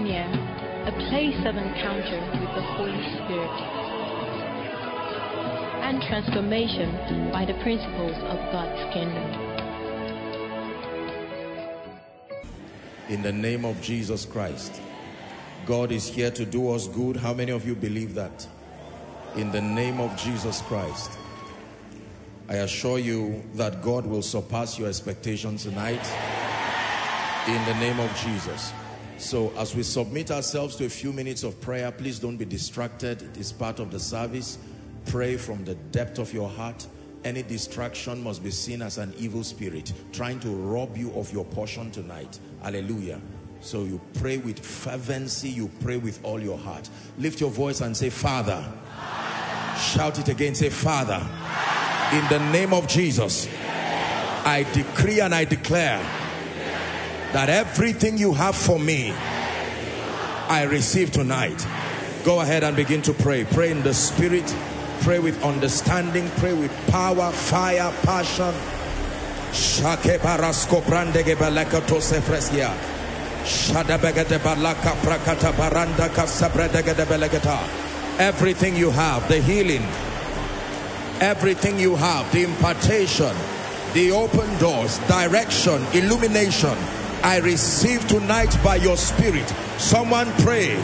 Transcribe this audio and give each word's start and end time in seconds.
koinonia, 0.00 0.88
a 0.88 0.92
place 1.08 1.38
of 1.46 1.56
encounter 1.56 2.20
with 2.40 2.54
the 2.54 2.62
Holy 2.62 3.02
Spirit, 3.14 3.56
and 5.82 6.02
transformation 6.02 7.30
by 7.32 7.44
the 7.44 7.54
principles 7.62 8.16
of 8.16 8.38
God's 8.52 8.94
kingdom. 8.94 9.24
In 13.08 13.22
the 13.22 13.32
name 13.32 13.64
of 13.64 13.80
Jesus 13.82 14.24
Christ, 14.24 14.80
God 15.66 15.92
is 15.92 16.08
here 16.08 16.30
to 16.30 16.44
do 16.46 16.70
us 16.70 16.86
good. 16.88 17.16
How 17.16 17.34
many 17.34 17.52
of 17.52 17.66
you 17.66 17.74
believe 17.74 18.14
that? 18.14 18.46
In 19.36 19.50
the 19.50 19.60
name 19.60 20.00
of 20.00 20.16
Jesus 20.16 20.62
Christ. 20.62 21.10
I 22.48 22.56
assure 22.56 22.98
you 22.98 23.44
that 23.54 23.80
God 23.80 24.06
will 24.06 24.22
surpass 24.22 24.76
your 24.76 24.88
expectations 24.88 25.62
tonight 25.62 26.04
in 27.46 27.64
the 27.64 27.74
name 27.74 28.00
of 28.00 28.12
Jesus. 28.16 28.72
So 29.20 29.52
as 29.56 29.76
we 29.76 29.82
submit 29.82 30.30
ourselves 30.30 30.74
to 30.76 30.86
a 30.86 30.88
few 30.88 31.12
minutes 31.12 31.44
of 31.44 31.60
prayer, 31.60 31.92
please 31.92 32.18
don't 32.18 32.36
be 32.36 32.44
distracted. 32.44 33.22
It 33.22 33.36
is 33.36 33.52
part 33.52 33.78
of 33.78 33.90
the 33.90 34.00
service. 34.00 34.58
Pray 35.06 35.36
from 35.36 35.64
the 35.64 35.74
depth 35.92 36.18
of 36.18 36.32
your 36.32 36.48
heart. 36.48 36.86
Any 37.22 37.42
distraction 37.42 38.22
must 38.24 38.42
be 38.42 38.50
seen 38.50 38.82
as 38.82 38.98
an 38.98 39.14
evil 39.18 39.44
spirit 39.44 39.92
trying 40.12 40.40
to 40.40 40.48
rob 40.48 40.96
you 40.96 41.12
of 41.12 41.32
your 41.32 41.44
portion 41.44 41.90
tonight. 41.90 42.40
Hallelujah. 42.62 43.20
So 43.60 43.84
you 43.84 44.00
pray 44.14 44.38
with 44.38 44.58
fervency, 44.58 45.50
you 45.50 45.70
pray 45.80 45.98
with 45.98 46.18
all 46.24 46.40
your 46.40 46.58
heart. 46.58 46.88
Lift 47.18 47.40
your 47.40 47.50
voice 47.50 47.82
and 47.82 47.96
say, 47.96 48.08
Father. 48.10 48.64
Shout 49.78 50.18
it 50.18 50.28
again, 50.28 50.54
say, 50.54 50.70
Father 50.70 51.24
in 52.12 52.26
the 52.26 52.38
name 52.50 52.74
of 52.74 52.88
Jesus 52.88 53.46
I 54.44 54.66
decree 54.72 55.20
and 55.20 55.32
I 55.32 55.44
declare 55.44 56.04
that 57.32 57.48
everything 57.48 58.18
you 58.18 58.32
have 58.32 58.56
for 58.56 58.78
me 58.78 59.12
I 60.50 60.64
receive 60.64 61.12
tonight. 61.12 61.64
Go 62.24 62.40
ahead 62.40 62.64
and 62.64 62.74
begin 62.74 63.02
to 63.02 63.12
pray. 63.12 63.44
Pray 63.44 63.70
in 63.70 63.84
the 63.84 63.94
spirit. 63.94 64.52
Pray 65.02 65.20
with 65.20 65.40
understanding. 65.44 66.28
Pray 66.38 66.54
with 66.54 66.72
power 66.88 67.30
fire 67.30 67.92
passion. 68.02 68.52
Shake 69.52 70.20
shadabegete 73.44 74.38
balaka 74.40 74.92
prakata 75.00 75.52
baranda 75.52 76.10
everything 78.18 78.76
you 78.76 78.90
have 78.90 79.26
the 79.28 79.40
healing. 79.40 79.86
Everything 81.20 81.78
you 81.78 81.96
have, 81.96 82.30
the 82.32 82.44
impartation, 82.44 83.34
the 83.92 84.10
open 84.10 84.48
doors, 84.58 84.98
direction, 85.06 85.84
illumination, 85.92 86.76
I 87.22 87.38
receive 87.38 88.06
tonight 88.08 88.56
by 88.64 88.76
your 88.76 88.96
spirit. 88.96 89.48
Someone 89.78 90.32
pray. 90.42 90.76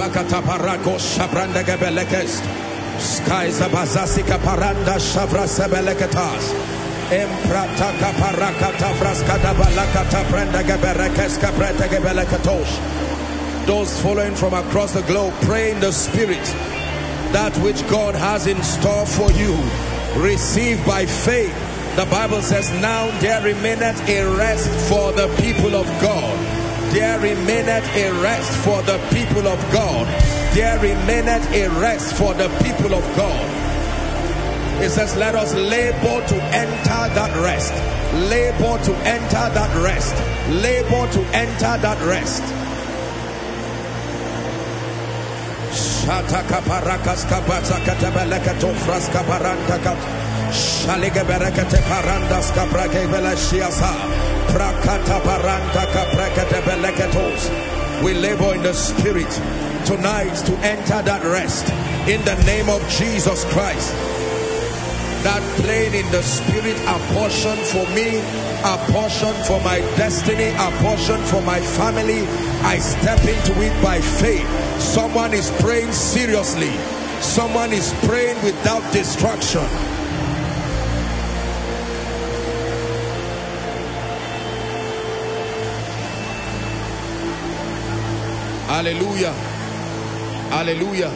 Tibakata 0.00 0.40
parako 0.40 0.96
shabranda 0.96 1.62
gebelekest. 1.62 2.40
Skies 2.98 3.60
abazasika 3.60 4.38
paranda 4.38 4.96
shavra 4.96 5.44
sebeleketas. 5.44 6.54
Emprata 7.10 7.92
kaparakata 8.00 8.94
fraskata 8.94 9.52
balakata 9.52 10.24
prenda 10.30 10.62
geberekes 10.62 11.36
kapreta 11.38 11.86
gebelekatosh. 11.86 13.66
Those 13.66 14.00
following 14.00 14.34
from 14.34 14.54
across 14.54 14.94
the 14.94 15.02
globe, 15.02 15.34
pray 15.42 15.72
in 15.72 15.80
the 15.80 15.92
spirit. 15.92 16.44
That 17.34 17.54
which 17.58 17.86
God 17.90 18.14
has 18.14 18.46
in 18.46 18.62
store 18.62 19.04
for 19.04 19.30
you, 19.32 19.54
receive 20.16 20.84
by 20.86 21.04
faith. 21.04 21.54
The 21.96 22.06
Bible 22.06 22.40
says, 22.40 22.70
Now 22.80 23.10
there 23.20 23.42
remaineth 23.42 24.08
a 24.08 24.34
rest 24.38 24.70
for 24.88 25.12
the 25.12 25.28
people 25.42 25.74
of 25.74 25.84
God 26.00 26.49
there 26.90 27.18
remaineth 27.20 27.86
a 27.96 28.10
rest 28.22 28.52
for 28.64 28.82
the 28.82 28.98
people 29.10 29.46
of 29.46 29.58
God. 29.72 30.06
There 30.54 30.78
remaineth 30.78 31.46
a 31.52 31.68
rest 31.80 32.14
for 32.14 32.34
the 32.34 32.48
people 32.62 32.94
of 32.94 33.04
God. 33.16 33.46
It 34.82 34.90
says, 34.90 35.16
let 35.16 35.34
us 35.34 35.54
labor 35.54 36.26
to 36.26 36.36
enter 36.56 37.02
that 37.14 37.32
rest. 37.44 37.72
Labor 38.30 38.82
to 38.82 38.94
enter 39.06 39.46
that 39.54 39.72
rest. 39.84 40.14
Labor 40.62 41.06
to 41.12 41.20
enter 41.36 41.76
that 41.78 42.00
rest. 42.08 42.42
Shataka 45.70 46.60
parakas 46.66 47.24
kabata 47.28 47.78
katabelekato 47.86 48.74
fraska 48.74 49.22
paranta 49.22 49.78
Shalige 50.50 51.22
berekete 51.24 51.78
parandas. 51.86 52.50
We 58.02 58.14
labor 58.14 58.54
in 58.54 58.62
the 58.62 58.72
spirit 58.72 59.30
tonight 59.84 60.34
to 60.46 60.52
enter 60.64 61.02
that 61.02 61.22
rest 61.22 61.68
in 62.08 62.24
the 62.24 62.34
name 62.44 62.68
of 62.68 62.80
Jesus 62.88 63.44
Christ. 63.52 63.92
That 65.22 65.42
plane 65.60 65.94
in 65.94 66.10
the 66.10 66.22
spirit, 66.22 66.80
a 66.88 66.96
portion 67.12 67.58
for 67.68 67.84
me, 67.94 68.18
a 68.64 68.76
portion 68.90 69.34
for 69.44 69.60
my 69.60 69.80
destiny, 70.00 70.48
a 70.48 70.70
portion 70.80 71.20
for 71.24 71.42
my 71.42 71.60
family. 71.60 72.26
I 72.64 72.78
step 72.78 73.20
into 73.20 73.52
it 73.60 73.82
by 73.82 74.00
faith. 74.00 74.48
Someone 74.80 75.34
is 75.34 75.50
praying 75.60 75.92
seriously. 75.92 76.72
Someone 77.20 77.72
is 77.72 77.92
praying 78.04 78.42
without 78.42 78.82
distraction. 78.92 79.99
Hallelujah. 88.80 89.32
Hallelujah. 90.48 91.14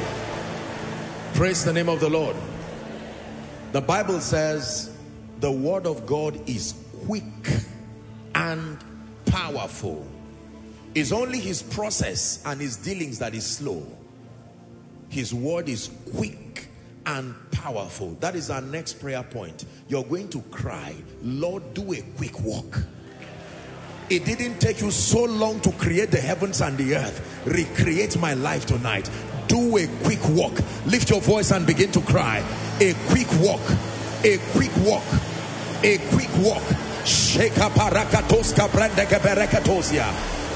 Praise 1.32 1.64
the 1.64 1.72
name 1.72 1.88
of 1.88 1.98
the 1.98 2.10
Lord. 2.10 2.36
The 3.72 3.80
Bible 3.80 4.20
says 4.20 4.94
the 5.40 5.50
word 5.50 5.86
of 5.86 6.04
God 6.04 6.38
is 6.46 6.74
quick 7.06 7.24
and 8.34 8.76
powerful. 9.24 10.06
It's 10.94 11.10
only 11.10 11.40
his 11.40 11.62
process 11.62 12.42
and 12.44 12.60
his 12.60 12.76
dealings 12.76 13.18
that 13.20 13.34
is 13.34 13.46
slow. 13.46 13.82
His 15.08 15.32
word 15.32 15.70
is 15.70 15.88
quick 16.14 16.68
and 17.06 17.34
powerful. 17.50 18.10
That 18.20 18.36
is 18.36 18.50
our 18.50 18.60
next 18.60 19.00
prayer 19.00 19.22
point. 19.22 19.64
You're 19.88 20.04
going 20.04 20.28
to 20.28 20.42
cry, 20.50 20.94
Lord, 21.22 21.72
do 21.72 21.94
a 21.94 22.02
quick 22.18 22.38
walk 22.42 22.84
it 24.10 24.24
didn't 24.24 24.60
take 24.60 24.80
you 24.80 24.90
so 24.90 25.24
long 25.24 25.60
to 25.60 25.72
create 25.72 26.10
the 26.10 26.20
heavens 26.20 26.60
and 26.60 26.76
the 26.76 26.96
earth. 26.96 27.46
Recreate 27.46 28.18
my 28.18 28.34
life 28.34 28.66
tonight. 28.66 29.10
Do 29.48 29.76
a 29.76 29.86
quick 30.04 30.20
walk. 30.30 30.58
Lift 30.86 31.10
your 31.10 31.20
voice 31.20 31.50
and 31.52 31.66
begin 31.66 31.90
to 31.92 32.00
cry. 32.00 32.44
A 32.80 32.94
quick 33.08 33.28
walk. 33.40 33.60
A 34.24 34.38
quick 34.52 34.72
walk. 34.78 35.04
A 35.82 35.98
quick 36.10 36.30
walk. 36.38 36.62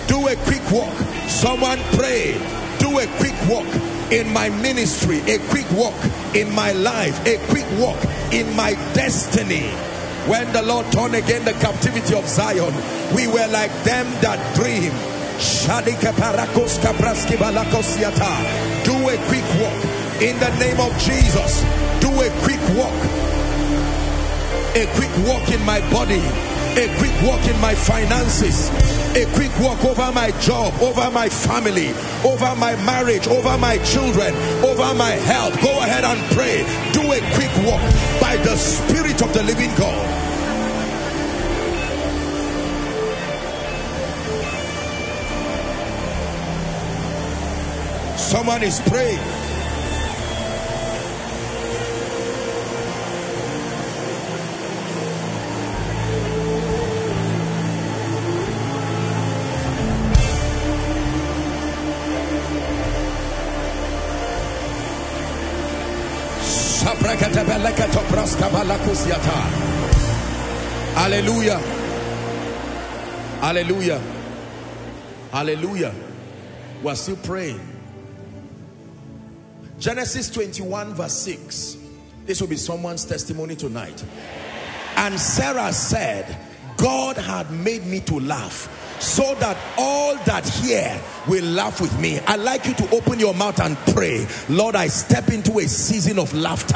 Do 0.08 0.26
a 0.28 0.36
quick 0.36 0.70
walk. 0.70 0.96
Someone 1.28 1.78
pray. 1.92 2.32
Do 2.78 2.98
a 2.98 3.06
quick 3.18 3.34
walk 3.48 3.66
in 4.12 4.32
my 4.32 4.48
ministry. 4.48 5.20
A 5.20 5.38
quick 5.48 5.70
walk 5.72 5.94
in 6.34 6.54
my 6.54 6.72
life. 6.72 7.26
A 7.26 7.38
quick 7.48 7.66
walk 7.78 7.98
in 8.32 8.54
my 8.56 8.72
destiny 8.94 9.70
when 10.28 10.52
the 10.52 10.62
Lord 10.62 10.90
turned 10.92 11.14
again 11.14 11.44
the 11.44 11.54
captivity 11.54 12.14
of 12.14 12.28
Zion, 12.28 12.74
we 13.16 13.26
were 13.26 13.48
like 13.48 13.72
them 13.84 14.06
that 14.20 14.38
dream. 14.54 14.92
Do 18.84 19.08
a 19.08 19.16
quick 19.28 19.46
walk 19.60 19.78
in 20.20 20.38
the 20.38 20.50
name 20.58 20.80
of 20.80 20.92
Jesus. 20.98 21.62
Do 22.00 22.10
a 22.20 22.28
quick 22.42 22.60
walk. 22.76 22.98
A 24.76 24.86
quick 24.96 25.14
walk 25.26 25.48
in 25.50 25.64
my 25.64 25.80
body. 25.90 26.57
A 26.78 26.86
quick 26.98 27.10
walk 27.22 27.44
in 27.48 27.60
my 27.60 27.74
finances. 27.74 28.70
A 29.16 29.26
quick 29.34 29.50
walk 29.58 29.84
over 29.84 30.12
my 30.12 30.30
job, 30.38 30.72
over 30.80 31.10
my 31.10 31.28
family, 31.28 31.88
over 32.24 32.54
my 32.54 32.76
marriage, 32.86 33.26
over 33.26 33.58
my 33.58 33.78
children, 33.78 34.32
over 34.62 34.94
my 34.94 35.10
health. 35.10 35.60
Go 35.60 35.80
ahead 35.80 36.04
and 36.04 36.20
pray. 36.36 36.62
Do 36.92 37.02
a 37.10 37.18
quick 37.34 37.50
walk 37.66 37.82
by 38.20 38.36
the 38.36 38.54
Spirit 38.54 39.20
of 39.22 39.34
the 39.34 39.42
living 39.42 39.74
God. 39.74 40.06
Someone 48.16 48.62
is 48.62 48.78
praying. 48.82 49.47
Hallelujah. 70.94 71.58
Hallelujah. 73.40 74.02
Hallelujah. 75.30 75.94
We're 76.82 76.94
still 76.94 77.16
praying. 77.16 77.60
Genesis 79.78 80.30
21 80.30 80.94
verse 80.94 81.12
6. 81.12 81.76
This 82.26 82.40
will 82.40 82.48
be 82.48 82.56
someone's 82.56 83.04
testimony 83.04 83.54
tonight. 83.54 84.04
And 84.96 85.18
Sarah 85.18 85.72
said, 85.72 86.36
God 86.76 87.16
had 87.16 87.50
made 87.50 87.86
me 87.86 88.00
to 88.00 88.20
laugh 88.20 88.74
so 89.00 89.34
that 89.36 89.56
all 89.76 90.16
that 90.24 90.48
hear 90.48 91.00
will 91.28 91.44
laugh 91.44 91.80
with 91.80 91.98
me. 92.00 92.18
I'd 92.20 92.40
like 92.40 92.66
you 92.66 92.74
to 92.74 92.94
open 92.94 93.18
your 93.18 93.34
mouth 93.34 93.60
and 93.60 93.76
pray. 93.94 94.26
Lord, 94.48 94.76
I 94.76 94.88
step 94.88 95.28
into 95.28 95.58
a 95.58 95.68
season 95.68 96.18
of 96.18 96.34
laughter. 96.34 96.74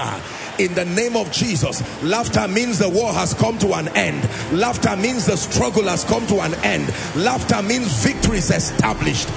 In 0.58 0.74
the 0.74 0.84
name 0.84 1.16
of 1.16 1.32
Jesus, 1.32 1.82
laughter 2.02 2.46
means 2.46 2.78
the 2.78 2.88
war 2.88 3.12
has 3.12 3.32
come 3.34 3.58
to 3.58 3.72
an 3.72 3.88
end. 3.96 4.28
Laughter 4.52 4.96
means 4.96 5.26
the 5.26 5.36
struggle 5.36 5.84
has 5.84 6.04
come 6.04 6.26
to 6.26 6.40
an 6.40 6.54
end. 6.56 6.92
Laughter 7.16 7.62
means 7.62 8.04
victory 8.04 8.38
is 8.38 8.50
established. 8.50 9.28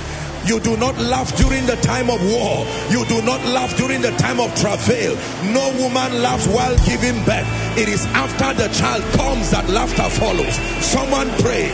You 0.46 0.60
do 0.60 0.78
not 0.78 0.96
laugh 1.00 1.36
during 1.38 1.66
the 1.66 1.78
time 1.78 2.10
of 2.10 2.22
war. 2.22 2.68
You 2.92 3.04
do 3.06 3.22
not 3.24 3.44
laugh 3.48 3.76
during 3.78 4.02
the 4.02 4.12
time 4.12 4.40
of 4.40 4.54
travail. 4.56 5.16
No 5.52 5.74
woman 5.82 6.22
laughs 6.22 6.46
while 6.48 6.78
giving 6.86 7.16
birth. 7.26 7.48
It 7.78 7.90
is 7.90 8.06
after 8.08 8.54
the 8.54 8.70
child 8.70 9.02
comes 9.14 9.50
that 9.52 9.68
laughter 9.70 10.08
follows. 10.10 10.54
Someone 10.86 11.30
pray. 11.40 11.72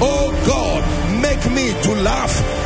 Oh 0.00 0.32
God, 0.46 1.20
make 1.20 1.44
me 1.52 1.74
to 1.82 1.92
laugh. 2.02 2.65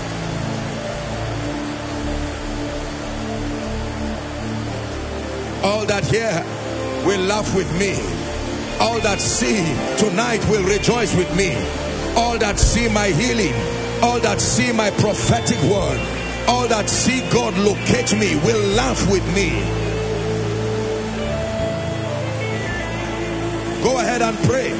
All 5.63 5.85
that 5.85 6.05
hear 6.05 6.43
will 7.05 7.21
laugh 7.21 7.55
with 7.55 7.71
me. 7.79 7.93
All 8.79 8.99
that 9.01 9.19
see 9.19 9.61
tonight 9.97 10.43
will 10.49 10.63
rejoice 10.63 11.15
with 11.15 11.33
me. 11.35 11.55
All 12.15 12.37
that 12.39 12.59
see 12.59 12.89
my 12.89 13.07
healing. 13.07 13.53
All 14.03 14.19
that 14.19 14.41
see 14.41 14.71
my 14.71 14.89
prophetic 14.91 15.61
word 15.69 15.99
all 16.47 16.67
that 16.67 16.89
see 16.89 17.21
God 17.29 17.57
locate 17.57 18.13
me 18.17 18.35
will 18.37 18.61
laugh 18.75 19.09
with 19.09 19.25
me. 19.33 19.51
Go 23.83 23.99
ahead 23.99 24.21
and 24.21 24.37
pray. 24.39 24.71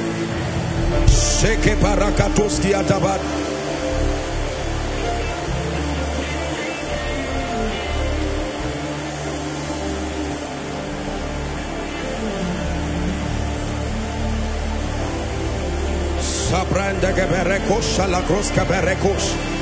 Sheke 16.72 16.96
parakatoski 17.02 17.02
atabat. 17.02 17.02
Sabranda 17.02 17.12
geberekos 17.12 17.96
shalakros 17.96 18.50
kaberekos. 18.52 19.52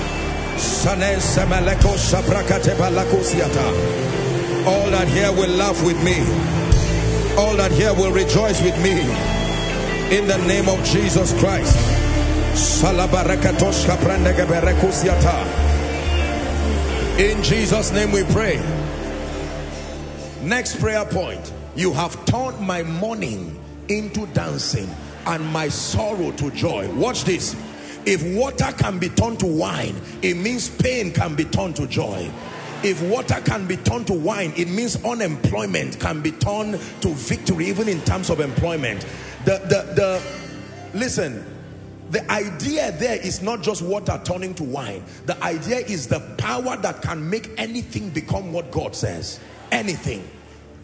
All 4.67 4.91
that 4.91 5.09
hear 5.09 5.33
will 5.33 5.57
laugh 5.57 5.85
with 5.85 6.03
me. 6.05 6.21
All 7.37 7.57
that 7.57 7.73
hear 7.73 7.95
will 7.95 8.13
rejoice 8.13 8.63
with 8.63 8.77
me. 8.83 9.01
In 10.17 10.27
the 10.27 10.39
name 10.47 10.69
of 10.69 10.85
Jesus 10.85 11.33
Christ. 11.41 11.77
In 17.19 17.43
Jesus' 17.43 17.93
name 17.93 18.13
we 18.13 18.25
pray. 18.25 18.61
Next 20.43 20.79
prayer 20.79 21.05
point. 21.05 21.53
You 21.75 21.93
have 21.93 22.25
turned 22.27 22.61
my 22.61 22.83
mourning 22.83 23.59
into 23.89 24.27
dancing 24.27 24.89
and 25.27 25.45
my 25.53 25.69
sorrow 25.69 26.31
to 26.33 26.51
joy. 26.51 26.89
Watch 26.95 27.25
this. 27.25 27.55
If 28.07 28.23
water 28.35 28.73
can 28.79 28.99
be 28.99 29.09
turned 29.11 29.41
to 29.41 29.47
wine, 29.47 29.95
it 30.23 30.35
means 30.35 30.71
pain 30.71 31.13
can 31.13 31.35
be 31.35 31.45
turned 31.45 31.77
to 31.77 31.87
joy. 31.87 32.31
If 32.83 33.03
water 33.03 33.41
can 33.45 33.67
be 33.67 33.77
turned 33.77 34.07
to 34.07 34.15
wine, 34.15 34.55
it 34.57 34.69
means 34.69 35.05
unemployment 35.05 36.01
can 36.01 36.23
be 36.23 36.33
turned 36.33 36.81
to 37.03 37.09
victory, 37.09 37.67
even 37.67 37.89
in 37.89 38.01
terms 38.03 38.31
of 38.31 38.41
employment. 38.41 39.03
The, 39.45 39.59
the, 39.59 39.95
the, 39.95 40.99
listen, 40.99 41.45
the 42.09 42.29
idea 42.31 42.93
there 42.93 43.17
is 43.17 43.43
not 43.43 43.63
just 43.63 43.83
water 43.83 44.19
turning 44.25 44.55
to 44.55 44.65
wine. 44.65 45.05
The 45.27 45.43
idea 45.45 45.79
is 45.79 46.07
the 46.07 46.21
power 46.39 46.77
that 46.79 47.03
can 47.03 47.29
make 47.29 47.51
anything 47.59 48.09
become 48.09 48.53
what 48.53 48.71
God 48.71 48.97
says. 48.97 49.41
Anything 49.71 50.27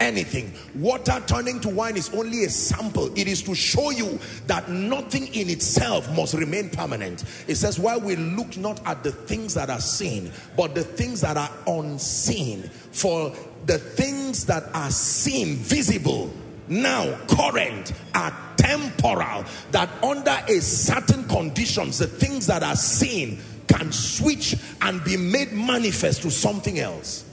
anything. 0.01 0.53
Water 0.75 1.23
turning 1.27 1.61
to 1.61 1.69
wine 1.69 1.97
is 1.97 2.13
only 2.15 2.45
a 2.45 2.51
sample. 2.51 3.07
It 3.19 3.29
is 3.29 3.43
to 3.43 3.55
show 3.55 3.91
you 3.91 4.19
that 4.47 4.69
nothing 4.69 5.27
in 5.35 5.49
itself 5.51 6.11
must 6.15 6.35
remain 6.35 6.71
permanent. 6.71 7.25
It 7.47 7.57
says, 7.57 7.79
while 7.79 8.01
we 8.01 8.17
look 8.17 8.57
not 8.57 8.81
at 8.87 9.03
the 9.03 9.13
things 9.13 9.55
that 9.55 9.71
are 9.71 9.81
seen, 9.81 10.31
but 10.57 10.75
the 10.75 10.85
things 10.85 11.21
that 11.23 11.37
are 11.37 11.51
unseen. 11.67 12.63
For 12.93 13.35
the 13.67 13.79
things 13.79 14.47
that 14.47 14.65
are 14.75 14.91
seen, 14.91 15.57
visible, 15.57 16.33
now 16.69 17.17
current, 17.29 17.93
are 18.15 18.35
temporal. 18.57 19.45
That 19.71 19.91
under 20.03 20.39
a 20.49 20.61
certain 20.61 21.25
conditions, 21.25 21.99
the 21.99 22.07
things 22.07 22.47
that 22.47 22.63
are 22.63 22.77
seen 22.77 23.39
can 23.67 23.93
switch 23.93 24.57
and 24.81 25.03
be 25.05 25.17
made 25.17 25.53
manifest 25.53 26.23
to 26.23 26.31
something 26.31 26.79
else. 26.79 27.25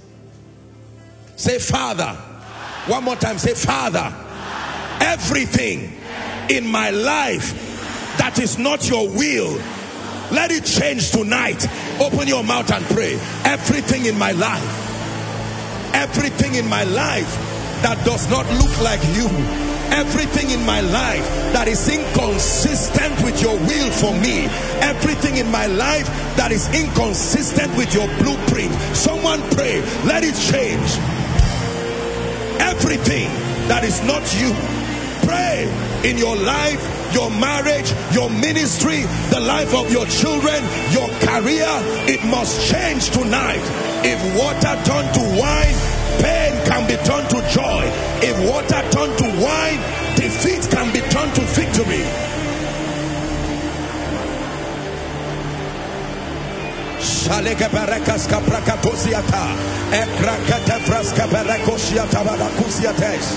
Say, 1.35 1.59
Father, 1.59 2.17
one 2.87 3.03
more 3.05 3.15
time, 3.15 3.37
say, 3.37 3.53
Father, 3.53 4.13
everything 4.99 5.89
in 6.49 6.67
my 6.67 6.89
life 6.89 8.17
that 8.17 8.39
is 8.39 8.57
not 8.57 8.89
your 8.89 9.07
will, 9.07 9.53
let 10.31 10.51
it 10.51 10.65
change 10.65 11.11
tonight. 11.11 11.65
Open 12.01 12.27
your 12.27 12.43
mouth 12.43 12.69
and 12.71 12.83
pray. 12.85 13.13
Everything 13.45 14.05
in 14.05 14.17
my 14.17 14.31
life, 14.33 15.93
everything 15.93 16.55
in 16.55 16.67
my 16.67 16.83
life 16.83 17.31
that 17.83 18.03
does 18.05 18.29
not 18.29 18.45
look 18.59 18.81
like 18.81 19.01
you, 19.15 19.27
everything 19.95 20.49
in 20.49 20.65
my 20.65 20.81
life 20.81 21.25
that 21.53 21.69
is 21.69 21.87
inconsistent 21.87 23.15
with 23.23 23.41
your 23.41 23.55
will 23.55 23.91
for 23.91 24.11
me, 24.19 24.43
everything 24.83 25.37
in 25.37 25.49
my 25.51 25.67
life 25.67 26.07
that 26.35 26.51
is 26.51 26.67
inconsistent 26.75 27.75
with 27.77 27.93
your 27.93 28.07
blueprint. 28.19 28.73
Someone 28.95 29.39
pray, 29.51 29.79
let 30.03 30.23
it 30.23 30.35
change 30.35 31.22
everything 32.63 33.27
that 33.67 33.83
is 33.83 34.01
not 34.03 34.23
you. 34.39 34.51
Pray 35.27 35.67
in 36.03 36.17
your 36.17 36.35
life, 36.35 36.81
your 37.13 37.29
marriage, 37.31 37.91
your 38.11 38.29
ministry, 38.29 39.03
the 39.31 39.39
life 39.39 39.73
of 39.73 39.91
your 39.91 40.05
children, 40.07 40.59
your 40.91 41.07
career. 41.23 41.71
It 42.11 42.23
must 42.27 42.69
change 42.71 43.11
tonight. 43.11 43.63
If 44.03 44.19
water 44.35 44.75
turned 44.83 45.11
to 45.15 45.23
wine, 45.39 45.77
pain 46.19 46.53
can 46.67 46.83
be 46.87 46.97
turned 47.07 47.29
to 47.31 47.39
joy. 47.55 47.83
If 48.19 48.35
water 48.49 48.81
turned 48.91 49.15
to 49.23 49.27
wine, 49.39 49.79
defeat 50.15 50.63
can 50.71 50.91
be 50.91 50.99
turned 51.07 51.33
to 51.35 51.43
victory. 51.55 52.32
Shaleke 57.23 57.69
berekas 57.69 58.27
berekosiata 61.31 62.23
barakusiates. 62.23 63.27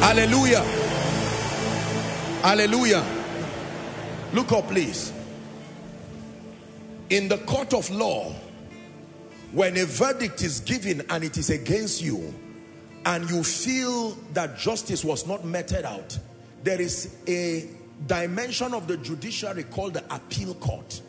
Hallelujah. 0.00 0.64
Hallelujah. 2.42 3.04
Look 4.34 4.52
up, 4.52 4.68
please. 4.68 5.12
In 7.08 7.28
the 7.28 7.38
court 7.38 7.72
of 7.72 7.88
law, 7.90 8.34
when 9.52 9.78
a 9.78 9.86
verdict 9.86 10.42
is 10.42 10.60
given 10.60 11.02
and 11.08 11.24
it 11.24 11.38
is 11.38 11.48
against 11.48 12.02
you, 12.02 12.34
and 13.06 13.30
you 13.30 13.42
feel 13.42 14.10
that 14.34 14.58
justice 14.58 15.04
was 15.04 15.26
not 15.26 15.46
meted 15.46 15.86
out, 15.86 16.18
there 16.64 16.80
is 16.80 17.16
a 17.26 17.66
dimension 18.06 18.74
of 18.74 18.86
the 18.86 18.96
judiciary 18.96 19.64
called 19.64 19.94
the 19.94 20.14
appeal 20.14 20.54
court 20.54 21.02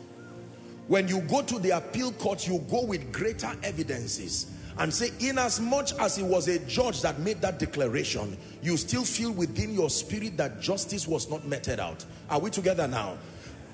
when 0.90 1.06
you 1.06 1.20
go 1.20 1.40
to 1.40 1.60
the 1.60 1.70
appeal 1.70 2.10
court, 2.10 2.48
you 2.48 2.58
go 2.68 2.84
with 2.84 3.12
greater 3.12 3.52
evidences 3.62 4.50
and 4.76 4.92
say, 4.92 5.10
in 5.20 5.38
as 5.38 5.60
much 5.60 5.92
as 6.00 6.18
it 6.18 6.24
was 6.24 6.48
a 6.48 6.58
judge 6.66 7.00
that 7.02 7.20
made 7.20 7.40
that 7.42 7.60
declaration, 7.60 8.36
you 8.60 8.76
still 8.76 9.04
feel 9.04 9.30
within 9.30 9.72
your 9.72 9.88
spirit 9.88 10.36
that 10.36 10.60
justice 10.60 11.06
was 11.06 11.30
not 11.30 11.46
meted 11.46 11.78
out. 11.78 12.04
Are 12.28 12.40
we 12.40 12.50
together 12.50 12.88
now? 12.88 13.18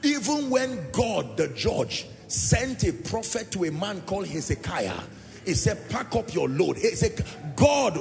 Even 0.03 0.51
when 0.51 0.91
God, 0.93 1.39
the 1.39 1.49
judge, 1.49 2.07
sent 2.29 2.85
a 2.85 2.93
prophet 2.93 3.51
to 3.53 3.65
a 3.65 3.73
man 3.73 4.03
called 4.03 4.27
Hezekiah, 4.27 5.01
he 5.47 5.55
said, 5.55 5.89
pack 5.89 6.15
up 6.15 6.35
your 6.35 6.51
load. 6.51 6.77
He 6.77 6.91
said, 6.91 7.25
God 7.57 7.99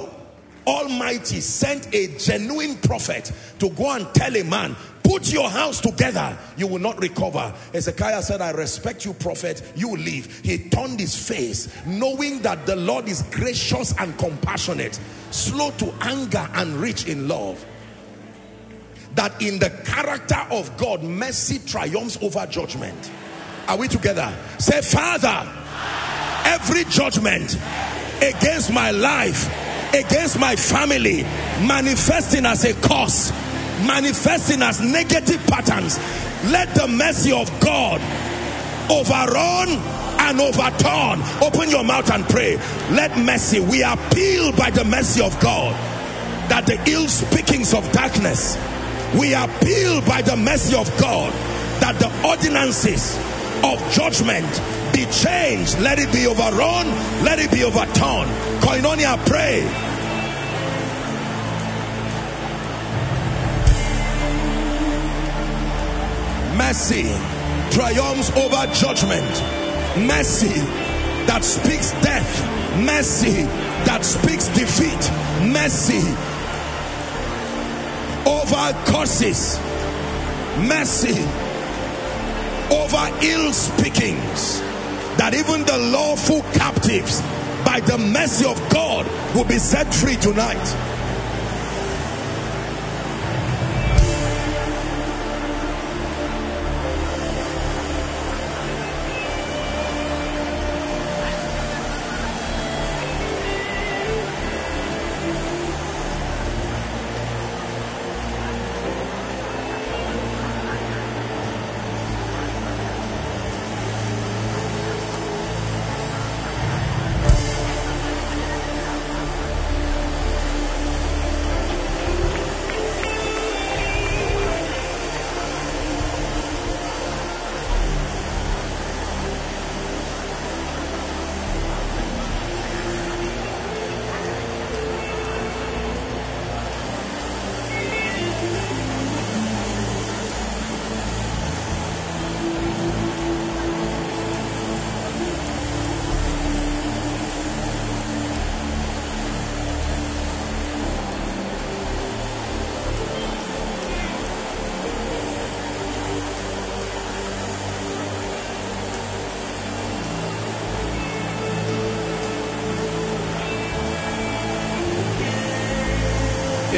Almighty 0.66 1.40
sent 1.40 1.94
a 1.94 2.08
genuine 2.18 2.76
prophet 2.78 3.32
to 3.60 3.70
go 3.70 3.92
and 3.92 4.12
tell 4.14 4.36
a 4.36 4.42
man, 4.42 4.74
put 5.04 5.32
your 5.32 5.48
house 5.48 5.80
together, 5.80 6.36
you 6.56 6.66
will 6.66 6.80
not 6.80 7.00
recover. 7.00 7.54
Hezekiah 7.72 8.22
said, 8.22 8.40
I 8.40 8.50
respect 8.50 9.04
you, 9.04 9.14
prophet, 9.14 9.62
you 9.76 9.96
leave. 9.96 10.40
He 10.44 10.68
turned 10.68 10.98
his 10.98 11.16
face, 11.16 11.68
knowing 11.86 12.42
that 12.42 12.66
the 12.66 12.74
Lord 12.74 13.08
is 13.08 13.22
gracious 13.30 13.94
and 13.98 14.18
compassionate, 14.18 14.98
slow 15.30 15.70
to 15.72 15.94
anger 16.00 16.48
and 16.54 16.74
rich 16.76 17.06
in 17.06 17.28
love. 17.28 17.64
That 19.14 19.40
in 19.40 19.60
the 19.60 19.70
character 19.84 20.44
of 20.50 20.76
God, 20.76 21.02
mercy 21.02 21.60
triumphs 21.60 22.18
over 22.20 22.44
judgment. 22.46 23.10
Are 23.68 23.76
we 23.76 23.88
together? 23.88 24.36
Say, 24.58 24.82
Father, 24.82 25.48
every 26.44 26.84
judgment 26.84 27.56
against 28.20 28.72
my 28.72 28.90
life, 28.90 29.48
against 29.94 30.38
my 30.38 30.56
family, 30.56 31.22
manifesting 31.66 32.46
as 32.46 32.64
a 32.64 32.74
cause, 32.74 33.30
manifesting 33.86 34.62
as 34.62 34.80
negative 34.80 35.44
patterns, 35.46 35.98
let 36.50 36.74
the 36.74 36.88
mercy 36.88 37.32
of 37.32 37.48
God 37.60 38.00
overrun 38.90 39.68
and 40.18 40.40
overturn. 40.40 41.22
Open 41.42 41.70
your 41.70 41.84
mouth 41.84 42.10
and 42.10 42.24
pray. 42.28 42.56
Let 42.90 43.16
mercy, 43.18 43.60
we 43.60 43.82
appeal 43.82 44.52
by 44.52 44.70
the 44.70 44.84
mercy 44.84 45.22
of 45.22 45.38
God 45.40 45.74
that 46.48 46.66
the 46.66 46.80
ill 46.90 47.08
speakings 47.08 47.74
of 47.74 47.90
darkness, 47.92 48.56
we 49.18 49.34
appeal 49.34 50.00
by 50.02 50.22
the 50.22 50.36
mercy 50.36 50.76
of 50.76 50.86
God 50.98 51.32
that 51.80 51.98
the 51.98 52.28
ordinances 52.28 53.18
of 53.64 53.92
judgment 53.92 54.46
be 54.92 55.04
changed. 55.06 55.78
Let 55.80 55.98
it 55.98 56.12
be 56.12 56.26
overrun. 56.26 56.86
Let 57.24 57.38
it 57.38 57.50
be 57.50 57.64
overturned. 57.64 58.30
Koinonia, 58.62 59.16
pray. 59.26 59.62
Mercy 66.56 67.04
triumphs 67.70 68.30
over 68.36 68.66
judgment. 68.72 69.30
Mercy 70.06 70.60
that 71.26 71.44
speaks 71.44 71.90
death. 72.02 72.76
Mercy 72.78 73.42
that 73.84 74.04
speaks 74.04 74.48
defeat. 74.48 75.10
Mercy 75.52 76.00
over 78.26 78.72
curses. 78.90 79.58
Mercy 80.58 81.45
over 82.70 83.08
ill 83.22 83.52
speakings 83.52 84.60
that 85.18 85.34
even 85.34 85.64
the 85.64 85.78
lawful 85.78 86.42
captives 86.52 87.20
by 87.64 87.80
the 87.80 87.98
mercy 87.98 88.44
of 88.44 88.56
God 88.70 89.06
will 89.34 89.44
be 89.44 89.58
set 89.58 89.92
free 89.92 90.16
tonight. 90.16 90.95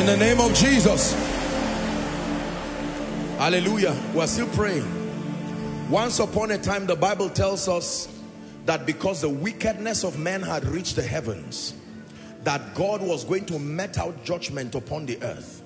The 0.08 0.16
name 0.16 0.40
of 0.40 0.54
Jesus. 0.54 1.12
Hallelujah. 3.36 3.94
We're 4.14 4.26
still 4.26 4.48
praying. 4.48 4.86
Once 5.90 6.18
upon 6.18 6.50
a 6.50 6.56
time, 6.56 6.86
the 6.86 6.96
Bible 6.96 7.28
tells 7.28 7.68
us 7.68 8.08
that 8.64 8.86
because 8.86 9.20
the 9.20 9.28
wickedness 9.28 10.04
of 10.04 10.18
men 10.18 10.40
had 10.40 10.64
reached 10.64 10.96
the 10.96 11.02
heavens, 11.02 11.74
that 12.44 12.74
God 12.74 13.02
was 13.02 13.22
going 13.22 13.44
to 13.46 13.58
met 13.58 13.98
out 13.98 14.24
judgment 14.24 14.74
upon 14.74 15.04
the 15.04 15.22
earth. 15.22 15.62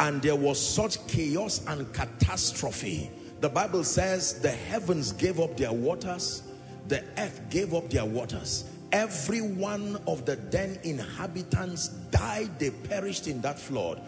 And 0.00 0.20
there 0.22 0.34
was 0.34 0.58
such 0.60 1.06
chaos 1.06 1.64
and 1.68 1.92
catastrophe. 1.92 3.12
The 3.38 3.48
Bible 3.48 3.84
says 3.84 4.40
the 4.40 4.50
heavens 4.50 5.12
gave 5.12 5.38
up 5.38 5.56
their 5.56 5.72
waters, 5.72 6.42
the 6.88 7.04
earth 7.16 7.42
gave 7.48 7.74
up 7.74 7.88
their 7.90 8.06
waters 8.06 8.64
every 8.92 9.40
one 9.40 10.00
of 10.06 10.24
the 10.24 10.36
then 10.36 10.78
inhabitants 10.82 11.88
died 12.10 12.58
they 12.58 12.70
perished 12.70 13.26
in 13.26 13.40
that 13.42 13.58
flood 13.58 14.00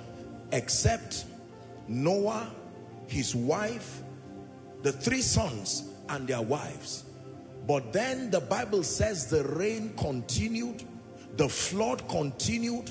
except 0.52 1.26
Noah 1.88 2.50
his 3.06 3.34
wife 3.34 4.02
the 4.82 4.92
three 4.92 5.20
sons 5.20 5.90
and 6.08 6.26
their 6.26 6.40
wives. 6.40 7.04
But 7.66 7.92
then 7.92 8.30
the 8.30 8.40
Bible 8.40 8.82
says 8.82 9.26
the 9.26 9.44
rain 9.44 9.92
continued 9.96 10.84
the 11.37 11.49
flood 11.49 12.06
continued 12.08 12.90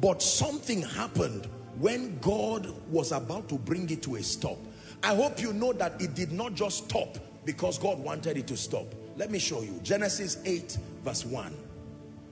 but 0.00 0.22
something 0.22 0.82
happened 0.82 1.48
when 1.78 2.18
God 2.20 2.72
was 2.90 3.12
about 3.12 3.48
to 3.48 3.56
bring 3.56 3.88
it 3.90 4.02
to 4.02 4.16
a 4.16 4.22
stop. 4.22 4.58
I 5.02 5.14
hope 5.14 5.40
you 5.40 5.52
know 5.52 5.72
that 5.74 6.00
it 6.00 6.14
did 6.14 6.32
not 6.32 6.54
just 6.54 6.88
stop 6.88 7.18
because 7.44 7.78
God 7.78 7.98
wanted 7.98 8.36
it 8.36 8.46
to 8.48 8.56
stop. 8.56 8.86
Let 9.16 9.30
me 9.30 9.38
show 9.38 9.62
you. 9.62 9.78
Genesis 9.82 10.38
8 10.44 10.76
verse 11.06 11.24
1. 11.24 11.52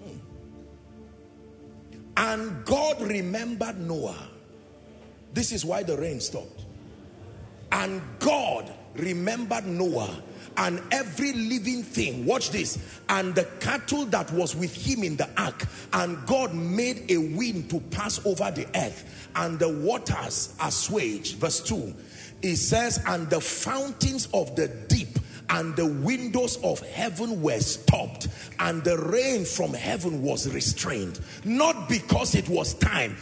Hmm. 0.03 0.17
And 2.17 2.65
God 2.65 3.01
remembered 3.01 3.79
Noah. 3.79 4.29
This 5.33 5.53
is 5.53 5.65
why 5.65 5.85
the 5.85 5.97
rain 5.97 6.21
stopped. 6.21 6.65
And 7.71 8.03
God 8.19 8.73
remembered 8.97 9.67
Noah 9.67 10.23
and 10.57 10.81
every 10.93 11.33
living 11.33 11.83
thing 11.83 12.25
watch 12.25 12.51
this 12.51 12.79
and 13.09 13.35
the 13.35 13.43
cattle 13.59 14.05
that 14.05 14.31
was 14.33 14.55
with 14.55 14.73
him 14.73 15.03
in 15.03 15.17
the 15.17 15.29
ark 15.37 15.67
and 15.95 16.25
God 16.27 16.55
made 16.55 17.11
a 17.11 17.17
wind 17.19 17.71
to 17.71 17.81
pass 17.81 18.25
over 18.25 18.53
the 18.53 18.65
earth 18.77 19.29
and 19.35 19.59
the 19.59 19.69
waters 19.69 20.55
assuaged 20.63 21.39
verse 21.39 21.61
2 21.61 21.93
it 22.43 22.55
says 22.55 23.03
and 23.09 23.29
the 23.31 23.41
fountains 23.41 24.29
of 24.33 24.55
the 24.55 24.69
deep 24.87 25.19
and 25.51 25.77
the 25.77 25.87
windows 25.87 26.57
of 26.63 26.81
heaven 26.81 27.43
were 27.43 27.61
stopped 27.61 28.29
and 28.61 28.83
the 28.85 28.97
rain 28.99 29.45
from 29.45 29.73
heaven 29.73 30.23
was 30.23 30.53
restrained 30.53 31.21
not 31.45 31.89
because 31.89 32.35
it 32.35 32.49
was 32.49 32.75
time 32.75 33.17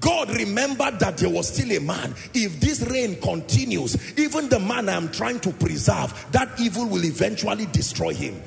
God 0.00 0.30
remembered 0.36 0.98
that 1.00 1.16
there 1.18 1.30
was 1.30 1.48
still 1.48 1.72
a 1.72 1.80
man. 1.80 2.14
If 2.34 2.60
this 2.60 2.82
rain 2.82 3.20
continues, 3.20 4.18
even 4.18 4.48
the 4.48 4.60
man 4.60 4.88
I'm 4.88 5.10
trying 5.10 5.40
to 5.40 5.52
preserve, 5.52 6.26
that 6.32 6.60
evil 6.60 6.86
will 6.86 7.04
eventually 7.04 7.66
destroy 7.66 8.12
him. 8.12 8.42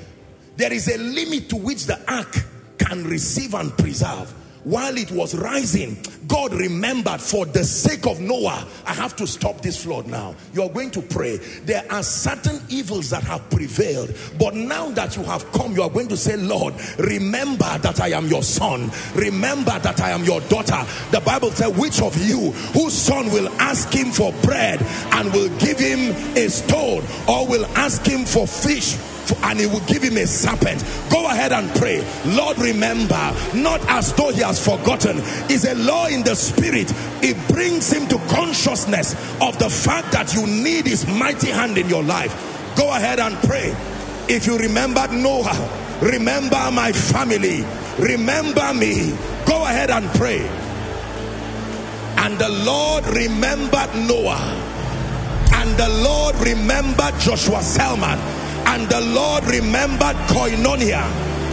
There 0.56 0.72
is 0.72 0.88
a 0.88 0.98
limit 0.98 1.48
to 1.50 1.56
which 1.56 1.86
the 1.86 1.98
ark 2.12 2.36
can 2.78 3.04
receive 3.04 3.54
and 3.54 3.76
preserve. 3.76 4.32
While 4.64 4.96
it 4.96 5.10
was 5.10 5.34
rising, 5.34 5.96
God 6.28 6.52
remembered 6.52 7.20
for 7.20 7.46
the 7.46 7.64
sake 7.64 8.06
of 8.06 8.20
Noah, 8.20 8.66
I 8.86 8.92
have 8.94 9.16
to 9.16 9.26
stop 9.26 9.62
this 9.62 9.82
flood 9.82 10.06
now. 10.06 10.34
You 10.52 10.62
are 10.62 10.68
going 10.68 10.90
to 10.92 11.02
pray. 11.02 11.38
There 11.64 11.84
are 11.90 12.02
certain 12.02 12.60
evils 12.68 13.10
that 13.10 13.22
have 13.24 13.48
prevailed, 13.50 14.14
but 14.38 14.54
now 14.54 14.90
that 14.90 15.16
you 15.16 15.22
have 15.24 15.50
come, 15.52 15.74
you 15.74 15.82
are 15.82 15.90
going 15.90 16.08
to 16.08 16.16
say, 16.16 16.36
Lord, 16.36 16.74
remember 16.98 17.78
that 17.78 18.00
I 18.00 18.08
am 18.08 18.26
your 18.26 18.42
son. 18.42 18.90
Remember 19.14 19.78
that 19.78 20.00
I 20.00 20.10
am 20.10 20.24
your 20.24 20.40
daughter. 20.42 20.86
The 21.10 21.20
Bible 21.20 21.50
says, 21.50 21.76
which 21.76 22.02
of 22.02 22.16
you 22.24 22.50
whose 22.72 22.92
son 22.92 23.30
will 23.32 23.48
ask 23.60 23.92
him 23.92 24.10
for 24.10 24.32
bread 24.42 24.80
and 25.12 25.32
will 25.32 25.48
give 25.58 25.78
him 25.78 26.10
a 26.36 26.48
stone 26.48 27.04
or 27.28 27.46
will 27.48 27.66
ask 27.76 28.04
him 28.06 28.24
for 28.24 28.46
fish 28.46 28.96
and 29.42 29.58
he 29.58 29.66
will 29.66 29.80
give 29.80 30.02
him 30.02 30.16
a 30.16 30.26
serpent. 30.26 30.84
Go 31.10 31.26
ahead 31.26 31.52
and 31.52 31.70
pray. 31.76 32.04
Lord, 32.26 32.58
remember, 32.58 33.34
not 33.54 33.80
as 33.88 34.12
though 34.14 34.30
he 34.30 34.42
has 34.42 34.64
forgotten, 34.64 35.18
is 35.50 35.64
a 35.64 35.74
law 35.74 36.06
in 36.06 36.22
the 36.22 36.34
spirit. 36.34 36.92
It 37.22 37.36
brings 37.48 37.92
him 37.92 38.06
to 38.08 38.18
consciousness 38.28 39.14
of 39.40 39.58
the 39.58 39.70
fact 39.70 40.12
that 40.12 40.34
you 40.34 40.46
need 40.46 40.86
his 40.86 41.06
mighty 41.06 41.50
hand 41.50 41.78
in 41.78 41.88
your 41.88 42.02
life. 42.02 42.32
Go 42.76 42.94
ahead 42.94 43.20
and 43.20 43.36
pray. 43.48 43.74
If 44.28 44.46
you 44.46 44.58
remember 44.58 45.06
Noah, 45.08 45.98
remember 46.02 46.70
my 46.72 46.92
family, 46.92 47.64
remember 47.98 48.72
me. 48.74 49.16
Go 49.46 49.64
ahead 49.64 49.90
and 49.90 50.06
pray. 50.10 50.46
And 52.18 52.38
the 52.38 52.48
Lord 52.48 53.06
remembered 53.06 53.94
Noah. 54.06 54.66
And 55.52 55.76
the 55.76 55.88
Lord 55.88 56.36
remembered 56.36 57.18
Joshua 57.18 57.60
Selman 57.60 58.18
and 58.70 58.88
the 58.88 59.00
Lord 59.00 59.44
remembered 59.46 60.16
koinonia. 60.30 61.02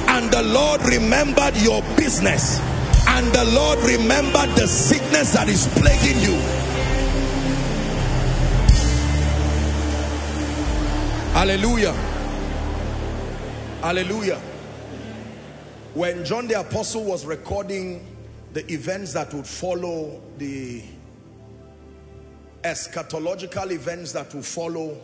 And 0.07 0.31
the 0.31 0.43
Lord 0.43 0.81
remembered 0.83 1.57
your 1.57 1.81
business. 1.97 2.59
And 3.07 3.25
the 3.33 3.43
Lord 3.45 3.79
remembered 3.79 4.55
the 4.55 4.67
sickness 4.67 5.33
that 5.33 5.49
is 5.49 5.67
plaguing 5.79 6.21
you. 6.21 6.37
Hallelujah. 11.33 11.93
Hallelujah. 13.81 14.39
When 15.95 16.23
John 16.23 16.47
the 16.47 16.59
apostle 16.59 17.03
was 17.03 17.25
recording 17.25 18.05
the 18.53 18.71
events 18.71 19.13
that 19.13 19.33
would 19.33 19.47
follow 19.47 20.21
the 20.37 20.83
eschatological 22.63 23.71
events 23.71 24.11
that 24.11 24.33
will 24.35 24.43
follow 24.43 24.99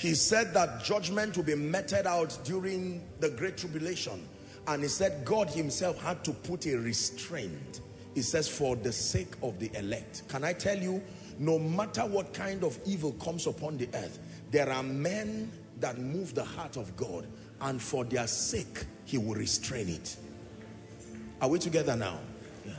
he 0.00 0.14
said 0.14 0.54
that 0.54 0.82
judgment 0.82 1.36
will 1.36 1.44
be 1.44 1.54
meted 1.54 2.06
out 2.06 2.38
during 2.42 3.06
the 3.18 3.28
great 3.28 3.58
tribulation. 3.58 4.26
And 4.66 4.82
he 4.82 4.88
said 4.88 5.26
God 5.26 5.50
himself 5.50 6.00
had 6.00 6.24
to 6.24 6.32
put 6.32 6.64
a 6.64 6.76
restraint. 6.76 7.82
He 8.14 8.22
says 8.22 8.48
for 8.48 8.76
the 8.76 8.92
sake 8.92 9.34
of 9.42 9.58
the 9.58 9.70
elect. 9.74 10.22
Can 10.28 10.42
I 10.42 10.54
tell 10.54 10.78
you 10.78 11.02
no 11.38 11.58
matter 11.58 12.00
what 12.00 12.32
kind 12.32 12.64
of 12.64 12.78
evil 12.86 13.12
comes 13.12 13.46
upon 13.46 13.76
the 13.76 13.90
earth 13.92 14.18
there 14.50 14.70
are 14.70 14.82
men 14.82 15.52
that 15.80 15.98
move 15.98 16.34
the 16.34 16.44
heart 16.44 16.78
of 16.78 16.96
God 16.96 17.26
and 17.60 17.80
for 17.80 18.02
their 18.04 18.26
sake 18.26 18.86
he 19.04 19.18
will 19.18 19.34
restrain 19.34 19.90
it. 19.90 20.16
Are 21.42 21.48
we 21.48 21.58
together 21.58 21.94
now? 21.94 22.20
Yeah. 22.66 22.72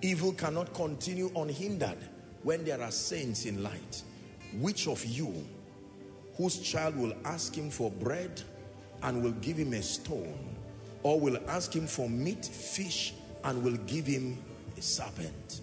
evil 0.00 0.32
cannot 0.32 0.72
continue 0.72 1.30
unhindered 1.36 1.98
when 2.42 2.64
there 2.64 2.80
are 2.80 2.90
saints 2.90 3.44
in 3.44 3.62
light 3.62 4.02
which 4.60 4.88
of 4.88 5.04
you 5.04 5.46
whose 6.36 6.58
child 6.58 6.96
will 6.96 7.14
ask 7.24 7.54
him 7.54 7.70
for 7.70 7.90
bread 7.90 8.42
and 9.02 9.22
will 9.22 9.32
give 9.32 9.56
him 9.56 9.72
a 9.72 9.82
stone 9.82 10.56
or 11.02 11.18
will 11.18 11.38
ask 11.48 11.74
him 11.74 11.86
for 11.86 12.08
meat, 12.08 12.44
fish 12.44 13.14
and 13.44 13.62
will 13.62 13.76
give 13.86 14.06
him 14.06 14.36
a 14.76 14.82
serpent? 14.82 15.60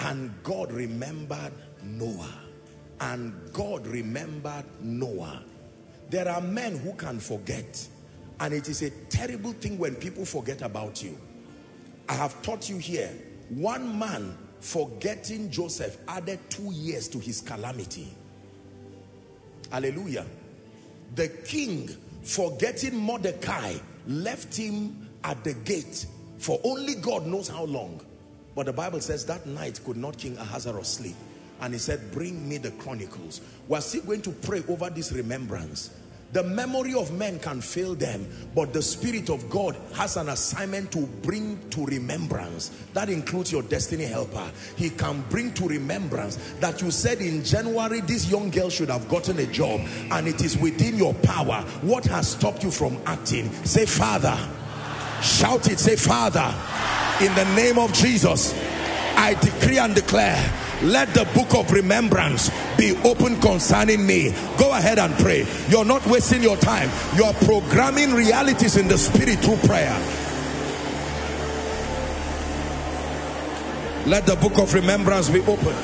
And 0.00 0.32
God 0.42 0.72
remembered 0.72 1.52
Noah. 1.82 2.34
And 3.00 3.34
God 3.52 3.86
remembered 3.86 4.64
Noah. 4.80 5.42
There 6.10 6.28
are 6.28 6.40
men 6.40 6.78
who 6.78 6.92
can 6.94 7.20
forget. 7.20 7.86
And 8.40 8.54
it 8.54 8.68
is 8.68 8.82
a 8.82 8.90
terrible 9.08 9.52
thing 9.52 9.78
when 9.78 9.94
people 9.94 10.24
forget 10.24 10.62
about 10.62 11.02
you. 11.02 11.18
I 12.08 12.14
have 12.14 12.40
taught 12.42 12.68
you 12.68 12.78
here. 12.78 13.10
One 13.50 13.98
man 13.98 14.36
forgetting 14.60 15.50
Joseph 15.50 15.98
added 16.08 16.38
two 16.48 16.72
years 16.72 17.08
to 17.08 17.18
his 17.18 17.40
calamity. 17.40 18.08
Hallelujah. 19.70 20.26
The 21.14 21.28
king 21.28 21.88
forgetting 22.22 22.96
Mordecai 22.96 23.74
left 24.06 24.56
him 24.56 25.08
at 25.24 25.42
the 25.44 25.54
gate 25.54 26.06
for 26.38 26.58
only 26.64 26.94
God 26.94 27.26
knows 27.26 27.48
how 27.48 27.64
long. 27.64 28.00
But 28.54 28.66
the 28.66 28.72
Bible 28.72 29.00
says 29.00 29.26
that 29.26 29.46
night 29.46 29.80
could 29.84 29.96
not 29.96 30.16
King 30.18 30.36
Ahasuerus 30.38 30.88
sleep. 30.88 31.16
And 31.60 31.74
he 31.74 31.78
said, 31.78 32.10
bring 32.12 32.48
me 32.48 32.56
the 32.56 32.70
chronicles. 32.72 33.42
We're 33.68 33.82
still 33.82 34.02
going 34.02 34.22
to 34.22 34.30
pray 34.30 34.64
over 34.68 34.88
this 34.88 35.12
remembrance. 35.12 35.90
The 36.32 36.44
memory 36.44 36.94
of 36.94 37.12
men 37.12 37.40
can 37.40 37.60
fail 37.60 37.94
them, 37.96 38.28
but 38.54 38.72
the 38.72 38.82
Spirit 38.82 39.30
of 39.30 39.50
God 39.50 39.76
has 39.94 40.16
an 40.16 40.28
assignment 40.28 40.92
to 40.92 41.00
bring 41.22 41.58
to 41.70 41.84
remembrance. 41.86 42.70
That 42.94 43.08
includes 43.08 43.50
your 43.50 43.62
destiny 43.62 44.04
helper. 44.04 44.48
He 44.76 44.90
can 44.90 45.22
bring 45.28 45.52
to 45.54 45.66
remembrance 45.66 46.36
that 46.60 46.82
you 46.82 46.92
said 46.92 47.20
in 47.20 47.42
January, 47.42 48.00
this 48.00 48.30
young 48.30 48.50
girl 48.50 48.70
should 48.70 48.90
have 48.90 49.08
gotten 49.08 49.38
a 49.40 49.46
job 49.46 49.80
and 50.12 50.28
it 50.28 50.40
is 50.42 50.56
within 50.56 50.96
your 50.96 51.14
power. 51.14 51.62
What 51.82 52.04
has 52.06 52.30
stopped 52.30 52.62
you 52.62 52.70
from 52.70 53.00
acting? 53.06 53.50
Say, 53.64 53.86
Father. 53.86 54.38
Shout 55.22 55.68
it. 55.68 55.78
Say, 55.78 55.96
Father. 55.96 56.54
In 57.24 57.34
the 57.34 57.44
name 57.56 57.78
of 57.78 57.92
Jesus, 57.92 58.54
I 59.20 59.34
decree 59.34 59.78
and 59.78 59.94
declare 59.94 60.40
let 60.82 61.12
the 61.12 61.26
book 61.34 61.54
of 61.54 61.70
remembrance 61.72 62.50
be 62.78 62.96
open 63.04 63.38
concerning 63.40 64.06
me. 64.06 64.34
Go 64.56 64.72
ahead 64.72 64.98
and 64.98 65.14
pray. 65.16 65.46
You're 65.68 65.84
not 65.84 66.06
wasting 66.06 66.42
your 66.42 66.56
time. 66.56 66.90
You're 67.14 67.34
programming 67.34 68.14
realities 68.14 68.78
in 68.78 68.88
the 68.88 68.96
spirit 68.96 69.40
through 69.40 69.58
prayer. 69.58 69.92
Let 74.06 74.24
the 74.24 74.36
book 74.36 74.58
of 74.58 74.72
remembrance 74.72 75.28
be 75.28 75.40
open. 75.40 75.76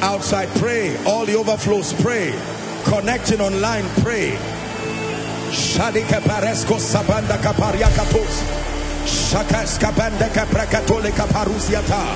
Outside 0.00 0.48
pray. 0.60 0.96
All 1.04 1.26
the 1.26 1.34
overflows 1.34 1.92
pray. 1.94 2.30
Connecting 2.84 3.40
online 3.40 3.84
pray. 4.02 4.38
Sabanda 6.78 7.36
Shakas 9.10 9.78
Kabanda 9.78 10.28
Kaprakatole 10.28 11.10
Kaparusiata 11.10 12.14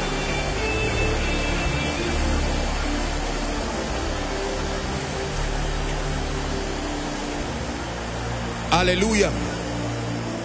Hallelujah. 8.70 9.32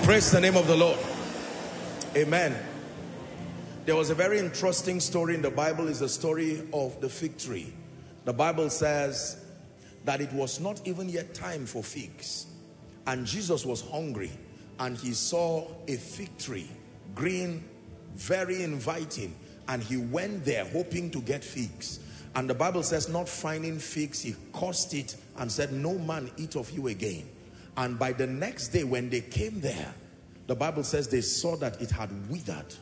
Praise 0.03 0.31
the 0.31 0.39
name 0.39 0.55
of 0.55 0.65
the 0.67 0.75
Lord. 0.75 0.97
Amen. 2.15 2.55
There 3.85 3.95
was 3.95 4.09
a 4.09 4.15
very 4.15 4.39
interesting 4.39 4.99
story 4.99 5.35
in 5.35 5.41
the 5.41 5.51
Bible 5.51 5.87
is 5.87 5.99
the 5.99 6.09
story 6.09 6.61
of 6.73 6.99
the 7.01 7.09
fig 7.09 7.37
tree. 7.37 7.73
The 8.25 8.33
Bible 8.33 8.69
says 8.69 9.43
that 10.05 10.21
it 10.21 10.31
was 10.33 10.59
not 10.59 10.81
even 10.85 11.09
yet 11.09 11.33
time 11.33 11.65
for 11.65 11.83
figs. 11.83 12.47
And 13.07 13.25
Jesus 13.25 13.65
was 13.65 13.81
hungry 13.81 14.31
and 14.79 14.97
he 14.97 15.13
saw 15.13 15.67
a 15.87 15.95
fig 15.95 16.37
tree, 16.37 16.69
green, 17.13 17.63
very 18.15 18.63
inviting. 18.63 19.35
And 19.67 19.83
he 19.83 19.97
went 19.97 20.45
there 20.45 20.65
hoping 20.65 21.11
to 21.11 21.21
get 21.21 21.43
figs. 21.43 21.99
And 22.35 22.49
the 22.49 22.55
Bible 22.55 22.81
says 22.81 23.09
not 23.09 23.29
finding 23.29 23.77
figs, 23.77 24.21
he 24.21 24.35
cursed 24.53 24.93
it 24.93 25.15
and 25.37 25.51
said, 25.51 25.71
no 25.71 25.97
man 25.99 26.31
eat 26.37 26.55
of 26.55 26.71
you 26.71 26.87
again. 26.87 27.27
And 27.77 27.99
by 27.99 28.13
the 28.13 28.25
next 28.25 28.69
day 28.69 28.83
when 28.83 29.09
they 29.09 29.21
came 29.21 29.61
there, 29.61 29.93
the 30.47 30.55
Bible 30.55 30.83
says 30.83 31.07
they 31.07 31.21
saw 31.21 31.55
that 31.57 31.81
it 31.81 31.91
had 31.91 32.09
withered. 32.29 32.73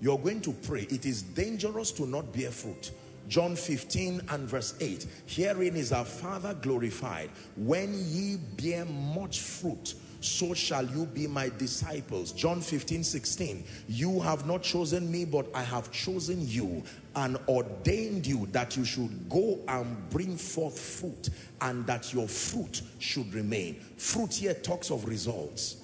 You're 0.00 0.18
going 0.18 0.40
to 0.42 0.52
pray. 0.52 0.82
It 0.82 1.04
is 1.06 1.22
dangerous 1.22 1.90
to 1.92 2.06
not 2.06 2.32
bear 2.32 2.50
fruit. 2.50 2.92
John 3.28 3.56
15 3.56 4.22
and 4.30 4.48
verse 4.48 4.74
8. 4.80 5.06
Herein 5.26 5.76
is 5.76 5.92
our 5.92 6.04
Father 6.04 6.54
glorified 6.54 7.30
when 7.56 7.92
ye 8.08 8.36
bear 8.36 8.84
much 8.84 9.40
fruit 9.40 9.94
so 10.20 10.52
shall 10.52 10.84
you 10.84 11.06
be 11.06 11.26
my 11.26 11.50
disciples. 11.58 12.32
John 12.32 12.60
15, 12.60 13.04
16. 13.04 13.64
You 13.88 14.20
have 14.20 14.46
not 14.46 14.62
chosen 14.62 15.10
me, 15.10 15.24
but 15.24 15.46
I 15.54 15.62
have 15.62 15.92
chosen 15.92 16.46
you 16.48 16.82
and 17.14 17.38
ordained 17.48 18.26
you 18.26 18.46
that 18.52 18.76
you 18.76 18.84
should 18.84 19.28
go 19.28 19.58
and 19.68 20.10
bring 20.10 20.36
forth 20.36 20.78
fruit 20.78 21.30
and 21.60 21.86
that 21.86 22.12
your 22.12 22.26
fruit 22.26 22.82
should 22.98 23.32
remain. 23.32 23.76
Fruit 23.96 24.34
here 24.34 24.54
talks 24.54 24.90
of 24.90 25.04
results. 25.04 25.76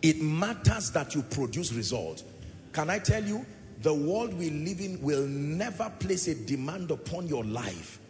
It 0.00 0.22
matters 0.22 0.90
that 0.92 1.14
you 1.14 1.22
produce 1.22 1.72
results. 1.72 2.24
Can 2.72 2.88
I 2.88 2.98
tell 2.98 3.22
you, 3.24 3.44
the 3.82 3.92
world 3.92 4.32
we 4.34 4.50
live 4.50 4.80
in 4.80 5.00
will 5.02 5.26
never 5.26 5.90
place 5.98 6.28
a 6.28 6.34
demand 6.34 6.90
upon 6.90 7.26
your 7.28 7.44
life 7.44 8.00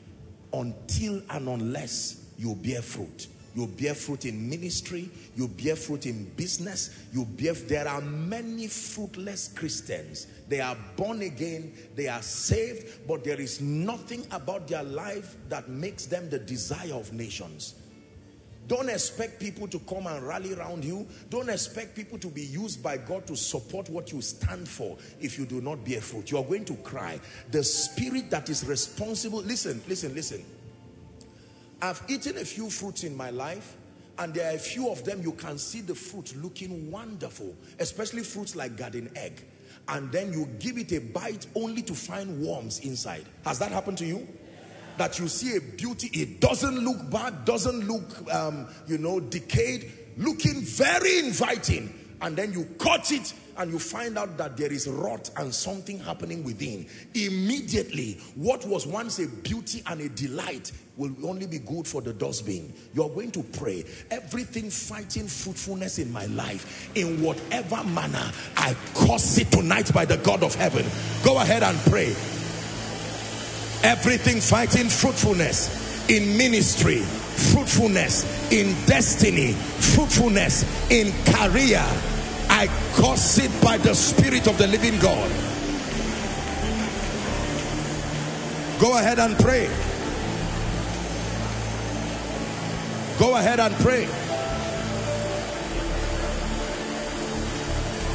until 0.52 1.22
and 1.30 1.48
unless 1.48 2.24
you 2.38 2.54
bear 2.54 2.80
fruit 2.80 3.26
you 3.58 3.66
bear 3.66 3.92
fruit 3.92 4.24
in 4.24 4.48
ministry, 4.48 5.10
you 5.34 5.48
bear 5.48 5.74
fruit 5.74 6.06
in 6.06 6.26
business, 6.36 7.06
you 7.12 7.24
bear, 7.24 7.54
there 7.54 7.88
are 7.88 8.00
many 8.00 8.68
fruitless 8.68 9.48
Christians. 9.48 10.28
They 10.48 10.60
are 10.60 10.76
born 10.94 11.22
again, 11.22 11.72
they 11.96 12.06
are 12.06 12.22
saved, 12.22 13.08
but 13.08 13.24
there 13.24 13.40
is 13.40 13.60
nothing 13.60 14.24
about 14.30 14.68
their 14.68 14.84
life 14.84 15.34
that 15.48 15.68
makes 15.68 16.06
them 16.06 16.30
the 16.30 16.38
desire 16.38 16.94
of 16.94 17.12
nations. 17.12 17.74
Don't 18.68 18.88
expect 18.90 19.40
people 19.40 19.66
to 19.66 19.80
come 19.80 20.06
and 20.06 20.24
rally 20.24 20.54
around 20.54 20.84
you. 20.84 21.04
Don't 21.28 21.48
expect 21.48 21.96
people 21.96 22.18
to 22.18 22.28
be 22.28 22.42
used 22.42 22.80
by 22.80 22.96
God 22.96 23.26
to 23.26 23.34
support 23.34 23.88
what 23.88 24.12
you 24.12 24.20
stand 24.20 24.68
for 24.68 24.96
if 25.20 25.36
you 25.36 25.46
do 25.46 25.60
not 25.60 25.84
bear 25.84 26.00
fruit. 26.00 26.30
You 26.30 26.38
are 26.38 26.44
going 26.44 26.66
to 26.66 26.74
cry. 26.76 27.18
The 27.50 27.64
spirit 27.64 28.30
that 28.30 28.50
is 28.50 28.64
responsible, 28.64 29.40
listen, 29.40 29.82
listen, 29.88 30.14
listen. 30.14 30.44
I've 31.80 32.02
eaten 32.08 32.36
a 32.38 32.44
few 32.44 32.70
fruits 32.70 33.04
in 33.04 33.16
my 33.16 33.30
life 33.30 33.76
and 34.18 34.34
there 34.34 34.50
are 34.50 34.56
a 34.56 34.58
few 34.58 34.90
of 34.90 35.04
them 35.04 35.22
you 35.22 35.32
can 35.32 35.58
see 35.58 35.80
the 35.80 35.94
fruit 35.94 36.34
looking 36.42 36.90
wonderful, 36.90 37.54
especially 37.78 38.22
fruits 38.22 38.56
like 38.56 38.76
garden 38.76 39.10
egg. 39.14 39.44
And 39.86 40.10
then 40.10 40.32
you 40.32 40.46
give 40.58 40.76
it 40.76 40.92
a 40.92 40.98
bite 40.98 41.46
only 41.54 41.82
to 41.82 41.94
find 41.94 42.44
worms 42.44 42.80
inside. 42.80 43.24
Has 43.44 43.60
that 43.60 43.70
happened 43.70 43.98
to 43.98 44.06
you? 44.06 44.26
That 44.98 45.20
you 45.20 45.28
see 45.28 45.56
a 45.56 45.60
beauty, 45.60 46.10
it 46.12 46.40
doesn't 46.40 46.80
look 46.80 47.08
bad, 47.10 47.44
doesn't 47.44 47.86
look, 47.86 48.34
um, 48.34 48.66
you 48.88 48.98
know, 48.98 49.20
decayed, 49.20 49.92
looking 50.16 50.60
very 50.62 51.20
inviting. 51.20 51.94
And 52.20 52.36
then 52.36 52.52
you 52.52 52.64
cut 52.80 53.12
it 53.12 53.32
and 53.58 53.72
you 53.72 53.78
find 53.78 54.16
out 54.16 54.36
that 54.38 54.56
there 54.56 54.72
is 54.72 54.88
rot 54.88 55.30
and 55.36 55.54
something 55.54 55.98
happening 55.98 56.44
within, 56.44 56.86
immediately 57.14 58.20
what 58.36 58.64
was 58.66 58.86
once 58.86 59.18
a 59.18 59.26
beauty 59.26 59.82
and 59.86 60.00
a 60.00 60.08
delight 60.08 60.72
will 60.96 61.14
only 61.24 61.46
be 61.46 61.58
good 61.58 61.86
for 61.86 62.00
the 62.00 62.12
dustbin. 62.12 62.72
You're 62.92 63.08
going 63.08 63.30
to 63.32 63.42
pray. 63.42 63.84
Everything 64.10 64.70
fighting 64.70 65.26
fruitfulness 65.26 65.98
in 65.98 66.12
my 66.12 66.26
life, 66.26 66.90
in 66.96 67.22
whatever 67.22 67.82
manner, 67.84 68.30
I 68.56 68.76
curse 68.94 69.38
it 69.38 69.50
tonight 69.50 69.92
by 69.92 70.04
the 70.04 70.16
God 70.18 70.42
of 70.42 70.54
heaven. 70.54 70.86
Go 71.24 71.38
ahead 71.38 71.62
and 71.62 71.78
pray. 71.90 72.14
Everything 73.84 74.40
fighting 74.40 74.88
fruitfulness 74.88 76.10
in 76.10 76.36
ministry, 76.36 76.98
fruitfulness 76.98 78.52
in 78.52 78.74
destiny, 78.86 79.52
fruitfulness 79.52 80.64
in 80.90 81.12
career, 81.32 81.84
I 82.60 82.66
curse 82.94 83.38
it 83.38 83.52
by 83.62 83.78
the 83.78 83.94
Spirit 83.94 84.48
of 84.48 84.58
the 84.58 84.66
living 84.66 84.98
God. 84.98 85.30
Go 88.80 88.98
ahead 88.98 89.20
and 89.20 89.38
pray. 89.38 89.70
Go 93.16 93.36
ahead 93.36 93.60
and 93.60 93.72
pray. 93.76 94.08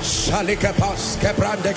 Shalikepas 0.03 1.15
kebrande. 1.23 1.71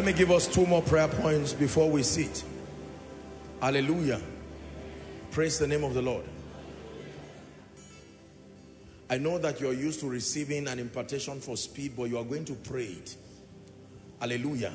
Let 0.00 0.06
me 0.06 0.12
give 0.14 0.30
us 0.30 0.46
two 0.46 0.64
more 0.64 0.80
prayer 0.80 1.08
points 1.08 1.52
before 1.52 1.90
we 1.90 2.02
sit. 2.02 2.42
Hallelujah. 3.60 4.18
Praise 5.30 5.58
the 5.58 5.66
name 5.66 5.84
of 5.84 5.92
the 5.92 6.00
Lord. 6.00 6.24
I 9.10 9.18
know 9.18 9.36
that 9.36 9.60
you're 9.60 9.74
used 9.74 10.00
to 10.00 10.08
receiving 10.08 10.68
an 10.68 10.78
impartation 10.78 11.38
for 11.38 11.54
speed, 11.54 11.96
but 11.98 12.04
you 12.04 12.16
are 12.16 12.24
going 12.24 12.46
to 12.46 12.54
pray 12.54 12.84
it. 12.86 13.14
Hallelujah. 14.20 14.72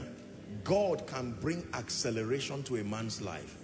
God 0.64 1.08
can 1.08 1.32
bring 1.42 1.66
acceleration 1.74 2.62
to 2.62 2.76
a 2.76 2.84
man's 2.84 3.20
life. 3.20 3.58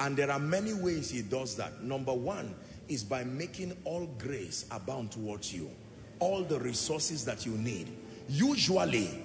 And 0.00 0.16
there 0.16 0.30
are 0.30 0.38
many 0.38 0.72
ways 0.72 1.10
he 1.10 1.20
does 1.20 1.54
that. 1.56 1.82
Number 1.82 2.14
one 2.14 2.54
is 2.88 3.04
by 3.04 3.24
making 3.24 3.76
all 3.84 4.06
grace 4.16 4.64
abound 4.70 5.12
towards 5.12 5.52
you 5.52 5.70
all 6.18 6.44
the 6.44 6.58
resources 6.58 7.26
that 7.26 7.44
you 7.44 7.52
need. 7.58 7.94
Usually, 8.26 9.22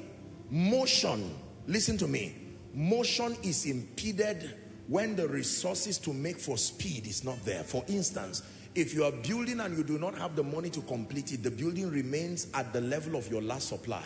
motion, 0.49 1.33
listen 1.67 1.97
to 1.97 2.07
me, 2.07 2.35
motion 2.73 3.35
is 3.43 3.65
impeded 3.65 4.55
when 4.87 5.15
the 5.15 5.27
resources 5.27 5.97
to 5.99 6.13
make 6.13 6.37
for 6.37 6.57
speed 6.57 7.07
is 7.07 7.23
not 7.23 7.43
there. 7.45 7.63
For 7.63 7.83
instance, 7.87 8.43
if 8.75 8.93
you 8.93 9.03
are 9.05 9.11
building 9.11 9.59
and 9.59 9.77
you 9.77 9.83
do 9.83 9.99
not 9.99 10.17
have 10.17 10.35
the 10.35 10.43
money 10.43 10.69
to 10.71 10.81
complete 10.81 11.31
it, 11.31 11.43
the 11.43 11.51
building 11.51 11.89
remains 11.89 12.47
at 12.53 12.73
the 12.73 12.81
level 12.81 13.15
of 13.15 13.29
your 13.31 13.41
last 13.41 13.69
supply. 13.69 14.03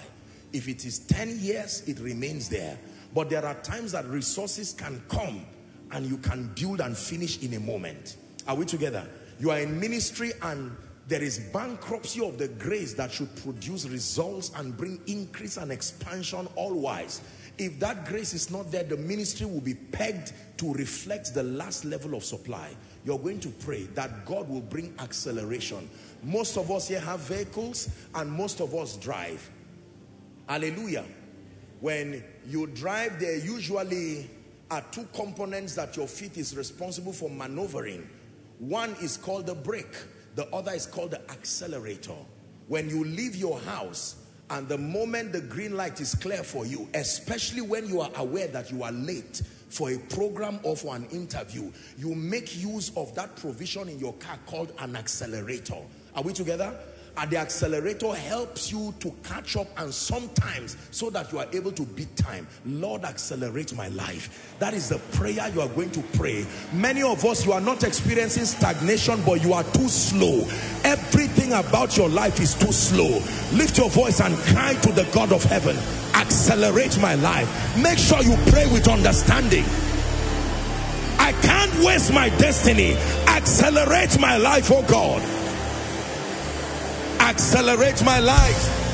If 0.53 0.67
it 0.67 0.85
is 0.85 0.99
10 0.99 1.39
years, 1.39 1.83
it 1.87 1.99
remains 1.99 2.49
there. 2.49 2.77
But 3.13 3.29
there 3.29 3.45
are 3.45 3.55
times 3.55 3.93
that 3.93 4.05
resources 4.05 4.73
can 4.73 5.01
come 5.07 5.45
and 5.91 6.05
you 6.05 6.17
can 6.17 6.51
build 6.53 6.81
and 6.81 6.97
finish 6.97 7.41
in 7.41 7.53
a 7.53 7.59
moment. 7.59 8.17
Are 8.47 8.55
we 8.55 8.65
together? 8.65 9.07
You 9.39 9.51
are 9.51 9.59
in 9.59 9.79
ministry 9.79 10.31
and 10.41 10.75
there 11.07 11.23
is 11.23 11.39
bankruptcy 11.39 12.25
of 12.25 12.37
the 12.37 12.49
grace 12.49 12.93
that 12.95 13.11
should 13.11 13.33
produce 13.37 13.87
results 13.87 14.51
and 14.57 14.75
bring 14.75 14.99
increase 15.07 15.55
and 15.55 15.71
expansion 15.71 16.47
all 16.55 16.73
wise. 16.73 17.21
If 17.57 17.79
that 17.79 18.05
grace 18.05 18.33
is 18.33 18.51
not 18.51 18.71
there, 18.71 18.83
the 18.83 18.97
ministry 18.97 19.45
will 19.45 19.61
be 19.61 19.73
pegged 19.73 20.33
to 20.57 20.73
reflect 20.73 21.33
the 21.33 21.43
last 21.43 21.85
level 21.85 22.13
of 22.15 22.23
supply. 22.23 22.75
You're 23.03 23.17
going 23.17 23.39
to 23.41 23.49
pray 23.49 23.83
that 23.95 24.25
God 24.25 24.47
will 24.47 24.61
bring 24.61 24.93
acceleration. 24.99 25.89
Most 26.23 26.57
of 26.57 26.69
us 26.71 26.87
here 26.87 26.99
have 26.99 27.21
vehicles 27.21 27.89
and 28.13 28.31
most 28.31 28.59
of 28.61 28.75
us 28.75 28.97
drive. 28.97 29.49
Hallelujah. 30.47 31.05
When 31.79 32.23
you 32.47 32.67
drive, 32.67 33.19
there 33.19 33.37
usually 33.37 34.29
are 34.69 34.83
two 34.91 35.07
components 35.13 35.75
that 35.75 35.95
your 35.97 36.07
feet 36.07 36.37
is 36.37 36.55
responsible 36.55 37.13
for 37.13 37.29
maneuvering. 37.29 38.07
One 38.59 38.95
is 39.01 39.17
called 39.17 39.47
the 39.47 39.55
brake 39.55 39.95
the 40.37 40.47
other 40.53 40.71
is 40.71 40.85
called 40.85 41.11
the 41.11 41.31
accelerator. 41.31 42.13
When 42.67 42.89
you 42.89 43.03
leave 43.03 43.35
your 43.35 43.59
house 43.59 44.17
and 44.49 44.67
the 44.67 44.77
moment 44.77 45.33
the 45.33 45.41
green 45.41 45.75
light 45.75 45.99
is 45.99 46.15
clear 46.15 46.43
for 46.43 46.65
you, 46.65 46.87
especially 46.93 47.61
when 47.61 47.87
you 47.87 48.01
are 48.01 48.11
aware 48.15 48.47
that 48.47 48.71
you 48.71 48.83
are 48.83 48.91
late 48.91 49.41
for 49.69 49.91
a 49.91 49.97
program 49.97 50.59
or 50.63 50.75
for 50.75 50.95
an 50.95 51.05
interview, 51.07 51.71
you 51.97 52.15
make 52.15 52.57
use 52.61 52.91
of 52.95 53.13
that 53.15 53.35
provision 53.35 53.89
in 53.89 53.99
your 53.99 54.13
car 54.13 54.39
called 54.45 54.71
an 54.79 54.95
accelerator. 54.95 55.77
Are 56.15 56.23
we 56.23 56.33
together? 56.33 56.73
And 57.17 57.31
the 57.31 57.37
accelerator 57.37 58.13
helps 58.13 58.71
you 58.71 58.93
to 58.99 59.11
catch 59.23 59.57
up 59.57 59.67
and 59.77 59.91
sometimes 59.93 60.77
so 60.91 61.09
that 61.09 61.31
you 61.31 61.39
are 61.39 61.47
able 61.51 61.71
to 61.71 61.83
beat 61.83 62.15
time. 62.15 62.47
Lord 62.65 63.03
accelerate 63.03 63.75
my 63.75 63.87
life. 63.89 64.55
That 64.59 64.75
is 64.75 64.89
the 64.89 64.99
prayer 65.17 65.49
you 65.53 65.61
are 65.61 65.67
going 65.69 65.89
to 65.91 66.01
pray. 66.13 66.45
Many 66.73 67.01
of 67.01 67.25
us 67.25 67.45
you 67.45 67.53
are 67.53 67.61
not 67.61 67.83
experiencing 67.83 68.45
stagnation 68.45 69.21
but 69.25 69.43
you 69.43 69.53
are 69.53 69.63
too 69.63 69.87
slow. 69.87 70.41
Everything 70.83 71.53
about 71.53 71.97
your 71.97 72.09
life 72.09 72.39
is 72.39 72.53
too 72.53 72.71
slow. 72.71 73.09
Lift 73.57 73.77
your 73.79 73.89
voice 73.89 74.21
and 74.21 74.35
cry 74.37 74.75
to 74.75 74.91
the 74.91 75.07
god 75.11 75.33
of 75.33 75.43
heaven. 75.43 75.75
Accelerate 76.13 76.99
my 76.99 77.15
life. 77.15 77.77
Make 77.81 77.97
sure 77.97 78.21
you 78.21 78.35
pray 78.51 78.71
with 78.71 78.87
understanding. 78.87 79.65
I 81.19 81.31
can't 81.41 81.73
waste 81.83 82.13
my 82.13 82.29
destiny. 82.37 82.95
Accelerate 83.27 84.19
my 84.19 84.37
life 84.37 84.71
oh 84.71 84.83
God 84.83 85.46
accelerate 87.19 88.03
my 88.03 88.19
life. 88.19 88.85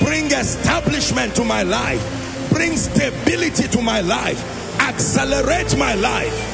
Bring 0.00 0.26
establishment 0.26 1.34
to 1.36 1.44
my 1.44 1.62
life. 1.62 2.02
Bring 2.50 2.76
stability 2.76 3.68
to 3.68 3.82
my 3.82 4.00
life. 4.00 4.40
Accelerate 4.80 5.76
my 5.76 5.94
life. 5.94 6.52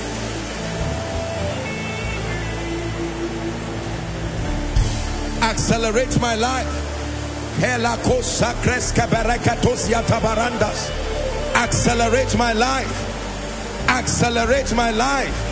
Accelerate 5.42 6.20
my 6.20 6.35
life. 6.35 6.66
Accelerate 11.55 12.37
my 12.38 12.52
life. 12.52 13.88
Accelerate 13.88 14.74
my 14.74 14.90
life 14.90 15.51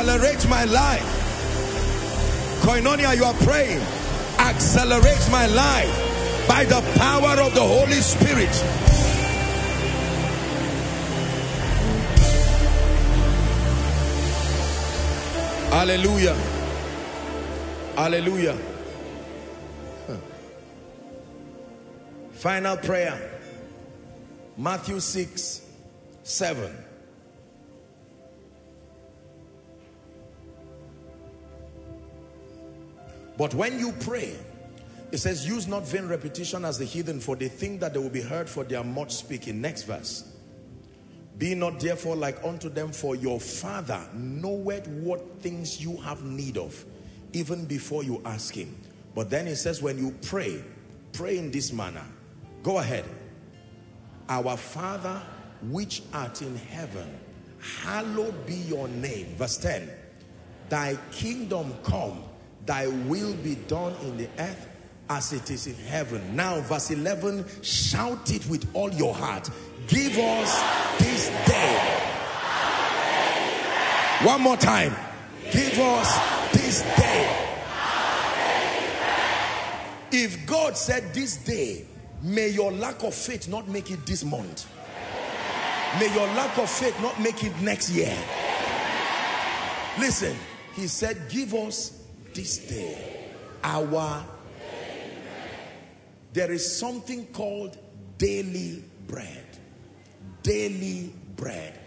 accelerate 0.00 0.48
my 0.48 0.64
life 0.64 1.20
Koinonia, 2.60 3.16
you 3.16 3.24
are 3.24 3.34
praying. 3.34 3.80
Accelerate 4.38 5.26
my 5.30 5.46
life 5.46 6.46
by 6.46 6.64
the 6.64 6.80
power 6.98 7.40
of 7.40 7.54
the 7.54 7.62
Holy 7.62 8.00
Spirit. 8.02 8.54
Hallelujah. 15.72 16.34
Hallelujah. 17.96 18.58
Final 22.32 22.76
prayer. 22.76 23.40
Matthew 24.58 25.00
6, 25.00 25.66
7. 26.22 26.89
But 33.40 33.54
when 33.54 33.78
you 33.78 33.92
pray, 34.00 34.36
it 35.12 35.16
says, 35.16 35.48
use 35.48 35.66
not 35.66 35.88
vain 35.88 36.06
repetition 36.06 36.62
as 36.62 36.76
the 36.76 36.84
heathen, 36.84 37.20
for 37.20 37.36
they 37.36 37.48
think 37.48 37.80
that 37.80 37.94
they 37.94 37.98
will 37.98 38.10
be 38.10 38.20
heard 38.20 38.50
for 38.50 38.64
their 38.64 38.84
much 38.84 39.14
speaking. 39.14 39.62
Next 39.62 39.84
verse. 39.84 40.30
Be 41.38 41.54
not 41.54 41.80
therefore 41.80 42.16
like 42.16 42.44
unto 42.44 42.68
them, 42.68 42.92
for 42.92 43.16
your 43.16 43.40
Father 43.40 43.98
knoweth 44.12 44.86
what 44.88 45.40
things 45.40 45.82
you 45.82 45.96
have 46.02 46.22
need 46.22 46.58
of, 46.58 46.84
even 47.32 47.64
before 47.64 48.04
you 48.04 48.20
ask 48.26 48.52
him. 48.52 48.76
But 49.14 49.30
then 49.30 49.46
it 49.48 49.56
says, 49.56 49.80
when 49.80 49.96
you 49.96 50.14
pray, 50.20 50.62
pray 51.14 51.38
in 51.38 51.50
this 51.50 51.72
manner. 51.72 52.04
Go 52.62 52.76
ahead. 52.76 53.06
Our 54.28 54.58
Father 54.58 55.18
which 55.62 56.02
art 56.12 56.42
in 56.42 56.56
heaven, 56.56 57.08
hallowed 57.58 58.44
be 58.44 58.56
your 58.56 58.86
name. 58.88 59.34
Verse 59.36 59.56
10. 59.56 59.88
Thy 60.68 60.98
kingdom 61.10 61.72
come, 61.82 62.24
thy 62.66 62.86
will 62.86 63.34
be 63.34 63.54
done 63.54 63.94
in 64.02 64.16
the 64.16 64.28
earth 64.38 64.68
as 65.08 65.32
it 65.32 65.50
is 65.50 65.66
in 65.66 65.74
heaven. 65.74 66.36
Now, 66.36 66.60
verse 66.60 66.90
11, 66.90 67.44
shout 67.62 68.30
it 68.30 68.46
with 68.46 68.68
all 68.74 68.90
your 68.92 69.14
heart. 69.14 69.50
Give 69.88 70.16
us 70.16 70.98
this 70.98 71.28
day. 71.46 72.06
One 74.22 74.42
more 74.42 74.56
time. 74.56 74.94
Give 75.50 75.78
us 75.78 76.52
this 76.52 76.82
day. 76.96 77.46
If 80.12 80.46
God 80.46 80.76
said 80.76 81.14
this 81.14 81.36
day, 81.38 81.86
may 82.22 82.48
your 82.48 82.70
lack 82.72 83.02
of 83.02 83.14
faith 83.14 83.48
not 83.48 83.68
make 83.68 83.90
it 83.90 84.04
this 84.06 84.24
month. 84.24 84.68
May 85.98 86.12
your 86.14 86.26
lack 86.34 86.56
of 86.58 86.70
faith 86.70 87.00
not 87.00 87.20
make 87.20 87.42
it 87.42 87.58
next 87.62 87.90
year. 87.90 88.16
Listen, 89.98 90.36
he 90.74 90.86
said, 90.86 91.28
give 91.28 91.52
us 91.54 91.99
this 92.34 92.58
day 92.58 92.96
our 93.62 94.24
there 96.32 96.52
is 96.52 96.78
something 96.78 97.26
called 97.26 97.76
daily 98.18 98.84
bread. 99.08 99.46
Daily 100.42 101.12
bread. 101.36 101.78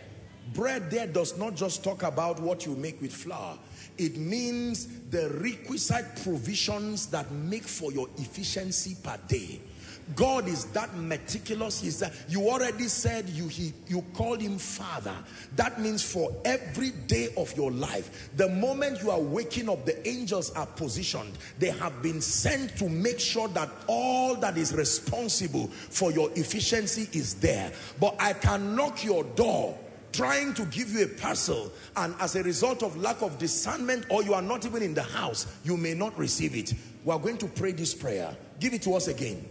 Bread 0.54 0.92
there 0.92 1.08
does 1.08 1.38
not 1.38 1.56
just 1.56 1.84
talk 1.84 2.04
about 2.04 2.40
what 2.40 2.66
you 2.66 2.76
make 2.76 3.02
with 3.02 3.14
flour. 3.14 3.58
It 3.98 4.18
means 4.18 4.88
the 5.10 5.30
requisite 5.42 6.06
provisions 6.24 7.08
that 7.08 7.32
make 7.32 7.64
for 7.64 7.92
your 7.92 8.10
efficiency 8.18 8.98
per 9.02 9.18
day 9.28 9.62
God 10.16 10.48
is 10.48 10.66
that 10.66 10.96
meticulous. 10.96 11.82
He's 11.82 12.00
that 12.00 12.14
you 12.28 12.50
already 12.50 12.88
said 12.88 13.30
you 13.30 13.48
he 13.48 13.74
you 13.88 14.04
called 14.14 14.42
him 14.42 14.58
father. 14.58 15.16
That 15.56 15.80
means 15.80 16.04
for 16.04 16.36
every 16.46 16.92
day 16.92 17.30
of 17.38 17.56
your 17.56 17.72
life, 17.72 18.30
the 18.36 18.50
moment 18.50 19.02
you 19.02 19.12
are 19.12 19.20
waking 19.20 19.70
up, 19.70 19.86
the 19.86 20.08
angels 20.08 20.52
are 20.52 20.66
positioned. 20.66 21.38
They 21.60 21.72
have 21.72 22.02
been 22.02 22.22
sent 22.22 22.78
to 22.78 22.90
make 22.90 23.20
sure 23.20 23.48
that 23.50 23.70
all 23.88 24.36
that 24.36 24.58
is 24.58 24.74
responsible 24.74 25.68
for 25.68 26.12
your 26.12 26.30
efficiency 26.36 27.10
is 27.18 27.36
there. 27.36 27.72
But 28.00 28.16
I 28.20 28.34
can 28.34 28.76
knock 28.76 29.04
your 29.04 29.24
door 29.24 29.78
trying 30.12 30.54
to 30.54 30.66
give 30.66 30.92
you 30.92 31.06
a 31.06 31.08
parcel 31.08 31.72
and 31.98 32.14
as 32.20 32.36
a 32.36 32.44
result 32.44 32.84
of 32.84 32.96
lack 32.98 33.22
of 33.24 33.40
discernment 33.40 34.06
or 34.10 34.22
you 34.22 34.36
are 34.36 34.44
not 34.44 34.64
even 34.64 34.84
in 34.84 34.94
the 34.94 35.02
house, 35.02 35.48
you 35.64 35.76
may 35.76 35.96
not 35.96 36.16
receive 36.20 36.56
it. 36.56 36.74
We 37.04 37.12
are 37.12 37.20
going 37.20 37.40
to 37.40 37.48
pray 37.48 37.72
this 37.72 37.96
prayer. 37.96 38.36
Give 38.60 38.74
it 38.76 38.84
to 38.84 38.94
us 38.94 39.08
again 39.08 39.44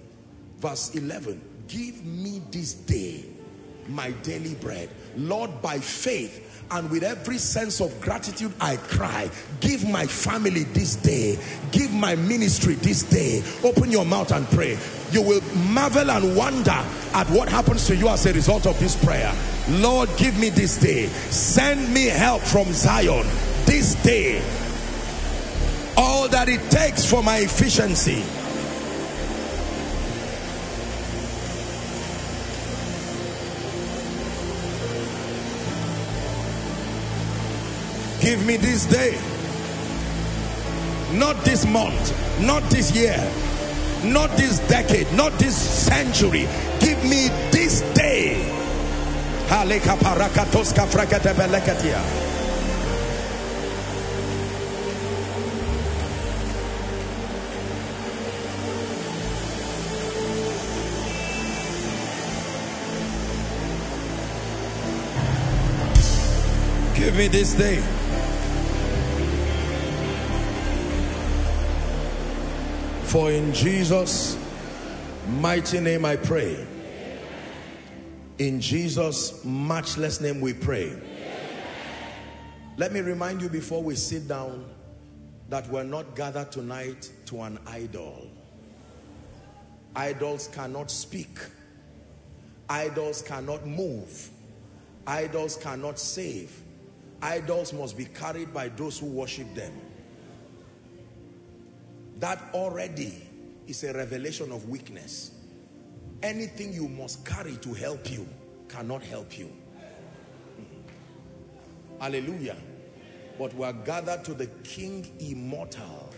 verse 0.62 0.94
11 0.94 1.40
give 1.66 2.04
me 2.04 2.40
this 2.52 2.74
day 2.74 3.24
my 3.88 4.12
daily 4.22 4.54
bread. 4.54 4.88
Lord 5.16 5.50
by 5.60 5.80
faith 5.80 6.64
and 6.70 6.88
with 6.88 7.02
every 7.02 7.36
sense 7.36 7.80
of 7.80 8.00
gratitude 8.00 8.52
I 8.60 8.76
cry 8.76 9.28
give 9.60 9.84
my 9.88 10.06
family 10.06 10.62
this 10.62 10.94
day. 10.94 11.36
Give 11.72 11.92
my 11.92 12.14
ministry 12.14 12.74
this 12.74 13.02
day. 13.02 13.42
Open 13.64 13.90
your 13.90 14.04
mouth 14.04 14.30
and 14.30 14.46
pray. 14.50 14.78
You 15.10 15.22
will 15.22 15.40
marvel 15.56 16.08
and 16.08 16.36
wonder 16.36 16.70
at 16.70 17.28
what 17.30 17.48
happens 17.48 17.88
to 17.88 17.96
you 17.96 18.08
as 18.08 18.24
a 18.26 18.32
result 18.32 18.68
of 18.68 18.78
this 18.78 18.94
prayer. 19.04 19.34
Lord 19.68 20.10
give 20.16 20.38
me 20.38 20.50
this 20.50 20.78
day. 20.78 21.06
Send 21.06 21.92
me 21.92 22.04
help 22.04 22.40
from 22.40 22.72
Zion 22.72 23.26
this 23.66 24.00
day. 24.04 24.40
All 25.96 26.28
that 26.28 26.48
it 26.48 26.70
takes 26.70 27.04
for 27.04 27.20
my 27.24 27.38
efficiency 27.38 28.22
Give 38.22 38.46
me 38.46 38.56
this 38.56 38.86
day. 38.86 39.18
Not 41.18 41.44
this 41.44 41.66
month. 41.66 42.40
Not 42.40 42.62
this 42.70 42.94
year. 42.94 43.18
Not 44.04 44.30
this 44.36 44.60
decade. 44.68 45.12
Not 45.12 45.32
this 45.40 45.56
century. 45.56 46.46
Give 46.78 47.02
me 47.02 47.30
this 47.50 47.80
day. 47.94 48.48
Give 66.94 67.16
me 67.16 67.26
this 67.26 67.54
day. 67.54 68.01
For 73.12 73.30
in 73.30 73.52
Jesus' 73.52 74.38
mighty 75.28 75.80
name 75.80 76.06
I 76.06 76.16
pray. 76.16 76.66
In 78.38 78.58
Jesus' 78.58 79.44
matchless 79.44 80.22
name 80.22 80.40
we 80.40 80.54
pray. 80.54 80.98
Let 82.78 82.94
me 82.94 83.00
remind 83.00 83.42
you 83.42 83.50
before 83.50 83.82
we 83.82 83.96
sit 83.96 84.26
down 84.26 84.64
that 85.50 85.68
we're 85.68 85.82
not 85.82 86.16
gathered 86.16 86.50
tonight 86.50 87.12
to 87.26 87.42
an 87.42 87.58
idol. 87.66 88.30
Idols 89.94 90.48
cannot 90.48 90.90
speak. 90.90 91.38
Idols 92.70 93.20
cannot 93.20 93.66
move. 93.66 94.30
Idols 95.06 95.58
cannot 95.58 95.98
save. 95.98 96.58
Idols 97.20 97.74
must 97.74 97.94
be 97.94 98.06
carried 98.06 98.54
by 98.54 98.68
those 98.68 98.98
who 98.98 99.04
worship 99.04 99.54
them. 99.54 99.74
That 102.22 102.40
already 102.54 103.20
is 103.66 103.82
a 103.82 103.92
revelation 103.92 104.52
of 104.52 104.68
weakness. 104.68 105.32
Anything 106.22 106.72
you 106.72 106.86
must 106.86 107.26
carry 107.26 107.56
to 107.56 107.74
help 107.74 108.12
you 108.12 108.28
cannot 108.68 109.02
help 109.02 109.36
you. 109.36 109.50
Hallelujah. 111.98 112.54
But 113.36 113.52
we 113.54 113.64
are 113.64 113.72
gathered 113.72 114.24
to 114.26 114.34
the 114.34 114.46
King 114.62 115.04
immortal. 115.18 116.10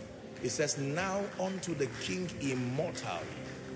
It 0.43 0.51
says, 0.51 0.77
now 0.77 1.23
unto 1.41 1.75
the 1.75 1.87
King 2.03 2.29
immortal, 2.43 3.23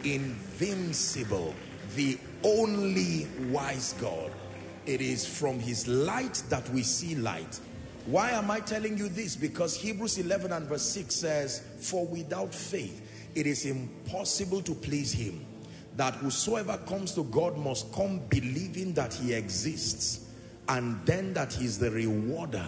invincible, 0.05 1.55
the 1.97 2.19
only 2.45 3.27
wise 3.49 3.95
God. 4.03 4.31
It 4.85 5.01
is 5.01 5.27
from 5.27 5.59
his 5.59 5.89
light 5.89 6.43
that 6.51 6.69
we 6.69 6.83
see 6.83 7.15
light. 7.15 7.59
Why 8.09 8.31
am 8.31 8.51
I 8.51 8.61
telling 8.61 8.97
you 8.97 9.11
this? 9.11 9.37
Because 9.37 9.77
Hebrews 9.77 10.17
11 10.17 10.51
and 10.51 10.67
verse 10.67 10.89
6 10.93 11.15
says, 11.15 11.63
For 11.79 12.07
without 12.07 12.55
faith, 12.55 13.03
it 13.35 13.47
is 13.47 13.67
impossible 13.67 14.63
to 14.63 14.75
please 14.75 15.13
him. 15.13 15.45
That 15.99 16.15
whosoever 16.15 16.79
comes 16.87 17.13
to 17.17 17.25
God 17.25 17.59
must 17.59 17.93
come 17.93 18.23
believing 18.31 18.95
that 18.95 19.13
he 19.13 19.35
exists. 19.35 20.25
And 20.71 21.05
then 21.05 21.35
that 21.35 21.53
he 21.53 21.67
is 21.67 21.79
the 21.79 21.91
rewarder 21.91 22.67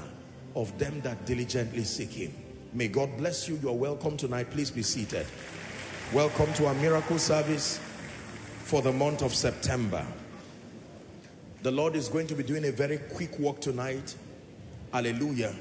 of 0.56 0.78
them 0.78 1.00
that 1.04 1.24
diligently 1.24 1.84
seek 1.84 2.10
him. 2.10 2.34
May 2.74 2.88
God 2.88 3.08
bless 3.16 3.48
you. 3.48 3.58
You 3.62 3.70
are 3.70 3.74
welcome 3.74 4.18
tonight. 4.18 4.50
Please 4.50 4.70
be 4.70 4.82
seated. 4.82 5.24
Welcome 6.12 6.52
to 6.52 6.66
our 6.66 6.74
miracle 6.74 7.18
service 7.18 7.80
for 8.64 8.82
the 8.82 8.92
month 8.92 9.22
of 9.22 9.34
September. 9.34 10.06
The 11.62 11.70
Lord 11.70 11.96
is 11.96 12.08
going 12.08 12.26
to 12.26 12.34
be 12.34 12.42
doing 12.42 12.66
a 12.66 12.72
very 12.72 12.98
quick 12.98 13.38
walk 13.38 13.62
tonight. 13.62 14.14
Hallelujah. 14.92 15.54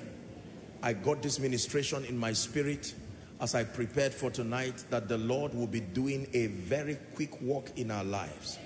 I 0.82 0.94
got 0.94 1.22
this 1.22 1.39
ministration 1.39 2.04
in 2.06 2.18
my 2.18 2.34
spirit 2.34 2.96
as 3.39 3.54
I 3.54 3.63
prepared 3.63 4.12
for 4.12 4.32
tonight 4.32 4.84
that 4.89 5.08
the 5.08 5.20
Lord 5.20 5.54
will 5.54 5.68
be 5.68 5.82
doing 5.82 6.28
a 6.34 6.48
very 6.48 6.98
quick 7.13 7.39
work 7.39 7.72
in 7.78 7.92
our 7.92 8.04
lives. 8.04 8.58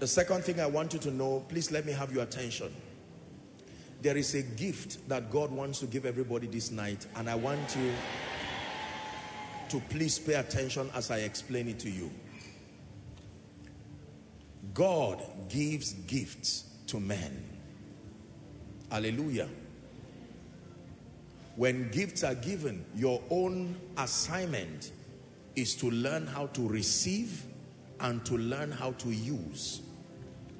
The 0.00 0.08
second 0.08 0.42
thing 0.42 0.60
I 0.60 0.66
want 0.66 0.92
you 0.92 0.98
to 1.00 1.10
know, 1.12 1.44
please 1.48 1.70
let 1.70 1.86
me 1.86 1.92
have 1.92 2.12
your 2.12 2.24
attention. 2.24 2.74
There 4.02 4.16
is 4.16 4.34
a 4.34 4.42
gift 4.42 5.08
that 5.08 5.30
God 5.30 5.52
wants 5.52 5.80
to 5.80 5.86
give 5.86 6.04
everybody 6.04 6.46
this 6.46 6.70
night, 6.70 7.06
and 7.16 7.30
I 7.30 7.34
want 7.36 7.76
you 7.76 7.92
to 9.68 9.80
please 9.88 10.18
pay 10.18 10.34
attention 10.34 10.90
as 10.94 11.10
I 11.10 11.18
explain 11.18 11.68
it 11.68 11.78
to 11.80 11.90
you. 11.90 12.10
God 14.74 15.22
gives 15.48 15.92
gifts 15.92 16.64
to 16.88 16.98
men. 17.00 17.47
Hallelujah. 18.90 19.48
When 21.56 21.90
gifts 21.90 22.22
are 22.22 22.34
given, 22.34 22.84
your 22.94 23.20
own 23.30 23.76
assignment 23.96 24.92
is 25.56 25.74
to 25.76 25.90
learn 25.90 26.26
how 26.26 26.46
to 26.48 26.68
receive 26.68 27.44
and 28.00 28.24
to 28.24 28.38
learn 28.38 28.70
how 28.70 28.92
to 28.92 29.10
use. 29.10 29.82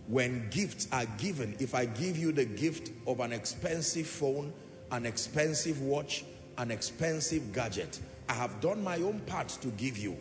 When 0.09 0.49
gifts 0.51 0.89
are 0.93 1.07
given, 1.19 1.55
if 1.61 1.75
I 1.75 1.85
give 1.85 2.19
you 2.19 2.33
the 2.33 2.45
gift 2.45 2.91
of 3.07 3.21
an 3.21 3.33
expensive 3.33 4.07
phone, 4.07 4.53
an 4.91 5.07
expensive 5.07 5.81
watch, 5.83 6.25
an 6.57 6.71
expensive 6.71 7.53
gadget, 7.53 8.01
I 8.29 8.35
have 8.35 8.61
done 8.61 8.83
my 8.83 8.97
own 8.97 9.21
part 9.21 9.49
to 9.61 9.69
give 9.69 9.97
you. 9.97 10.17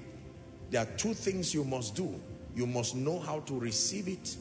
There 0.69 0.81
are 0.81 0.97
two 0.97 1.13
things 1.13 1.53
you 1.53 1.63
must 1.63 1.95
do. 1.95 2.19
You 2.55 2.67
must 2.67 2.95
know 2.95 3.19
how 3.19 3.39
to 3.41 3.59
receive 3.59 4.07
it 4.07 4.37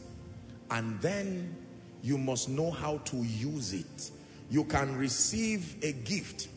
and 0.71 1.01
then 1.01 1.55
you 2.03 2.19
must 2.19 2.49
know 2.49 2.71
how 2.71 2.99
to 2.99 3.17
use 3.17 3.73
it. 3.73 4.11
You 4.51 4.65
can 4.65 4.97
receive 4.97 5.77
a 5.83 5.93
gift. 5.93 6.49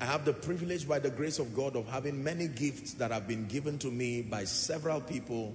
I 0.00 0.06
have 0.06 0.24
the 0.24 0.32
privilege 0.32 0.88
by 0.88 0.98
the 0.98 1.10
grace 1.10 1.38
of 1.38 1.54
God 1.54 1.76
of 1.76 1.86
having 1.86 2.22
many 2.22 2.48
gifts 2.48 2.94
that 2.94 3.10
have 3.10 3.28
been 3.28 3.46
given 3.46 3.78
to 3.78 3.90
me 3.90 4.22
by 4.22 4.44
several 4.44 5.00
people, 5.00 5.54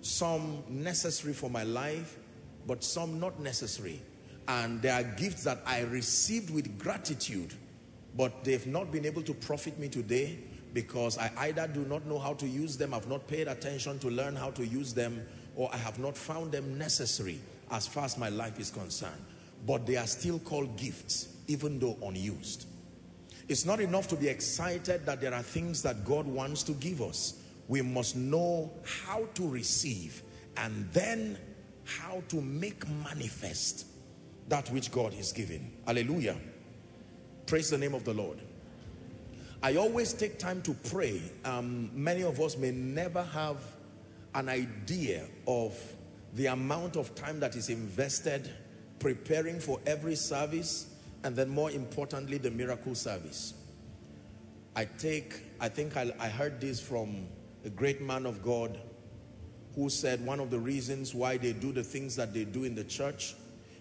some 0.00 0.62
necessary 0.68 1.32
for 1.32 1.48
my 1.48 1.62
life, 1.62 2.18
but 2.66 2.82
some 2.82 3.20
not 3.20 3.38
necessary. 3.40 4.02
And 4.48 4.82
there 4.82 4.94
are 4.94 5.04
gifts 5.04 5.44
that 5.44 5.60
I 5.66 5.82
received 5.82 6.50
with 6.50 6.78
gratitude 6.78 7.54
but 8.18 8.44
they've 8.44 8.66
not 8.66 8.90
been 8.90 9.06
able 9.06 9.22
to 9.22 9.32
profit 9.32 9.78
me 9.78 9.88
today 9.88 10.38
because 10.74 11.16
I 11.16 11.30
either 11.38 11.68
do 11.68 11.84
not 11.84 12.04
know 12.04 12.18
how 12.18 12.34
to 12.34 12.46
use 12.46 12.76
them, 12.76 12.92
I've 12.92 13.08
not 13.08 13.26
paid 13.28 13.46
attention 13.46 13.98
to 14.00 14.10
learn 14.10 14.36
how 14.36 14.50
to 14.50 14.66
use 14.66 14.92
them, 14.92 15.24
or 15.56 15.70
I 15.72 15.76
have 15.78 15.98
not 15.98 16.16
found 16.16 16.52
them 16.52 16.76
necessary 16.76 17.40
as 17.70 17.86
far 17.86 18.04
as 18.04 18.18
my 18.18 18.28
life 18.28 18.58
is 18.58 18.70
concerned. 18.70 19.24
But 19.66 19.86
they 19.86 19.96
are 19.96 20.06
still 20.06 20.38
called 20.40 20.76
gifts, 20.76 21.36
even 21.48 21.78
though 21.78 21.98
unused. 22.02 22.66
It's 23.48 23.64
not 23.64 23.80
enough 23.80 24.08
to 24.08 24.16
be 24.16 24.28
excited 24.28 25.06
that 25.06 25.20
there 25.20 25.32
are 25.32 25.42
things 25.42 25.82
that 25.82 26.04
God 26.04 26.26
wants 26.26 26.62
to 26.64 26.72
give 26.72 27.00
us. 27.00 27.40
We 27.66 27.82
must 27.82 28.16
know 28.16 28.72
how 28.84 29.26
to 29.34 29.48
receive 29.48 30.22
and 30.56 30.88
then 30.92 31.38
how 31.84 32.22
to 32.28 32.40
make 32.40 32.86
manifest 32.88 33.86
that 34.48 34.70
which 34.70 34.90
God 34.90 35.14
is 35.14 35.32
giving. 35.32 35.72
Hallelujah. 35.86 36.36
Praise 37.46 37.70
the 37.70 37.78
name 37.78 37.94
of 37.94 38.04
the 38.04 38.12
Lord. 38.12 38.38
I 39.62 39.76
always 39.76 40.12
take 40.12 40.38
time 40.38 40.62
to 40.62 40.74
pray. 40.74 41.20
Um, 41.44 41.90
many 41.94 42.22
of 42.22 42.40
us 42.40 42.56
may 42.56 42.70
never 42.70 43.22
have 43.22 43.56
an 44.34 44.48
idea 44.48 45.24
of 45.46 45.76
the 46.34 46.46
amount 46.46 46.96
of 46.96 47.14
time 47.14 47.40
that 47.40 47.56
is 47.56 47.68
invested 47.68 48.50
preparing 48.98 49.60
for 49.60 49.80
every 49.86 50.14
service 50.14 50.94
and 51.24 51.34
then 51.34 51.48
more 51.48 51.70
importantly 51.70 52.38
the 52.38 52.50
miracle 52.50 52.94
service. 52.94 53.54
I 54.76 54.84
take, 54.84 55.42
I 55.60 55.68
think 55.68 55.96
I, 55.96 56.12
I 56.18 56.28
heard 56.28 56.60
this 56.60 56.80
from 56.80 57.26
a 57.64 57.70
great 57.70 58.00
man 58.00 58.26
of 58.26 58.42
God 58.42 58.78
who 59.74 59.88
said 59.88 60.24
one 60.24 60.40
of 60.40 60.50
the 60.50 60.58
reasons 60.58 61.14
why 61.14 61.36
they 61.36 61.52
do 61.52 61.72
the 61.72 61.82
things 61.82 62.16
that 62.16 62.32
they 62.32 62.44
do 62.44 62.64
in 62.64 62.74
the 62.74 62.84
church 62.84 63.34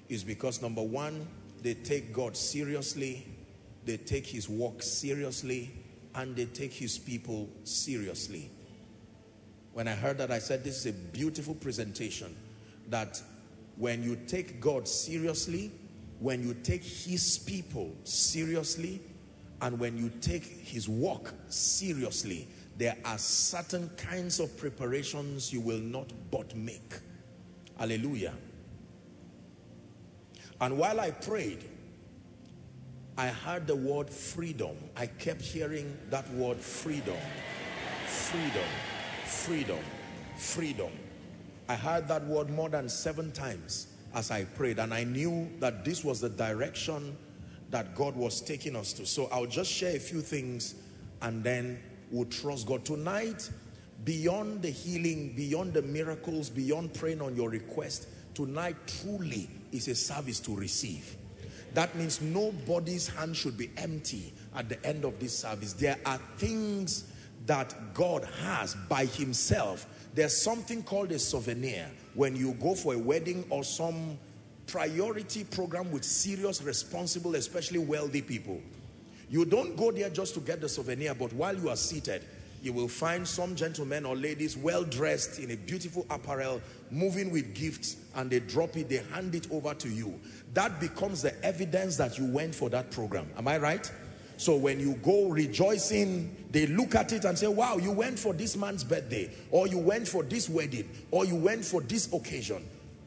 is 0.09 0.23
because 0.23 0.61
number 0.61 0.81
one, 0.81 1.27
they 1.61 1.73
take 1.73 2.13
God 2.13 2.37
seriously 2.37 3.25
they 3.87 3.95
take 3.95 4.27
his 4.27 4.49
work 4.49 4.83
seriously 4.83 5.71
and 6.13 6.35
they 6.35 6.45
take 6.45 6.73
his 6.73 6.97
people 6.97 7.49
seriously. 7.63 8.51
When 9.77 9.87
I 9.87 9.93
heard 9.93 10.17
that, 10.17 10.31
I 10.31 10.39
said, 10.39 10.63
this 10.63 10.77
is 10.77 10.85
a 10.87 10.91
beautiful 10.91 11.53
presentation 11.53 12.35
that 12.89 13.21
when 13.75 14.01
you 14.01 14.15
take 14.25 14.59
God 14.59 14.87
seriously, 14.87 15.71
when 16.19 16.41
you 16.41 16.55
take 16.55 16.83
his 16.83 17.37
people 17.37 17.93
seriously, 18.03 18.99
and 19.61 19.79
when 19.79 19.95
you 19.95 20.09
take 20.19 20.43
his 20.43 20.89
work 20.89 21.31
seriously, 21.49 22.47
there 22.79 22.97
are 23.05 23.19
certain 23.19 23.87
kinds 23.97 24.39
of 24.39 24.57
preparations 24.57 25.53
you 25.53 25.61
will 25.61 25.77
not 25.77 26.11
but 26.31 26.55
make. 26.55 26.95
Hallelujah. 27.77 28.33
And 30.59 30.75
while 30.79 30.99
I 30.99 31.11
prayed, 31.11 31.63
I 33.15 33.27
heard 33.27 33.67
the 33.67 33.75
word 33.75 34.09
freedom. 34.09 34.75
I 34.95 35.05
kept 35.05 35.43
hearing 35.43 35.95
that 36.09 36.27
word 36.33 36.57
freedom. 36.57 37.17
Freedom. 38.07 38.65
Freedom. 39.27 39.79
Freedom. 40.37 40.91
I 41.67 41.75
heard 41.75 42.07
that 42.07 42.23
word 42.25 42.49
more 42.49 42.69
than 42.69 42.87
seven 42.87 43.31
times 43.33 43.87
as 44.15 44.31
I 44.31 44.45
prayed 44.45 44.79
and 44.79 44.93
I 44.93 45.03
knew 45.03 45.49
that 45.59 45.83
this 45.83 46.03
was 46.03 46.21
the 46.21 46.29
direction 46.29 47.15
that 47.69 47.93
God 47.93 48.15
was 48.15 48.39
taking 48.39 48.75
us 48.75 48.93
to. 48.93 49.05
So 49.05 49.27
I'll 49.29 49.45
just 49.45 49.69
share 49.69 49.95
a 49.97 49.99
few 49.99 50.21
things 50.21 50.75
and 51.21 51.43
then 51.43 51.77
we'll 52.09 52.25
trust 52.25 52.67
God. 52.67 52.85
Tonight, 52.85 53.49
beyond 54.05 54.61
the 54.61 54.69
healing, 54.69 55.33
beyond 55.35 55.73
the 55.73 55.81
miracles, 55.81 56.49
beyond 56.49 56.93
praying 56.93 57.21
on 57.21 57.35
your 57.35 57.49
request, 57.49 58.07
tonight 58.33 58.77
truly 59.01 59.49
is 59.73 59.89
a 59.89 59.95
service 59.95 60.39
to 60.41 60.55
receive. 60.55 61.17
That 61.73 61.93
means 61.95 62.21
nobody's 62.21 63.09
hand 63.09 63.35
should 63.35 63.57
be 63.57 63.71
empty 63.75 64.33
at 64.55 64.69
the 64.69 64.83
end 64.85 65.03
of 65.03 65.19
this 65.19 65.37
service. 65.37 65.73
There 65.73 65.97
are 66.05 66.19
things 66.37 67.11
that 67.47 67.93
God 67.93 68.27
has 68.43 68.75
by 68.87 69.05
himself. 69.05 69.87
There's 70.13 70.35
something 70.35 70.83
called 70.83 71.11
a 71.11 71.19
souvenir. 71.19 71.89
When 72.13 72.35
you 72.35 72.53
go 72.53 72.75
for 72.75 72.93
a 72.93 72.97
wedding 72.97 73.45
or 73.49 73.63
some 73.63 74.17
priority 74.67 75.43
program 75.45 75.91
with 75.91 76.03
serious, 76.03 76.61
responsible, 76.61 77.35
especially 77.35 77.79
wealthy 77.79 78.21
people, 78.21 78.61
you 79.29 79.45
don't 79.45 79.75
go 79.75 79.91
there 79.91 80.09
just 80.09 80.33
to 80.35 80.39
get 80.39 80.61
the 80.61 80.69
souvenir, 80.69 81.13
but 81.13 81.33
while 81.33 81.55
you 81.55 81.69
are 81.69 81.75
seated, 81.75 82.23
you 82.61 82.73
will 82.73 82.87
find 82.87 83.27
some 83.27 83.55
gentlemen 83.55 84.05
or 84.05 84.15
ladies 84.15 84.57
well 84.57 84.83
dressed 84.83 85.39
in 85.39 85.51
a 85.51 85.55
beautiful 85.55 86.05
apparel 86.09 86.61
moving 86.89 87.31
with 87.31 87.53
gifts 87.53 87.97
and 88.15 88.29
they 88.29 88.39
drop 88.39 88.75
it 88.75 88.89
they 88.89 88.97
hand 89.13 89.35
it 89.35 89.47
over 89.51 89.73
to 89.75 89.89
you 89.89 90.19
that 90.53 90.79
becomes 90.79 91.21
the 91.21 91.45
evidence 91.45 91.97
that 91.97 92.17
you 92.17 92.25
went 92.25 92.55
for 92.55 92.69
that 92.69 92.89
program 92.89 93.27
am 93.37 93.47
i 93.47 93.57
right 93.57 93.91
so 94.37 94.55
when 94.55 94.79
you 94.79 94.93
go 95.03 95.29
rejoicing 95.29 96.33
they 96.51 96.67
look 96.67 96.95
at 96.95 97.11
it 97.11 97.25
and 97.25 97.37
say 97.37 97.47
wow 97.47 97.77
you 97.77 97.91
went 97.91 98.17
for 98.17 98.33
this 98.33 98.55
man's 98.55 98.83
birthday 98.83 99.29
or 99.51 99.67
you 99.67 99.77
went 99.77 100.07
for 100.07 100.23
this 100.23 100.47
wedding 100.47 100.89
or 101.11 101.25
you 101.25 101.35
went 101.35 101.63
for 101.65 101.81
this 101.81 102.11
occasion. 102.13 102.63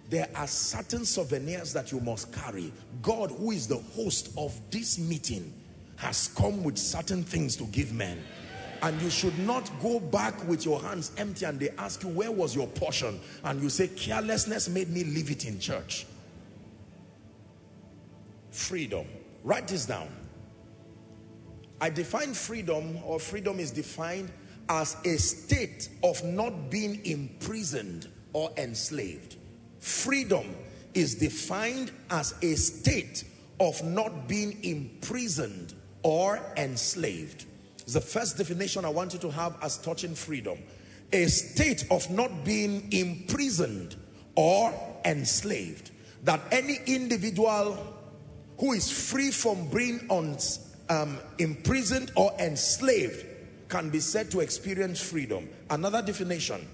There 0.09 0.29
are 0.35 0.47
certain 0.47 1.05
souvenirs 1.05 1.73
that 1.73 1.93
you 1.93 2.01
must 2.01 2.33
carry. 2.33 2.73
God 3.01 3.31
who 3.31 3.53
is 3.53 3.69
the 3.69 3.79
host 3.95 4.33
of 4.37 4.59
this 4.71 4.99
meeting 4.99 5.53
has 5.97 6.29
come 6.37 6.65
with 6.65 6.77
certain 6.79 7.23
things 7.23 7.55
to 7.57 7.65
give 7.67 7.93
men. 7.93 8.23
And 8.83 9.01
you 9.03 9.11
should 9.11 9.39
not 9.41 9.71
go 9.81 10.01
back 10.01 10.49
with 10.49 10.65
your 10.65 10.81
hands 10.81 11.13
empty 11.17 11.45
and 11.45 11.61
they 11.61 11.69
ask 11.79 12.03
you 12.03 12.09
where 12.09 12.33
was 12.33 12.57
your 12.57 12.67
portion? 12.67 13.21
And 13.45 13.63
you 13.63 13.69
say 13.69 13.89
carelessness 13.89 14.69
made 14.69 14.89
me 14.91 15.05
leave 15.05 15.31
it 15.31 15.45
in 15.45 15.61
church. 15.61 16.07
Freedom. 18.51 19.07
Write 19.45 19.69
this 19.69 19.87
down 19.87 20.09
I 21.81 21.91
define 21.91 22.35
freedom 22.35 22.99
or 23.05 23.19
freedom 23.19 23.59
is 23.59 23.71
defined 23.71 24.31
as 24.69 24.97
a 25.05 25.17
state 25.17 25.89
of 26.03 26.23
not 26.25 26.71
being 26.71 27.05
imprisoned 27.05 28.09
or 28.33 28.51
enslaved 28.57 29.37
freedom 29.79 30.55
is 30.95 31.15
defined 31.15 31.91
as 32.11 32.35
a 32.43 32.55
state 32.55 33.25
of 33.59 33.83
not 33.83 34.29
being 34.29 34.63
imprisoned 34.63 35.75
or 36.03 36.41
enslaved 36.57 37.47
it's 37.91 37.95
the 37.95 38.01
first 38.01 38.39
definition 38.39 38.85
I 38.85 38.89
want 38.89 39.15
you 39.15 39.19
to 39.19 39.33
have 39.33 39.57
as 39.63 39.77
touching 39.79 40.15
freedom. 40.15 40.61
A 41.13 41.27
state 41.27 41.87
of 41.91 42.09
not 42.09 42.45
being 42.45 42.87
imprisoned 42.93 43.97
or 44.37 44.73
enslaved. 45.05 45.91
That 46.23 46.41
any 46.53 46.79
individual 46.87 47.77
who 48.61 48.75
is 48.75 48.93
free 48.93 49.33
from 49.33 49.67
being 49.71 50.07
on, 50.09 50.39
um, 50.91 51.19
imprisoned 51.39 52.13
or 52.17 52.33
enslaved 52.39 53.25
can 53.69 53.89
be 53.89 54.01
said 54.01 54.31
to 54.33 54.41
experience 54.41 55.01
freedom. 55.01 55.49
Another 55.71 56.03
definition. 56.03 56.69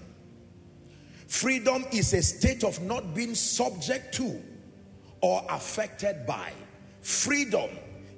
Freedom 1.27 1.85
is 1.93 2.13
a 2.13 2.21
state 2.21 2.65
of 2.65 2.81
not 2.81 3.15
being 3.15 3.35
subject 3.35 4.13
to 4.15 4.41
or 5.21 5.45
affected 5.49 6.25
by 6.25 6.51
Freedom 7.07 7.69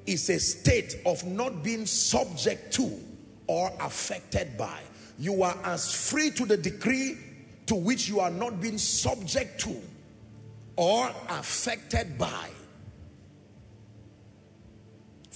is 0.07 0.31
a 0.31 0.39
state 0.39 0.95
of 1.05 1.23
not 1.23 1.61
being 1.63 1.85
subject 1.85 2.73
to 2.73 2.99
or 3.45 3.71
affected 3.79 4.57
by. 4.57 4.79
You 5.19 5.43
are 5.43 5.55
as 5.63 5.93
free 6.09 6.31
to 6.31 6.43
the 6.43 6.57
degree 6.57 7.15
to 7.67 7.75
which 7.75 8.09
you 8.09 8.19
are 8.19 8.31
not 8.31 8.59
being 8.59 8.79
subject 8.79 9.61
to 9.61 9.79
or 10.75 11.11
affected 11.29 12.17
by. 12.17 12.49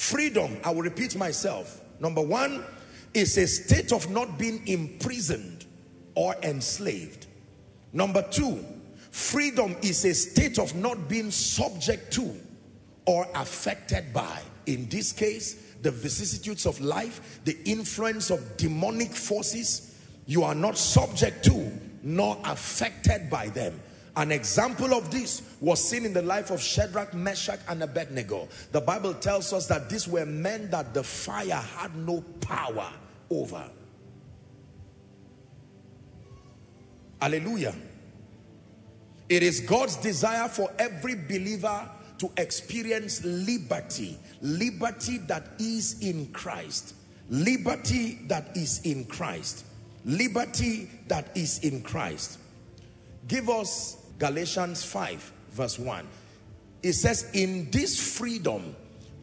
Freedom, 0.04 0.58
I 0.66 0.70
will 0.72 0.82
repeat 0.82 1.16
myself. 1.16 1.80
Number 2.01 2.22
one 2.22 2.66
is 3.14 3.38
a 3.38 3.47
state 3.47 3.93
of 3.93 4.10
not 4.10 4.38
being 4.38 4.62
imprisoned 4.68 5.66
or 6.14 6.36
enslaved. 6.43 7.28
Number 7.93 8.22
two, 8.30 8.66
freedom 9.12 9.78
is 9.82 10.04
a 10.04 10.14
state 10.14 10.60
of 10.60 10.76
not 10.76 11.08
being 11.08 11.32
subject 11.32 12.12
to 12.16 12.36
or 13.06 13.26
affected 13.34 14.12
by. 14.12 14.41
In 14.66 14.89
this 14.89 15.14
case, 15.14 15.74
the 15.84 15.91
vicissitudes 15.91 16.66
of 16.66 16.82
life, 16.82 17.39
the 17.45 17.58
influence 17.64 18.30
of 18.30 18.58
demonic 18.58 19.14
forces, 19.14 19.97
you 20.26 20.43
are 20.43 20.56
not 20.56 20.78
subject 20.78 21.45
to 21.45 21.72
nor 22.04 22.38
affected 22.43 23.30
by 23.30 23.47
them. 23.47 23.80
An 24.16 24.32
example 24.32 24.93
of 24.93 25.09
this 25.09 25.41
was 25.59 25.84
seen 25.84 26.05
in 26.05 26.14
the 26.14 26.22
life 26.22 26.51
of 26.51 26.61
Shadrach, 26.61 27.16
Meshach, 27.16 27.59
and 27.68 27.82
Abednego. 27.82 28.47
The 28.72 28.82
Bible 28.82 29.16
tells 29.16 29.53
us 29.53 29.68
that 29.68 29.89
these 29.89 30.07
were 30.07 30.26
men 30.26 30.70
that 30.70 30.93
the 30.93 31.03
fire 31.03 31.55
had 31.55 31.95
no 31.95 32.22
power 32.39 32.91
over. 33.32 33.68
Hallelujah. 37.20 37.74
It 39.30 39.41
is 39.41 39.61
God's 39.61 39.95
desire 39.95 40.47
for 40.47 40.70
every 40.78 41.16
believer 41.16 41.89
to 42.20 42.30
experience 42.38 43.24
liberty. 43.24 44.20
Liberty 44.41 45.18
that 45.20 45.53
is 45.57 45.99
in 46.01 46.28
Christ. 46.34 46.93
Liberty 47.30 48.20
that 48.28 48.55
is 48.55 48.82
in 48.84 49.05
Christ. 49.05 49.66
Liberty 50.05 50.89
that 51.07 51.36
is 51.36 51.59
in 51.59 51.82
Christ. 51.82 52.38
Give 53.28 53.49
us 53.49 54.03
Galatians 54.24 54.86
5 54.86 55.34
verse 55.51 55.78
1. 55.78 56.07
It 56.82 56.93
says, 56.93 57.30
in 57.34 57.69
this 57.71 58.17
freedom, 58.17 58.74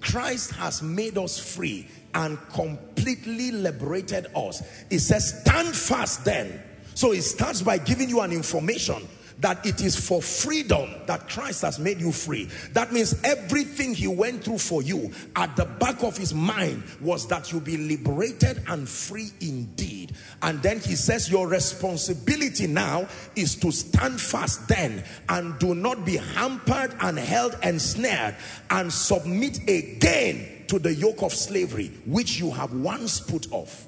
Christ 0.02 0.50
has 0.52 0.82
made 0.82 1.16
us 1.16 1.38
free 1.38 1.88
and 2.12 2.38
completely 2.50 3.50
liberated 3.50 4.26
us. 4.34 4.62
It 4.90 4.98
says, 4.98 5.40
stand 5.40 5.74
fast 5.74 6.26
then. 6.26 6.62
So 6.92 7.12
it 7.12 7.22
starts 7.22 7.62
by 7.62 7.78
giving 7.78 8.10
you 8.10 8.20
an 8.20 8.30
information 8.30 9.08
that 9.40 9.64
it 9.64 9.80
is 9.80 9.96
for 9.96 10.20
freedom 10.22 10.90
that 11.06 11.28
Christ 11.28 11.62
has 11.62 11.78
made 11.78 12.00
you 12.00 12.12
free. 12.12 12.48
That 12.72 12.92
means 12.92 13.20
everything 13.24 13.94
he 13.94 14.06
went 14.06 14.44
through 14.44 14.58
for 14.58 14.82
you 14.82 15.12
at 15.36 15.56
the 15.56 15.64
back 15.64 16.02
of 16.02 16.16
his 16.16 16.34
mind 16.34 16.82
was 17.00 17.26
that 17.28 17.52
you 17.52 17.60
be 17.60 17.76
liberated 17.76 18.62
and 18.68 18.88
free 18.88 19.30
indeed. 19.40 20.14
And 20.42 20.62
then 20.62 20.80
he 20.80 20.94
says 20.94 21.30
your 21.30 21.48
responsibility 21.48 22.66
now 22.66 23.08
is 23.34 23.56
to 23.56 23.72
stand 23.72 24.20
fast 24.20 24.68
then 24.68 25.04
and 25.28 25.58
do 25.58 25.74
not 25.74 26.04
be 26.04 26.16
hampered 26.16 26.94
and 27.00 27.18
held 27.18 27.56
ensnared 27.62 28.36
and 28.70 28.92
submit 28.92 29.58
again 29.68 30.64
to 30.68 30.78
the 30.78 30.94
yoke 30.94 31.22
of 31.22 31.32
slavery 31.32 31.90
which 32.06 32.38
you 32.38 32.50
have 32.50 32.72
once 32.72 33.20
put 33.20 33.50
off. 33.52 33.86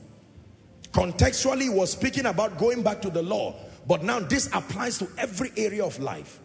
Contextually, 0.92 1.62
he 1.62 1.68
was 1.70 1.92
speaking 1.92 2.26
about 2.26 2.59
going 2.59 2.82
back 2.82 3.00
to 3.00 3.09
the 3.09 3.22
law 3.22 3.55
but 3.87 4.03
now 4.03 4.20
this 4.20 4.49
applies 4.53 4.99
to 4.99 5.09
every 5.18 5.53
area 5.57 5.85
of 5.85 5.99
life. 5.99 6.41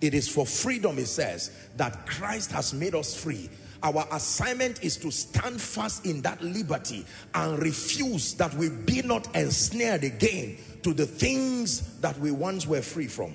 It 0.00 0.14
is 0.14 0.28
for 0.28 0.46
freedom, 0.46 0.98
it 0.98 1.06
says, 1.06 1.50
that 1.76 2.06
Christ 2.06 2.50
has 2.52 2.72
made 2.72 2.94
us 2.94 3.14
free. 3.14 3.50
Our 3.82 4.06
assignment 4.12 4.82
is 4.82 4.96
to 4.98 5.10
stand 5.10 5.60
fast 5.60 6.06
in 6.06 6.22
that 6.22 6.42
liberty 6.42 7.04
and 7.34 7.58
refuse 7.62 8.34
that 8.34 8.52
we 8.54 8.70
be 8.70 9.02
not 9.02 9.34
ensnared 9.34 10.04
again 10.04 10.58
to 10.82 10.94
the 10.94 11.06
things 11.06 11.98
that 12.00 12.18
we 12.18 12.30
once 12.30 12.66
were 12.66 12.82
free 12.82 13.06
from. 13.06 13.34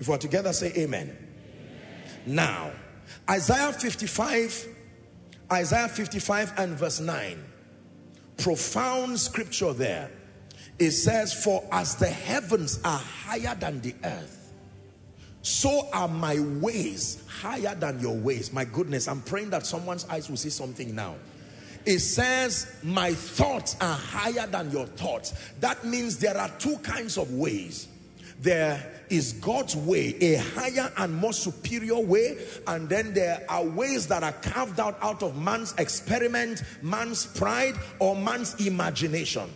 If 0.00 0.08
we're 0.08 0.18
together, 0.18 0.52
say 0.52 0.72
amen. 0.76 1.16
amen. 1.16 1.16
Now, 2.26 2.70
Isaiah 3.28 3.72
55, 3.72 4.66
Isaiah 5.52 5.88
55 5.88 6.54
and 6.58 6.74
verse 6.74 7.00
9. 7.00 7.44
Profound 8.38 9.18
scripture 9.18 9.72
there 9.72 10.10
it 10.78 10.92
says, 10.92 11.32
For 11.32 11.64
as 11.72 11.96
the 11.96 12.06
heavens 12.06 12.80
are 12.84 12.98
higher 12.98 13.54
than 13.54 13.80
the 13.80 13.94
earth, 14.04 14.52
so 15.42 15.88
are 15.92 16.08
my 16.08 16.38
ways 16.40 17.22
higher 17.26 17.74
than 17.74 18.00
your 18.00 18.16
ways. 18.16 18.52
My 18.52 18.64
goodness, 18.64 19.08
I'm 19.08 19.22
praying 19.22 19.50
that 19.50 19.66
someone's 19.66 20.06
eyes 20.08 20.28
will 20.28 20.36
see 20.36 20.50
something 20.50 20.94
now. 20.94 21.14
It 21.86 22.00
says, 22.00 22.76
My 22.82 23.14
thoughts 23.14 23.76
are 23.80 23.96
higher 23.96 24.46
than 24.46 24.70
your 24.70 24.86
thoughts. 24.86 25.32
That 25.60 25.84
means 25.84 26.18
there 26.18 26.36
are 26.36 26.50
two 26.58 26.76
kinds 26.78 27.16
of 27.16 27.32
ways. 27.32 27.88
There 28.40 29.00
is 29.10 29.32
God's 29.32 29.74
way, 29.74 30.14
a 30.20 30.36
higher 30.36 30.92
and 30.98 31.14
more 31.14 31.32
superior 31.32 31.98
way, 31.98 32.38
and 32.66 32.88
then 32.88 33.12
there 33.14 33.44
are 33.48 33.64
ways 33.64 34.06
that 34.08 34.22
are 34.22 34.32
carved 34.32 34.78
out 34.78 34.98
out 35.02 35.22
of 35.22 35.36
man's 35.36 35.74
experiment, 35.78 36.62
man's 36.82 37.26
pride, 37.26 37.74
or 37.98 38.14
man's 38.14 38.54
imagination. 38.64 39.50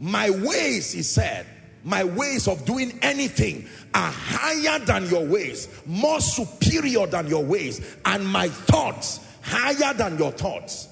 My 0.00 0.30
ways, 0.30 0.92
he 0.92 1.02
said, 1.02 1.46
my 1.84 2.02
ways 2.02 2.48
of 2.48 2.64
doing 2.64 2.98
anything 3.00 3.68
are 3.94 4.10
higher 4.10 4.78
than 4.80 5.08
your 5.08 5.24
ways, 5.24 5.68
more 5.86 6.20
superior 6.20 7.06
than 7.06 7.28
your 7.28 7.44
ways, 7.44 7.96
and 8.04 8.26
my 8.26 8.48
thoughts 8.48 9.20
higher 9.40 9.94
than 9.94 10.18
your 10.18 10.32
thoughts. 10.32 10.88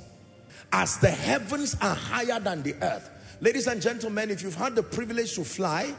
As 0.72 0.98
the 0.98 1.10
heavens 1.10 1.76
are 1.80 1.94
higher 1.94 2.38
than 2.40 2.62
the 2.62 2.74
earth. 2.80 3.10
Ladies 3.40 3.66
and 3.66 3.82
gentlemen, 3.82 4.30
if 4.30 4.42
you've 4.42 4.54
had 4.54 4.74
the 4.76 4.82
privilege 4.82 5.34
to 5.34 5.44
fly, 5.44 5.92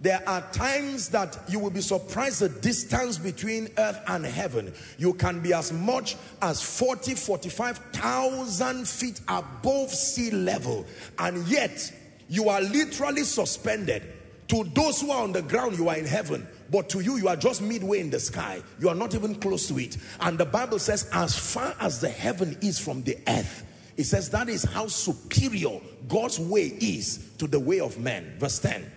there 0.00 0.22
are 0.26 0.42
times 0.52 1.08
that 1.10 1.38
you 1.48 1.58
will 1.58 1.70
be 1.70 1.80
surprised 1.80 2.40
the 2.40 2.48
distance 2.48 3.16
between 3.16 3.68
earth 3.78 4.00
and 4.08 4.24
heaven. 4.26 4.74
You 4.98 5.14
can 5.14 5.40
be 5.40 5.54
as 5.54 5.72
much 5.72 6.16
as 6.42 6.60
40, 6.60 7.14
45,000 7.14 8.88
feet 8.88 9.20
above 9.28 9.90
sea 9.90 10.30
level. 10.30 10.84
And 11.18 11.46
yet, 11.46 11.92
you 12.28 12.48
are 12.48 12.60
literally 12.60 13.24
suspended. 13.24 14.02
To 14.48 14.64
those 14.74 15.00
who 15.00 15.10
are 15.10 15.22
on 15.22 15.32
the 15.32 15.42
ground, 15.42 15.78
you 15.78 15.88
are 15.88 15.96
in 15.96 16.04
heaven. 16.04 16.46
But 16.70 16.88
to 16.90 17.00
you, 17.00 17.16
you 17.16 17.28
are 17.28 17.36
just 17.36 17.62
midway 17.62 18.00
in 18.00 18.10
the 18.10 18.20
sky. 18.20 18.62
You 18.78 18.88
are 18.90 18.94
not 18.94 19.14
even 19.14 19.36
close 19.36 19.68
to 19.68 19.78
it. 19.78 19.96
And 20.20 20.36
the 20.36 20.44
Bible 20.44 20.78
says, 20.78 21.08
as 21.12 21.34
far 21.38 21.74
as 21.80 22.00
the 22.00 22.10
heaven 22.10 22.56
is 22.60 22.78
from 22.78 23.02
the 23.02 23.16
earth, 23.26 23.64
it 23.96 24.04
says 24.04 24.28
that 24.30 24.48
is 24.48 24.64
how 24.64 24.88
superior 24.88 25.80
God's 26.08 26.38
way 26.38 26.72
is 26.80 27.30
to 27.38 27.46
the 27.46 27.60
way 27.60 27.80
of 27.80 27.98
man. 27.98 28.34
Verse 28.38 28.58
10. 28.58 28.90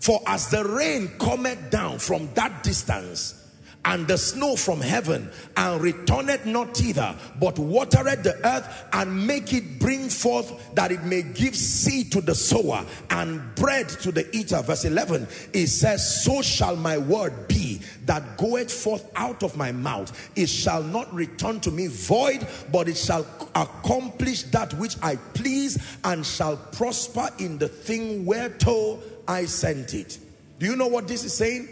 For 0.00 0.20
as 0.26 0.50
the 0.50 0.64
rain 0.64 1.08
cometh 1.18 1.70
down 1.70 1.98
from 1.98 2.28
that 2.34 2.62
distance, 2.62 3.43
and 3.84 4.06
the 4.06 4.16
snow 4.16 4.56
from 4.56 4.80
heaven 4.80 5.30
and 5.56 5.80
returneth 5.80 6.46
not 6.46 6.76
thither 6.76 7.14
but 7.40 7.58
watereth 7.58 8.22
the 8.22 8.34
earth 8.46 8.86
and 8.92 9.26
make 9.26 9.52
it 9.52 9.78
bring 9.78 10.08
forth 10.08 10.74
that 10.74 10.90
it 10.90 11.02
may 11.04 11.22
give 11.22 11.54
seed 11.54 12.10
to 12.12 12.20
the 12.20 12.34
sower 12.34 12.84
and 13.10 13.42
bread 13.54 13.88
to 13.88 14.10
the 14.10 14.28
eater. 14.34 14.60
Verse 14.62 14.84
11 14.84 15.26
it 15.52 15.66
says 15.66 16.24
so 16.24 16.42
shall 16.42 16.76
my 16.76 16.98
word 16.98 17.48
be 17.48 17.80
that 18.06 18.36
goeth 18.36 18.72
forth 18.72 19.10
out 19.16 19.42
of 19.42 19.56
my 19.56 19.72
mouth. 19.72 20.30
It 20.36 20.48
shall 20.48 20.82
not 20.82 21.12
return 21.14 21.60
to 21.60 21.70
me 21.70 21.86
void 21.88 22.46
but 22.72 22.88
it 22.88 22.96
shall 22.96 23.26
accomplish 23.54 24.44
that 24.44 24.72
which 24.74 24.96
I 25.02 25.16
please 25.34 25.98
and 26.04 26.24
shall 26.24 26.56
prosper 26.56 27.28
in 27.38 27.58
the 27.58 27.68
thing 27.68 28.24
whereto 28.24 29.00
I 29.28 29.46
sent 29.46 29.94
it. 29.94 30.18
Do 30.58 30.66
you 30.66 30.76
know 30.76 30.86
what 30.86 31.08
this 31.08 31.24
is 31.24 31.34
saying 31.34 31.68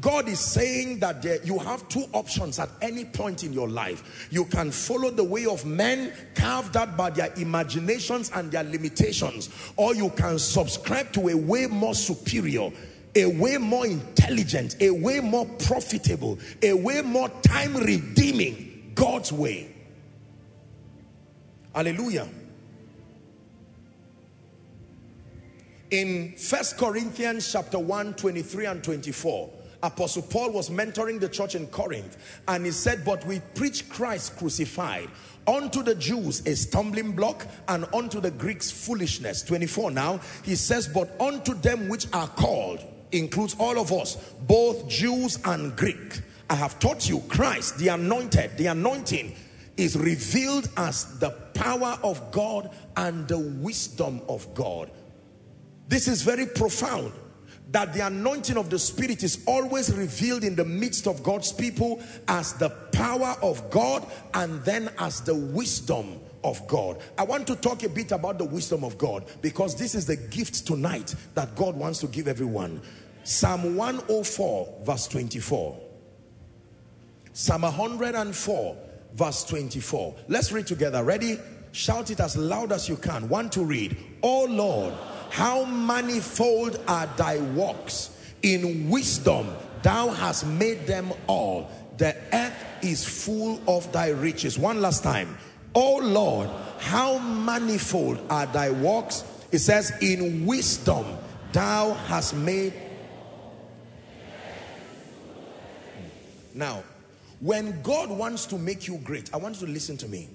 God 0.00 0.28
is 0.28 0.40
saying 0.40 0.98
that 0.98 1.22
there, 1.22 1.42
you 1.42 1.58
have 1.58 1.88
two 1.88 2.04
options 2.12 2.58
at 2.58 2.68
any 2.82 3.04
point 3.04 3.44
in 3.44 3.52
your 3.52 3.68
life. 3.68 4.28
You 4.30 4.44
can 4.44 4.70
follow 4.70 5.10
the 5.10 5.24
way 5.24 5.46
of 5.46 5.64
men 5.64 6.12
carved 6.34 6.76
out 6.76 6.96
by 6.96 7.10
their 7.10 7.32
imaginations 7.36 8.30
and 8.34 8.50
their 8.50 8.64
limitations, 8.64 9.48
or 9.76 9.94
you 9.94 10.10
can 10.10 10.38
subscribe 10.38 11.12
to 11.12 11.28
a 11.28 11.34
way 11.34 11.66
more 11.66 11.94
superior, 11.94 12.70
a 13.14 13.24
way 13.26 13.56
more 13.56 13.86
intelligent, 13.86 14.76
a 14.80 14.90
way 14.90 15.20
more 15.20 15.46
profitable, 15.46 16.38
a 16.62 16.74
way 16.74 17.00
more 17.00 17.30
time 17.42 17.74
redeeming 17.76 18.92
God's 18.94 19.32
way. 19.32 19.74
Hallelujah. 21.74 22.28
In 25.90 26.34
First 26.36 26.76
Corinthians 26.76 27.50
chapter 27.50 27.78
1, 27.78 28.14
23 28.14 28.66
and 28.66 28.82
24, 28.82 29.50
Apostle 29.86 30.22
Paul 30.22 30.50
was 30.50 30.68
mentoring 30.68 31.20
the 31.20 31.28
church 31.28 31.54
in 31.54 31.66
Corinth 31.68 32.16
and 32.48 32.66
he 32.66 32.72
said, 32.72 33.04
but 33.04 33.24
we 33.24 33.40
preach 33.54 33.88
Christ 33.88 34.36
crucified 34.36 35.08
unto 35.46 35.82
the 35.82 35.94
Jews 35.94 36.44
a 36.46 36.56
stumbling 36.56 37.12
block 37.12 37.46
and 37.68 37.86
unto 37.94 38.20
the 38.20 38.32
Greeks 38.32 38.70
foolishness. 38.70 39.42
24 39.42 39.92
now, 39.92 40.20
he 40.42 40.56
says, 40.56 40.88
but 40.88 41.18
unto 41.20 41.54
them 41.54 41.88
which 41.88 42.06
are 42.12 42.28
called, 42.28 42.84
includes 43.12 43.54
all 43.58 43.78
of 43.78 43.92
us, 43.92 44.16
both 44.46 44.88
Jews 44.88 45.38
and 45.44 45.76
Greek, 45.76 46.20
I 46.50 46.54
have 46.54 46.78
taught 46.78 47.08
you 47.08 47.20
Christ, 47.28 47.78
the 47.78 47.88
anointed, 47.88 48.56
the 48.56 48.66
anointing 48.66 49.34
is 49.76 49.96
revealed 49.96 50.68
as 50.76 51.18
the 51.18 51.30
power 51.54 51.98
of 52.02 52.30
God 52.32 52.70
and 52.96 53.28
the 53.28 53.38
wisdom 53.38 54.20
of 54.28 54.52
God. 54.54 54.90
This 55.88 56.08
is 56.08 56.22
very 56.22 56.46
profound 56.46 57.12
that 57.68 57.92
the 57.92 58.06
anointing 58.06 58.56
of 58.56 58.70
the 58.70 58.78
Spirit 58.78 59.22
is 59.22 59.42
always 59.46 59.94
revealed 59.94 60.44
in 60.44 60.54
the 60.54 60.64
midst 60.64 61.06
of 61.06 61.22
God's 61.22 61.52
people 61.52 62.00
as 62.28 62.52
the 62.54 62.70
power 62.92 63.36
of 63.42 63.68
God 63.70 64.06
and 64.34 64.62
then 64.64 64.90
as 64.98 65.20
the 65.20 65.34
wisdom 65.34 66.20
of 66.44 66.64
God. 66.68 66.98
I 67.18 67.24
want 67.24 67.46
to 67.48 67.56
talk 67.56 67.82
a 67.82 67.88
bit 67.88 68.12
about 68.12 68.38
the 68.38 68.44
wisdom 68.44 68.84
of 68.84 68.96
God 68.98 69.24
because 69.42 69.74
this 69.74 69.94
is 69.94 70.06
the 70.06 70.16
gift 70.16 70.66
tonight 70.66 71.14
that 71.34 71.54
God 71.56 71.76
wants 71.76 71.98
to 72.00 72.06
give 72.06 72.28
everyone. 72.28 72.80
Psalm 73.24 73.74
104 73.74 74.82
verse 74.84 75.08
24. 75.08 75.80
Psalm 77.32 77.62
104 77.62 78.76
verse 79.14 79.44
24. 79.44 80.14
Let's 80.28 80.52
read 80.52 80.68
together. 80.68 81.02
Ready? 81.02 81.38
Shout 81.72 82.10
it 82.10 82.20
as 82.20 82.36
loud 82.36 82.70
as 82.70 82.88
you 82.88 82.96
can. 82.96 83.28
One 83.28 83.50
to 83.50 83.64
read. 83.64 83.96
Oh 84.22 84.44
Lord, 84.44 84.94
how 85.36 85.66
manifold 85.66 86.80
are 86.88 87.06
thy 87.18 87.36
works. 87.52 88.08
In 88.40 88.88
wisdom 88.88 89.54
thou 89.82 90.08
hast 90.08 90.46
made 90.46 90.86
them 90.86 91.12
all. 91.26 91.70
The 91.98 92.16
earth 92.32 92.64
is 92.80 93.04
full 93.04 93.60
of 93.68 93.92
thy 93.92 94.08
riches. 94.08 94.58
One 94.58 94.80
last 94.80 95.02
time. 95.02 95.36
Oh 95.74 95.98
Lord, 95.98 96.48
how 96.78 97.18
manifold 97.18 98.18
are 98.30 98.46
thy 98.46 98.70
works. 98.70 99.24
It 99.52 99.58
says, 99.58 99.92
in 100.00 100.46
wisdom 100.46 101.04
thou 101.52 101.92
hast 101.92 102.34
made. 102.34 102.72
Now, 106.54 106.82
when 107.40 107.82
God 107.82 108.08
wants 108.08 108.46
to 108.46 108.56
make 108.56 108.88
you 108.88 108.96
great, 109.04 109.34
I 109.34 109.36
want 109.36 109.60
you 109.60 109.66
to 109.66 109.72
listen 109.74 109.98
to 109.98 110.08
me. 110.08 110.30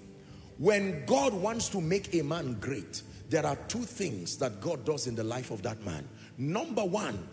When 0.60 1.08
God 1.08 1.34
wants 1.34 1.70
to 1.70 1.82
make 1.82 2.14
a 2.14 2.22
man 2.22 2.58
great, 2.60 3.02
there 3.32 3.46
are 3.46 3.56
two 3.70 3.84
things 3.84 4.38
that 4.38 4.60
God 4.60 4.84
does 4.84 5.08
in 5.08 5.16
the 5.16 5.24
life 5.24 5.52
of 5.52 5.64
that 5.64 5.84
man. 5.86 6.06
Number 6.38 6.84
one, 6.84 7.28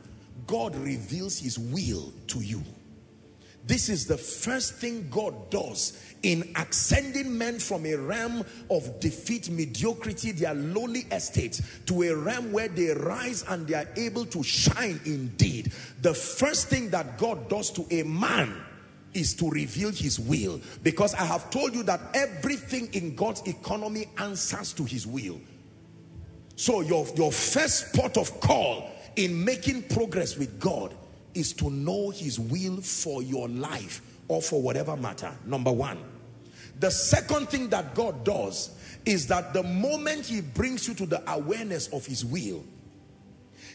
God 0.46 0.76
reveals 0.76 1.40
his 1.40 1.58
will 1.58 2.12
to 2.28 2.38
you. 2.38 2.62
This 3.66 3.88
is 3.88 4.06
the 4.06 4.16
first 4.16 4.74
thing 4.74 5.08
God 5.10 5.50
does 5.50 6.00
in 6.22 6.54
ascending 6.54 7.36
men 7.36 7.58
from 7.58 7.84
a 7.84 7.96
realm 7.96 8.44
of 8.70 9.00
defeat, 9.00 9.50
mediocrity, 9.50 10.30
their 10.30 10.54
lowly 10.54 11.00
estates, 11.10 11.60
to 11.86 12.04
a 12.04 12.14
realm 12.14 12.52
where 12.52 12.68
they 12.68 12.94
rise 12.94 13.44
and 13.48 13.66
they 13.66 13.74
are 13.74 13.88
able 13.96 14.24
to 14.26 14.42
shine 14.44 15.00
indeed. 15.04 15.72
The 16.00 16.14
first 16.14 16.68
thing 16.68 16.90
that 16.90 17.18
God 17.18 17.48
does 17.48 17.72
to 17.72 17.84
a 17.90 18.04
man 18.04 18.54
is 19.14 19.34
to 19.34 19.50
reveal 19.50 19.90
his 19.90 20.20
will. 20.20 20.60
Because 20.84 21.14
I 21.14 21.24
have 21.24 21.50
told 21.50 21.74
you 21.74 21.82
that 21.82 22.00
everything 22.14 22.88
in 22.94 23.16
God's 23.16 23.42
economy 23.48 24.06
answers 24.16 24.72
to 24.74 24.84
his 24.84 25.04
will. 25.04 25.40
So 26.58 26.80
your, 26.80 27.06
your 27.14 27.30
first 27.30 27.94
port 27.94 28.16
of 28.16 28.40
call 28.40 28.90
in 29.14 29.44
making 29.44 29.84
progress 29.84 30.36
with 30.36 30.58
God 30.58 30.92
is 31.32 31.52
to 31.52 31.70
know 31.70 32.10
his 32.10 32.40
will 32.40 32.78
for 32.78 33.22
your 33.22 33.48
life 33.48 34.02
or 34.26 34.42
for 34.42 34.60
whatever 34.60 34.96
matter. 34.96 35.30
Number 35.46 35.70
one. 35.70 35.98
The 36.80 36.90
second 36.90 37.48
thing 37.48 37.68
that 37.68 37.94
God 37.94 38.24
does 38.24 38.76
is 39.06 39.28
that 39.28 39.52
the 39.52 39.62
moment 39.62 40.26
he 40.26 40.40
brings 40.40 40.88
you 40.88 40.94
to 40.94 41.06
the 41.06 41.22
awareness 41.30 41.86
of 41.92 42.04
his 42.04 42.24
will, 42.24 42.64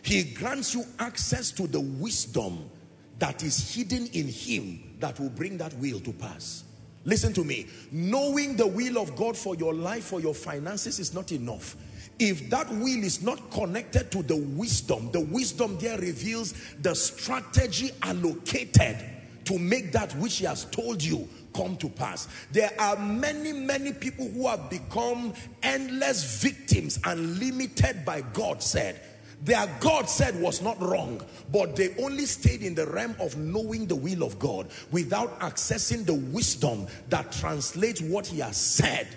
he 0.02 0.26
grants 0.26 0.74
you 0.74 0.84
access 1.00 1.52
to 1.52 1.68
the 1.68 1.80
wisdom 1.80 2.70
that 3.18 3.44
is 3.44 3.74
hidden 3.74 4.08
in 4.08 4.28
him 4.28 4.98
that 5.00 5.18
will 5.22 5.30
bring 5.30 5.58
that 5.60 5.74
will 5.76 6.02
to 6.02 6.12
pass. 6.12 6.66
Listen 7.06 7.32
to 7.32 7.46
me. 7.46 7.68
Knowing 7.94 8.58
the 8.58 8.68
will 8.68 8.98
of 8.98 9.16
God 9.16 9.38
for 9.38 9.56
your 9.56 9.74
life, 9.74 10.04
for 10.04 10.20
your 10.20 10.34
finances 10.34 11.00
is 11.00 11.14
not 11.14 11.32
enough. 11.32 11.78
If 12.20 12.50
that 12.52 12.70
will 12.70 13.04
is 13.04 13.22
not 13.22 13.52
connected 13.52 14.12
to 14.12 14.24
the 14.24 14.36
wisdom, 14.36 15.10
the 15.12 15.22
wisdom 15.22 15.78
there 15.80 15.98
reveals 15.98 16.54
the 16.82 16.94
strategy 16.94 17.92
allocated 18.02 18.98
to 19.46 19.60
make 19.60 19.92
that 19.92 20.16
which 20.18 20.38
he 20.38 20.46
has 20.46 20.66
told 20.66 21.04
you 21.04 21.28
come 21.54 21.76
to 21.78 21.90
pass. 21.90 22.28
There 22.52 22.72
are 22.80 22.98
many, 22.98 23.52
many 23.52 23.94
people 23.94 24.28
who 24.30 24.48
have 24.48 24.70
become 24.70 25.34
endless 25.62 26.42
victims 26.42 27.00
and 27.04 27.40
limited 27.40 28.06
by 28.06 28.22
God 28.22 28.62
said. 28.62 29.02
Their 29.44 29.68
God 29.82 30.08
said 30.08 30.40
was 30.40 30.62
not 30.62 30.82
wrong, 30.82 31.22
but 31.52 31.76
they 31.76 31.94
only 32.02 32.26
stayed 32.26 32.62
in 32.62 32.76
the 32.76 32.88
realm 32.88 33.16
of 33.20 33.36
knowing 33.36 33.88
the 33.88 33.96
will 33.96 34.24
of 34.24 34.40
God 34.40 34.70
without 34.92 35.38
accessing 35.42 36.06
the 36.06 36.14
wisdom 36.14 36.88
that 37.10 37.32
translates 37.34 38.00
what 38.02 38.26
he 38.26 38.40
has 38.40 38.56
said 38.56 39.08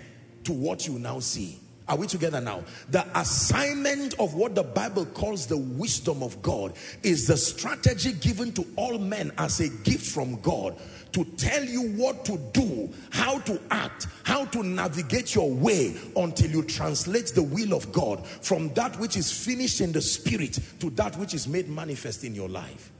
to 0.43 0.51
what 0.51 0.85
you 0.85 0.99
now 0.99 1.19
see. 1.19 1.59
Are 1.89 1.95
we 1.95 2.05
together 2.05 2.41
now? 2.41 2.63
The 2.89 3.05
assignment 3.17 4.19
of 4.19 4.33
what 4.33 4.55
the 4.55 4.63
Bible 4.63 5.05
calls 5.05 5.47
the 5.47 5.57
wisdom 5.57 6.21
of 6.21 6.41
God 6.41 6.73
is 7.01 7.27
the 7.27 7.37
strategy 7.37 8.11
given 8.11 8.51
to 8.53 8.65
all 8.75 8.97
men 8.97 9.31
as 9.37 9.61
a 9.61 9.69
gift 9.69 10.05
from 10.05 10.39
God 10.41 10.75
to 11.13 11.23
tell 11.23 11.63
you 11.63 11.93
what 11.93 12.25
to 12.25 12.37
do, 12.51 12.93
how 13.11 13.39
to 13.39 13.61
act, 13.71 14.07
how 14.23 14.43
to 14.45 14.63
navigate 14.63 15.33
your 15.33 15.49
way 15.49 15.95
until 16.17 16.51
you 16.51 16.63
translate 16.63 17.27
the 17.27 17.43
will 17.43 17.73
of 17.73 17.91
God 17.93 18.25
from 18.27 18.73
that 18.73 18.99
which 18.99 19.15
is 19.15 19.31
finished 19.31 19.79
in 19.79 19.93
the 19.93 20.01
spirit 20.01 20.59
to 20.81 20.89
that 20.91 21.15
which 21.17 21.33
is 21.33 21.47
made 21.47 21.69
manifest 21.69 22.25
in 22.25 22.35
your 22.35 22.49
life. 22.49 22.91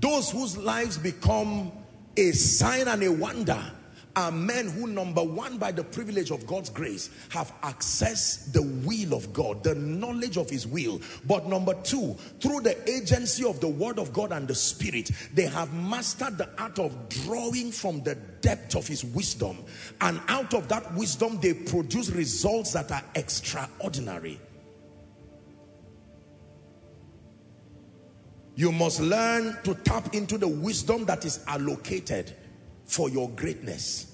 Those 0.00 0.30
whose 0.30 0.56
lives 0.56 0.98
become 0.98 1.70
a 2.16 2.32
sign 2.32 2.88
and 2.88 3.02
a 3.02 3.12
wonder 3.12 3.62
are 4.16 4.32
men 4.32 4.68
who 4.68 4.86
number 4.86 5.22
one 5.22 5.58
by 5.58 5.72
the 5.72 5.84
privilege 5.84 6.30
of 6.30 6.46
God's 6.46 6.70
grace 6.70 7.10
have 7.30 7.52
accessed 7.62 8.52
the 8.52 8.62
will 8.62 9.14
of 9.14 9.32
God 9.32 9.62
the 9.62 9.74
knowledge 9.74 10.36
of 10.36 10.50
his 10.50 10.66
will. 10.66 11.00
But 11.26 11.46
number 11.46 11.74
two 11.82 12.14
through 12.40 12.60
the 12.60 12.76
agency 12.90 13.44
of 13.44 13.60
the 13.60 13.68
word 13.68 13.98
of 13.98 14.12
God 14.12 14.32
and 14.32 14.48
the 14.48 14.54
spirit 14.54 15.10
they 15.34 15.46
have 15.46 15.72
mastered 15.72 16.38
the 16.38 16.48
art 16.58 16.78
of 16.78 17.08
drawing 17.08 17.70
from 17.72 18.02
the 18.02 18.14
depth 18.40 18.74
of 18.76 18.86
his 18.86 19.04
wisdom. 19.04 19.58
And 20.00 20.20
out 20.28 20.54
of 20.54 20.68
that 20.68 20.92
wisdom 20.94 21.38
they 21.40 21.54
produce 21.54 22.10
results 22.10 22.72
that 22.72 22.90
are 22.90 23.04
extraordinary. 23.14 24.40
You 28.56 28.72
must 28.72 29.00
learn 29.00 29.56
to 29.64 29.74
tap 29.74 30.14
into 30.14 30.36
the 30.36 30.48
wisdom 30.48 31.06
that 31.06 31.24
is 31.24 31.42
allocated 31.46 32.34
for 32.90 33.08
your 33.08 33.28
greatness. 33.30 34.06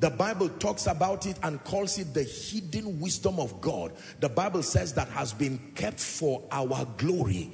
The 0.00 0.10
Bible 0.10 0.48
talks 0.48 0.86
about 0.86 1.26
it 1.26 1.38
and 1.42 1.62
calls 1.64 1.98
it 1.98 2.14
the 2.14 2.22
hidden 2.22 2.98
wisdom 3.00 3.38
of 3.38 3.60
God. 3.60 3.92
The 4.20 4.30
Bible 4.30 4.62
says 4.62 4.94
that 4.94 5.08
has 5.08 5.34
been 5.34 5.58
kept 5.74 6.00
for 6.00 6.42
our 6.50 6.86
glory. 6.96 7.52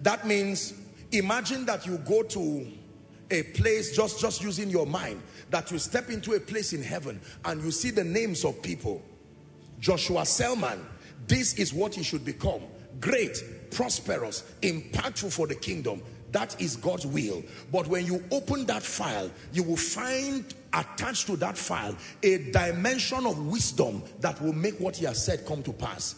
That 0.00 0.26
means, 0.26 0.72
imagine 1.12 1.66
that 1.66 1.86
you 1.86 1.98
go 1.98 2.22
to 2.22 2.66
a 3.30 3.42
place, 3.42 3.94
just, 3.94 4.20
just 4.20 4.42
using 4.42 4.70
your 4.70 4.86
mind, 4.86 5.22
that 5.50 5.70
you 5.70 5.78
step 5.78 6.08
into 6.08 6.32
a 6.32 6.40
place 6.40 6.72
in 6.72 6.82
heaven 6.82 7.20
and 7.44 7.62
you 7.62 7.70
see 7.70 7.90
the 7.90 8.04
names 8.04 8.44
of 8.44 8.62
people. 8.62 9.02
Joshua 9.78 10.24
Selman, 10.24 10.84
this 11.26 11.54
is 11.54 11.74
what 11.74 11.94
he 11.94 12.02
should 12.02 12.24
become. 12.24 12.62
Great, 13.00 13.70
prosperous, 13.70 14.44
impactful 14.62 15.32
for 15.32 15.46
the 15.46 15.54
kingdom. 15.54 16.02
That 16.32 16.60
is 16.60 16.76
God's 16.76 17.06
will. 17.06 17.42
But 17.72 17.86
when 17.86 18.06
you 18.06 18.22
open 18.30 18.66
that 18.66 18.82
file, 18.82 19.30
you 19.52 19.62
will 19.62 19.76
find 19.76 20.44
attached 20.72 21.26
to 21.26 21.36
that 21.36 21.58
file 21.58 21.96
a 22.22 22.50
dimension 22.52 23.26
of 23.26 23.46
wisdom 23.46 24.02
that 24.20 24.40
will 24.40 24.52
make 24.52 24.78
what 24.78 24.96
he 24.96 25.04
has 25.06 25.24
said 25.24 25.44
come 25.46 25.62
to 25.64 25.72
pass. 25.72 26.14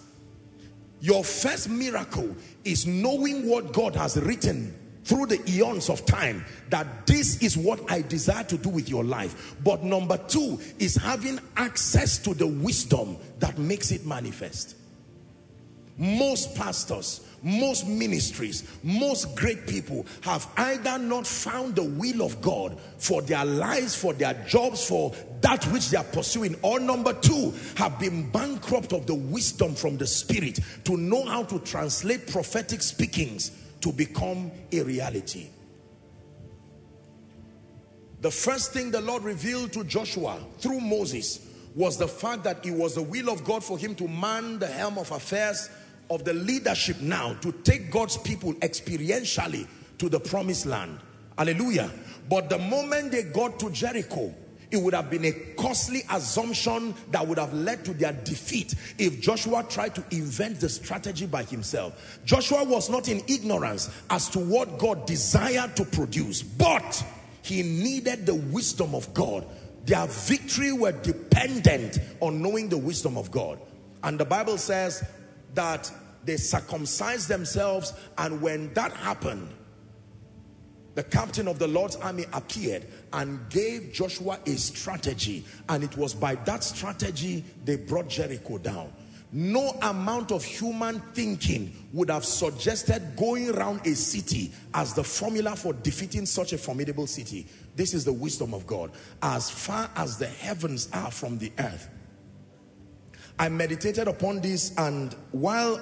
Your 1.00 1.24
first 1.24 1.68
miracle 1.68 2.36
is 2.64 2.86
knowing 2.86 3.48
what 3.48 3.72
God 3.72 3.96
has 3.96 4.16
written 4.20 4.78
through 5.04 5.26
the 5.26 5.50
eons 5.50 5.90
of 5.90 6.04
time 6.06 6.44
that 6.70 7.06
this 7.06 7.42
is 7.42 7.56
what 7.56 7.90
I 7.90 8.02
desire 8.02 8.44
to 8.44 8.56
do 8.56 8.68
with 8.68 8.88
your 8.88 9.02
life. 9.02 9.56
But 9.64 9.82
number 9.82 10.16
two 10.16 10.60
is 10.78 10.94
having 10.94 11.40
access 11.56 12.18
to 12.18 12.34
the 12.34 12.46
wisdom 12.46 13.16
that 13.40 13.58
makes 13.58 13.90
it 13.90 14.06
manifest. 14.06 14.76
Most 15.98 16.54
pastors, 16.54 17.20
most 17.42 17.86
ministries, 17.86 18.64
most 18.82 19.34
great 19.36 19.66
people 19.66 20.06
have 20.22 20.48
either 20.56 20.98
not 20.98 21.26
found 21.26 21.74
the 21.74 21.82
will 21.82 22.22
of 22.22 22.40
God 22.40 22.78
for 22.98 23.20
their 23.20 23.44
lives, 23.44 23.94
for 23.94 24.12
their 24.12 24.34
jobs, 24.46 24.86
for 24.86 25.12
that 25.40 25.64
which 25.66 25.90
they 25.90 25.98
are 25.98 26.04
pursuing, 26.04 26.56
or 26.62 26.80
number 26.80 27.12
two, 27.12 27.52
have 27.76 27.98
been 27.98 28.30
bankrupt 28.30 28.92
of 28.92 29.06
the 29.06 29.14
wisdom 29.14 29.74
from 29.74 29.96
the 29.98 30.06
Spirit 30.06 30.60
to 30.84 30.96
know 30.96 31.24
how 31.26 31.42
to 31.44 31.58
translate 31.60 32.26
prophetic 32.26 32.80
speakings 32.80 33.50
to 33.80 33.92
become 33.92 34.50
a 34.70 34.82
reality. 34.82 35.48
The 38.20 38.30
first 38.30 38.72
thing 38.72 38.92
the 38.92 39.00
Lord 39.00 39.24
revealed 39.24 39.72
to 39.72 39.82
Joshua 39.82 40.38
through 40.58 40.80
Moses 40.80 41.44
was 41.74 41.96
the 41.96 42.06
fact 42.06 42.44
that 42.44 42.64
it 42.64 42.70
was 42.70 42.94
the 42.94 43.02
will 43.02 43.30
of 43.30 43.44
God 43.44 43.64
for 43.64 43.76
him 43.76 43.96
to 43.96 44.06
man 44.06 44.60
the 44.60 44.66
helm 44.66 44.96
of 44.96 45.10
affairs 45.10 45.68
of 46.10 46.24
the 46.24 46.32
leadership 46.32 47.00
now 47.00 47.34
to 47.34 47.52
take 47.52 47.90
God's 47.90 48.16
people 48.18 48.52
experientially 48.54 49.66
to 49.98 50.08
the 50.08 50.20
promised 50.20 50.66
land. 50.66 50.98
Hallelujah. 51.38 51.90
But 52.28 52.48
the 52.48 52.58
moment 52.58 53.12
they 53.12 53.24
got 53.24 53.58
to 53.60 53.70
Jericho, 53.70 54.34
it 54.70 54.78
would 54.78 54.94
have 54.94 55.10
been 55.10 55.26
a 55.26 55.32
costly 55.56 56.02
assumption 56.10 56.94
that 57.10 57.26
would 57.26 57.38
have 57.38 57.52
led 57.52 57.84
to 57.84 57.92
their 57.92 58.12
defeat 58.12 58.74
if 58.98 59.20
Joshua 59.20 59.64
tried 59.68 59.94
to 59.94 60.04
invent 60.10 60.60
the 60.60 60.68
strategy 60.68 61.26
by 61.26 61.44
himself. 61.44 62.20
Joshua 62.24 62.64
was 62.64 62.88
not 62.88 63.08
in 63.08 63.22
ignorance 63.28 63.90
as 64.08 64.30
to 64.30 64.38
what 64.38 64.78
God 64.78 65.06
desired 65.06 65.76
to 65.76 65.84
produce, 65.84 66.42
but 66.42 67.04
he 67.42 67.62
needed 67.62 68.24
the 68.24 68.34
wisdom 68.34 68.94
of 68.94 69.12
God. 69.12 69.46
Their 69.84 70.06
victory 70.06 70.72
were 70.72 70.92
dependent 70.92 71.98
on 72.20 72.40
knowing 72.40 72.68
the 72.68 72.78
wisdom 72.78 73.18
of 73.18 73.30
God. 73.30 73.58
And 74.02 74.18
the 74.18 74.24
Bible 74.24 74.56
says 74.56 75.04
that 75.54 75.90
they 76.24 76.36
circumcised 76.36 77.28
themselves 77.28 77.92
and 78.18 78.40
when 78.40 78.72
that 78.74 78.92
happened, 78.92 79.48
the 80.94 81.02
captain 81.02 81.48
of 81.48 81.58
the 81.58 81.66
Lord's 81.66 81.96
army 81.96 82.26
appeared 82.32 82.86
and 83.12 83.48
gave 83.48 83.92
Joshua 83.92 84.38
a 84.46 84.50
strategy 84.50 85.44
and 85.68 85.82
it 85.82 85.96
was 85.96 86.14
by 86.14 86.34
that 86.34 86.62
strategy 86.62 87.44
they 87.64 87.76
brought 87.76 88.08
Jericho 88.08 88.58
down. 88.58 88.92
No 89.34 89.70
amount 89.80 90.30
of 90.30 90.44
human 90.44 91.00
thinking 91.14 91.74
would 91.94 92.10
have 92.10 92.24
suggested 92.24 93.16
going 93.16 93.48
around 93.48 93.86
a 93.86 93.94
city 93.94 94.52
as 94.74 94.92
the 94.92 95.02
formula 95.02 95.56
for 95.56 95.72
defeating 95.72 96.26
such 96.26 96.52
a 96.52 96.58
formidable 96.58 97.06
city. 97.06 97.46
This 97.74 97.94
is 97.94 98.04
the 98.04 98.12
wisdom 98.12 98.52
of 98.52 98.66
God. 98.66 98.90
As 99.22 99.48
far 99.48 99.90
as 99.96 100.18
the 100.18 100.26
heavens 100.26 100.90
are 100.92 101.10
from 101.10 101.38
the 101.38 101.50
earth. 101.58 101.88
I 103.42 103.48
meditated 103.48 104.06
upon 104.06 104.40
this 104.40 104.72
and 104.78 105.16
while 105.32 105.80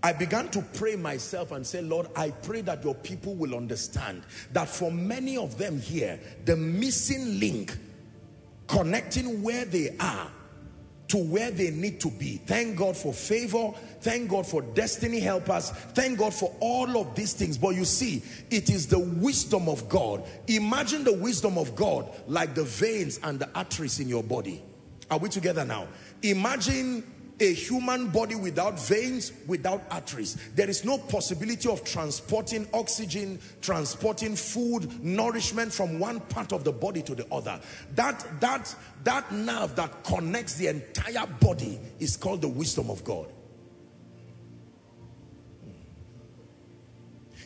I 0.00 0.12
began 0.12 0.48
to 0.50 0.62
pray 0.74 0.94
myself 0.94 1.50
and 1.50 1.66
say, 1.66 1.82
Lord, 1.82 2.06
I 2.14 2.30
pray 2.30 2.60
that 2.60 2.84
your 2.84 2.94
people 2.94 3.34
will 3.34 3.56
understand 3.56 4.22
that 4.52 4.68
for 4.68 4.92
many 4.92 5.36
of 5.36 5.58
them 5.58 5.80
here, 5.80 6.20
the 6.44 6.54
missing 6.54 7.40
link 7.40 7.76
connecting 8.68 9.42
where 9.42 9.64
they 9.64 9.96
are 9.98 10.30
to 11.08 11.16
where 11.16 11.50
they 11.50 11.72
need 11.72 12.00
to 12.02 12.12
be. 12.12 12.36
Thank 12.46 12.76
God 12.76 12.96
for 12.96 13.12
favor. 13.12 13.72
Thank 14.00 14.30
God 14.30 14.46
for 14.46 14.62
destiny 14.62 15.18
helpers. 15.18 15.70
Thank 15.70 16.20
God 16.20 16.32
for 16.32 16.54
all 16.60 16.96
of 16.96 17.12
these 17.16 17.32
things. 17.32 17.58
But 17.58 17.70
you 17.70 17.84
see, 17.84 18.22
it 18.50 18.70
is 18.70 18.86
the 18.86 19.00
wisdom 19.00 19.68
of 19.68 19.88
God. 19.88 20.22
Imagine 20.46 21.02
the 21.02 21.14
wisdom 21.14 21.58
of 21.58 21.74
God 21.74 22.08
like 22.28 22.54
the 22.54 22.62
veins 22.62 23.18
and 23.24 23.40
the 23.40 23.50
arteries 23.56 23.98
in 23.98 24.08
your 24.08 24.22
body. 24.22 24.62
Are 25.10 25.18
we 25.18 25.28
together 25.28 25.64
now? 25.64 25.88
Imagine 26.22 27.04
a 27.40 27.52
human 27.52 28.08
body 28.08 28.34
without 28.34 28.80
veins, 28.80 29.32
without 29.46 29.82
arteries. 29.90 30.36
There 30.54 30.68
is 30.68 30.84
no 30.84 30.98
possibility 30.98 31.68
of 31.68 31.84
transporting 31.84 32.66
oxygen, 32.72 33.38
transporting 33.60 34.34
food, 34.34 35.04
nourishment 35.04 35.72
from 35.72 35.98
one 35.98 36.20
part 36.20 36.52
of 36.52 36.64
the 36.64 36.72
body 36.72 37.02
to 37.02 37.14
the 37.14 37.32
other. 37.32 37.60
That, 37.94 38.26
that, 38.40 38.74
that 39.04 39.30
nerve 39.30 39.76
that 39.76 40.02
connects 40.04 40.54
the 40.54 40.66
entire 40.66 41.26
body 41.40 41.78
is 42.00 42.16
called 42.16 42.42
the 42.42 42.48
wisdom 42.48 42.90
of 42.90 43.04
God. 43.04 43.32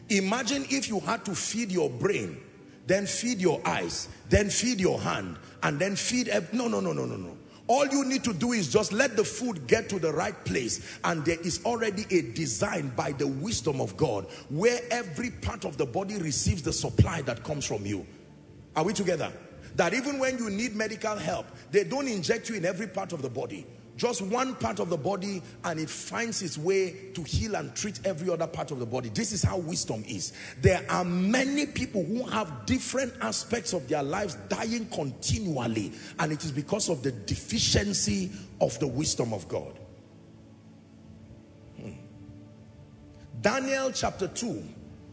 Imagine 0.08 0.66
if 0.70 0.88
you 0.88 1.00
had 1.00 1.24
to 1.26 1.34
feed 1.34 1.70
your 1.70 1.90
brain, 1.90 2.40
then 2.86 3.06
feed 3.06 3.40
your 3.40 3.60
eyes, 3.64 4.08
then 4.28 4.50
feed 4.50 4.80
your 4.80 5.00
hand, 5.00 5.36
and 5.62 5.78
then 5.78 5.96
feed... 5.96 6.28
No, 6.52 6.68
no, 6.68 6.80
no, 6.80 6.92
no, 6.92 7.04
no, 7.04 7.16
no. 7.16 7.36
All 7.72 7.86
you 7.86 8.04
need 8.04 8.22
to 8.24 8.34
do 8.34 8.52
is 8.52 8.70
just 8.70 8.92
let 8.92 9.16
the 9.16 9.24
food 9.24 9.66
get 9.66 9.88
to 9.88 9.98
the 9.98 10.12
right 10.12 10.44
place 10.44 10.98
and 11.04 11.24
there 11.24 11.40
is 11.40 11.64
already 11.64 12.04
a 12.10 12.20
design 12.20 12.92
by 12.94 13.12
the 13.12 13.26
wisdom 13.26 13.80
of 13.80 13.96
God 13.96 14.26
where 14.50 14.78
every 14.90 15.30
part 15.30 15.64
of 15.64 15.78
the 15.78 15.86
body 15.86 16.18
receives 16.18 16.60
the 16.60 16.72
supply 16.74 17.22
that 17.22 17.44
comes 17.44 17.64
from 17.64 17.86
you. 17.86 18.06
Are 18.76 18.84
we 18.84 18.92
together? 18.92 19.32
That 19.76 19.94
even 19.94 20.18
when 20.18 20.36
you 20.36 20.50
need 20.50 20.76
medical 20.76 21.16
help, 21.16 21.46
they 21.70 21.84
don't 21.84 22.08
inject 22.08 22.50
you 22.50 22.56
in 22.56 22.66
every 22.66 22.88
part 22.88 23.14
of 23.14 23.22
the 23.22 23.30
body 23.30 23.66
just 23.96 24.22
one 24.22 24.54
part 24.54 24.80
of 24.80 24.88
the 24.88 24.96
body 24.96 25.42
and 25.64 25.78
it 25.78 25.90
finds 25.90 26.42
its 26.42 26.56
way 26.56 27.10
to 27.14 27.22
heal 27.22 27.54
and 27.56 27.74
treat 27.74 28.00
every 28.06 28.30
other 28.30 28.46
part 28.46 28.70
of 28.70 28.78
the 28.78 28.86
body. 28.86 29.10
This 29.10 29.32
is 29.32 29.42
how 29.42 29.58
wisdom 29.58 30.04
is. 30.08 30.32
There 30.60 30.84
are 30.88 31.04
many 31.04 31.66
people 31.66 32.02
who 32.04 32.24
have 32.24 32.66
different 32.66 33.12
aspects 33.20 33.72
of 33.72 33.88
their 33.88 34.02
lives 34.02 34.36
dying 34.48 34.86
continually 34.86 35.92
and 36.18 36.32
it 36.32 36.44
is 36.44 36.52
because 36.52 36.88
of 36.88 37.02
the 37.02 37.12
deficiency 37.12 38.30
of 38.60 38.78
the 38.78 38.86
wisdom 38.86 39.32
of 39.32 39.46
God. 39.48 39.78
Hmm. 41.76 41.92
Daniel 43.40 43.92
chapter 43.92 44.28
2 44.28 44.62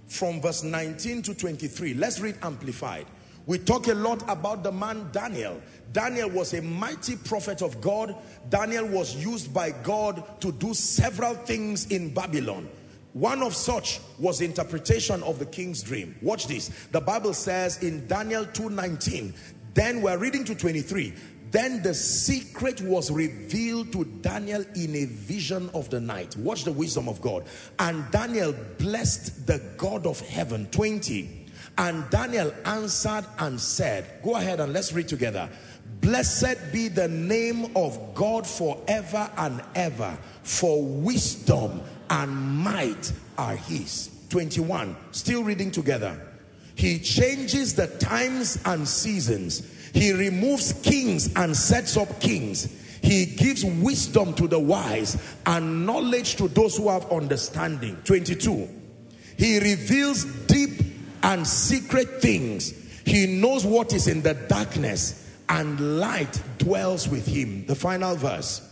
from 0.08 0.42
verse 0.42 0.64
19 0.64 1.22
to 1.24 1.34
23. 1.34 1.94
Let's 1.94 2.20
read 2.20 2.38
amplified. 2.42 3.06
We 3.46 3.58
talk 3.58 3.88
a 3.88 3.94
lot 3.94 4.24
about 4.30 4.64
the 4.64 4.72
man 4.72 5.10
Daniel. 5.12 5.60
Daniel 5.92 6.30
was 6.30 6.54
a 6.54 6.62
mighty 6.62 7.16
prophet 7.16 7.62
of 7.62 7.82
God. 7.82 8.16
Daniel 8.50 8.86
was 8.86 9.16
used 9.16 9.54
by 9.54 9.72
God 9.72 10.42
to 10.42 10.52
do 10.52 10.74
several 10.74 11.34
things 11.34 11.88
in 11.88 12.14
Babylon. 12.14 12.70
One 13.14 13.42
of 13.42 13.56
such 13.56 14.00
was 14.20 14.42
interpretation 14.42 15.24
of 15.24 15.40
the 15.40 15.46
king's 15.46 15.82
dream. 15.82 16.16
Watch 16.22 16.48
this. 16.48 16.70
The 16.92 17.02
Bible 17.02 17.34
says 17.34 17.82
in 17.82 18.08
Daniel 18.08 18.46
2.19, 18.46 19.34
then 19.74 20.02
we're 20.02 20.18
reading 20.18 20.44
to 20.46 20.56
23, 20.56 21.14
then 21.52 21.82
the 21.82 21.96
secret 21.96 22.80
was 22.82 23.10
revealed 23.10 23.92
to 23.94 24.06
Daniel 24.06 24.64
in 24.76 24.96
a 24.96 25.06
vision 25.06 25.72
of 25.74 25.90
the 25.90 26.00
night. 26.00 26.38
Watch 26.38 26.64
the 26.64 26.72
wisdom 26.72 27.10
of 27.10 27.20
God. 27.22 27.46
And 27.80 28.10
Daniel 28.12 28.54
blessed 28.78 29.48
the 29.48 29.60
God 29.78 30.06
of 30.06 30.20
heaven. 30.20 30.68
20. 30.68 31.48
And 31.80 32.08
Daniel 32.10 32.54
answered 32.66 33.26
and 33.40 33.60
said, 33.60 34.22
go 34.24 34.36
ahead 34.36 34.60
and 34.60 34.74
let's 34.74 34.94
read 34.94 35.08
together. 35.08 35.50
Blessed 36.02 36.72
be 36.72 36.88
the 36.88 37.08
name 37.08 37.76
of 37.76 38.14
God 38.16 38.48
forever 38.48 39.30
and 39.38 39.62
ever, 39.76 40.18
for 40.44 40.84
wisdom 40.84 41.82
and 42.10 42.32
might 42.32 43.12
are 43.38 43.56
his. 43.56 44.10
21, 44.30 44.96
still 45.12 45.44
reading 45.44 45.72
together. 45.72 46.20
He 46.76 47.00
changes 47.00 47.76
the 47.76 47.88
times 47.88 48.60
and 48.66 48.88
seasons. 48.88 49.68
He 49.94 50.14
removes 50.14 50.74
kings 50.84 51.34
and 51.36 51.56
sets 51.56 51.98
up 51.98 52.22
kings. 52.22 52.74
He 53.02 53.26
gives 53.26 53.66
wisdom 53.66 54.34
to 54.36 54.48
the 54.48 54.60
wise 54.60 55.18
and 55.46 55.86
knowledge 55.86 56.36
to 56.36 56.48
those 56.48 56.78
who 56.78 56.90
have 56.90 57.12
understanding. 57.12 57.98
22. 58.06 58.70
He 59.38 59.60
reveals 59.60 60.26
deep 60.48 60.82
and 61.24 61.46
secret 61.46 62.22
things. 62.22 62.74
He 63.06 63.26
knows 63.26 63.66
what 63.66 63.94
is 63.94 64.08
in 64.08 64.22
the 64.22 64.36
darkness 64.36 65.29
and 65.50 66.00
light 66.00 66.42
dwells 66.58 67.08
with 67.08 67.26
him. 67.26 67.66
The 67.66 67.76
final 67.76 68.16
verse. 68.16 68.66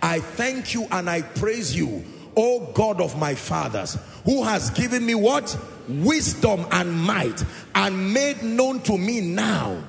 I 0.00 0.20
thank 0.20 0.74
you 0.74 0.86
and 0.92 1.10
I 1.10 1.22
praise 1.22 1.76
you, 1.76 2.04
O 2.36 2.70
God 2.72 3.00
of 3.00 3.18
my 3.18 3.34
fathers, 3.34 3.98
who 4.24 4.44
has 4.44 4.70
given 4.70 5.04
me 5.04 5.14
what? 5.14 5.58
Wisdom 5.88 6.66
and 6.70 6.92
might 6.92 7.42
and 7.74 8.14
made 8.14 8.42
known 8.42 8.80
to 8.82 8.96
me 8.96 9.20
now 9.20 9.82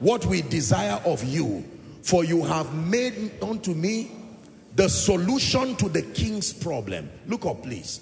what 0.00 0.26
we 0.26 0.42
desire 0.42 1.00
of 1.04 1.22
you. 1.22 1.64
For 2.02 2.24
you 2.24 2.42
have 2.44 2.74
made 2.74 3.40
known 3.40 3.60
to 3.60 3.70
me 3.70 4.10
the 4.74 4.88
solution 4.88 5.76
to 5.76 5.88
the 5.88 6.02
king's 6.02 6.52
problem. 6.52 7.08
Look 7.26 7.46
up, 7.46 7.62
please. 7.62 8.00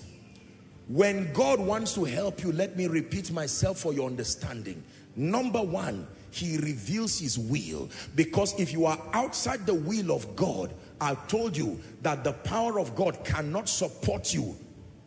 When 0.89 1.33
God 1.33 1.61
wants 1.61 1.95
to 1.95 2.05
help 2.05 2.43
you, 2.43 2.53
let 2.53 2.77
me 2.77 2.87
repeat 2.87 3.31
myself 3.31 3.79
for 3.79 3.93
your 3.93 4.09
understanding. 4.09 4.83
Number 5.15 5.63
one, 5.63 6.07
he 6.33 6.57
reveals 6.59 7.19
his 7.19 7.39
will. 7.39 7.91
Because 8.15 8.59
if 8.59 8.73
you 8.73 8.87
are 8.87 8.99
outside 9.13 9.67
the 9.67 9.75
will 9.75 10.13
of 10.13 10.35
God, 10.35 10.75
I've 11.01 11.27
told 11.29 11.57
you 11.57 11.81
that 12.03 12.25
the 12.25 12.33
power 12.33 12.81
of 12.81 12.95
God 12.95 13.25
cannot 13.25 13.69
support 13.69 14.33
you 14.33 14.57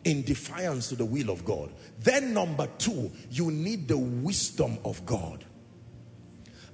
in 0.04 0.22
defiance 0.22 0.88
to 0.90 0.96
the 0.96 1.04
will 1.04 1.30
of 1.30 1.44
God. 1.44 1.72
Then 2.00 2.32
number 2.32 2.68
two, 2.78 3.10
you 3.30 3.50
need 3.50 3.88
the 3.88 3.98
wisdom 3.98 4.78
of 4.84 5.04
God. 5.04 5.44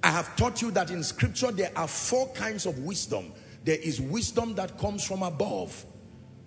I 0.03 0.11
have 0.11 0.35
taught 0.35 0.61
you 0.61 0.69
that 0.71 0.91
in 0.91 1.01
scripture 1.01 1.51
there 1.51 1.71
are 1.75 1.87
four 1.87 2.27
kinds 2.33 2.65
of 2.65 2.77
wisdom. 2.79 3.31
There 3.63 3.77
is 3.77 3.99
wisdom 4.01 4.53
that 4.55 4.77
comes 4.77 5.05
from 5.05 5.23
above. 5.23 5.85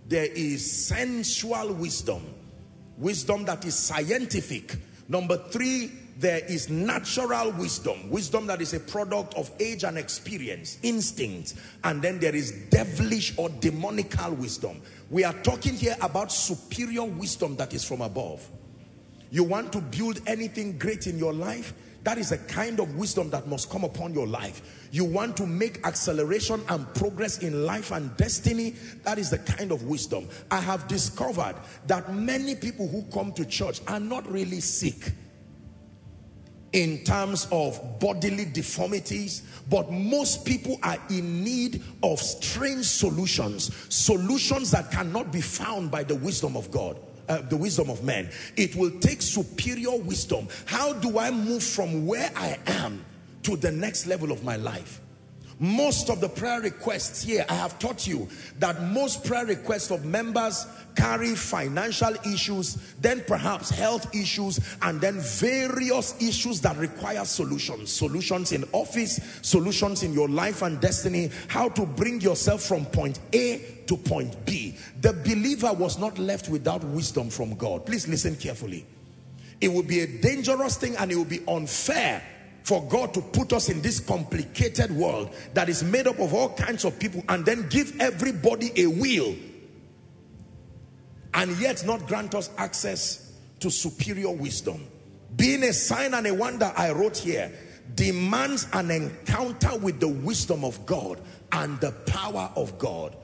There 0.07 0.27
is 0.27 0.87
sensual 0.87 1.73
wisdom. 1.73 2.23
Wisdom 2.99 3.45
that 3.47 3.65
is 3.65 3.75
scientific. 3.75 4.77
Number 5.09 5.39
three, 5.49 5.91
there 6.19 6.43
is 6.47 6.71
natural 6.71 7.53
wisdom, 7.53 8.11
wisdom 8.11 8.47
that 8.47 8.63
is 8.63 8.73
a 8.73 8.81
product 8.81 9.35
of 9.35 9.51
age 9.61 9.85
and 9.85 9.99
experience, 9.99 10.79
instinct, 10.83 11.55
and 11.85 12.01
then 12.01 12.19
there 12.19 12.35
is 12.35 12.53
devilish 12.71 13.35
or 13.37 13.51
demonical 13.51 14.33
wisdom. 14.33 14.81
We 15.11 15.25
are 15.25 15.35
talking 15.43 15.75
here 15.75 15.97
about 16.01 16.33
superior 16.33 17.05
wisdom 17.05 17.57
that 17.57 17.75
is 17.75 17.85
from 17.85 18.01
above. 18.01 18.49
You 19.31 19.45
want 19.45 19.73
to 19.75 19.81
build 19.81 20.21
anything 20.27 20.79
great 20.79 21.07
in 21.07 21.19
your 21.19 21.35
life? 21.35 21.75
That 22.05 22.19
is 22.19 22.31
a 22.31 22.39
kind 22.39 22.79
of 22.79 22.97
wisdom 22.97 23.31
that 23.31 23.49
must 23.49 23.69
come 23.69 23.83
upon 23.83 24.15
your 24.15 24.29
life. 24.29 24.89
You 24.93 25.05
want 25.05 25.37
to 25.39 25.47
make 25.47 25.85
acceleration 25.85 26.63
and 26.69 26.87
progress 26.95 27.39
in 27.39 27.67
life 27.67 27.91
and 27.91 28.17
destiny? 28.17 28.77
That 29.03 29.19
is 29.19 29.31
the 29.31 29.39
kind 29.39 29.73
of 29.73 29.83
wisdom. 29.83 30.29
I 30.51 30.61
have 30.61 30.87
discovered 30.87 31.57
that 31.89 32.15
many 32.15 32.55
people 32.55 32.87
who 32.87 33.03
come 33.13 33.33
to 33.33 33.45
church 33.45 33.81
are 33.89 33.99
not 33.99 34.31
really 34.31 34.61
sick 34.61 35.13
in 36.77 36.99
terms 37.05 37.49
of 37.51 37.99
bodily 37.99 38.45
deformities, 38.45 39.43
but 39.71 39.91
most 39.91 40.45
people 40.45 40.79
are 40.83 40.99
in 41.09 41.43
need 41.43 41.83
of 42.03 42.21
strange 42.21 42.85
solutions, 42.85 43.75
solutions 43.89 44.71
that 44.73 44.91
cannot 44.91 45.33
be 45.33 45.41
found 45.41 45.91
by 45.91 46.05
the 46.05 46.15
wisdom 46.15 46.55
of 46.55 46.71
God. 46.71 46.99
Uh, 47.29 47.41
the 47.41 47.57
wisdom 47.57 47.91
of 47.91 48.05
men. 48.05 48.31
It 48.57 48.77
will 48.77 49.01
take 49.01 49.21
superior 49.21 49.97
wisdom. 49.97 50.47
How 50.65 50.93
do 50.93 51.19
I 51.19 51.33
move 51.33 51.61
from 51.61 52.07
where 52.07 52.31
I 52.37 52.57
am 52.69 53.05
to 53.43 53.57
the 53.57 53.73
next 53.73 54.07
level 54.07 54.31
of 54.31 54.45
my 54.45 54.55
life? 54.55 55.01
Most 55.59 56.11
of 56.11 56.21
the 56.21 56.29
prayer 56.29 56.61
requests 56.61 57.23
here, 57.23 57.47
I 57.49 57.55
have 57.55 57.79
taught 57.79 58.07
you 58.07 58.29
that 58.59 58.83
most 58.83 59.25
prayer 59.25 59.47
requests 59.47 59.91
of 59.91 60.05
members 60.05 60.67
carry 60.95 61.35
financial 61.35 62.15
issues, 62.27 62.75
then 63.01 63.25
perhaps 63.27 63.71
health 63.71 64.15
issues, 64.15 64.61
and 64.83 65.01
then 65.01 65.15
various 65.19 66.15
issues 66.21 66.61
that 66.61 66.77
require 66.77 67.25
solutions. 67.25 67.91
Solutions 67.91 68.53
in 68.53 68.65
office, 68.73 69.19
solutions 69.41 70.03
in 70.03 70.13
your 70.13 70.29
life 70.29 70.61
and 70.61 70.79
destiny, 70.79 71.31
how 71.49 71.71
to 71.71 71.87
bring 71.87 72.21
yourself 72.21 72.63
from 72.63 72.85
point 72.87 73.19
A 73.33 73.83
to 73.87 73.97
point 73.97 74.45
B. 74.45 74.77
The 75.01 75.15
believer 75.15 75.73
was 75.73 75.99
not 75.99 76.19
left 76.19 76.51
without 76.51 76.85
wisdom 76.85 77.31
from 77.31 77.55
God. 77.55 77.87
Please 77.87 78.07
listen 78.07 78.37
carefully. 78.37 78.87
It 79.63 79.69
would 79.69 79.89
be 79.89 80.01
a 80.01 80.07
dangerous 80.07 80.77
thing 80.77 80.97
and 80.97 81.11
it 81.11 81.17
would 81.17 81.31
be 81.31 81.41
unfair 81.49 82.23
for 82.67 82.83
God 82.89 83.15
to 83.15 83.21
put 83.21 83.53
us 83.53 83.69
in 83.69 83.81
this 83.81 84.01
complicated 84.01 84.91
world 84.91 85.33
that 85.55 85.69
is 85.69 85.85
made 85.85 86.09
up 86.09 86.19
of 86.19 86.35
all 86.35 86.53
kinds 86.53 86.85
of 86.85 86.99
people 86.99 87.23
and 87.29 87.47
then 87.47 87.69
give 87.69 88.01
everybody 88.01 88.73
a 88.75 88.89
will 88.89 89.37
and 91.33 91.57
yet 91.59 91.87
not 91.87 92.05
grant 92.09 92.35
us 92.35 92.51
access 92.59 93.35
to 93.61 93.71
superior 93.71 94.33
wisdom. 94.33 94.85
Being 95.37 95.63
a 95.63 95.73
sign 95.73 96.13
and 96.13 96.27
a 96.27 96.35
wonder, 96.35 96.73
I 96.77 96.91
wrote 96.91 97.17
here, 97.17 97.53
demands 97.95 98.67
an 98.73 98.91
encounter 98.91 99.79
with 99.79 100.01
the 100.01 100.09
wisdom 100.09 100.65
of 100.65 100.85
God 100.87 101.21
and 101.53 101.81
the 101.81 101.93
power 101.93 102.51
of 102.57 102.77
God. 102.79 103.17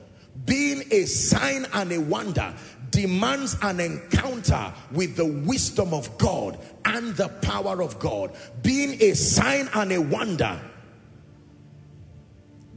Being 0.45 0.83
a 0.91 1.05
sign 1.05 1.65
and 1.73 1.91
a 1.91 1.99
wonder 1.99 2.53
demands 2.89 3.57
an 3.61 3.79
encounter 3.79 4.73
with 4.91 5.15
the 5.15 5.25
wisdom 5.25 5.93
of 5.93 6.17
God 6.17 6.59
and 6.85 7.15
the 7.15 7.27
power 7.27 7.81
of 7.81 7.99
God. 7.99 8.35
Being 8.61 9.01
a 9.01 9.13
sign 9.13 9.69
and 9.73 9.91
a 9.91 10.01
wonder 10.01 10.59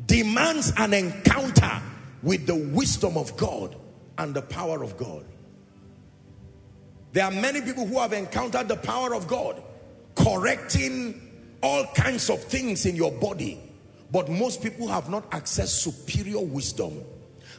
demands 0.07 0.73
an 0.77 0.95
encounter 0.95 1.83
with 2.23 2.47
the 2.47 2.57
wisdom 2.57 3.17
of 3.17 3.37
God 3.37 3.77
and 4.19 4.35
the 4.35 4.43
power 4.43 4.83
of 4.83 4.97
God. 4.97 5.25
There 7.13 7.25
are 7.25 7.31
many 7.31 7.61
people 7.61 7.87
who 7.87 7.99
have 7.99 8.13
encountered 8.13 8.69
the 8.69 8.77
power 8.77 9.15
of 9.15 9.27
God 9.27 9.63
correcting 10.15 11.23
all 11.63 11.85
kinds 11.95 12.31
of 12.31 12.43
things 12.45 12.87
in 12.87 12.97
your 12.97 13.13
body. 13.13 13.61
But 14.11 14.29
most 14.29 14.63
people 14.63 14.87
have 14.89 15.11
not 15.11 15.31
accessed 15.31 15.81
superior 15.81 16.41
wisdom. 16.41 17.03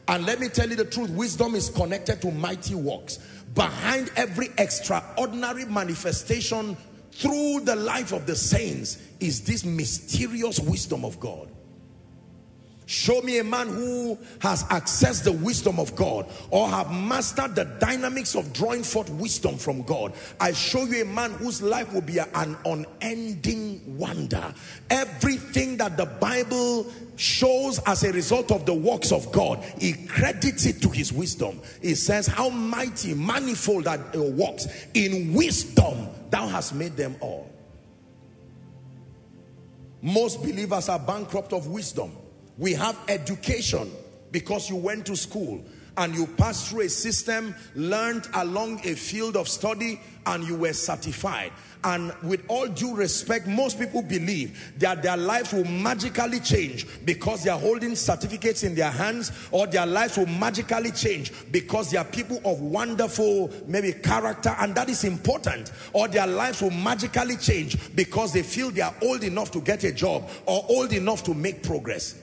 And 0.07 0.25
let 0.25 0.39
me 0.39 0.47
tell 0.47 0.69
you 0.69 0.75
the 0.75 0.85
truth, 0.85 1.09
wisdom 1.09 1.55
is 1.55 1.69
connected 1.69 2.21
to 2.21 2.31
mighty 2.31 2.75
works. 2.75 3.17
Behind 3.53 4.11
every 4.15 4.49
extraordinary 4.57 5.65
manifestation 5.65 6.77
through 7.11 7.61
the 7.61 7.75
life 7.75 8.11
of 8.13 8.25
the 8.25 8.35
saints 8.35 8.99
is 9.19 9.43
this 9.43 9.65
mysterious 9.65 10.59
wisdom 10.59 11.03
of 11.03 11.19
God. 11.19 11.49
Show 12.87 13.21
me 13.21 13.39
a 13.39 13.43
man 13.43 13.67
who 13.67 14.17
has 14.39 14.63
accessed 14.63 15.25
the 15.25 15.33
wisdom 15.33 15.77
of 15.77 15.93
God 15.97 16.25
or 16.51 16.69
have 16.69 16.89
mastered 16.89 17.53
the 17.53 17.65
dynamics 17.65 18.33
of 18.33 18.53
drawing 18.53 18.81
forth 18.81 19.09
wisdom 19.09 19.57
from 19.57 19.81
God. 19.81 20.13
I 20.39 20.53
show 20.53 20.85
you 20.85 21.01
a 21.01 21.05
man 21.05 21.31
whose 21.31 21.61
life 21.61 21.91
will 21.93 22.01
be 22.01 22.19
an 22.19 22.57
unending 22.65 23.97
wonder. 23.97 24.53
Everything 24.89 25.75
that 25.77 25.97
the 25.97 26.05
Bible 26.05 26.89
shows 27.17 27.79
as 27.79 28.05
a 28.05 28.13
result 28.13 28.53
of 28.53 28.65
the 28.65 28.73
works 28.73 29.11
of 29.11 29.33
God, 29.33 29.61
he 29.77 29.91
credits 30.07 30.65
it 30.65 30.81
to 30.83 30.89
his 30.89 31.11
wisdom. 31.11 31.59
He 31.81 31.93
says, 31.93 32.25
how 32.25 32.47
mighty, 32.47 33.13
manifold 33.13 33.87
are 33.87 33.99
your 34.13 34.31
works. 34.31 34.65
In 34.93 35.33
wisdom, 35.33 36.07
thou 36.29 36.47
hast 36.47 36.73
made 36.73 36.95
them 36.95 37.17
all. 37.19 37.51
Most 40.01 40.41
believers 40.41 40.87
are 40.87 40.99
bankrupt 40.99 41.51
of 41.51 41.67
wisdom. 41.67 42.13
We 42.57 42.73
have 42.73 42.97
education 43.07 43.91
because 44.31 44.69
you 44.69 44.75
went 44.75 45.05
to 45.07 45.15
school 45.15 45.63
and 45.97 46.13
you 46.13 46.27
passed 46.27 46.69
through 46.69 46.81
a 46.81 46.89
system, 46.89 47.55
learned 47.75 48.27
along 48.35 48.79
a 48.85 48.93
field 48.93 49.35
of 49.35 49.47
study, 49.47 49.99
and 50.27 50.43
you 50.43 50.55
were 50.55 50.73
certified. 50.73 51.51
And 51.83 52.13
with 52.21 52.43
all 52.49 52.67
due 52.67 52.95
respect, 52.95 53.47
most 53.47 53.79
people 53.79 54.03
believe 54.03 54.73
that 54.77 55.01
their 55.01 55.17
lives 55.17 55.53
will 55.53 55.65
magically 55.65 56.39
change 56.39 56.85
because 57.05 57.43
they 57.43 57.49
are 57.49 57.59
holding 57.59 57.95
certificates 57.95 58.63
in 58.63 58.75
their 58.75 58.91
hands, 58.91 59.31
or 59.51 59.65
their 59.65 59.87
lives 59.87 60.17
will 60.17 60.27
magically 60.27 60.91
change 60.91 61.31
because 61.51 61.89
they 61.89 61.97
are 61.97 62.05
people 62.05 62.41
of 62.45 62.61
wonderful, 62.61 63.51
maybe 63.65 63.93
character, 63.93 64.55
and 64.59 64.75
that 64.75 64.89
is 64.89 65.03
important. 65.03 65.71
Or 65.93 66.07
their 66.07 66.27
lives 66.27 66.61
will 66.61 66.71
magically 66.71 67.37
change 67.37 67.95
because 67.95 68.33
they 68.33 68.43
feel 68.43 68.69
they 68.69 68.81
are 68.81 68.95
old 69.01 69.23
enough 69.23 69.49
to 69.51 69.61
get 69.61 69.83
a 69.83 69.91
job 69.91 70.29
or 70.45 70.63
old 70.69 70.93
enough 70.93 71.23
to 71.23 71.33
make 71.33 71.63
progress 71.63 72.21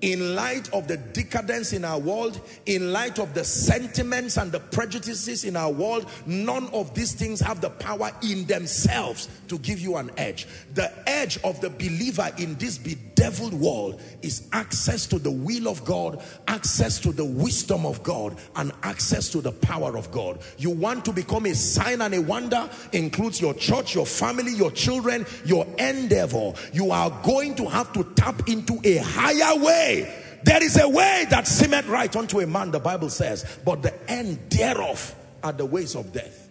in 0.00 0.36
light 0.36 0.72
of 0.72 0.86
the 0.86 0.96
decadence 0.96 1.72
in 1.72 1.84
our 1.84 1.98
world, 1.98 2.40
in 2.66 2.92
light 2.92 3.18
of 3.18 3.34
the 3.34 3.44
sentiments 3.44 4.36
and 4.36 4.52
the 4.52 4.60
prejudices 4.60 5.44
in 5.44 5.56
our 5.56 5.72
world, 5.72 6.08
none 6.26 6.68
of 6.68 6.94
these 6.94 7.14
things 7.14 7.40
have 7.40 7.60
the 7.60 7.70
power 7.70 8.10
in 8.22 8.46
themselves 8.46 9.28
to 9.48 9.58
give 9.58 9.80
you 9.80 9.96
an 9.96 10.10
edge. 10.16 10.46
The 10.74 10.92
edge 11.08 11.38
of 11.42 11.60
the 11.60 11.70
believer 11.70 12.30
in 12.38 12.54
this 12.56 12.78
bedeviled 12.78 13.54
world 13.54 14.00
is 14.22 14.48
access 14.52 15.06
to 15.06 15.18
the 15.18 15.30
will 15.30 15.68
of 15.68 15.84
God, 15.84 16.22
access 16.46 17.00
to 17.00 17.12
the 17.12 17.24
wisdom 17.24 17.84
of 17.84 18.02
God, 18.02 18.38
and 18.56 18.72
access 18.84 19.28
to 19.30 19.40
the 19.40 19.52
power 19.52 19.96
of 19.96 20.10
God. 20.12 20.38
You 20.58 20.70
want 20.70 21.04
to 21.06 21.12
become 21.12 21.46
a 21.46 21.54
sign 21.54 22.02
and 22.02 22.14
a 22.14 22.22
wonder, 22.22 22.68
includes 22.92 23.40
your 23.40 23.54
church, 23.54 23.94
your 23.94 24.06
family, 24.06 24.52
your 24.52 24.70
children, 24.70 25.26
your 25.44 25.66
endeavor. 25.78 26.52
You 26.72 26.92
are 26.92 27.10
going 27.24 27.56
to 27.56 27.68
have 27.68 27.92
to 27.94 28.04
tap 28.14 28.48
into 28.48 28.78
a 28.84 28.98
higher 28.98 29.58
way 29.58 29.87
way. 29.88 30.14
There 30.44 30.62
is 30.62 30.78
a 30.80 30.88
way 30.88 31.26
that 31.30 31.46
seemeth 31.46 31.86
right 31.86 32.14
unto 32.14 32.40
a 32.40 32.46
man, 32.46 32.70
the 32.70 32.80
Bible 32.80 33.10
says, 33.10 33.44
but 33.64 33.82
the 33.82 34.10
end 34.10 34.38
thereof 34.50 35.14
are 35.42 35.52
the 35.52 35.66
ways 35.66 35.94
of 35.96 36.12
death. 36.12 36.48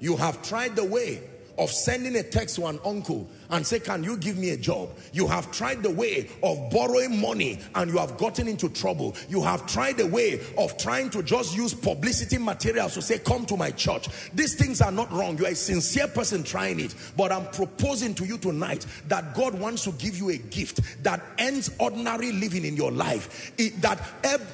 You 0.00 0.16
have 0.16 0.42
tried 0.42 0.76
the 0.76 0.84
way 0.84 1.22
of 1.58 1.70
sending 1.70 2.16
a 2.16 2.22
text 2.22 2.56
to 2.56 2.66
an 2.66 2.78
uncle 2.84 3.28
and 3.50 3.66
say, 3.66 3.80
can 3.80 4.02
you 4.02 4.16
give 4.16 4.36
me 4.36 4.50
a 4.50 4.56
job? 4.56 4.90
You 5.12 5.26
have 5.26 5.50
tried 5.52 5.82
the 5.82 5.90
way 5.90 6.28
of 6.42 6.70
borrowing 6.70 7.20
money 7.20 7.60
and 7.74 7.90
you 7.90 7.98
have 7.98 8.16
gotten 8.16 8.48
into 8.48 8.68
trouble. 8.68 9.14
You 9.28 9.42
have 9.42 9.66
tried 9.66 9.98
the 9.98 10.06
way 10.06 10.40
of 10.58 10.76
trying 10.78 11.10
to 11.10 11.22
just 11.22 11.56
use 11.56 11.74
publicity 11.74 12.38
materials 12.38 12.94
to 12.94 13.02
say, 13.02 13.18
come 13.18 13.46
to 13.46 13.56
my 13.56 13.70
church. 13.70 14.08
These 14.32 14.54
things 14.54 14.80
are 14.80 14.92
not 14.92 15.12
wrong. 15.12 15.38
You 15.38 15.46
are 15.46 15.50
a 15.50 15.54
sincere 15.54 16.08
person 16.08 16.42
trying 16.42 16.80
it. 16.80 16.94
But 17.16 17.32
I'm 17.32 17.46
proposing 17.48 18.14
to 18.14 18.24
you 18.24 18.38
tonight 18.38 18.86
that 19.08 19.34
God 19.34 19.54
wants 19.58 19.84
to 19.84 19.92
give 19.92 20.16
you 20.16 20.30
a 20.30 20.38
gift 20.38 20.80
that 21.02 21.22
ends 21.38 21.70
ordinary 21.78 22.32
living 22.32 22.64
in 22.64 22.76
your 22.76 22.90
life. 22.90 23.52
It, 23.58 23.80
that 23.82 23.98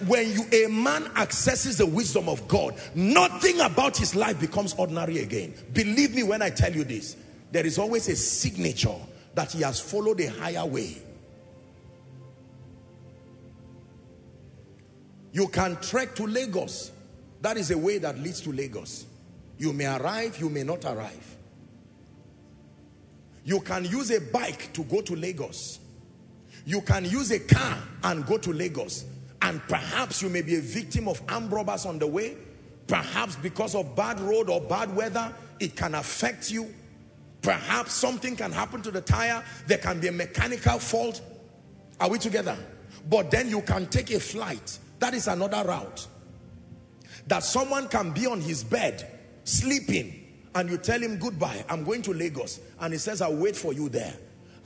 when 0.06 0.32
you 0.32 0.44
a 0.52 0.68
man 0.68 1.10
accesses 1.16 1.78
the 1.78 1.86
wisdom 1.86 2.28
of 2.28 2.46
God, 2.48 2.74
nothing 2.94 3.60
about 3.60 3.96
his 3.96 4.14
life 4.14 4.40
becomes 4.40 4.74
ordinary 4.74 5.18
again. 5.20 5.54
Believe 5.72 6.14
me 6.14 6.22
when 6.22 6.42
I 6.42 6.50
tell 6.50 6.72
you 6.72 6.84
this 6.84 7.16
there 7.50 7.66
is 7.66 7.78
always 7.78 8.08
a 8.08 8.16
signature 8.16 8.96
that 9.34 9.52
he 9.52 9.62
has 9.62 9.80
followed 9.80 10.20
a 10.20 10.30
higher 10.30 10.64
way. 10.64 10.96
You 15.32 15.48
can 15.48 15.76
trek 15.80 16.14
to 16.16 16.26
Lagos. 16.26 16.92
That 17.40 17.56
is 17.56 17.70
a 17.70 17.78
way 17.78 17.98
that 17.98 18.18
leads 18.18 18.40
to 18.42 18.52
Lagos. 18.52 19.06
You 19.58 19.72
may 19.72 19.86
arrive, 19.86 20.38
you 20.40 20.48
may 20.48 20.62
not 20.62 20.84
arrive. 20.84 21.36
You 23.44 23.60
can 23.60 23.84
use 23.84 24.10
a 24.10 24.20
bike 24.20 24.72
to 24.74 24.82
go 24.84 25.00
to 25.02 25.16
Lagos. 25.16 25.80
You 26.66 26.82
can 26.82 27.04
use 27.04 27.30
a 27.30 27.38
car 27.38 27.78
and 28.04 28.26
go 28.26 28.38
to 28.38 28.52
Lagos. 28.52 29.04
And 29.42 29.62
perhaps 29.68 30.22
you 30.22 30.28
may 30.28 30.42
be 30.42 30.56
a 30.56 30.60
victim 30.60 31.08
of 31.08 31.22
armed 31.28 31.50
robbers 31.50 31.86
on 31.86 31.98
the 31.98 32.06
way. 32.06 32.36
Perhaps 32.86 33.36
because 33.36 33.74
of 33.74 33.96
bad 33.96 34.20
road 34.20 34.50
or 34.50 34.60
bad 34.60 34.94
weather, 34.94 35.32
it 35.58 35.76
can 35.76 35.94
affect 35.94 36.50
you. 36.50 36.74
Perhaps 37.42 37.92
something 37.92 38.36
can 38.36 38.52
happen 38.52 38.82
to 38.82 38.90
the 38.90 39.00
tire. 39.00 39.42
There 39.66 39.78
can 39.78 40.00
be 40.00 40.08
a 40.08 40.12
mechanical 40.12 40.78
fault. 40.78 41.22
Are 41.98 42.08
we 42.08 42.18
together? 42.18 42.56
But 43.08 43.30
then 43.30 43.48
you 43.48 43.62
can 43.62 43.86
take 43.86 44.10
a 44.10 44.20
flight. 44.20 44.78
That 44.98 45.14
is 45.14 45.26
another 45.26 45.66
route. 45.66 46.06
That 47.26 47.44
someone 47.44 47.88
can 47.88 48.12
be 48.12 48.26
on 48.26 48.40
his 48.40 48.62
bed, 48.62 49.18
sleeping, 49.44 50.16
and 50.54 50.68
you 50.68 50.76
tell 50.76 51.00
him 51.00 51.18
goodbye. 51.18 51.64
I'm 51.68 51.84
going 51.84 52.02
to 52.02 52.12
Lagos. 52.12 52.60
And 52.80 52.92
he 52.92 52.98
says, 52.98 53.22
I'll 53.22 53.36
wait 53.36 53.56
for 53.56 53.72
you 53.72 53.88
there. 53.88 54.14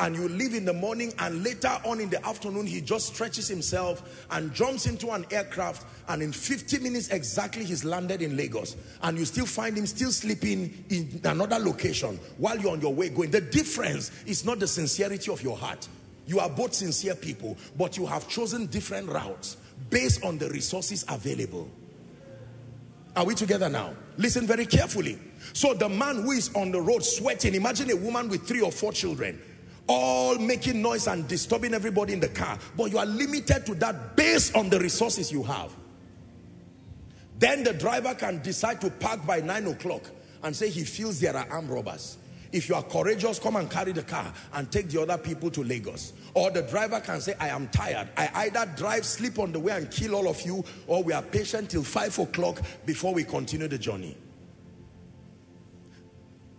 And 0.01 0.16
you 0.16 0.28
leave 0.28 0.55
in 0.55 0.64
the 0.64 0.72
morning 0.72 1.12
and 1.20 1.45
later 1.45 1.70
on 1.84 2.01
in 2.01 2.11
the 2.11 2.24
afternoon 2.26 2.66
he 2.66 2.80
just 2.80 3.14
stretches 3.14 3.47
himself 3.47 4.26
and 4.30 4.53
jumps 4.53 4.86
into 4.86 5.11
an 5.11 5.24
aircraft 5.30 5.86
and 6.09 6.22
in 6.22 6.32
50 6.32 6.80
minutes 6.80 7.09
exactly 7.09 7.64
he's 7.64 7.84
landed 7.84 8.20
in 8.20 8.36
Lagos 8.36 8.76
and 9.03 9.18
you 9.18 9.24
still 9.24 9.47
find 9.47 9.76
him 9.76 9.86
still 9.86 10.11
sleeping 10.11 10.84
in 10.90 11.20
another 11.24 11.59
location 11.59 12.18
while 12.38 12.59
you're 12.59 12.72
on 12.72 12.80
your 12.80 12.92
way 12.92 13.09
going. 13.09 13.30
The 13.30 13.40
difference 13.40 14.11
is 14.26 14.45
not 14.45 14.59
the 14.59 14.66
sincerity 14.66 15.32
of 15.32 15.42
your 15.42 15.57
heart. 15.57 15.88
You 16.26 16.40
are 16.40 16.51
both 16.51 16.74
sincere 16.74 17.14
people 17.14 17.57
but 17.76 17.97
you 17.97 18.07
have 18.07 18.28
chosen 18.28 18.66
different 18.66 19.09
routes 19.09 19.57
based 19.90 20.24
on 20.24 20.38
the 20.38 20.49
resources 20.51 21.05
available. 21.09 21.68
Are 23.16 23.24
we 23.24 23.34
together 23.36 23.68
now? 23.68 23.95
Listen 24.16 24.45
very 24.45 24.66
carefully. 24.66 25.18
So 25.53 25.72
the 25.72 25.88
man 25.88 26.22
who 26.22 26.32
is 26.32 26.53
on 26.57 26.72
the 26.72 26.80
road 26.80 27.05
sweating, 27.05 27.55
imagine 27.55 27.90
a 27.90 27.97
woman 27.97 28.28
with 28.28 28.47
three 28.47 28.61
or 28.61 28.72
four 28.72 28.92
children 28.92 29.40
all 29.87 30.39
making 30.39 30.80
noise 30.80 31.07
and 31.07 31.26
disturbing 31.28 31.74
everybody 31.74 32.12
in 32.12 32.20
the 32.20 32.28
car. 32.28 32.59
But 32.76 32.91
you 32.91 32.99
are 32.99 33.07
limited 33.07 33.66
to 33.66 33.74
that 33.76 34.16
based 34.16 34.57
on 34.57 34.70
the 34.70 34.78
resources 34.78 35.30
you 35.30 35.43
have. 35.43 35.72
Then 37.39 37.64
the 37.64 37.72
driver 37.72 38.14
can 38.14 38.41
decide 38.43 38.80
to 38.82 38.91
park 38.91 39.26
by 39.26 39.41
9 39.41 39.66
o'clock 39.66 40.03
and 40.43 40.55
say 40.55 40.70
he 40.70 40.85
feels 40.85 41.20
there 41.20 41.37
are 41.37 41.47
armed 41.51 41.70
robbers. 41.70 42.18
If 42.53 42.68
you 42.68 42.76
are 42.76 42.85
courageous, 42.85 43.41
come 43.41 43.57
and 43.57 43.68
carry 43.68 43.91
the 43.91 44.05
car 44.05 44.32
and 44.53 44.70
take 44.70 44.89
the 44.89 45.03
other 45.03 45.18
people 45.18 45.51
to 45.51 45.64
Lagos. 45.64 46.12
Or 46.35 46.53
the 46.53 46.62
driver 46.62 47.01
can 47.01 47.20
say, 47.20 47.35
I 47.41 47.49
am 47.49 47.66
tired. 47.68 48.09
I 48.16 48.30
either 48.47 48.72
drive, 48.76 49.05
sleep 49.05 49.41
on 49.41 49.51
the 49.51 49.59
way 49.59 49.76
and 49.76 49.91
kill 49.91 50.14
all 50.14 50.28
of 50.28 50.41
you, 50.43 50.64
or 50.87 51.03
we 51.03 51.12
are 51.12 51.22
patient 51.22 51.70
till 51.70 51.82
5 51.82 52.20
o'clock 52.20 52.62
before 52.87 53.12
we 53.12 53.24
continue 53.24 53.66
the 53.66 53.78
journey. 53.78 54.16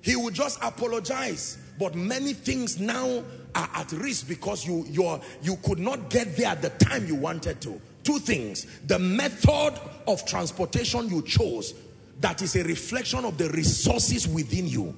He 0.01 0.17
will 0.17 0.31
just 0.31 0.59
apologize 0.61 1.57
but 1.77 1.95
many 1.95 2.33
things 2.33 2.79
now 2.79 3.23
are 3.53 3.69
at 3.73 3.91
risk 3.93 4.27
because 4.27 4.65
you, 4.65 4.85
you 4.89 5.19
you 5.41 5.55
could 5.57 5.79
not 5.79 6.09
get 6.09 6.35
there 6.37 6.47
at 6.47 6.61
the 6.61 6.69
time 6.69 7.05
you 7.07 7.15
wanted 7.15 7.61
to. 7.61 7.79
Two 8.03 8.19
things. 8.19 8.67
The 8.85 8.99
method 8.99 9.79
of 10.07 10.25
transportation 10.25 11.09
you 11.09 11.21
chose, 11.23 11.73
that 12.21 12.41
is 12.41 12.55
a 12.55 12.63
reflection 12.63 13.25
of 13.25 13.37
the 13.37 13.49
resources 13.49 14.27
within 14.27 14.67
you. 14.67 14.95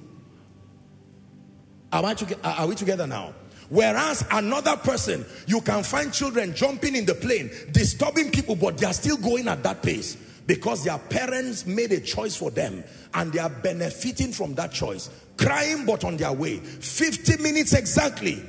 Are, 1.92 2.04
I 2.04 2.14
are 2.44 2.66
we 2.66 2.74
together 2.74 3.06
now? 3.06 3.32
Whereas 3.70 4.26
another 4.30 4.76
person, 4.76 5.26
you 5.46 5.60
can 5.60 5.82
find 5.82 6.12
children 6.12 6.54
jumping 6.54 6.96
in 6.96 7.04
the 7.04 7.14
plane, 7.14 7.50
disturbing 7.72 8.30
people, 8.30 8.56
but 8.56 8.78
they 8.78 8.86
are 8.86 8.92
still 8.94 9.16
going 9.16 9.48
at 9.48 9.62
that 9.62 9.82
pace 9.82 10.16
because 10.48 10.82
their 10.82 10.96
parents 10.96 11.66
made 11.66 11.92
a 11.92 12.00
choice 12.00 12.34
for 12.34 12.50
them 12.50 12.82
and 13.12 13.30
they 13.30 13.38
are 13.38 13.50
benefiting 13.50 14.32
from 14.32 14.54
that 14.54 14.72
choice. 14.72 15.10
Crying 15.36 15.84
but 15.84 16.04
on 16.04 16.16
their 16.16 16.32
way. 16.32 16.56
50 16.56 17.42
minutes 17.42 17.74
exactly 17.74 18.42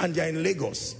and 0.00 0.12
they're 0.12 0.28
in 0.28 0.42
Lagos. 0.42 0.96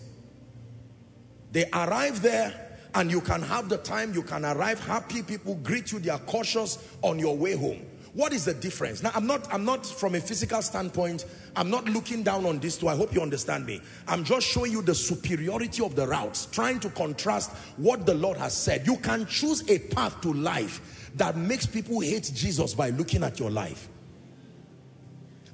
They 1.50 1.68
arrive 1.72 2.22
there 2.22 2.78
and 2.94 3.10
you 3.10 3.20
can 3.20 3.42
have 3.42 3.68
the 3.68 3.78
time. 3.78 4.14
You 4.14 4.22
can 4.22 4.44
arrive. 4.44 4.78
Happy 4.78 5.24
people 5.24 5.56
greet 5.56 5.90
you. 5.90 5.98
They 5.98 6.10
are 6.10 6.20
cautious 6.20 6.78
on 7.02 7.18
your 7.18 7.36
way 7.36 7.56
home 7.56 7.84
what 8.14 8.32
is 8.32 8.44
the 8.44 8.54
difference? 8.54 9.02
Now 9.02 9.10
i'm 9.14 9.26
not 9.26 9.52
i'm 9.52 9.64
not 9.64 9.84
from 9.84 10.14
a 10.14 10.20
physical 10.20 10.62
standpoint 10.62 11.26
i'm 11.56 11.68
not 11.68 11.84
looking 11.88 12.22
down 12.22 12.46
on 12.46 12.58
this 12.58 12.78
too. 12.78 12.88
I 12.88 12.96
hope 12.96 13.14
you 13.14 13.20
understand 13.20 13.66
me. 13.66 13.80
I'm 14.08 14.24
just 14.24 14.46
showing 14.46 14.72
you 14.72 14.82
the 14.82 14.94
superiority 14.94 15.84
of 15.84 15.96
the 15.96 16.06
routes 16.06 16.46
trying 16.46 16.80
to 16.80 16.90
contrast 16.90 17.50
what 17.76 18.06
the 18.06 18.14
lord 18.14 18.36
has 18.38 18.56
said. 18.56 18.86
You 18.86 18.96
can 18.96 19.26
choose 19.26 19.68
a 19.68 19.78
path 19.78 20.20
to 20.22 20.32
life 20.32 21.10
that 21.16 21.36
makes 21.36 21.66
people 21.66 22.00
hate 22.00 22.30
jesus 22.34 22.74
by 22.74 22.90
looking 22.90 23.22
at 23.22 23.38
your 23.38 23.50
life. 23.50 23.88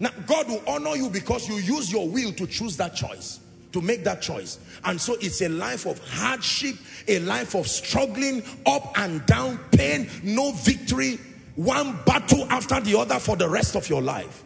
Now, 0.01 0.11
God 0.27 0.49
will 0.49 0.63
honor 0.67 0.97
you 0.97 1.11
because 1.11 1.47
you 1.47 1.57
use 1.57 1.93
your 1.93 2.09
will 2.09 2.33
to 2.33 2.47
choose 2.47 2.77
that 2.79 2.97
choice, 2.97 3.39
to 3.73 3.83
make 3.83 4.03
that 4.05 4.23
choice. 4.23 4.59
And 4.85 4.99
so 4.99 5.17
it's 5.21 5.43
a 5.43 5.49
life 5.51 5.87
of 5.87 5.99
hardship, 6.09 6.77
a 7.07 7.19
life 7.19 7.55
of 7.55 7.69
struggling, 7.69 8.43
up 8.65 8.99
and 8.99 9.25
down, 9.27 9.59
pain, 9.73 10.09
no 10.23 10.53
victory, 10.53 11.19
one 11.61 11.99
battle 12.07 12.47
after 12.51 12.81
the 12.81 12.99
other 12.99 13.19
for 13.19 13.37
the 13.37 13.47
rest 13.47 13.77
of 13.77 13.87
your 13.87 14.01
life. 14.01 14.45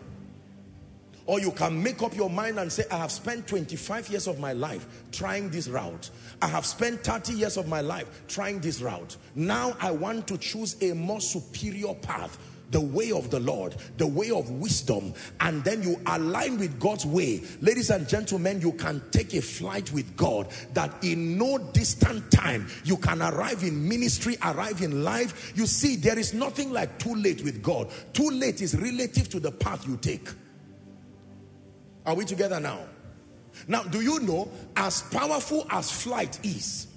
Or 1.27 1.39
you 1.39 1.53
can 1.53 1.81
make 1.81 2.03
up 2.03 2.15
your 2.17 2.29
mind 2.29 2.59
and 2.59 2.71
say, 2.71 2.85
I 2.91 2.97
have 2.97 3.13
spent 3.13 3.47
25 3.47 4.09
years 4.09 4.27
of 4.27 4.41
my 4.41 4.53
life 4.53 4.87
trying 5.13 5.49
this 5.49 5.69
route. 5.69 6.11
I 6.43 6.49
have 6.49 6.67
spent 6.67 7.05
30 7.05 7.35
years 7.35 7.57
of 7.57 7.69
my 7.69 7.81
life 7.81 8.25
trying 8.27 8.59
this 8.59 8.83
route. 8.83 9.17
Now 9.37 9.77
I 9.81 9.93
want 9.93 10.27
to 10.27 10.39
choose 10.39 10.77
a 10.83 10.93
more 10.93 11.21
superior 11.21 11.95
path 11.95 12.37
the 12.71 12.81
way 12.81 13.13
of 13.13 13.31
the 13.31 13.41
Lord, 13.41 13.77
the 13.99 14.07
way 14.07 14.31
of 14.31 14.51
wisdom, 14.51 15.15
and 15.41 15.63
then 15.65 15.83
you 15.83 16.01
align 16.07 16.59
with 16.59 16.79
God's 16.81 17.07
way. 17.07 17.43
Ladies 17.61 17.91
and 17.91 18.09
gentlemen, 18.09 18.61
you 18.61 18.73
can 18.73 19.03
take 19.11 19.35
a 19.35 19.43
flight 19.43 19.93
with 19.93 20.17
God 20.17 20.49
that 20.73 20.93
in 21.05 21.39
no 21.39 21.59
distant 21.59 22.31
time 22.31 22.69
you 22.85 22.97
can 22.97 23.23
arrive 23.23 23.63
in 23.63 23.89
ministry, 23.89 24.37
arrive 24.43 24.83
in 24.83 25.05
life. 25.05 25.53
You 25.57 25.67
see, 25.67 25.97
there 25.97 26.19
is 26.19 26.35
nothing 26.35 26.73
like 26.73 26.99
too 26.99 27.15
late 27.15 27.43
with 27.43 27.63
God. 27.63 27.91
Too 28.13 28.31
late 28.31 28.61
is 28.61 28.75
relative 28.79 29.29
to 29.31 29.41
the 29.41 29.53
path 29.53 29.87
you 29.87 29.97
take. 29.97 30.29
Are 32.07 32.15
we 32.15 32.25
together 32.25 32.61
now? 32.61 32.81
Now, 33.69 33.83
do 33.85 34.01
you 34.01 34.21
know, 34.21 34.51
as 34.77 35.03
powerful 35.03 35.67
as 35.71 35.91
flight 35.91 36.39
is, 36.45 36.89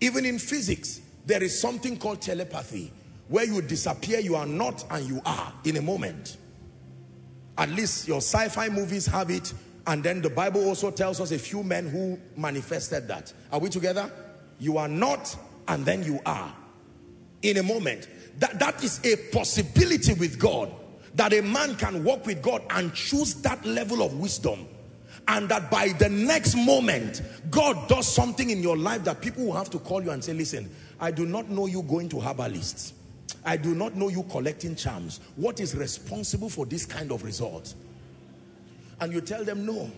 even 0.00 0.24
in 0.24 0.38
physics, 0.38 1.00
there 1.26 1.42
is 1.42 1.58
something 1.58 1.96
called 1.98 2.20
telepathy 2.20 2.92
where 3.28 3.44
you 3.44 3.62
disappear, 3.62 4.20
you 4.20 4.36
are 4.36 4.46
not 4.46 4.84
and 4.90 5.06
you 5.06 5.20
are 5.24 5.52
in 5.64 5.76
a 5.76 5.82
moment. 5.82 6.36
At 7.56 7.70
least 7.70 8.08
your 8.08 8.18
sci-fi 8.18 8.68
movies 8.68 9.06
have 9.06 9.30
it. 9.30 9.54
And 9.86 10.02
then 10.02 10.22
the 10.22 10.30
Bible 10.30 10.66
also 10.66 10.90
tells 10.90 11.20
us 11.20 11.30
a 11.30 11.38
few 11.38 11.62
men 11.62 11.88
who 11.88 12.18
manifested 12.36 13.06
that. 13.08 13.32
Are 13.52 13.60
we 13.60 13.68
together? 13.68 14.10
You 14.58 14.78
are 14.78 14.88
not 14.88 15.36
and 15.68 15.84
then 15.84 16.02
you 16.02 16.20
are. 16.26 16.54
In 17.42 17.58
a 17.58 17.62
moment. 17.62 18.08
That, 18.38 18.58
that 18.58 18.82
is 18.82 19.00
a 19.04 19.16
possibility 19.30 20.14
with 20.14 20.38
God. 20.38 20.74
That 21.14 21.32
a 21.32 21.42
man 21.42 21.76
can 21.76 22.02
walk 22.02 22.26
with 22.26 22.42
God 22.42 22.62
and 22.70 22.92
choose 22.94 23.34
that 23.42 23.64
level 23.64 24.02
of 24.02 24.18
wisdom. 24.18 24.66
And 25.28 25.48
that 25.48 25.70
by 25.70 25.88
the 25.88 26.08
next 26.08 26.56
moment, 26.56 27.22
God 27.50 27.88
does 27.88 28.12
something 28.12 28.50
in 28.50 28.62
your 28.62 28.76
life 28.76 29.04
that 29.04 29.20
people 29.20 29.46
will 29.46 29.52
have 29.52 29.70
to 29.70 29.78
call 29.78 30.02
you 30.02 30.10
and 30.10 30.22
say, 30.22 30.32
listen, 30.32 30.70
I 31.00 31.10
do 31.10 31.24
not 31.24 31.48
know 31.48 31.66
you 31.66 31.82
going 31.82 32.08
to 32.10 32.20
herbalists. 32.20 32.94
I 33.44 33.56
do 33.56 33.74
not 33.74 33.94
know 33.94 34.08
you 34.08 34.22
collecting 34.24 34.74
charms. 34.74 35.20
What 35.36 35.60
is 35.60 35.74
responsible 35.74 36.48
for 36.48 36.64
this 36.64 36.86
kind 36.86 37.12
of 37.12 37.22
result? 37.22 37.74
And 39.00 39.12
you 39.12 39.20
tell 39.20 39.44
them, 39.44 39.66
no, 39.66 39.90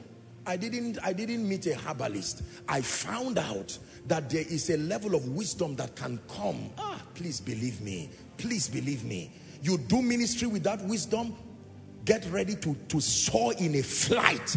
I 0.47 0.57
didn't, 0.57 0.99
I 1.03 1.13
didn't 1.13 1.49
meet 1.49 1.67
a 1.67 1.75
herbalist. 1.75 2.43
I 2.69 2.81
found 2.81 3.39
out 3.39 3.79
that 4.07 4.31
there 4.31 4.43
is 4.43 4.71
a 4.71 4.77
level 4.77 5.15
of 5.15 5.29
wisdom 5.29 5.77
that 5.77 5.97
can 5.97 6.19
come. 6.29 6.71
Ah, 6.79 7.01
please 7.15 7.41
believe 7.41 7.81
me. 7.81 8.11
Please 8.37 8.69
believe 8.69 9.05
me. 9.05 9.31
You 9.63 9.79
do 9.79 10.03
ministry 10.03 10.47
with 10.47 10.63
that 10.65 10.83
wisdom, 10.85 11.35
get 12.05 12.25
ready 12.31 12.55
to, 12.57 12.75
to 12.89 13.01
soar 13.01 13.53
in 13.59 13.75
a 13.77 13.83
flight 13.83 14.57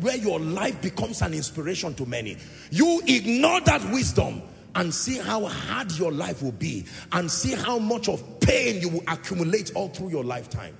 where 0.00 0.16
your 0.16 0.38
life 0.38 0.80
becomes 0.82 1.22
an 1.22 1.32
inspiration 1.32 1.94
to 1.94 2.06
many. 2.06 2.36
You 2.70 3.00
ignore 3.06 3.60
that 3.62 3.82
wisdom 3.90 4.42
and 4.74 4.92
see 4.92 5.18
how 5.18 5.44
hard 5.44 5.92
your 5.92 6.12
life 6.12 6.42
will 6.42 6.52
be 6.52 6.84
and 7.12 7.30
see 7.30 7.52
how 7.54 7.78
much 7.78 8.08
of 8.08 8.22
pain 8.40 8.80
you 8.80 8.88
will 8.88 9.04
accumulate 9.08 9.72
all 9.74 9.88
through 9.88 10.10
your 10.10 10.24
lifetime. 10.24 10.76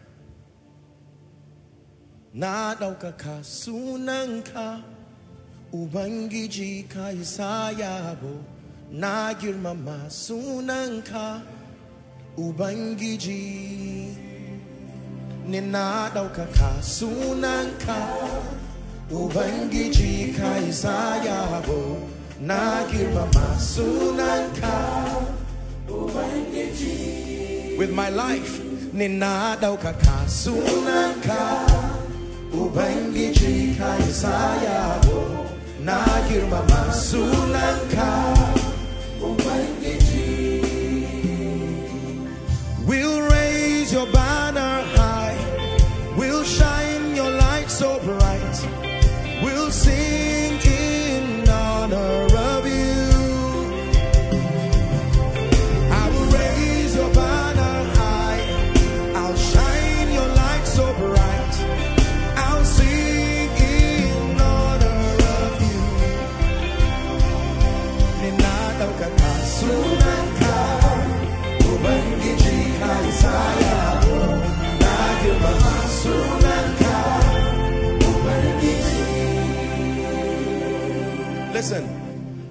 Na 2.35 2.75
sunanka 3.43 4.83
Ubangiji 5.73 6.89
ka 6.89 7.11
yabo 7.79 8.43
na 8.91 9.33
girmama 9.35 10.09
sunanka 10.11 11.43
Ubangiji 12.37 14.17
ni 15.47 15.61
na 15.61 16.11
daukaka 16.11 16.83
sunanka 16.83 17.97
Ubangiji 19.11 20.35
ka 20.37 20.61
yabo 21.25 22.09
na 22.43 22.83
girmama 22.91 23.47
sunanka 23.57 24.75
with 27.79 27.93
my 27.93 28.09
life 28.11 28.61
nina 28.93 29.57
daukaka 29.61 30.17
sunanka 30.27 31.41
ubangiji 32.53 33.79
ka 33.79 33.91
isaya 34.11 34.99
na 35.85 35.99
girmama 36.29 36.83
sunanka. 36.95 38.09
Ubangiji 39.23 40.63
we'll 42.87 43.23
raise 43.31 43.93
your 43.93 44.07
banner 44.13 44.83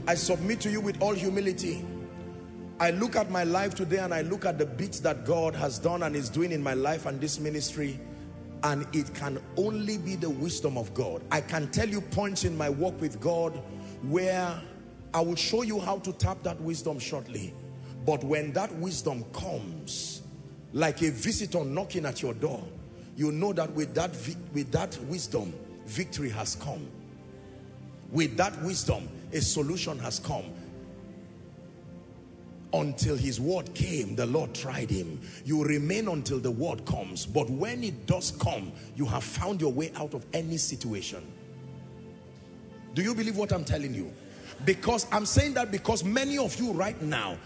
I 0.08 0.16
submit 0.16 0.60
to 0.62 0.72
you 0.72 0.82
with 0.82 1.02
all 1.02 1.14
humility. 1.14 1.86
I 2.80 2.92
look 2.92 3.16
at 3.16 3.30
my 3.30 3.44
life 3.44 3.76
today 3.76 4.00
and 4.00 4.14
I 4.14 4.22
look 4.22 4.46
at 4.46 4.58
the 4.58 4.66
bits 4.66 5.00
that 5.02 5.26
God 5.26 5.56
has 5.56 5.78
done 5.78 6.02
and 6.04 6.16
is 6.16 6.30
doing 6.30 6.52
in 6.52 6.64
my 6.64 6.74
life 6.74 7.06
and 7.06 7.22
this 7.22 7.40
ministry 7.40 8.00
and 8.64 8.88
it 8.94 9.14
can 9.14 9.40
only 9.58 9.98
be 9.98 10.16
the 10.16 10.30
wisdom 10.30 10.78
of 10.78 10.94
God. 10.94 11.22
I 11.32 11.42
can 11.42 11.70
tell 11.70 11.88
you 11.88 12.02
points 12.02 12.44
in 12.44 12.58
my 12.58 12.70
walk 12.70 13.00
with 13.00 13.20
God 13.20 13.62
where 14.04 14.60
I 15.14 15.22
will 15.22 15.36
show 15.36 15.62
you 15.62 15.80
how 15.80 16.00
to 16.00 16.14
tap 16.14 16.42
that 16.44 16.60
wisdom 16.62 16.98
shortly. 16.98 17.54
But 18.06 18.24
when 18.24 18.52
that 18.54 18.74
wisdom 18.76 19.24
comes, 19.34 20.24
like 20.74 21.02
a 21.02 21.12
visitor 21.12 21.64
knocking 21.64 22.06
at 22.06 22.22
your 22.22 22.34
door, 22.34 22.64
you 23.16 23.32
know 23.32 23.54
that 23.54 23.72
with 23.74 23.94
that, 23.96 24.12
with 24.54 24.72
that 24.72 24.98
wisdom, 25.04 25.54
victory 25.86 26.30
has 26.30 26.56
come. 26.56 26.88
With 28.12 28.38
that 28.38 28.60
wisdom, 28.64 29.08
a 29.34 29.42
solution 29.42 29.98
has 30.00 30.20
come. 30.20 30.46
Until 32.74 33.18
his 33.18 33.40
word 33.40 33.74
came, 33.74 34.16
the 34.16 34.26
Lord 34.26 34.54
tried 34.54 34.90
him. 34.90 35.20
You 35.44 35.64
remain 35.64 36.08
until 36.08 36.40
the 36.40 36.52
word 36.52 36.86
comes. 36.86 37.26
But 37.26 37.50
when 37.50 37.84
it 37.84 38.06
does 38.06 38.32
come, 38.32 38.72
you 38.96 39.06
have 39.06 39.24
found 39.24 39.60
your 39.60 39.74
way 39.74 39.92
out 39.96 40.14
of 40.14 40.26
any 40.34 40.58
situation. 40.58 41.22
Do 42.94 43.02
you 43.02 43.14
believe 43.14 43.36
what 43.36 43.52
I'm 43.52 43.66
telling 43.66 43.94
you? 43.94 44.12
Because 44.64 45.06
I'm 45.12 45.26
saying 45.26 45.54
that 45.56 45.72
because 45.72 46.04
many 46.04 46.38
of 46.38 46.58
you 46.60 46.72
right 46.72 47.00
now, 47.02 47.38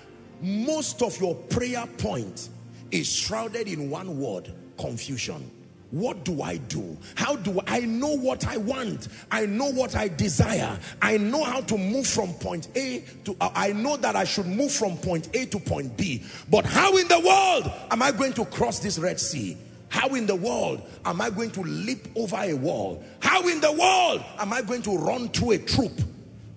most 0.41 1.01
of 1.01 1.19
your 1.19 1.33
prayer 1.36 1.86
point 1.97 2.49
is 2.91 3.11
shrouded 3.11 3.67
in 3.67 3.89
one 3.89 4.19
word, 4.19 4.53
confusion. 4.77 5.49
What 5.96 6.26
do 6.26 6.41
I 6.41 6.58
do? 6.58 6.98
How 7.16 7.38
do 7.38 7.62
I 7.68 7.80
know 7.80 8.18
what 8.18 8.46
I 8.46 8.58
want? 8.58 9.08
I 9.32 9.46
know 9.46 9.72
what 9.72 9.96
I 9.96 10.10
desire. 10.10 10.78
I 11.02 11.16
know 11.16 11.41
how 11.41 11.62
to 11.62 11.78
move 11.78 12.06
from 12.06 12.34
point 12.34 12.68
A 12.76 13.06
to, 13.24 13.34
uh, 13.39 13.50
I 13.56 13.72
know 13.72 13.96
that 13.96 14.14
I 14.14 14.26
should 14.26 14.46
move 14.46 14.74
from 14.74 14.98
point 14.98 15.30
A 15.34 15.46
to 15.46 15.58
point 15.58 15.96
B. 15.96 16.26
But 16.50 16.66
how 16.66 16.98
in 16.98 17.08
the 17.08 17.22
world 17.22 17.72
am 17.91 18.02
I 18.02 18.12
going 18.12 18.34
to 18.34 18.43
cross 18.43 18.80
this 18.80 19.00
Red 19.00 19.22
Sea? 19.22 19.56
How 19.88 20.10
in 20.10 20.26
the 20.26 20.36
world 20.36 20.82
am 21.06 21.22
I 21.22 21.30
going 21.30 21.52
to 21.52 21.62
leap 21.62 22.10
over 22.18 22.41
a 22.41 22.54
wall? 22.56 23.02
How 23.22 23.48
in 23.48 23.62
the 23.62 23.72
world 23.72 24.22
am 24.38 24.52
I 24.52 24.64
going 24.64 24.82
to 24.82 24.98
run 24.98 25.30
through 25.30 25.52
a 25.52 25.60
troop 25.60 25.98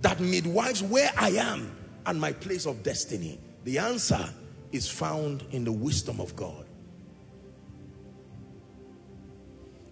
that 0.03 0.19
midwives 0.19 0.83
where 0.83 1.13
I 1.17 1.29
am 1.31 1.71
and 2.07 2.21
my 2.21 2.33
place 2.33 2.67
of 2.67 2.83
destiny? 2.83 3.39
The 3.63 3.79
answer 3.79 4.31
is 4.73 4.91
found 4.91 5.45
in 5.53 5.63
the 5.63 5.71
wisdom 5.71 6.21
of 6.21 6.35
God. 6.35 6.68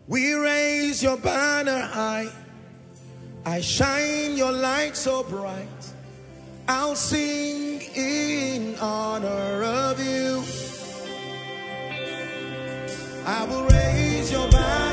We 0.08 0.34
raise 0.34 1.02
your 1.02 1.16
banner 1.16 1.80
high. 1.80 2.28
I 3.44 3.60
shine 3.60 4.36
your 4.36 4.52
light 4.52 4.96
so 4.96 5.24
bright. 5.24 5.66
I'll 6.68 6.94
sing 6.94 7.80
in 7.94 8.76
honor 8.76 9.64
of 9.64 9.98
you. 9.98 10.44
I 13.24 13.44
will 13.46 13.64
raise 13.64 14.30
your 14.30 14.48
banner 14.48 14.85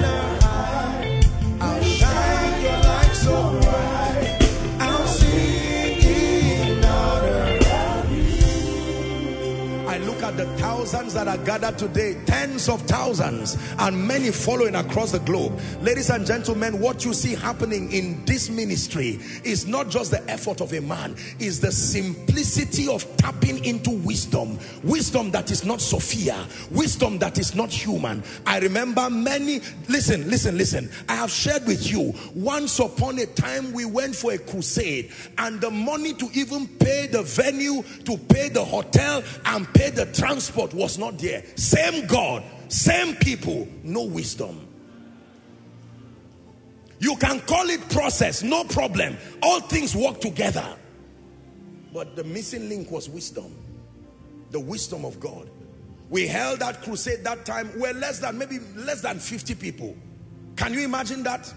thousands 10.84 11.14
that 11.14 11.30
are 11.30 11.38
gathered 11.46 11.78
today, 11.78 12.14
tens 12.26 12.68
of 12.68 12.82
thousands, 12.82 13.58
and 13.80 14.06
many 14.06 14.32
following 14.32 14.76
across 14.76 15.14
the 15.14 15.20
globe. 15.20 15.58
Ladies 15.82 16.10
and 16.10 16.26
gentlemen, 16.26 16.78
what 16.82 17.06
you 17.06 17.14
see 17.14 17.36
happening 17.36 17.90
in 17.94 18.24
this 18.26 18.50
ministry 18.50 19.18
is 19.46 19.66
not 19.66 19.90
just 19.90 20.12
the 20.12 20.22
effort 20.30 20.60
of 20.60 20.74
a 20.74 20.82
man, 20.82 21.16
is 21.40 21.62
the 21.62 21.72
simplicity 21.72 22.90
of 22.90 23.06
tapping 23.16 23.64
into 23.64 23.92
wisdom. 23.92 24.60
Wisdom 24.84 25.32
that 25.32 25.52
is 25.52 25.64
not 25.64 25.80
Sophia, 25.80 26.46
wisdom 26.70 27.18
that 27.18 27.40
is 27.40 27.56
not 27.56 27.72
human. 27.72 28.22
I 28.46 28.60
remember 28.60 29.10
many, 29.10 29.62
listen, 29.88 30.30
listen, 30.30 30.58
listen. 30.58 30.92
I 31.08 31.16
have 31.16 31.32
shared 31.32 31.66
with 31.66 31.90
you, 31.90 32.14
once 32.36 32.80
upon 32.80 33.20
a 33.20 33.26
time 33.26 33.72
we 33.72 33.86
went 33.86 34.18
for 34.18 34.34
a 34.34 34.38
crusade 34.38 35.14
and 35.38 35.62
the 35.62 35.72
money 35.72 36.14
to 36.16 36.28
even 36.34 36.68
pay 36.68 37.08
the 37.08 37.24
venue, 37.24 37.84
to 38.04 38.18
pay 38.18 38.50
the 38.50 38.66
hotel 38.66 39.24
and 39.46 39.66
pay 39.74 39.90
the 39.90 40.08
transport 40.08 40.73
was 40.74 40.98
not 40.98 41.18
there. 41.18 41.44
Same 41.56 42.08
God, 42.08 42.44
same 42.68 43.16
people, 43.16 43.68
no 43.84 44.04
wisdom. 44.04 44.68
You 47.00 47.18
can 47.18 47.42
call 47.42 47.70
it 47.70 47.82
process, 47.90 48.44
no 48.44 48.64
problem. 48.64 49.18
All 49.42 49.60
things 49.60 49.96
work 49.96 50.22
together. 50.22 50.78
But 51.94 52.16
the 52.16 52.24
missing 52.24 52.70
link 52.70 52.90
was 52.90 53.10
wisdom. 53.10 53.54
The 54.52 54.60
wisdom 54.60 55.04
of 55.04 55.20
God. 55.20 55.50
We 56.10 56.28
held 56.28 56.60
that 56.60 56.82
crusade 56.82 57.24
that 57.24 57.46
time. 57.46 57.72
We're 57.76 57.94
less 57.94 58.20
than, 58.20 58.38
maybe 58.38 58.60
less 58.76 59.02
than 59.02 59.20
50 59.20 59.56
people. 59.56 59.96
Can 60.56 60.74
you 60.74 60.82
imagine 60.82 61.24
that? 61.24 61.54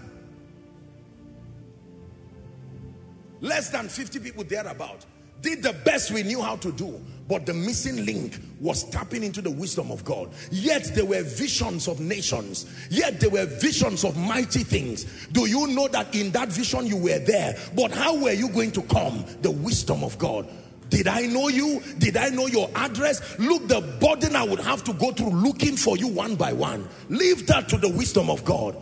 Less 3.39 3.69
than 3.69 3.87
50 3.87 4.19
people 4.19 4.43
thereabout. 4.43 5.05
Did 5.41 5.63
the 5.63 5.73
best 5.73 6.11
we 6.11 6.23
knew 6.23 6.41
how 6.41 6.55
to 6.57 6.71
do. 6.71 6.99
But 7.27 7.45
the 7.45 7.53
missing 7.53 8.05
link 8.05 8.39
was 8.59 8.89
tapping 8.89 9.23
into 9.23 9.41
the 9.41 9.51
wisdom 9.51 9.91
of 9.91 10.05
God. 10.05 10.29
Yet 10.49 10.91
there 10.95 11.05
were 11.05 11.23
visions 11.23 11.87
of 11.87 11.99
nations. 11.99 12.65
Yet 12.89 13.19
there 13.19 13.29
were 13.29 13.45
visions 13.45 14.05
of 14.05 14.15
mighty 14.17 14.63
things. 14.63 15.27
Do 15.33 15.45
you 15.45 15.67
know 15.67 15.89
that 15.89 16.15
in 16.15 16.31
that 16.31 16.49
vision 16.49 16.87
you 16.87 16.97
were 16.97 17.19
there? 17.19 17.57
But 17.75 17.91
how 17.91 18.17
were 18.17 18.31
you 18.31 18.49
going 18.49 18.71
to 18.71 18.81
come? 18.83 19.25
The 19.41 19.51
wisdom 19.51 20.03
of 20.03 20.17
God. 20.17 20.47
Did 20.89 21.07
I 21.07 21.25
know 21.25 21.49
you? 21.49 21.81
Did 21.97 22.15
I 22.15 22.29
know 22.29 22.47
your 22.47 22.69
address? 22.73 23.37
Look, 23.39 23.67
the 23.67 23.81
burden 23.99 24.37
I 24.37 24.43
would 24.43 24.61
have 24.61 24.85
to 24.85 24.93
go 24.93 25.11
through 25.11 25.31
looking 25.31 25.75
for 25.75 25.97
you 25.97 26.07
one 26.07 26.35
by 26.35 26.53
one. 26.53 26.87
Leave 27.09 27.45
that 27.47 27.67
to 27.69 27.77
the 27.77 27.89
wisdom 27.89 28.29
of 28.29 28.45
God. 28.45 28.75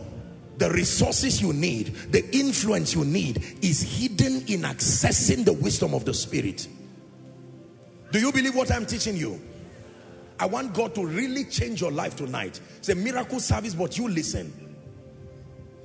The 0.58 0.70
resources 0.70 1.42
you 1.42 1.52
need, 1.52 1.88
the 2.12 2.24
influence 2.34 2.94
you 2.94 3.04
need 3.04 3.42
is 3.60 3.82
hidden 3.82 4.36
in 4.46 4.62
accessing 4.62 5.44
the 5.44 5.52
wisdom 5.52 5.94
of 5.94 6.04
the 6.04 6.14
Spirit. 6.14 6.68
Do 8.16 8.22
you 8.22 8.32
believe 8.32 8.54
what 8.54 8.72
I'm 8.72 8.86
teaching 8.86 9.14
you? 9.14 9.38
I 10.40 10.46
want 10.46 10.72
God 10.72 10.94
to 10.94 11.04
really 11.04 11.44
change 11.44 11.82
your 11.82 11.92
life 11.92 12.16
tonight. 12.16 12.58
It's 12.78 12.88
a 12.88 12.94
miracle 12.94 13.40
service, 13.40 13.74
but 13.74 13.98
you 13.98 14.08
listen. 14.08 14.50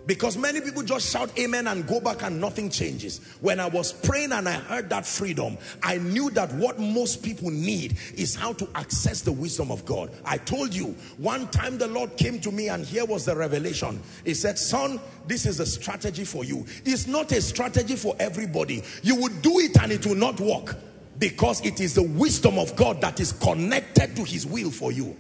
Because 0.06 0.38
many 0.38 0.62
people 0.62 0.82
just 0.82 1.12
shout 1.12 1.38
amen 1.38 1.68
and 1.68 1.86
go 1.86 2.00
back 2.00 2.24
and 2.24 2.40
nothing 2.40 2.70
changes. 2.70 3.20
When 3.42 3.60
I 3.60 3.68
was 3.68 3.92
praying 3.92 4.32
and 4.32 4.48
I 4.48 4.54
heard 4.54 4.90
that 4.92 5.06
freedom, 5.06 5.58
I 5.84 5.98
knew 5.98 6.30
that 6.30 6.54
what 6.54 6.80
most 6.80 7.22
people 7.22 7.50
need 7.50 7.98
is 8.16 8.34
how 8.34 8.54
to 8.54 8.70
access 8.76 9.20
the 9.20 9.34
wisdom 9.34 9.70
of 9.70 9.84
God. 9.84 10.10
I 10.24 10.38
told 10.38 10.74
you, 10.74 10.96
one 11.18 11.50
time 11.50 11.78
the 11.78 11.88
Lord 11.90 12.16
came 12.16 12.40
to 12.40 12.52
me 12.54 12.70
and 12.70 12.86
here 12.86 13.04
was 13.04 13.26
the 13.26 13.36
revelation. 13.36 14.02
He 14.24 14.36
said, 14.36 14.58
son, 14.58 15.02
this 15.28 15.46
is 15.46 15.60
a 15.60 15.66
strategy 15.66 16.24
for 16.24 16.46
you. 16.46 16.66
It's 16.86 17.08
not 17.08 17.34
a 17.34 17.42
strategy 17.42 17.98
for 17.98 18.16
everybody. 18.22 18.84
You 19.04 19.18
would 19.18 19.42
do 19.42 19.60
it 19.60 19.76
and 19.82 19.92
it 19.92 20.06
will 20.06 20.16
not 20.16 20.40
work 20.40 20.78
because 21.22 21.64
it 21.64 21.80
is 21.80 21.94
the 21.94 22.02
wisdom 22.02 22.58
of 22.58 22.76
God 22.76 23.00
that 23.02 23.20
is 23.20 23.32
connected 23.32 24.16
to 24.16 24.24
his 24.24 24.44
will 24.44 24.72
for 24.72 24.92
you. 24.92 25.16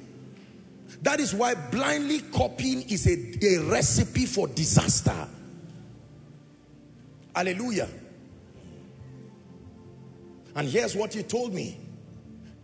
That 1.03 1.19
is 1.19 1.31
why 1.31 1.53
blindly 1.53 2.21
copying 2.33 2.81
is 2.89 3.05
a, 3.05 3.45
a 3.45 3.69
recipe 3.69 4.25
for 4.25 4.47
disaster. 4.47 5.27
Hallelujah. 7.35 7.87
And 10.55 10.67
here's 10.67 10.95
what 10.95 11.13
he 11.13 11.21
told 11.21 11.53
me. 11.53 11.79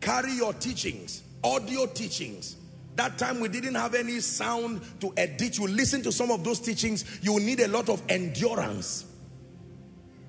Carry 0.01 0.33
your 0.33 0.53
teachings, 0.53 1.21
audio 1.43 1.85
teachings. 1.85 2.57
That 2.95 3.19
time 3.19 3.39
we 3.39 3.49
didn't 3.49 3.75
have 3.75 3.93
any 3.93 4.19
sound 4.19 4.81
to 4.99 5.13
edit. 5.15 5.59
You 5.59 5.67
listen 5.67 6.01
to 6.01 6.11
some 6.11 6.31
of 6.31 6.43
those 6.43 6.59
teachings, 6.59 7.19
you 7.21 7.39
need 7.39 7.59
a 7.59 7.67
lot 7.67 7.87
of 7.87 8.01
endurance. 8.09 9.05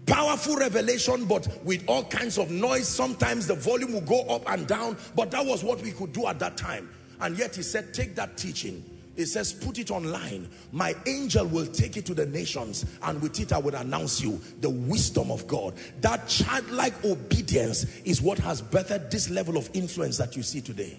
Powerful 0.08 0.56
revelation, 0.56 1.26
but 1.26 1.46
with 1.64 1.84
all 1.86 2.02
kinds 2.04 2.38
of 2.38 2.50
noise. 2.50 2.88
Sometimes 2.88 3.46
the 3.46 3.54
volume 3.54 3.92
will 3.92 4.00
go 4.00 4.22
up 4.22 4.50
and 4.50 4.66
down, 4.66 4.96
but 5.14 5.30
that 5.30 5.44
was 5.44 5.62
what 5.62 5.82
we 5.82 5.92
could 5.92 6.14
do 6.14 6.26
at 6.26 6.38
that 6.38 6.56
time. 6.56 6.88
And 7.20 7.36
yet 7.36 7.54
he 7.54 7.62
said, 7.62 7.92
take 7.92 8.14
that 8.14 8.38
teaching. 8.38 8.82
He 9.16 9.26
says, 9.26 9.52
put 9.52 9.78
it 9.78 9.90
online. 9.90 10.48
My 10.72 10.94
angel 11.04 11.44
will 11.46 11.66
take 11.66 11.96
it 11.96 12.06
to 12.06 12.14
the 12.14 12.24
nations 12.24 12.86
and 13.02 13.20
with 13.20 13.38
it 13.40 13.52
I 13.52 13.58
will 13.58 13.74
announce 13.74 14.20
you 14.22 14.40
the 14.60 14.70
wisdom 14.70 15.30
of 15.30 15.46
God. 15.46 15.74
That 16.00 16.26
childlike 16.28 17.04
obedience 17.04 17.84
is 18.04 18.22
what 18.22 18.38
has 18.38 18.62
birthed 18.62 19.10
this 19.10 19.28
level 19.28 19.56
of 19.56 19.68
influence 19.74 20.16
that 20.18 20.36
you 20.36 20.42
see 20.42 20.60
today. 20.60 20.98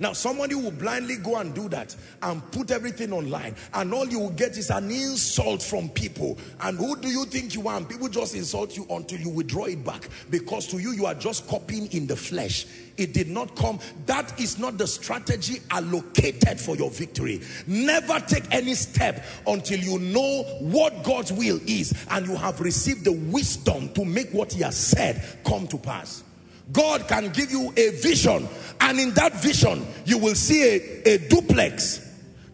Now, 0.00 0.12
somebody 0.12 0.54
will 0.54 0.70
blindly 0.70 1.16
go 1.16 1.36
and 1.36 1.54
do 1.54 1.68
that 1.70 1.94
and 2.22 2.48
put 2.52 2.70
everything 2.70 3.12
online, 3.12 3.56
and 3.74 3.92
all 3.92 4.06
you 4.06 4.20
will 4.20 4.30
get 4.30 4.56
is 4.56 4.70
an 4.70 4.90
insult 4.90 5.62
from 5.62 5.88
people. 5.88 6.38
And 6.60 6.78
who 6.78 6.96
do 6.96 7.08
you 7.08 7.24
think 7.24 7.54
you 7.54 7.66
are? 7.68 7.76
And 7.76 7.88
people 7.88 8.08
just 8.08 8.34
insult 8.34 8.76
you 8.76 8.86
until 8.90 9.18
you 9.18 9.28
withdraw 9.28 9.64
it 9.64 9.84
back 9.84 10.08
because 10.30 10.66
to 10.68 10.78
you, 10.78 10.92
you 10.92 11.06
are 11.06 11.14
just 11.14 11.48
copying 11.48 11.90
in 11.92 12.06
the 12.06 12.16
flesh. 12.16 12.66
It 12.96 13.12
did 13.14 13.28
not 13.28 13.54
come. 13.56 13.78
That 14.06 14.38
is 14.40 14.58
not 14.58 14.76
the 14.76 14.86
strategy 14.86 15.60
allocated 15.70 16.60
for 16.60 16.76
your 16.76 16.90
victory. 16.90 17.40
Never 17.66 18.20
take 18.20 18.44
any 18.50 18.74
step 18.74 19.24
until 19.46 19.78
you 19.78 19.98
know 19.98 20.42
what 20.60 21.04
God's 21.04 21.32
will 21.32 21.60
is 21.66 21.94
and 22.10 22.26
you 22.26 22.36
have 22.36 22.60
received 22.60 23.04
the 23.04 23.12
wisdom 23.12 23.92
to 23.94 24.04
make 24.04 24.30
what 24.30 24.52
He 24.52 24.62
has 24.62 24.76
said 24.76 25.22
come 25.44 25.66
to 25.68 25.78
pass. 25.78 26.24
God 26.72 27.08
can 27.08 27.30
give 27.30 27.50
you 27.50 27.72
a 27.76 27.90
vision 27.90 28.48
and 28.80 28.98
in 28.98 29.12
that 29.14 29.34
vision 29.34 29.86
you 30.04 30.18
will 30.18 30.34
see 30.34 30.62
a, 30.62 31.14
a 31.14 31.28
duplex 31.28 32.08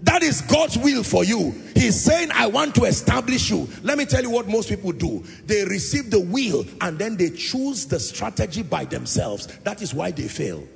that 0.05 0.23
is 0.23 0.43
God's 0.43 0.77
will 0.77 1.03
for 1.03 1.25
you. 1.25 1.53
He's 1.75 1.99
saying, 1.99 2.31
I 2.35 2.47
want 2.47 2.75
to 2.75 2.85
establish 2.85 3.49
you. 3.49 3.67
Let 3.83 3.97
me 3.97 4.05
tell 4.05 4.23
you 4.23 4.29
what 4.29 4.47
most 4.47 4.69
people 4.69 4.93
do. 4.93 5.25
They 5.47 5.65
receive 5.65 6.11
the 6.11 6.21
will 6.21 6.67
and 6.83 6.99
then 6.99 7.17
they 7.17 7.31
choose 7.31 7.87
the 7.87 7.99
strategy 7.99 8.63
by 8.63 8.85
themselves. 8.85 9.47
That 9.65 9.81
is 9.81 9.95
why 9.95 10.11
they 10.11 10.29
fail. 10.29 10.69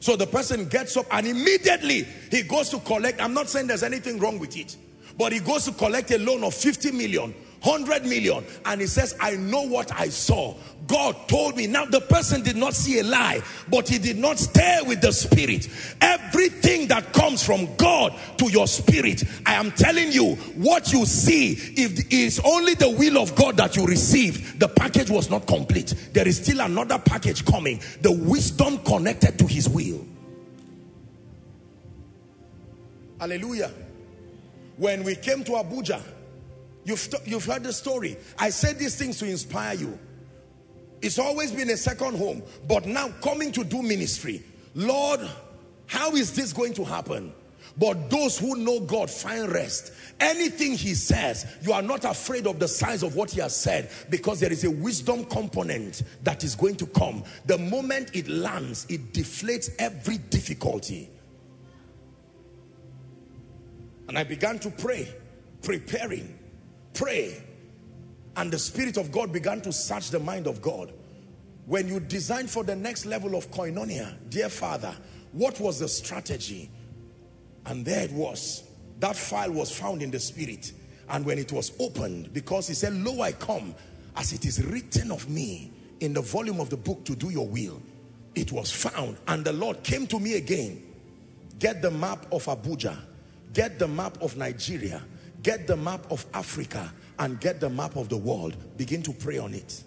So 0.00 0.16
the 0.16 0.26
person 0.26 0.66
gets 0.68 0.96
up 0.96 1.06
and 1.10 1.26
immediately 1.26 2.06
he 2.30 2.42
goes 2.42 2.70
to 2.70 2.78
collect. 2.78 3.20
I'm 3.20 3.34
not 3.34 3.50
saying 3.50 3.66
there's 3.66 3.82
anything 3.82 4.18
wrong 4.18 4.38
with 4.38 4.56
it, 4.56 4.74
but 5.18 5.32
he 5.32 5.40
goes 5.40 5.66
to 5.66 5.72
collect 5.72 6.10
a 6.10 6.18
loan 6.18 6.44
of 6.44 6.54
50 6.54 6.92
million 6.92 7.34
100 7.62 8.04
million. 8.04 8.44
And 8.64 8.80
he 8.80 8.86
says 8.86 9.16
i 9.20 9.32
know 9.36 9.62
what 9.62 9.92
i 9.92 10.08
saw. 10.08 10.54
God 10.86 11.28
told 11.28 11.56
me. 11.56 11.66
Now 11.66 11.84
the 11.84 12.00
person 12.00 12.42
did 12.42 12.56
not 12.56 12.74
see 12.74 13.00
a 13.00 13.04
lie 13.04 13.42
but 13.70 13.88
he 13.88 13.98
did 13.98 14.16
not 14.16 14.38
stay 14.38 14.80
with 14.86 15.00
the 15.00 15.12
spirit. 15.12 15.68
Everything 16.00 16.88
that 16.88 17.12
comes 17.12 17.44
from 17.44 17.74
god 17.76 18.14
to 18.38 18.50
your 18.50 18.66
spirit 18.66 19.24
i 19.46 19.54
am 19.54 19.70
telling 19.72 20.12
you 20.12 20.34
what 20.56 20.92
you 20.92 21.04
see 21.04 21.52
if 21.52 21.98
it 21.98 22.12
is 22.12 22.40
only 22.44 22.74
the 22.74 22.90
will 22.90 23.18
of 23.18 23.34
god 23.34 23.56
that 23.56 23.76
you 23.76 23.86
receive 23.86 24.58
the 24.58 24.68
package 24.68 25.10
was 25.10 25.30
not 25.30 25.46
complete. 25.46 25.94
There 26.12 26.26
is 26.26 26.36
still 26.38 26.60
another 26.60 26.98
package 26.98 27.44
coming. 27.44 27.80
The 28.00 28.12
wisdom 28.12 28.78
connected 28.78 29.38
to 29.38 29.46
his 29.46 29.68
will. 29.68 30.04
Hallelujah. 33.20 33.72
When 34.76 35.02
we 35.02 35.16
came 35.16 35.44
to 35.44 35.52
abuja 35.52 36.00
You've, 36.88 37.14
you've 37.26 37.44
heard 37.44 37.64
the 37.64 37.72
story. 37.74 38.16
I 38.38 38.48
said 38.48 38.78
these 38.78 38.96
things 38.96 39.18
to 39.18 39.26
inspire 39.26 39.74
you. 39.74 39.98
It's 41.02 41.18
always 41.18 41.52
been 41.52 41.68
a 41.68 41.76
second 41.76 42.16
home, 42.16 42.42
but 42.66 42.86
now 42.86 43.10
coming 43.22 43.52
to 43.52 43.62
do 43.62 43.82
ministry. 43.82 44.42
Lord, 44.74 45.20
how 45.84 46.12
is 46.12 46.34
this 46.34 46.54
going 46.54 46.72
to 46.72 46.84
happen? 46.86 47.34
But 47.76 48.08
those 48.08 48.38
who 48.38 48.56
know 48.56 48.80
God 48.80 49.10
find 49.10 49.52
rest. 49.52 49.92
Anything 50.18 50.78
he 50.78 50.94
says, 50.94 51.58
you 51.60 51.74
are 51.74 51.82
not 51.82 52.06
afraid 52.06 52.46
of 52.46 52.58
the 52.58 52.66
size 52.66 53.02
of 53.02 53.14
what 53.14 53.32
he 53.32 53.42
has 53.42 53.54
said 53.54 53.90
because 54.08 54.40
there 54.40 54.50
is 54.50 54.64
a 54.64 54.70
wisdom 54.70 55.26
component 55.26 56.02
that 56.22 56.42
is 56.42 56.54
going 56.54 56.76
to 56.76 56.86
come. 56.86 57.22
The 57.44 57.58
moment 57.58 58.16
it 58.16 58.28
lands, 58.28 58.86
it 58.88 59.12
deflates 59.12 59.70
every 59.78 60.16
difficulty. 60.16 61.10
And 64.08 64.18
I 64.18 64.24
began 64.24 64.58
to 64.60 64.70
pray, 64.70 65.14
preparing 65.60 66.37
pray 66.98 67.40
and 68.36 68.52
the 68.52 68.58
Spirit 68.58 68.96
of 68.96 69.12
God 69.12 69.32
began 69.32 69.60
to 69.62 69.72
search 69.72 70.10
the 70.10 70.18
mind 70.18 70.46
of 70.46 70.60
God. 70.60 70.92
When 71.66 71.86
you 71.86 72.00
design 72.00 72.46
for 72.46 72.64
the 72.64 72.74
next 72.74 73.06
level 73.06 73.36
of 73.36 73.50
koinonia, 73.50 74.16
dear 74.30 74.48
Father, 74.48 74.94
what 75.32 75.60
was 75.60 75.78
the 75.78 75.88
strategy? 75.88 76.70
And 77.66 77.84
there 77.84 78.04
it 78.04 78.12
was. 78.12 78.64
That 78.98 79.16
file 79.16 79.52
was 79.52 79.70
found 79.76 80.02
in 80.02 80.10
the 80.10 80.18
Spirit. 80.18 80.72
And 81.08 81.24
when 81.24 81.38
it 81.38 81.52
was 81.52 81.72
opened, 81.78 82.32
because 82.32 82.66
he 82.68 82.74
said, 82.74 82.94
Lo, 82.94 83.20
I 83.22 83.32
come, 83.32 83.74
as 84.16 84.32
it 84.32 84.44
is 84.44 84.64
written 84.66 85.10
of 85.12 85.28
me 85.28 85.72
in 86.00 86.12
the 86.12 86.22
volume 86.22 86.60
of 86.60 86.70
the 86.70 86.76
book 86.76 87.04
to 87.04 87.14
do 87.14 87.30
your 87.30 87.46
will. 87.46 87.80
It 88.34 88.50
was 88.50 88.72
found. 88.72 89.18
And 89.28 89.44
the 89.44 89.52
Lord 89.52 89.82
came 89.82 90.06
to 90.08 90.18
me 90.18 90.34
again. 90.34 90.82
Get 91.58 91.82
the 91.82 91.90
map 91.90 92.26
of 92.32 92.44
Abuja. 92.46 92.96
Get 93.52 93.78
the 93.78 93.88
map 93.88 94.20
of 94.20 94.36
Nigeria 94.36 95.02
Get 95.42 95.66
the 95.66 95.76
map 95.76 96.10
of 96.10 96.26
Africa 96.34 96.92
and 97.18 97.40
get 97.40 97.60
the 97.60 97.70
map 97.70 97.96
of 97.96 98.08
the 98.08 98.16
world. 98.16 98.56
Begin 98.76 99.02
to 99.02 99.12
pray 99.12 99.38
on 99.38 99.54
it. 99.54 99.82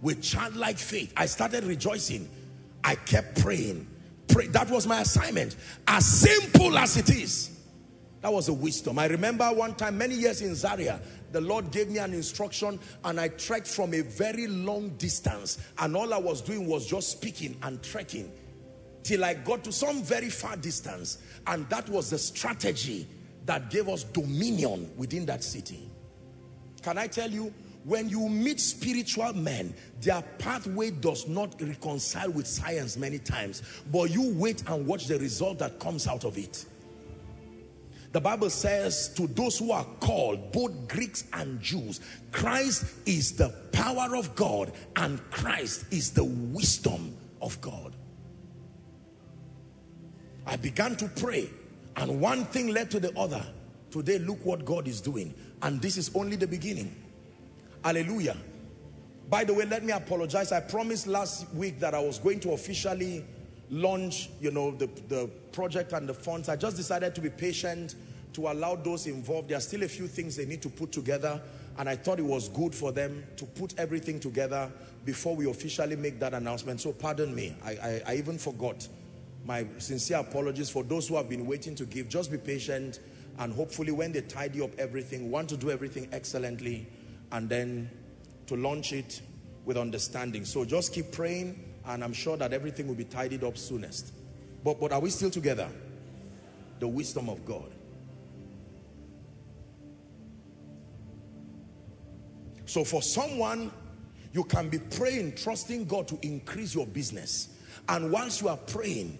With 0.00 0.22
childlike 0.22 0.78
faith, 0.78 1.12
I 1.16 1.26
started 1.26 1.64
rejoicing. 1.64 2.28
I 2.84 2.94
kept 2.94 3.40
praying. 3.42 3.86
Pray. 4.28 4.46
That 4.48 4.70
was 4.70 4.86
my 4.86 5.00
assignment. 5.00 5.56
As 5.86 6.06
simple 6.06 6.78
as 6.78 6.96
it 6.96 7.10
is. 7.10 7.58
That 8.20 8.32
was 8.32 8.48
a 8.48 8.52
wisdom. 8.52 8.98
I 8.98 9.06
remember 9.06 9.44
one 9.46 9.74
time, 9.74 9.96
many 9.96 10.14
years 10.14 10.42
in 10.42 10.54
Zaria, 10.54 11.00
the 11.30 11.40
Lord 11.40 11.70
gave 11.70 11.88
me 11.88 11.98
an 11.98 12.12
instruction 12.12 12.80
and 13.04 13.20
I 13.20 13.28
trekked 13.28 13.68
from 13.68 13.94
a 13.94 14.00
very 14.00 14.46
long 14.48 14.90
distance. 14.90 15.58
And 15.78 15.96
all 15.96 16.12
I 16.12 16.18
was 16.18 16.40
doing 16.40 16.66
was 16.66 16.86
just 16.86 17.10
speaking 17.10 17.56
and 17.62 17.82
trekking 17.82 18.32
till 19.04 19.24
I 19.24 19.34
got 19.34 19.62
to 19.64 19.72
some 19.72 20.02
very 20.02 20.30
far 20.30 20.56
distance. 20.56 21.18
And 21.46 21.68
that 21.70 21.88
was 21.88 22.10
the 22.10 22.18
strategy 22.18 23.06
that 23.48 23.70
gave 23.70 23.88
us 23.88 24.04
dominion 24.04 24.90
within 24.98 25.24
that 25.24 25.42
city. 25.42 25.90
Can 26.82 26.98
I 26.98 27.06
tell 27.06 27.30
you, 27.30 27.52
when 27.84 28.10
you 28.10 28.28
meet 28.28 28.60
spiritual 28.60 29.32
men, 29.32 29.74
their 30.02 30.22
pathway 30.38 30.90
does 30.90 31.26
not 31.26 31.58
reconcile 31.58 32.30
with 32.30 32.46
science 32.46 32.98
many 32.98 33.18
times, 33.18 33.62
but 33.90 34.10
you 34.10 34.34
wait 34.34 34.62
and 34.68 34.86
watch 34.86 35.06
the 35.06 35.18
result 35.18 35.58
that 35.60 35.80
comes 35.80 36.06
out 36.06 36.24
of 36.24 36.36
it. 36.36 36.66
The 38.12 38.20
Bible 38.20 38.50
says 38.50 39.08
to 39.14 39.26
those 39.28 39.58
who 39.58 39.72
are 39.72 39.86
called, 40.00 40.52
both 40.52 40.86
Greeks 40.86 41.24
and 41.32 41.58
Jews, 41.62 42.00
Christ 42.32 42.84
is 43.06 43.32
the 43.32 43.48
power 43.72 44.14
of 44.14 44.34
God 44.34 44.72
and 44.96 45.18
Christ 45.30 45.86
is 45.90 46.10
the 46.10 46.24
wisdom 46.24 47.16
of 47.40 47.58
God. 47.62 47.96
I 50.46 50.56
began 50.56 50.96
to 50.96 51.08
pray 51.08 51.48
and 51.98 52.20
one 52.20 52.44
thing 52.46 52.68
led 52.68 52.90
to 52.92 53.00
the 53.00 53.16
other. 53.18 53.44
Today, 53.90 54.18
look 54.18 54.44
what 54.44 54.64
God 54.64 54.86
is 54.86 55.00
doing. 55.00 55.34
And 55.62 55.80
this 55.80 55.96
is 55.96 56.10
only 56.14 56.36
the 56.36 56.46
beginning. 56.46 56.94
Hallelujah. 57.82 58.36
By 59.28 59.44
the 59.44 59.54
way, 59.54 59.64
let 59.64 59.84
me 59.84 59.92
apologize. 59.92 60.52
I 60.52 60.60
promised 60.60 61.06
last 61.06 61.52
week 61.54 61.80
that 61.80 61.94
I 61.94 62.00
was 62.00 62.18
going 62.18 62.40
to 62.40 62.52
officially 62.52 63.24
launch, 63.70 64.30
you 64.40 64.50
know, 64.50 64.70
the, 64.70 64.88
the 65.08 65.26
project 65.52 65.92
and 65.92 66.08
the 66.08 66.14
funds. 66.14 66.48
I 66.48 66.56
just 66.56 66.76
decided 66.76 67.14
to 67.14 67.20
be 67.20 67.30
patient 67.30 67.94
to 68.34 68.48
allow 68.48 68.76
those 68.76 69.06
involved. 69.06 69.48
There 69.48 69.58
are 69.58 69.62
still 69.62 69.82
a 69.82 69.88
few 69.88 70.06
things 70.06 70.36
they 70.36 70.46
need 70.46 70.62
to 70.62 70.68
put 70.68 70.92
together. 70.92 71.40
And 71.78 71.88
I 71.88 71.96
thought 71.96 72.18
it 72.18 72.24
was 72.24 72.48
good 72.48 72.74
for 72.74 72.92
them 72.92 73.24
to 73.36 73.44
put 73.44 73.78
everything 73.78 74.18
together 74.18 74.70
before 75.04 75.36
we 75.36 75.48
officially 75.48 75.96
make 75.96 76.18
that 76.20 76.34
announcement. 76.34 76.80
So 76.80 76.92
pardon 76.92 77.34
me. 77.34 77.54
I, 77.64 77.70
I, 77.70 78.02
I 78.06 78.14
even 78.16 78.38
forgot 78.38 78.86
my 79.48 79.66
sincere 79.78 80.18
apologies 80.18 80.68
for 80.68 80.84
those 80.84 81.08
who 81.08 81.16
have 81.16 81.26
been 81.26 81.46
waiting 81.46 81.74
to 81.74 81.86
give. 81.86 82.06
Just 82.06 82.30
be 82.30 82.36
patient 82.36 83.00
and 83.38 83.50
hopefully 83.50 83.92
when 83.92 84.12
they 84.12 84.20
tidy 84.20 84.60
up 84.60 84.70
everything, 84.78 85.30
want 85.30 85.48
to 85.48 85.56
do 85.56 85.70
everything 85.70 86.06
excellently 86.12 86.86
and 87.32 87.48
then 87.48 87.90
to 88.46 88.56
launch 88.56 88.92
it 88.92 89.22
with 89.64 89.78
understanding. 89.78 90.44
So 90.44 90.66
just 90.66 90.92
keep 90.92 91.12
praying 91.12 91.64
and 91.86 92.04
I'm 92.04 92.12
sure 92.12 92.36
that 92.36 92.52
everything 92.52 92.88
will 92.88 92.94
be 92.94 93.04
tidied 93.04 93.42
up 93.42 93.56
soonest. 93.56 94.12
But, 94.62 94.78
but 94.78 94.92
are 94.92 95.00
we 95.00 95.08
still 95.08 95.30
together? 95.30 95.70
The 96.78 96.88
wisdom 96.88 97.30
of 97.30 97.46
God. 97.46 97.72
So 102.66 102.84
for 102.84 103.00
someone, 103.00 103.72
you 104.34 104.44
can 104.44 104.68
be 104.68 104.78
praying, 104.78 105.36
trusting 105.36 105.86
God 105.86 106.06
to 106.08 106.18
increase 106.20 106.74
your 106.74 106.86
business. 106.86 107.48
And 107.88 108.12
once 108.12 108.42
you 108.42 108.48
are 108.48 108.58
praying, 108.58 109.18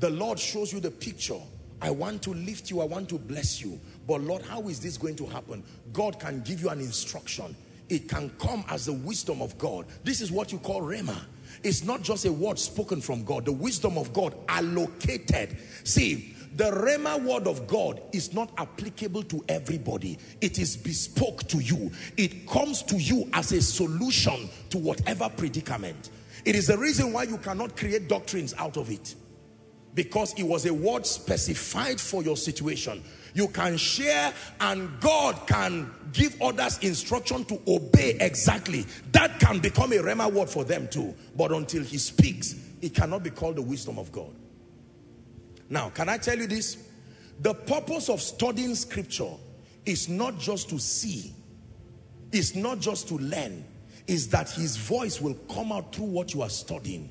the 0.00 0.10
Lord 0.10 0.38
shows 0.38 0.72
you 0.72 0.80
the 0.80 0.90
picture. 0.90 1.40
I 1.82 1.90
want 1.90 2.22
to 2.22 2.30
lift 2.30 2.70
you. 2.70 2.80
I 2.80 2.84
want 2.84 3.08
to 3.10 3.18
bless 3.18 3.62
you. 3.62 3.78
But 4.06 4.22
Lord, 4.22 4.42
how 4.42 4.68
is 4.68 4.80
this 4.80 4.96
going 4.96 5.16
to 5.16 5.26
happen? 5.26 5.62
God 5.92 6.18
can 6.18 6.40
give 6.40 6.60
you 6.60 6.68
an 6.70 6.80
instruction. 6.80 7.56
It 7.88 8.08
can 8.08 8.30
come 8.38 8.64
as 8.68 8.86
the 8.86 8.92
wisdom 8.92 9.42
of 9.42 9.56
God. 9.58 9.86
This 10.04 10.20
is 10.20 10.30
what 10.30 10.52
you 10.52 10.58
call 10.58 10.80
Rhema. 10.82 11.18
It's 11.62 11.84
not 11.84 12.02
just 12.02 12.24
a 12.24 12.32
word 12.32 12.58
spoken 12.58 13.00
from 13.00 13.24
God. 13.24 13.44
The 13.44 13.52
wisdom 13.52 13.98
of 13.98 14.12
God 14.12 14.34
allocated. 14.48 15.56
See, 15.84 16.34
the 16.56 16.70
Rhema 16.70 17.22
word 17.22 17.46
of 17.46 17.66
God 17.66 18.00
is 18.12 18.32
not 18.32 18.50
applicable 18.58 19.22
to 19.24 19.44
everybody. 19.48 20.18
It 20.40 20.58
is 20.58 20.76
bespoke 20.76 21.46
to 21.48 21.58
you. 21.58 21.90
It 22.16 22.48
comes 22.48 22.82
to 22.84 22.96
you 22.96 23.28
as 23.32 23.52
a 23.52 23.60
solution 23.60 24.48
to 24.70 24.78
whatever 24.78 25.28
predicament. 25.28 26.10
It 26.44 26.56
is 26.56 26.66
the 26.68 26.78
reason 26.78 27.12
why 27.12 27.24
you 27.24 27.38
cannot 27.38 27.76
create 27.76 28.08
doctrines 28.08 28.54
out 28.56 28.76
of 28.76 28.90
it. 28.90 29.14
Because 29.94 30.34
it 30.34 30.42
was 30.42 30.66
a 30.66 30.74
word 30.74 31.06
specified 31.06 32.00
for 32.00 32.22
your 32.22 32.36
situation. 32.36 33.02
You 33.34 33.48
can 33.48 33.76
share 33.76 34.32
and 34.60 35.00
God 35.00 35.46
can 35.46 35.90
give 36.12 36.40
others 36.40 36.78
instruction 36.78 37.44
to 37.46 37.60
obey 37.66 38.16
exactly. 38.20 38.86
That 39.12 39.38
can 39.40 39.58
become 39.58 39.92
a 39.92 39.96
rhema 39.96 40.32
word 40.32 40.48
for 40.48 40.64
them 40.64 40.88
too. 40.88 41.14
But 41.36 41.52
until 41.52 41.82
he 41.82 41.98
speaks, 41.98 42.54
it 42.80 42.94
cannot 42.94 43.22
be 43.22 43.30
called 43.30 43.56
the 43.56 43.62
wisdom 43.62 43.98
of 43.98 44.10
God. 44.12 44.34
Now, 45.68 45.90
can 45.90 46.08
I 46.08 46.18
tell 46.18 46.38
you 46.38 46.46
this? 46.46 46.76
The 47.40 47.54
purpose 47.54 48.08
of 48.08 48.20
studying 48.20 48.74
scripture 48.74 49.32
is 49.86 50.08
not 50.08 50.38
just 50.38 50.68
to 50.70 50.78
see, 50.78 51.32
it's 52.32 52.54
not 52.54 52.80
just 52.80 53.08
to 53.08 53.14
learn, 53.14 53.64
is 54.06 54.28
that 54.28 54.50
his 54.50 54.76
voice 54.76 55.20
will 55.20 55.34
come 55.52 55.72
out 55.72 55.94
through 55.94 56.06
what 56.06 56.34
you 56.34 56.42
are 56.42 56.50
studying 56.50 57.10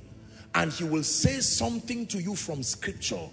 and 0.56 0.72
he 0.72 0.84
will 0.84 1.04
say 1.04 1.40
something 1.40 2.06
to 2.08 2.22
you 2.22 2.36
from 2.36 2.64
scripture 2.64 3.30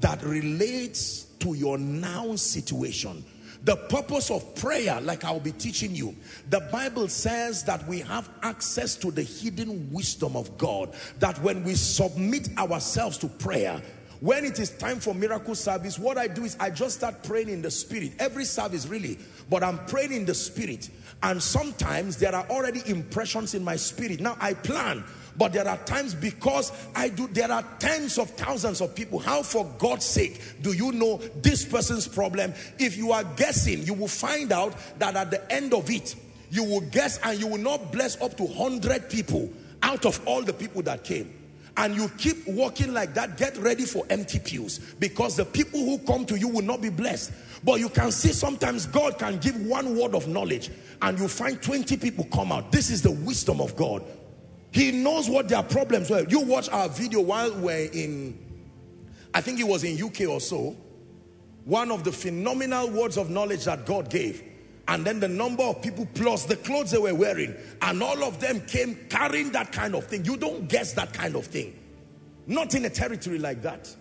that 0.00 0.22
relates 0.22 1.24
to 1.40 1.54
your 1.54 1.78
now 1.78 2.36
situation. 2.36 3.24
The 3.64 3.76
purpose 3.76 4.30
of 4.30 4.54
prayer, 4.56 5.00
like 5.00 5.24
I'll 5.24 5.40
be 5.40 5.52
teaching 5.52 5.94
you, 5.94 6.14
the 6.50 6.60
Bible 6.70 7.08
says 7.08 7.64
that 7.64 7.86
we 7.88 8.00
have 8.00 8.28
access 8.42 8.94
to 8.96 9.10
the 9.10 9.22
hidden 9.22 9.90
wisdom 9.90 10.36
of 10.36 10.58
God. 10.58 10.94
That 11.18 11.40
when 11.40 11.64
we 11.64 11.74
submit 11.74 12.50
ourselves 12.58 13.16
to 13.18 13.28
prayer, 13.28 13.80
when 14.20 14.44
it 14.44 14.58
is 14.58 14.70
time 14.70 15.00
for 15.00 15.14
miracle 15.14 15.54
service, 15.54 15.98
what 15.98 16.18
I 16.18 16.26
do 16.26 16.44
is 16.44 16.56
I 16.60 16.70
just 16.70 16.96
start 16.96 17.22
praying 17.22 17.48
in 17.48 17.62
the 17.62 17.70
spirit. 17.70 18.12
Every 18.18 18.44
service, 18.44 18.86
really. 18.86 19.18
But 19.48 19.62
I'm 19.62 19.78
praying 19.86 20.12
in 20.12 20.26
the 20.26 20.34
spirit. 20.34 20.90
And 21.22 21.42
sometimes 21.42 22.18
there 22.18 22.34
are 22.34 22.46
already 22.50 22.82
impressions 22.86 23.54
in 23.54 23.64
my 23.64 23.76
spirit. 23.76 24.20
Now 24.20 24.36
I 24.40 24.52
plan 24.52 25.04
but 25.36 25.52
there 25.52 25.66
are 25.66 25.76
times 25.78 26.14
because 26.14 26.72
I 26.94 27.08
do, 27.08 27.26
there 27.28 27.50
are 27.50 27.64
tens 27.78 28.18
of 28.18 28.30
thousands 28.30 28.80
of 28.80 28.94
people. 28.94 29.18
How 29.18 29.42
for 29.42 29.64
God's 29.78 30.04
sake 30.04 30.40
do 30.62 30.72
you 30.72 30.92
know 30.92 31.18
this 31.42 31.64
person's 31.64 32.06
problem? 32.06 32.54
If 32.78 32.96
you 32.96 33.12
are 33.12 33.24
guessing, 33.36 33.82
you 33.82 33.94
will 33.94 34.08
find 34.08 34.52
out 34.52 34.74
that 34.98 35.16
at 35.16 35.30
the 35.30 35.52
end 35.52 35.74
of 35.74 35.90
it, 35.90 36.14
you 36.50 36.64
will 36.64 36.82
guess 36.82 37.18
and 37.24 37.38
you 37.38 37.46
will 37.46 37.58
not 37.58 37.92
bless 37.92 38.20
up 38.20 38.36
to 38.36 38.44
100 38.44 39.10
people 39.10 39.50
out 39.82 40.06
of 40.06 40.20
all 40.26 40.42
the 40.42 40.52
people 40.52 40.82
that 40.82 41.04
came 41.04 41.32
and 41.76 41.96
you 41.96 42.08
keep 42.18 42.46
walking 42.46 42.92
like 42.92 43.14
that, 43.14 43.36
get 43.36 43.56
ready 43.58 43.84
for 43.84 44.04
empty 44.10 44.38
pews 44.38 44.78
because 45.00 45.36
the 45.36 45.44
people 45.44 45.80
who 45.80 45.98
come 45.98 46.24
to 46.26 46.38
you 46.38 46.48
will 46.48 46.62
not 46.62 46.80
be 46.80 46.88
blessed. 46.88 47.32
But 47.64 47.80
you 47.80 47.88
can 47.88 48.12
see 48.12 48.32
sometimes 48.32 48.86
God 48.86 49.18
can 49.18 49.38
give 49.38 49.60
one 49.66 49.96
word 49.96 50.14
of 50.14 50.28
knowledge 50.28 50.70
and 51.02 51.18
you 51.18 51.26
find 51.26 51.60
20 51.60 51.96
people 51.96 52.24
come 52.32 52.52
out. 52.52 52.70
This 52.70 52.90
is 52.90 53.02
the 53.02 53.10
wisdom 53.10 53.60
of 53.60 53.74
God. 53.74 54.04
He 54.74 54.90
knows 54.90 55.30
what 55.30 55.48
their 55.48 55.62
problems 55.62 56.10
were. 56.10 56.26
You 56.28 56.40
watch 56.40 56.68
our 56.68 56.88
video 56.88 57.20
while 57.20 57.54
we're 57.54 57.88
in, 57.92 58.36
I 59.32 59.40
think 59.40 59.60
it 59.60 59.68
was 59.68 59.84
in 59.84 60.02
UK 60.02 60.22
or 60.22 60.40
so. 60.40 60.76
One 61.64 61.92
of 61.92 62.02
the 62.02 62.10
phenomenal 62.10 62.90
words 62.90 63.16
of 63.16 63.30
knowledge 63.30 63.66
that 63.66 63.86
God 63.86 64.10
gave. 64.10 64.42
And 64.88 65.04
then 65.04 65.20
the 65.20 65.28
number 65.28 65.62
of 65.62 65.80
people 65.80 66.08
plus 66.14 66.44
the 66.46 66.56
clothes 66.56 66.90
they 66.90 66.98
were 66.98 67.14
wearing. 67.14 67.54
And 67.82 68.02
all 68.02 68.24
of 68.24 68.40
them 68.40 68.62
came 68.62 68.96
carrying 69.08 69.52
that 69.52 69.70
kind 69.70 69.94
of 69.94 70.08
thing. 70.08 70.24
You 70.24 70.36
don't 70.36 70.68
guess 70.68 70.92
that 70.94 71.14
kind 71.14 71.36
of 71.36 71.46
thing. 71.46 71.78
Not 72.48 72.74
in 72.74 72.84
a 72.84 72.90
territory 72.90 73.38
like 73.38 73.62
that. 73.62 73.94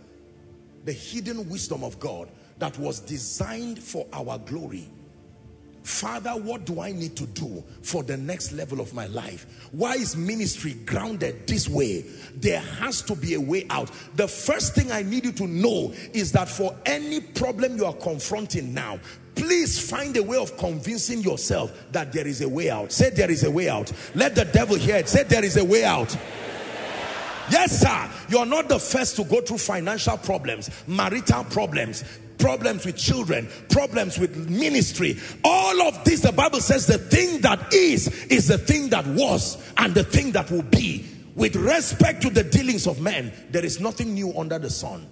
The 0.86 0.92
hidden 0.92 1.48
wisdom 1.50 1.84
of 1.84 2.00
God 2.00 2.32
that 2.58 2.80
was 2.80 3.00
designed 3.00 3.78
for 3.78 4.08
our 4.12 4.40
glory 4.40 4.90
Father, 5.84 6.32
what 6.32 6.66
do 6.66 6.80
I 6.80 6.94
need 6.94 7.16
to 7.18 7.26
do 7.28 7.62
for 7.82 8.04
the 8.04 8.16
next 8.16 8.54
level 8.54 8.80
of 8.80 8.94
my 8.94 9.06
life? 9.08 9.46
Why 9.72 9.96
is 9.96 10.16
ministry 10.16 10.74
grounded 10.86 11.46
this 11.46 11.68
way? 11.68 12.06
There 12.36 12.60
has 12.60 13.02
to 13.04 13.16
be 13.16 13.34
a 13.34 13.42
way 13.42 13.66
out. 13.70 13.92
The 14.16 14.28
first 14.28 14.76
thing 14.76 14.92
I 14.94 15.04
need 15.04 15.26
you 15.26 15.34
to 15.34 15.48
know 15.48 15.94
is 16.14 16.32
that 16.32 16.48
for 16.48 16.74
any 16.86 17.20
problem 17.20 17.76
you 17.76 17.86
are 17.86 17.94
confronting 17.94 18.74
now, 18.74 18.98
please 19.36 19.78
find 19.90 20.16
a 20.16 20.24
way 20.24 20.38
of 20.38 20.56
convincing 20.58 21.22
yourself 21.22 21.74
that 21.92 22.14
there 22.14 22.28
is 22.28 22.42
a 22.42 22.48
way 22.48 22.70
out. 22.70 22.94
Say 22.94 23.10
there 23.10 23.32
is 23.32 23.44
a 23.44 23.52
way 23.52 23.68
out. 23.68 23.92
Let 24.16 24.36
the 24.36 24.46
devil 24.46 24.78
hear 24.78 24.96
it. 24.96 25.10
Say 25.10 25.24
there 25.24 25.44
is 25.44 25.58
a 25.58 25.66
way 25.66 25.84
out. 25.84 26.16
Yes, 27.52 27.82
sir. 27.82 28.10
You're 28.30 28.46
not 28.46 28.70
the 28.70 28.80
first 28.80 29.18
to 29.18 29.26
go 29.26 29.42
through 29.42 29.58
financial 29.58 30.18
problems, 30.18 30.70
marital 30.88 31.44
problems, 31.44 32.06
problems 32.44 32.86
with 32.86 32.98
children, 32.98 33.48
problems 33.70 34.20
with 34.20 34.50
ministry. 34.50 35.18
All 35.46 35.82
of 35.84 36.04
this, 36.04 36.20
the 36.20 36.34
Bible 36.34 36.60
says 36.60 36.86
the 36.86 36.98
thing 36.98 37.40
that 37.40 37.74
is, 37.74 38.10
is 38.26 38.50
the 38.50 38.58
thing 38.58 38.90
that 38.90 39.08
was 39.08 39.72
and 39.78 39.94
the 39.96 40.04
thing 40.04 40.34
that 40.34 40.52
will 40.52 40.64
be. 40.64 41.06
With 41.36 41.56
respect 41.56 42.22
to 42.24 42.30
the 42.30 42.44
dealings 42.44 42.86
of 42.86 43.00
men, 43.00 43.32
there 43.50 43.64
is 43.64 43.80
nothing 43.80 44.14
new 44.14 44.38
under 44.38 44.60
the 44.60 44.70
sun. 44.70 45.08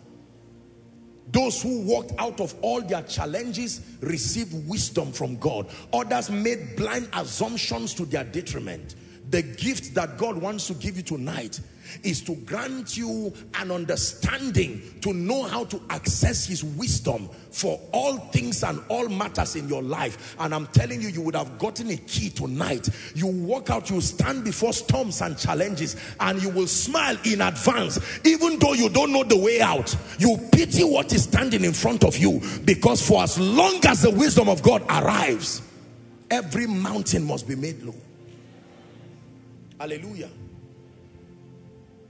Those 1.31 1.61
who 1.61 1.83
walked 1.83 2.11
out 2.19 2.41
of 2.41 2.53
all 2.61 2.81
their 2.81 3.03
challenges 3.03 3.79
received 4.01 4.67
wisdom 4.67 5.13
from 5.13 5.37
God. 5.37 5.69
Others 5.93 6.31
made 6.31 6.75
blind 6.75 7.07
assumptions 7.13 7.93
to 7.93 8.05
their 8.05 8.25
detriment. 8.25 8.95
The 9.31 9.41
gift 9.41 9.95
that 9.95 10.17
God 10.17 10.37
wants 10.37 10.67
to 10.67 10.73
give 10.73 10.97
you 10.97 11.03
tonight 11.03 11.61
is 12.03 12.21
to 12.21 12.35
grant 12.35 12.97
you 12.97 13.33
an 13.55 13.71
understanding 13.71 14.81
to 15.01 15.13
know 15.13 15.43
how 15.43 15.63
to 15.65 15.81
access 15.89 16.45
his 16.45 16.63
wisdom 16.63 17.29
for 17.49 17.79
all 17.93 18.17
things 18.17 18.63
and 18.63 18.81
all 18.89 19.07
matters 19.07 19.55
in 19.55 19.69
your 19.69 19.81
life. 19.81 20.35
And 20.39 20.53
I'm 20.53 20.67
telling 20.67 21.01
you, 21.01 21.07
you 21.07 21.21
would 21.21 21.35
have 21.35 21.57
gotten 21.59 21.89
a 21.91 21.97
key 21.97 22.29
tonight. 22.29 22.89
You 23.15 23.27
walk 23.27 23.69
out, 23.69 23.89
you 23.89 24.01
stand 24.01 24.43
before 24.43 24.73
storms 24.73 25.21
and 25.21 25.37
challenges, 25.37 25.95
and 26.19 26.41
you 26.41 26.49
will 26.49 26.67
smile 26.67 27.17
in 27.23 27.41
advance, 27.41 27.99
even 28.25 28.59
though 28.59 28.73
you 28.73 28.89
don't 28.89 29.13
know 29.13 29.23
the 29.23 29.37
way 29.37 29.61
out. 29.61 29.95
You 30.19 30.37
pity 30.51 30.83
what 30.83 31.13
is 31.13 31.23
standing 31.23 31.63
in 31.63 31.73
front 31.73 32.03
of 32.03 32.17
you 32.17 32.41
because 32.65 33.05
for 33.05 33.23
as 33.23 33.39
long 33.39 33.79
as 33.85 34.01
the 34.01 34.11
wisdom 34.11 34.49
of 34.49 34.61
God 34.61 34.81
arrives, 34.89 35.61
every 36.29 36.67
mountain 36.67 37.23
must 37.23 37.47
be 37.47 37.55
made 37.55 37.81
low. 37.81 37.95
Hallelujah 39.81 40.29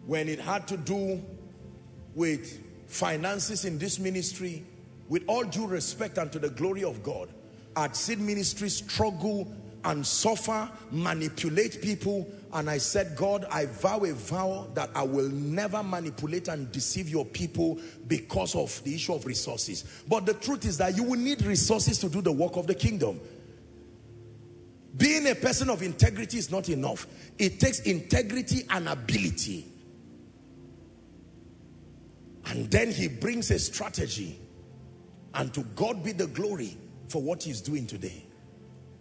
when 0.06 0.28
it 0.28 0.40
had 0.40 0.68
to 0.68 0.76
do 0.76 1.24
with 2.16 2.60
finances 2.88 3.66
in 3.66 3.78
this 3.78 4.00
ministry, 4.00 4.64
with 5.08 5.24
all 5.28 5.44
due 5.44 5.68
respect 5.68 6.18
and 6.18 6.30
to 6.32 6.40
the 6.40 6.50
glory 6.50 6.84
of 6.84 7.02
God, 7.04 7.30
I'd 7.76 7.96
seen 7.96 8.26
ministry 8.26 8.68
struggle 8.68 9.50
and 9.86 10.06
suffer, 10.06 10.70
manipulate 10.92 11.82
people. 11.82 12.28
And 12.54 12.70
I 12.70 12.78
said, 12.78 13.16
God, 13.16 13.46
I 13.50 13.68
vow 13.68 14.00
a 14.00 14.14
vow 14.14 14.68
that 14.74 14.90
I 14.94 15.04
will 15.04 15.30
never 15.30 15.82
manipulate 15.82 16.50
and 16.50 16.70
deceive 16.72 17.08
your 17.08 17.24
people 17.24 17.80
because 18.08 18.54
of 18.54 18.84
the 18.84 18.94
issue 18.94 19.14
of 19.14 19.26
resources. 19.26 19.86
But 20.10 20.26
the 20.26 20.34
truth 20.34 20.66
is 20.66 20.78
that 20.80 20.98
you 20.98 21.04
will 21.04 21.20
need 21.20 21.42
resources 21.44 22.00
to 22.00 22.10
do 22.10 22.22
the 22.22 22.32
work 22.32 22.58
of 22.58 22.68
the 22.68 22.76
kingdom. 22.76 23.20
Being 24.98 25.28
a 25.28 25.36
person 25.36 25.70
of 25.70 25.82
integrity 25.82 26.38
is 26.38 26.52
not 26.52 26.70
enough. 26.70 27.08
It 27.38 27.60
takes 27.60 27.80
integrity 27.82 28.64
and 28.70 28.90
ability. 28.90 29.66
And 32.48 32.70
then 32.70 32.92
he 32.92 33.08
brings 33.08 33.52
a 33.52 33.60
strategy. 33.60 34.40
And 35.34 35.54
to 35.54 35.62
God 35.76 36.04
be 36.04 36.12
the 36.12 36.28
glory 36.28 36.78
for 37.08 37.22
what 37.22 37.42
he's 37.42 37.62
doing 37.62 37.88
today. 37.88 38.26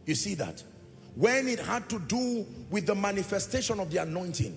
You 0.06 0.14
see 0.14 0.34
that? 0.34 0.62
When 1.16 1.48
it 1.48 1.58
had 1.58 1.88
to 1.88 1.98
do 1.98 2.46
with 2.70 2.86
the 2.86 2.94
manifestation 2.94 3.80
of 3.80 3.90
the 3.90 3.98
anointing. 3.98 4.56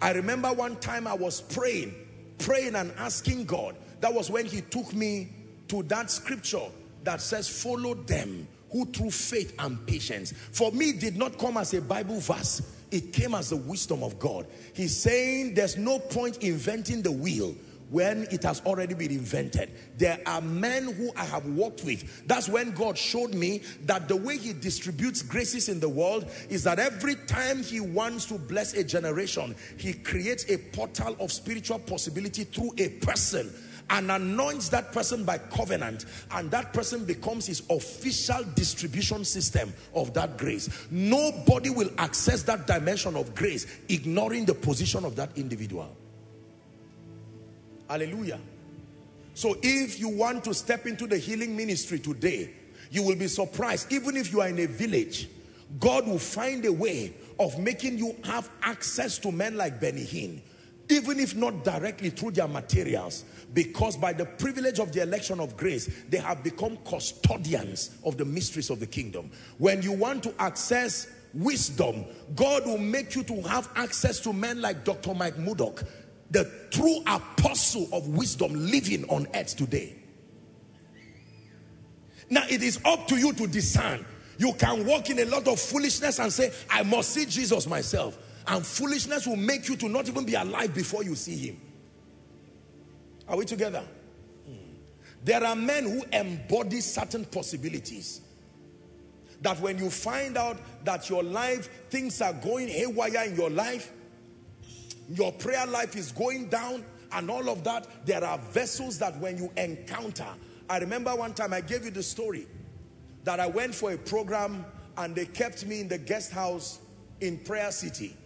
I 0.00 0.10
remember 0.12 0.52
one 0.52 0.76
time 0.76 1.06
I 1.06 1.14
was 1.14 1.40
praying, 1.40 1.94
praying 2.38 2.74
and 2.74 2.92
asking 2.98 3.44
God. 3.44 3.76
That 4.00 4.12
was 4.12 4.30
when 4.30 4.46
he 4.46 4.62
took 4.62 4.92
me 4.92 5.32
to 5.68 5.84
that 5.84 6.10
scripture 6.10 6.66
that 7.04 7.20
says, 7.20 7.48
follow 7.48 7.94
them 7.94 8.48
who 8.72 8.86
through 8.86 9.10
faith 9.10 9.54
and 9.58 9.86
patience. 9.86 10.32
For 10.32 10.72
me, 10.72 10.92
did 10.92 11.16
not 11.16 11.38
come 11.38 11.56
as 11.56 11.74
a 11.74 11.80
Bible 11.80 12.18
verse. 12.18 12.62
It 12.90 13.12
came 13.12 13.34
as 13.34 13.50
the 13.50 13.56
wisdom 13.56 14.02
of 14.02 14.18
God. 14.18 14.46
He's 14.74 14.96
saying 14.96 15.54
there's 15.54 15.76
no 15.76 15.98
point 15.98 16.38
inventing 16.38 17.02
the 17.02 17.12
wheel 17.12 17.54
when 17.92 18.26
it 18.30 18.42
has 18.42 18.62
already 18.64 18.94
been 18.94 19.10
invented. 19.10 19.70
There 19.98 20.18
are 20.24 20.40
men 20.40 20.92
who 20.92 21.10
I 21.14 21.24
have 21.26 21.44
worked 21.46 21.84
with. 21.84 22.26
That's 22.26 22.48
when 22.48 22.70
God 22.72 22.96
showed 22.96 23.34
me 23.34 23.62
that 23.84 24.08
the 24.08 24.16
way 24.16 24.38
he 24.38 24.54
distributes 24.54 25.20
graces 25.20 25.68
in 25.68 25.78
the 25.78 25.90
world 25.90 26.30
is 26.48 26.64
that 26.64 26.78
every 26.78 27.16
time 27.26 27.62
he 27.62 27.80
wants 27.80 28.24
to 28.26 28.38
bless 28.38 28.72
a 28.72 28.82
generation, 28.82 29.54
he 29.76 29.92
creates 29.92 30.48
a 30.48 30.56
portal 30.56 31.16
of 31.20 31.30
spiritual 31.30 31.78
possibility 31.80 32.44
through 32.44 32.72
a 32.78 32.88
person 32.88 33.52
and 33.92 34.10
anoints 34.10 34.70
that 34.70 34.90
person 34.90 35.22
by 35.22 35.36
covenant 35.36 36.06
and 36.32 36.50
that 36.50 36.72
person 36.72 37.04
becomes 37.04 37.46
his 37.46 37.62
official 37.68 38.42
distribution 38.54 39.22
system 39.22 39.72
of 39.94 40.14
that 40.14 40.38
grace. 40.38 40.86
Nobody 40.90 41.68
will 41.68 41.90
access 41.98 42.42
that 42.44 42.66
dimension 42.66 43.16
of 43.16 43.34
grace 43.34 43.66
ignoring 43.90 44.46
the 44.46 44.54
position 44.54 45.04
of 45.04 45.14
that 45.16 45.36
individual. 45.36 45.94
Hallelujah. 47.88 48.40
So 49.34 49.58
if 49.62 50.00
you 50.00 50.08
want 50.08 50.42
to 50.44 50.54
step 50.54 50.86
into 50.86 51.06
the 51.06 51.18
healing 51.18 51.54
ministry 51.54 51.98
today, 51.98 52.50
you 52.90 53.02
will 53.02 53.16
be 53.16 53.28
surprised. 53.28 53.92
Even 53.92 54.16
if 54.16 54.32
you 54.32 54.40
are 54.40 54.48
in 54.48 54.58
a 54.58 54.66
village, 54.66 55.28
God 55.78 56.06
will 56.06 56.18
find 56.18 56.64
a 56.64 56.72
way 56.72 57.12
of 57.38 57.58
making 57.58 57.98
you 57.98 58.16
have 58.24 58.48
access 58.62 59.18
to 59.18 59.32
men 59.32 59.56
like 59.56 59.80
Benny 59.80 60.04
Hinn 60.04 60.40
even 60.92 61.18
if 61.18 61.34
not 61.34 61.64
directly 61.64 62.10
through 62.10 62.32
their 62.32 62.46
materials, 62.46 63.24
because 63.54 63.96
by 63.96 64.12
the 64.12 64.24
privilege 64.24 64.78
of 64.78 64.92
the 64.92 65.02
election 65.02 65.40
of 65.40 65.56
grace, 65.56 65.90
they 66.08 66.18
have 66.18 66.44
become 66.44 66.78
custodians 66.84 67.96
of 68.04 68.16
the 68.16 68.24
mysteries 68.24 68.70
of 68.70 68.78
the 68.78 68.86
kingdom. 68.86 69.30
When 69.58 69.82
you 69.82 69.92
want 69.92 70.22
to 70.24 70.34
access 70.38 71.08
wisdom, 71.34 72.04
God 72.34 72.66
will 72.66 72.78
make 72.78 73.14
you 73.14 73.22
to 73.24 73.42
have 73.42 73.68
access 73.74 74.20
to 74.20 74.32
men 74.32 74.60
like 74.60 74.84
Dr. 74.84 75.14
Mike 75.14 75.38
Murdock, 75.38 75.82
the 76.30 76.50
true 76.70 77.00
apostle 77.06 77.88
of 77.92 78.08
wisdom 78.08 78.52
living 78.54 79.04
on 79.08 79.26
earth 79.34 79.56
today. 79.56 79.96
Now 82.30 82.44
it 82.48 82.62
is 82.62 82.80
up 82.84 83.08
to 83.08 83.16
you 83.16 83.32
to 83.34 83.46
discern. 83.46 84.04
You 84.38 84.52
can 84.54 84.86
walk 84.86 85.10
in 85.10 85.18
a 85.18 85.24
lot 85.26 85.46
of 85.48 85.60
foolishness 85.60 86.18
and 86.18 86.32
say, 86.32 86.52
I 86.70 86.82
must 86.82 87.10
see 87.10 87.26
Jesus 87.26 87.66
myself. 87.66 88.18
And 88.46 88.64
foolishness 88.66 89.26
will 89.26 89.36
make 89.36 89.68
you 89.68 89.76
to 89.76 89.88
not 89.88 90.08
even 90.08 90.24
be 90.24 90.34
alive 90.34 90.74
before 90.74 91.04
you 91.04 91.14
see 91.14 91.36
him. 91.36 91.60
Are 93.28 93.36
we 93.36 93.44
together? 93.44 93.84
Hmm. 94.46 94.54
There 95.24 95.44
are 95.44 95.54
men 95.54 95.84
who 95.84 96.04
embody 96.12 96.80
certain 96.80 97.24
possibilities. 97.24 98.20
That 99.42 99.60
when 99.60 99.78
you 99.78 99.90
find 99.90 100.36
out 100.36 100.58
that 100.84 101.08
your 101.08 101.22
life, 101.22 101.68
things 101.90 102.20
are 102.20 102.32
going 102.32 102.68
haywire 102.68 103.24
in 103.24 103.36
your 103.36 103.50
life, 103.50 103.92
your 105.08 105.32
prayer 105.32 105.66
life 105.66 105.96
is 105.96 106.12
going 106.12 106.48
down 106.48 106.84
and 107.12 107.30
all 107.30 107.48
of 107.48 107.62
that, 107.64 108.06
there 108.06 108.24
are 108.24 108.38
vessels 108.38 108.98
that 108.98 109.16
when 109.18 109.36
you 109.36 109.50
encounter, 109.56 110.26
I 110.68 110.78
remember 110.78 111.14
one 111.14 111.34
time 111.34 111.52
I 111.52 111.60
gave 111.60 111.84
you 111.84 111.90
the 111.90 112.02
story 112.02 112.46
that 113.24 113.38
I 113.38 113.46
went 113.46 113.74
for 113.74 113.92
a 113.92 113.98
program 113.98 114.64
and 114.96 115.14
they 115.14 115.26
kept 115.26 115.66
me 115.66 115.80
in 115.80 115.88
the 115.88 115.98
guest 115.98 116.32
house 116.32 116.80
in 117.20 117.38
Prayer 117.38 117.70
City. 117.70 118.16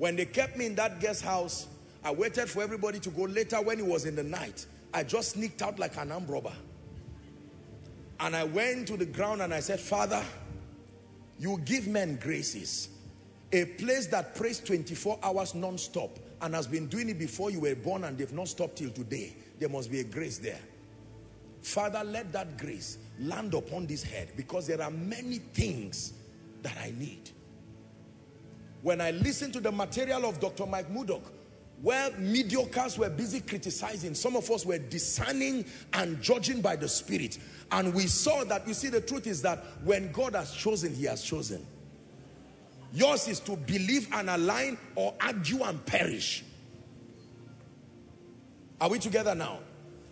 When 0.00 0.16
they 0.16 0.24
kept 0.24 0.56
me 0.56 0.64
in 0.64 0.74
that 0.76 0.98
guest 0.98 1.22
house, 1.22 1.66
I 2.02 2.10
waited 2.10 2.48
for 2.48 2.62
everybody 2.62 2.98
to 3.00 3.10
go 3.10 3.24
later 3.24 3.60
when 3.60 3.78
it 3.78 3.84
was 3.84 4.06
in 4.06 4.16
the 4.16 4.22
night. 4.22 4.64
I 4.94 5.02
just 5.02 5.32
sneaked 5.32 5.60
out 5.60 5.78
like 5.78 5.98
an 5.98 6.10
armed 6.10 6.30
robber. 6.30 6.54
And 8.18 8.34
I 8.34 8.44
went 8.44 8.88
to 8.88 8.96
the 8.96 9.04
ground 9.04 9.42
and 9.42 9.52
I 9.52 9.60
said, 9.60 9.78
Father, 9.78 10.24
you 11.38 11.60
give 11.66 11.86
men 11.86 12.16
graces. 12.16 12.88
A 13.52 13.66
place 13.66 14.06
that 14.06 14.34
prays 14.34 14.58
24 14.60 15.18
hours 15.22 15.54
non-stop 15.54 16.18
and 16.40 16.54
has 16.54 16.66
been 16.66 16.86
doing 16.86 17.10
it 17.10 17.18
before 17.18 17.50
you 17.50 17.60
were 17.60 17.74
born 17.74 18.04
and 18.04 18.16
they've 18.16 18.32
not 18.32 18.48
stopped 18.48 18.76
till 18.76 18.90
today. 18.90 19.36
There 19.58 19.68
must 19.68 19.90
be 19.90 20.00
a 20.00 20.04
grace 20.04 20.38
there. 20.38 20.60
Father, 21.60 22.02
let 22.04 22.32
that 22.32 22.56
grace 22.56 22.96
land 23.18 23.52
upon 23.52 23.86
this 23.86 24.02
head 24.02 24.30
because 24.34 24.66
there 24.66 24.80
are 24.80 24.90
many 24.90 25.40
things 25.40 26.14
that 26.62 26.78
I 26.82 26.94
need. 26.98 27.32
When 28.82 29.00
I 29.00 29.10
listened 29.10 29.52
to 29.54 29.60
the 29.60 29.72
material 29.72 30.24
of 30.24 30.40
Dr. 30.40 30.66
Mike 30.66 30.90
Murdock, 30.90 31.22
where 31.82 32.10
mediocres 32.10 32.98
were 32.98 33.08
busy 33.08 33.40
criticizing, 33.40 34.14
some 34.14 34.36
of 34.36 34.50
us 34.50 34.66
were 34.66 34.78
discerning 34.78 35.64
and 35.94 36.20
judging 36.20 36.60
by 36.60 36.76
the 36.76 36.88
Spirit. 36.88 37.38
And 37.72 37.94
we 37.94 38.06
saw 38.06 38.44
that, 38.44 38.68
you 38.68 38.74
see, 38.74 38.88
the 38.88 39.00
truth 39.00 39.26
is 39.26 39.40
that 39.42 39.64
when 39.84 40.12
God 40.12 40.34
has 40.34 40.52
chosen, 40.52 40.94
he 40.94 41.04
has 41.04 41.22
chosen. 41.22 41.66
Yours 42.92 43.28
is 43.28 43.40
to 43.40 43.56
believe 43.56 44.08
and 44.12 44.28
align 44.28 44.76
or 44.94 45.14
argue 45.20 45.62
and 45.62 45.84
perish. 45.86 46.44
Are 48.80 48.88
we 48.88 48.98
together 48.98 49.34
now? 49.34 49.60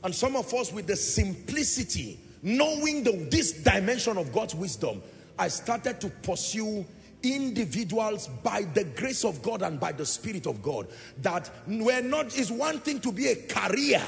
And 0.04 0.14
some 0.14 0.36
of 0.36 0.52
us 0.54 0.72
with 0.72 0.86
the 0.86 0.96
simplicity, 0.96 2.20
knowing 2.42 3.02
the, 3.02 3.12
this 3.30 3.52
dimension 3.52 4.16
of 4.16 4.32
God's 4.32 4.54
wisdom, 4.54 5.02
I 5.38 5.48
started 5.48 6.00
to 6.00 6.08
pursue 6.08 6.86
individuals 7.22 8.28
by 8.42 8.62
the 8.62 8.84
grace 8.84 9.24
of 9.24 9.42
God 9.42 9.62
and 9.62 9.78
by 9.80 9.92
the 9.92 10.06
Spirit 10.06 10.46
of 10.46 10.62
God. 10.62 10.88
That 11.22 11.50
we're 11.66 12.02
not, 12.02 12.36
is 12.36 12.50
one 12.50 12.80
thing 12.80 13.00
to 13.00 13.12
be 13.12 13.28
a 13.28 13.36
career, 13.36 14.02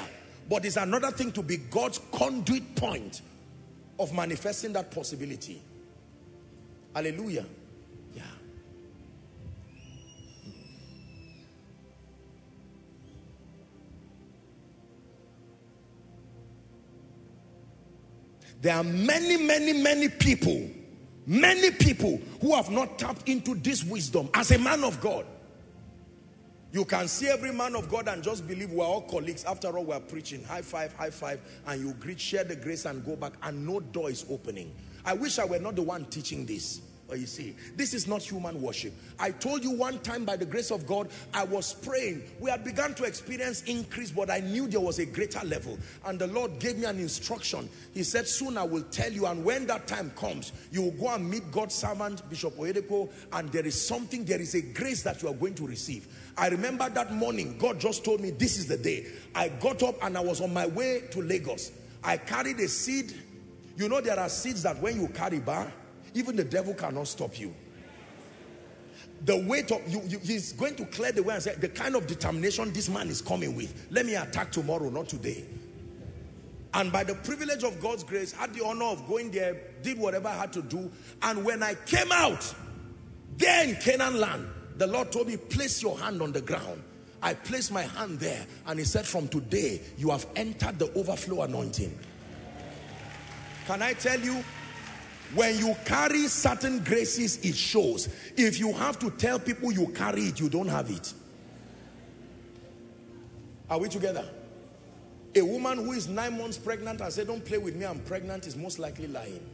but 0.49 0.65
it's 0.65 0.77
another 0.77 1.11
thing 1.11 1.32
to 1.32 1.43
be 1.43 1.57
God's 1.57 2.01
conduit 2.12 2.74
point 2.77 3.23
of 3.99 4.15
manifesting 4.15 4.73
that 4.74 4.91
possibility. 4.91 5.61
Hallelujah. 6.95 7.47
Yeah. 8.15 8.23
There 18.61 18.77
are 18.77 18.85
many, 18.85 19.37
many, 19.37 19.73
many 19.73 20.09
people 20.09 20.69
Many 21.31 21.70
people 21.70 22.20
who 22.41 22.55
have 22.55 22.71
not 22.71 22.99
tapped 22.99 23.29
into 23.29 23.55
this 23.55 23.85
wisdom 23.85 24.31
as 24.35 24.51
a 24.51 24.59
man 24.59 24.85
of 24.85 25.01
God. 25.01 25.27
You 26.73 26.85
can 26.85 27.09
see 27.09 27.27
every 27.27 27.53
man 27.53 27.75
of 27.75 27.89
God 27.89 28.07
and 28.07 28.23
just 28.23 28.47
believe 28.47 28.71
we're 28.71 28.85
all 28.85 29.03
colleagues. 29.03 29.45
After 29.45 29.77
all, 29.77 29.85
we're 29.85 29.99
preaching. 29.99 30.45
High 30.45 30.62
five, 30.62 30.93
high 30.95 31.11
five. 31.11 31.41
And 31.67 31.85
you 31.85 31.95
greet, 31.95 32.21
share 32.21 32.45
the 32.45 32.55
grace 32.55 32.85
and 32.85 33.05
go 33.05 33.17
back 33.17 33.33
and 33.43 33.67
no 33.67 33.81
door 33.81 34.09
is 34.09 34.25
opening. 34.31 34.73
I 35.05 35.15
wish 35.15 35.39
I 35.39 35.45
were 35.45 35.59
not 35.59 35.75
the 35.75 35.83
one 35.83 36.05
teaching 36.05 36.47
this. 36.47 36.81
But 37.11 37.19
you 37.19 37.27
see, 37.27 37.57
this 37.74 37.93
is 37.93 38.07
not 38.07 38.23
human 38.23 38.62
worship. 38.62 38.93
I 39.19 39.32
told 39.32 39.65
you 39.65 39.73
one 39.73 39.99
time 39.99 40.24
by 40.24 40.37
the 40.37 40.47
grace 40.47 40.70
of 40.70 40.87
God, 40.87 41.09
I 41.35 41.43
was 41.43 41.74
praying. 41.74 42.23
We 42.39 42.51
had 42.51 42.62
begun 42.62 42.95
to 42.95 43.05
experience 43.05 43.65
increase, 43.65 44.12
but 44.12 44.31
I 44.31 44.39
knew 44.39 44.69
there 44.69 44.78
was 44.78 45.01
a 45.01 45.07
greater 45.07 45.45
level. 45.45 45.77
And 46.05 46.20
the 46.20 46.28
Lord 46.28 46.61
gave 46.61 46.78
me 46.78 46.85
an 46.85 47.01
instruction. 47.01 47.69
He 47.93 48.05
said, 48.05 48.28
soon 48.28 48.57
I 48.57 48.62
will 48.62 48.85
tell 48.85 49.11
you. 49.12 49.27
And 49.27 49.45
when 49.45 49.66
that 49.66 49.89
time 49.89 50.12
comes, 50.12 50.53
you 50.70 50.82
will 50.82 50.93
go 50.93 51.12
and 51.12 51.28
meet 51.28 51.51
God's 51.51 51.74
servant, 51.74 52.28
Bishop 52.31 52.57
Oyedepo, 52.57 53.11
and 53.32 53.51
there 53.51 53.66
is 53.66 53.85
something, 53.85 54.24
there 54.24 54.41
is 54.41 54.55
a 54.55 54.62
grace 54.62 55.03
that 55.03 55.20
you 55.20 55.28
are 55.28 55.35
going 55.35 55.55
to 55.55 55.66
receive. 55.66 56.07
I 56.39 56.47
remember 56.47 56.89
that 56.91 57.12
morning, 57.12 57.59
God 57.59 57.81
just 57.81 58.05
told 58.05 58.20
me, 58.20 58.31
this 58.31 58.57
is 58.57 58.69
the 58.69 58.77
day. 58.77 59.07
I 59.35 59.49
got 59.49 59.82
up 59.82 59.97
and 60.05 60.16
I 60.16 60.20
was 60.20 60.41
on 60.41 60.55
my 60.55 60.69
way 60.69 61.09
to 61.11 61.23
Lagos. 61.23 61.73
I 62.05 62.19
carried 62.19 62.61
a 62.61 62.69
seed. 62.69 63.12
You 63.77 63.89
know, 63.89 64.01
there 64.01 64.20
are 64.20 64.28
seeds 64.28 64.62
that 64.62 64.81
when 64.81 65.01
you 65.01 65.09
carry 65.09 65.41
bar, 65.41 65.73
even 66.15 66.37
the 66.37 66.45
devil 66.45 66.74
cannot 66.74 67.09
stop 67.09 67.39
you. 67.39 67.55
The 69.24 69.37
weight 69.47 69.70
of 69.70 69.87
you, 69.87 70.01
you, 70.07 70.19
he's 70.19 70.53
going 70.53 70.77
to 70.77 70.87
clear 70.87 71.12
the 71.12 71.23
way 71.23 71.35
and 71.35 71.43
say, 71.43 71.55
the 71.55 71.69
kind 71.69 71.95
of 71.95 72.07
determination 72.07 72.73
this 72.73 72.89
man 72.89 73.09
is 73.09 73.20
coming 73.20 73.55
with. 73.55 73.87
Let 73.91 74.07
me 74.07 74.15
attack 74.15 74.51
tomorrow, 74.51 74.89
not 74.89 75.09
today. 75.09 75.45
And 76.73 76.91
by 76.93 77.05
the 77.05 77.15
privilege 77.16 77.65
of 77.65 77.81
God's 77.81 78.05
grace, 78.05 78.32
had 78.32 78.55
the 78.55 78.65
honor 78.65 78.87
of 78.87 79.07
going 79.07 79.31
there, 79.31 79.61
did 79.82 79.99
whatever 79.99 80.28
I 80.28 80.35
had 80.35 80.53
to 80.55 80.62
do. 80.62 80.91
And 81.23 81.45
when 81.45 81.62
I 81.62 81.74
came 81.74 82.11
out, 82.12 82.55
there 83.37 83.69
in 83.69 83.77
Canaan 83.77 84.20
land, 84.20 84.49
the 84.77 84.87
Lord 84.87 85.12
told 85.12 85.27
me, 85.27 85.37
place 85.37 85.82
your 85.82 85.99
hand 85.99 86.23
on 86.23 86.32
the 86.32 86.41
ground. 86.41 86.82
I 87.23 87.35
placed 87.35 87.73
my 87.73 87.82
hand 87.82 88.19
there 88.19 88.47
and 88.66 88.78
he 88.78 88.85
said, 88.85 89.07
from 89.07 89.28
today, 89.28 89.81
you 89.99 90.11
have 90.11 90.27
entered 90.37 90.78
the 90.78 90.91
overflow 90.95 91.43
anointing. 91.43 91.99
Can 93.66 93.82
I 93.82 93.93
tell 93.93 94.19
you, 94.19 94.43
when 95.35 95.59
you 95.59 95.77
carry 95.85 96.27
certain 96.27 96.82
graces, 96.82 97.39
it 97.44 97.55
shows. 97.55 98.09
If 98.36 98.59
you 98.59 98.73
have 98.73 98.98
to 99.01 99.11
tell 99.11 99.39
people 99.39 99.70
you 99.73 99.89
carry 99.89 100.23
it, 100.23 100.40
you 100.40 100.48
don't 100.48 100.69
have 100.69 100.90
it. 100.90 101.12
Are 103.69 103.78
we 103.78 103.89
together? 103.89 104.28
A 105.36 105.43
woman 105.43 105.78
who 105.78 105.93
is 105.93 106.09
nine 106.09 106.36
months 106.36 106.59
pregnant 106.59 107.01
and 107.01 107.12
say, 107.12 107.24
don't 107.24 107.44
play 107.44 107.59
with 107.59 107.77
me, 107.77 107.86
I'm 107.86 108.01
pregnant, 108.01 108.47
is 108.47 108.57
most 108.57 108.81
likely 108.81 109.07
lying. 109.07 109.47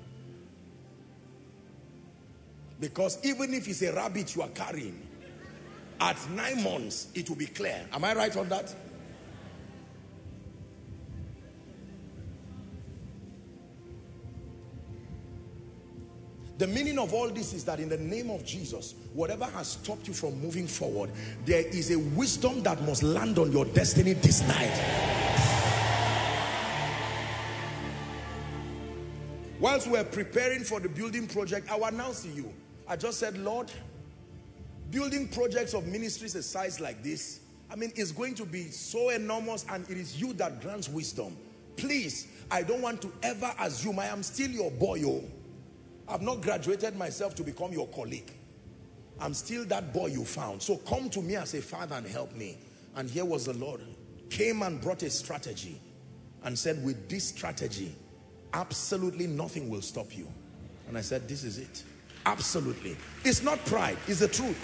Because 2.81 3.19
even 3.23 3.53
if 3.53 3.69
it's 3.69 3.83
a 3.83 3.93
rabbit 3.93 4.35
you 4.35 4.43
are 4.43 4.49
carrying, 4.49 5.07
at 6.01 6.17
nine 6.31 6.63
months, 6.63 7.09
it 7.15 7.29
will 7.29 7.37
be 7.37 7.47
clear. 7.47 7.87
Am 7.93 8.05
I 8.05 8.15
right 8.15 8.35
on 8.37 8.49
that? 8.49 8.75
The 16.59 16.67
meaning 16.67 16.99
of 16.99 17.13
all 17.13 17.29
this 17.29 17.53
is 17.53 17.65
that 17.65 17.81
in 17.81 17.91
the 17.91 17.99
name 17.99 18.31
of 18.31 18.45
Jesus, 18.45 18.95
whatever 19.13 19.45
has 19.45 19.69
stopped 19.73 20.09
you 20.09 20.15
from 20.15 20.41
moving 20.41 20.67
forward, 20.67 21.11
there 21.45 21.67
is 21.67 21.91
a 21.91 21.99
wisdom 21.99 22.63
that 22.63 22.81
must 22.83 23.03
land 23.03 23.39
on 23.39 23.53
your 23.53 23.67
destiny 23.67 24.15
this 24.15 24.47
night. 24.49 24.73
Whilst 29.61 29.87
we're 29.87 30.05
preparing 30.05 30.65
for 30.65 30.81
the 30.81 30.89
building 30.89 31.27
project, 31.27 31.71
I 31.71 31.77
will 31.77 31.87
announce 31.87 32.23
to 32.23 32.29
you. 32.29 32.53
I 32.89 32.97
just 32.97 33.19
said, 33.19 33.37
Lord, 33.39 33.71
building 34.91 35.29
projects 35.29 35.75
of 35.75 35.87
ministries 35.87 36.35
a 36.37 36.43
size 36.43 36.81
like 36.81 37.03
this, 37.03 37.41
I 37.71 37.77
mean, 37.77 37.93
it's 37.97 38.13
going 38.13 38.35
to 38.37 38.47
be 38.47 38.71
so 38.71 39.11
enormous 39.11 39.67
and 39.71 39.89
it 39.91 39.97
is 39.97 40.21
you 40.21 40.33
that 40.35 40.63
grants 40.63 40.89
wisdom. 40.89 41.37
Please, 41.77 42.29
I 42.51 42.63
don't 42.63 42.81
want 42.81 43.03
to 43.03 43.13
ever 43.23 43.53
assume 43.61 43.99
I 43.99 44.07
am 44.07 44.23
still 44.23 44.51
your 44.51 44.71
boy, 44.71 45.03
oh. 45.05 45.25
I've 46.09 46.23
not 46.23 46.41
graduated 46.41 46.97
myself 46.97 47.35
to 47.37 47.43
become 47.43 47.73
your 47.73 47.89
colleague. 47.89 48.31
I'm 49.21 49.35
still 49.35 49.65
that 49.67 49.93
boy 49.93 50.07
you 50.07 50.25
found. 50.25 50.63
So 50.63 50.77
come 50.77 51.11
to 51.11 51.23
me 51.23 51.37
as 51.37 51.55
a 51.55 51.63
father 51.63 51.97
and 51.97 52.07
help 52.07 52.35
me. 52.35 52.59
And 52.95 53.09
here 53.09 53.25
was 53.25 53.47
the 53.47 53.55
Lord. 53.55 53.81
Came 54.31 54.63
and 54.63 54.81
brought 54.81 55.03
a 55.03 55.11
strategy 55.11 55.81
and 56.45 56.59
said, 56.59 56.85
with 56.85 57.09
this 57.09 57.25
strategy, 57.25 57.95
absolutely 58.53 59.27
nothing 59.27 59.69
will 59.69 59.83
stop 59.83 60.17
you. 60.17 60.29
And 60.89 60.97
I 60.97 61.01
said, 61.01 61.29
this 61.29 61.45
is 61.45 61.59
it. 61.59 61.83
Absolutely. 62.27 62.97
It's 63.25 63.43
not 63.43 63.65
pride, 63.67 63.97
it's 64.07 64.21
the 64.21 64.29
truth. 64.29 64.59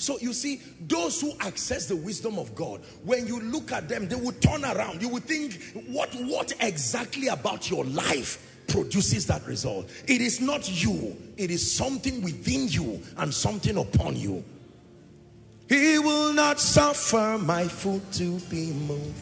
So 0.00 0.18
you 0.18 0.32
see, 0.32 0.62
those 0.80 1.20
who 1.20 1.34
access 1.40 1.84
the 1.84 1.94
wisdom 1.94 2.38
of 2.38 2.54
God, 2.54 2.80
when 3.04 3.26
you 3.26 3.38
look 3.38 3.70
at 3.70 3.86
them, 3.86 4.08
they 4.08 4.16
will 4.16 4.32
turn 4.32 4.64
around. 4.64 5.02
You 5.02 5.10
will 5.10 5.20
think, 5.20 5.60
what, 5.88 6.08
what 6.14 6.54
exactly 6.60 7.28
about 7.28 7.70
your 7.70 7.84
life 7.84 8.64
produces 8.66 9.26
that 9.26 9.46
result? 9.46 9.90
It 10.08 10.22
is 10.22 10.40
not 10.40 10.82
you. 10.82 11.14
It 11.36 11.50
is 11.50 11.70
something 11.70 12.22
within 12.22 12.68
you 12.68 13.02
and 13.18 13.32
something 13.32 13.76
upon 13.76 14.16
you. 14.16 14.42
He 15.68 15.98
will 15.98 16.32
not 16.32 16.58
suffer 16.58 17.36
my 17.38 17.68
foot 17.68 18.10
to 18.12 18.40
be 18.48 18.72
moved. 18.72 19.20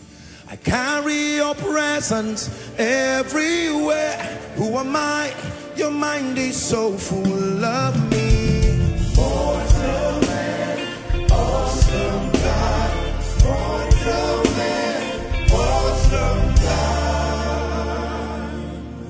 I 0.48 0.54
carry 0.54 1.34
your 1.34 1.56
presence 1.56 2.70
everywhere. 2.78 4.16
Who 4.54 4.78
am 4.78 4.94
I? 4.94 5.34
Your 5.74 5.90
mind 5.90 6.38
is 6.38 6.56
so 6.56 6.96
full 6.96 7.64
of 7.64 8.10
me. 8.12 8.47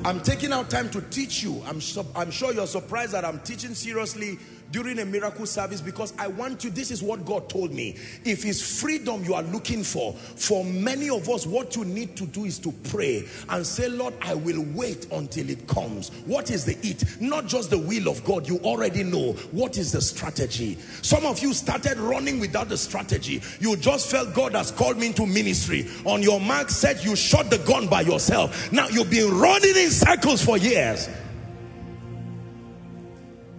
I'm 0.09 0.23
taking 0.23 0.55
out 0.55 0.71
time 0.71 0.89
to 0.93 1.03
teach 1.03 1.43
you. 1.43 1.63
I'm, 1.67 1.83
I'm 2.17 2.31
sure 2.31 2.51
you're 2.55 2.67
surprised 2.67 3.13
that 3.13 3.27
I'm 3.27 3.41
teaching 3.41 3.75
seriously 3.75 4.39
during 4.71 4.99
a 4.99 5.05
miracle 5.05 5.47
service 5.47 5.81
because 5.81 6.13
I 6.19 6.29
want 6.29 6.65
you, 6.65 6.71
this 6.71 6.91
is 6.91 7.03
what 7.03 7.25
God 7.25 7.49
told 7.49 7.73
me. 7.73 7.97
If 8.25 8.45
it's 8.45 8.81
freedom 8.81 9.25
you 9.25 9.35
are 9.35 9.43
looking 9.43 9.83
for, 9.83 10.13
for 10.15 10.65
many 10.65 11.09
of 11.09 11.29
us, 11.29 11.47
what 11.47 11.77
you 11.77 11.85
need 11.85 12.17
to 12.17 12.27
do 12.27 12.45
is 12.45 12.59
to 12.61 12.73
pray 12.91 13.27
and 13.49 13.67
say, 13.67 13.89
Lord, 13.89 14.15
I 14.23 14.35
will 14.35 14.65
wait 14.75 15.11
until 15.13 15.49
it 15.49 15.67
comes. 15.67 16.11
What 16.27 16.51
is 16.51 16.65
the 16.65 16.77
it? 16.87 17.21
Not 17.21 17.47
just 17.47 17.71
the 17.71 17.79
will 17.79 18.09
of 18.09 18.25
God. 18.25 18.49
You 18.49 18.59
already 18.59 19.05
know. 19.05 19.33
What 19.53 19.79
is 19.79 19.93
the 19.93 20.01
strategy? 20.01 20.77
Some 21.03 21.25
of 21.25 21.39
you 21.41 21.53
started 21.55 21.99
running 21.99 22.41
without 22.41 22.69
the 22.69 22.77
strategy. 22.77 23.43
You 23.61 23.77
just 23.77 24.11
felt 24.11 24.35
God 24.35 24.55
has 24.55 24.71
called 24.71 24.99
me 24.99 25.09
into 25.09 25.27
ministry. 25.27 25.87
On 26.05 26.23
your 26.23 26.41
mark 26.41 26.71
said 26.71 27.03
you 27.05 27.17
shot 27.17 27.51
the 27.51 27.59
gun 27.59 27.87
by 27.89 28.03
yourself. 28.03 28.73
Now 28.73 28.89
you've 28.89 29.11
been 29.11 29.39
running 29.39 29.77
in 29.77 29.91
circles 29.91 30.45
for 30.45 30.59
years. 30.59 31.09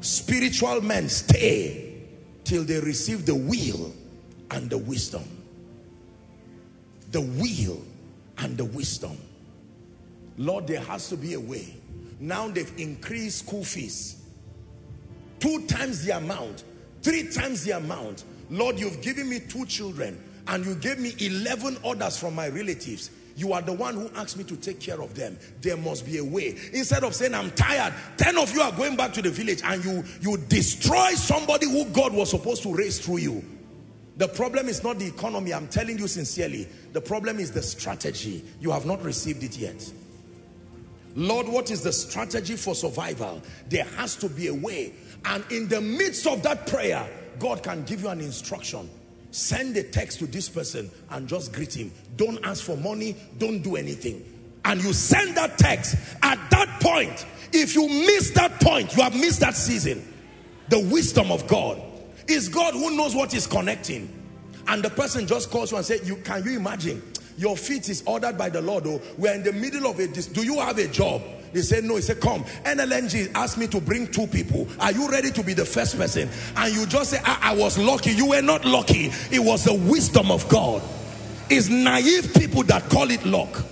Spiritual 0.01 0.81
men 0.81 1.09
stay 1.09 2.03
till 2.43 2.63
they 2.63 2.79
receive 2.79 3.25
the 3.25 3.35
will 3.35 3.93
and 4.51 4.69
the 4.69 4.77
wisdom. 4.77 5.23
The 7.11 7.21
will 7.21 7.81
and 8.37 8.57
the 8.57 8.65
wisdom. 8.65 9.17
Lord, 10.37 10.67
there 10.67 10.79
has 10.79 11.09
to 11.09 11.17
be 11.17 11.33
a 11.33 11.39
way. 11.39 11.75
Now 12.19 12.47
they've 12.47 12.71
increased 12.77 13.39
school 13.45 13.63
fees. 13.63 14.21
Two 15.39 15.65
times 15.67 16.03
the 16.03 16.17
amount, 16.17 16.63
three 17.01 17.29
times 17.29 17.63
the 17.63 17.71
amount. 17.71 18.23
Lord, 18.49 18.79
you've 18.79 19.01
given 19.01 19.29
me 19.29 19.39
two 19.39 19.65
children 19.65 20.21
and 20.47 20.65
you 20.65 20.75
gave 20.75 20.99
me 20.99 21.13
11 21.19 21.77
orders 21.83 22.17
from 22.17 22.35
my 22.35 22.47
relatives. 22.47 23.11
You 23.35 23.53
are 23.53 23.61
the 23.61 23.73
one 23.73 23.95
who 23.95 24.09
asked 24.15 24.37
me 24.37 24.43
to 24.45 24.55
take 24.55 24.79
care 24.79 25.01
of 25.01 25.15
them. 25.15 25.37
There 25.61 25.77
must 25.77 26.05
be 26.05 26.17
a 26.17 26.23
way. 26.23 26.57
Instead 26.73 27.03
of 27.03 27.15
saying, 27.15 27.33
I'm 27.33 27.51
tired, 27.51 27.93
10 28.17 28.37
of 28.37 28.53
you 28.53 28.61
are 28.61 28.71
going 28.71 28.95
back 28.95 29.13
to 29.13 29.21
the 29.21 29.29
village 29.29 29.61
and 29.63 29.83
you, 29.83 30.03
you 30.21 30.37
destroy 30.37 31.11
somebody 31.11 31.69
who 31.69 31.85
God 31.85 32.13
was 32.13 32.29
supposed 32.29 32.63
to 32.63 32.73
raise 32.73 32.99
through 32.99 33.17
you. 33.17 33.45
The 34.17 34.27
problem 34.27 34.67
is 34.67 34.83
not 34.83 34.99
the 34.99 35.07
economy, 35.07 35.53
I'm 35.53 35.67
telling 35.67 35.97
you 35.97 36.07
sincerely. 36.07 36.67
The 36.91 36.99
problem 36.99 37.39
is 37.39 37.51
the 37.51 37.61
strategy. 37.61 38.43
You 38.59 38.71
have 38.71 38.85
not 38.85 39.01
received 39.01 39.43
it 39.43 39.57
yet. 39.57 39.93
Lord, 41.15 41.47
what 41.47 41.71
is 41.71 41.83
the 41.83 41.93
strategy 41.93 42.55
for 42.55 42.75
survival? 42.75 43.41
There 43.69 43.85
has 43.95 44.15
to 44.17 44.29
be 44.29 44.47
a 44.47 44.53
way. 44.53 44.93
And 45.25 45.43
in 45.51 45.67
the 45.67 45.81
midst 45.81 46.27
of 46.27 46.43
that 46.43 46.67
prayer, 46.67 47.09
God 47.39 47.63
can 47.63 47.83
give 47.83 48.01
you 48.01 48.09
an 48.09 48.19
instruction. 48.19 48.89
Send 49.31 49.77
a 49.77 49.83
text 49.83 50.19
to 50.19 50.27
this 50.27 50.49
person 50.49 50.89
and 51.11 51.27
just 51.27 51.53
greet 51.53 51.75
him. 51.75 51.91
Don't 52.15 52.43
ask 52.43 52.63
for 52.63 52.75
money. 52.77 53.15
Don't 53.37 53.61
do 53.61 53.75
anything. 53.75 54.25
And 54.65 54.83
you 54.83 54.93
send 54.93 55.37
that 55.37 55.57
text. 55.57 55.95
At 56.21 56.39
that 56.49 56.79
point, 56.81 57.25
if 57.53 57.75
you 57.75 57.87
miss 57.87 58.31
that 58.31 58.59
point, 58.59 58.95
you 58.95 59.03
have 59.03 59.15
missed 59.15 59.39
that 59.41 59.55
season. 59.55 60.05
The 60.69 60.79
wisdom 60.79 61.31
of 61.31 61.47
God. 61.47 61.81
Is 62.27 62.49
God 62.49 62.73
who 62.73 62.95
knows 62.95 63.15
what 63.15 63.33
is 63.33 63.47
connecting. 63.47 64.15
And 64.67 64.83
the 64.83 64.89
person 64.89 65.25
just 65.25 65.49
calls 65.49 65.71
you 65.71 65.77
and 65.77 65.85
says, 65.85 66.07
you, 66.07 66.17
can 66.17 66.43
you 66.43 66.57
imagine? 66.57 67.01
Your 67.39 67.55
feet 67.55 67.87
is 67.87 68.03
ordered 68.05 68.37
by 68.37 68.49
the 68.49 68.61
Lord. 68.61 68.85
Oh, 68.85 69.01
we're 69.17 69.33
in 69.33 69.43
the 69.43 69.53
middle 69.53 69.89
of 69.89 70.01
it. 70.01 70.13
Do 70.33 70.43
you 70.43 70.59
have 70.59 70.77
a 70.77 70.89
job? 70.89 71.21
He 71.53 71.61
said, 71.61 71.85
no. 71.85 71.95
He 71.95 72.01
said, 72.01 72.19
come. 72.19 72.43
NLNG 72.43 73.31
asked 73.33 73.57
me 73.57 73.65
to 73.67 73.79
bring 73.79 74.07
two 74.07 74.27
people. 74.27 74.67
Are 74.77 74.91
you 74.91 75.09
ready 75.09 75.31
to 75.31 75.41
be 75.41 75.53
the 75.53 75.63
first 75.63 75.97
person? 75.97 76.29
And 76.57 76.75
you 76.75 76.85
just 76.85 77.11
say, 77.11 77.19
I, 77.23 77.51
I 77.51 77.55
was 77.55 77.77
lucky. 77.77 78.11
You 78.11 78.27
were 78.27 78.41
not 78.41 78.65
lucky. 78.65 79.09
It 79.31 79.39
was 79.39 79.63
the 79.63 79.73
wisdom 79.73 80.31
of 80.31 80.49
God. 80.49 80.81
It's 81.49 81.69
naive 81.69 82.33
people 82.33 82.63
that 82.63 82.89
call 82.89 83.09
it 83.09 83.25
luck. 83.25 83.63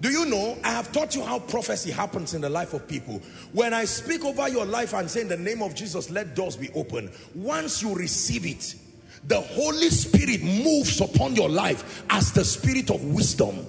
Do 0.00 0.10
you 0.10 0.26
know, 0.26 0.58
I 0.64 0.70
have 0.70 0.90
taught 0.90 1.14
you 1.14 1.22
how 1.22 1.38
prophecy 1.38 1.92
happens 1.92 2.34
in 2.34 2.40
the 2.40 2.50
life 2.50 2.74
of 2.74 2.88
people. 2.88 3.22
When 3.52 3.72
I 3.72 3.84
speak 3.84 4.24
over 4.24 4.48
your 4.48 4.66
life 4.66 4.92
and 4.92 5.08
say 5.08 5.20
in 5.20 5.28
the 5.28 5.36
name 5.36 5.62
of 5.62 5.76
Jesus, 5.76 6.10
let 6.10 6.34
doors 6.34 6.56
be 6.56 6.68
open. 6.74 7.12
Once 7.36 7.80
you 7.80 7.94
receive 7.94 8.44
it, 8.44 8.74
the 9.24 9.40
Holy 9.40 9.90
Spirit 9.90 10.42
moves 10.42 11.00
upon 11.00 11.36
your 11.36 11.48
life 11.48 12.04
as 12.10 12.32
the 12.32 12.44
spirit 12.44 12.90
of 12.90 13.04
wisdom. 13.04 13.66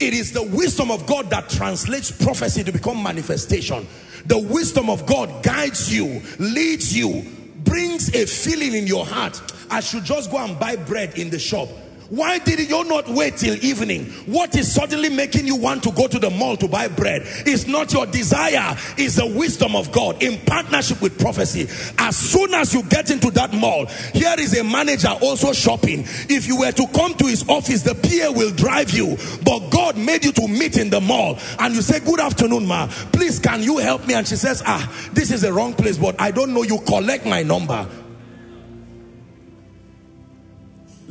It 0.00 0.14
is 0.14 0.32
the 0.32 0.42
wisdom 0.42 0.90
of 0.90 1.06
God 1.06 1.30
that 1.30 1.48
translates 1.48 2.10
prophecy 2.10 2.64
to 2.64 2.72
become 2.72 3.02
manifestation. 3.02 3.86
The 4.26 4.38
wisdom 4.38 4.90
of 4.90 5.06
God 5.06 5.44
guides 5.44 5.94
you, 5.94 6.20
leads 6.38 6.96
you, 6.96 7.24
brings 7.58 8.12
a 8.14 8.26
feeling 8.26 8.74
in 8.74 8.86
your 8.86 9.06
heart. 9.06 9.40
I 9.70 9.80
should 9.80 10.04
just 10.04 10.30
go 10.30 10.38
and 10.38 10.58
buy 10.58 10.76
bread 10.76 11.18
in 11.18 11.30
the 11.30 11.38
shop. 11.38 11.68
Why 12.12 12.38
did 12.40 12.68
you 12.68 12.84
not 12.84 13.08
wait 13.08 13.38
till 13.38 13.56
evening? 13.64 14.04
What 14.26 14.54
is 14.54 14.70
suddenly 14.70 15.08
making 15.08 15.46
you 15.46 15.56
want 15.56 15.82
to 15.84 15.92
go 15.92 16.08
to 16.08 16.18
the 16.18 16.28
mall 16.28 16.58
to 16.58 16.68
buy 16.68 16.88
bread? 16.88 17.22
It's 17.24 17.66
not 17.66 17.90
your 17.94 18.04
desire, 18.04 18.76
it's 18.98 19.16
the 19.16 19.26
wisdom 19.26 19.74
of 19.74 19.90
God 19.92 20.22
in 20.22 20.38
partnership 20.44 21.00
with 21.00 21.18
prophecy. 21.18 21.68
As 21.96 22.14
soon 22.14 22.52
as 22.52 22.74
you 22.74 22.82
get 22.82 23.10
into 23.10 23.30
that 23.30 23.54
mall, 23.54 23.86
here 24.12 24.34
is 24.38 24.54
a 24.58 24.62
manager 24.62 25.08
also 25.22 25.54
shopping. 25.54 26.00
If 26.28 26.46
you 26.46 26.58
were 26.58 26.72
to 26.72 26.86
come 26.88 27.14
to 27.14 27.24
his 27.24 27.48
office, 27.48 27.80
the 27.80 27.94
PA 27.94 28.30
will 28.36 28.50
drive 28.50 28.90
you. 28.90 29.16
But 29.42 29.70
God 29.70 29.96
made 29.96 30.22
you 30.22 30.32
to 30.32 30.46
meet 30.48 30.76
in 30.76 30.90
the 30.90 31.00
mall. 31.00 31.38
And 31.58 31.74
you 31.74 31.80
say, 31.80 32.00
Good 32.00 32.20
afternoon, 32.20 32.66
ma. 32.66 32.88
Please, 33.12 33.38
can 33.38 33.62
you 33.62 33.78
help 33.78 34.06
me? 34.06 34.12
And 34.12 34.28
she 34.28 34.36
says, 34.36 34.62
Ah, 34.66 35.10
this 35.14 35.30
is 35.30 35.40
the 35.40 35.52
wrong 35.54 35.72
place, 35.72 35.96
but 35.96 36.20
I 36.20 36.30
don't 36.30 36.52
know. 36.52 36.62
You 36.62 36.78
collect 36.80 37.24
my 37.24 37.42
number. 37.42 37.88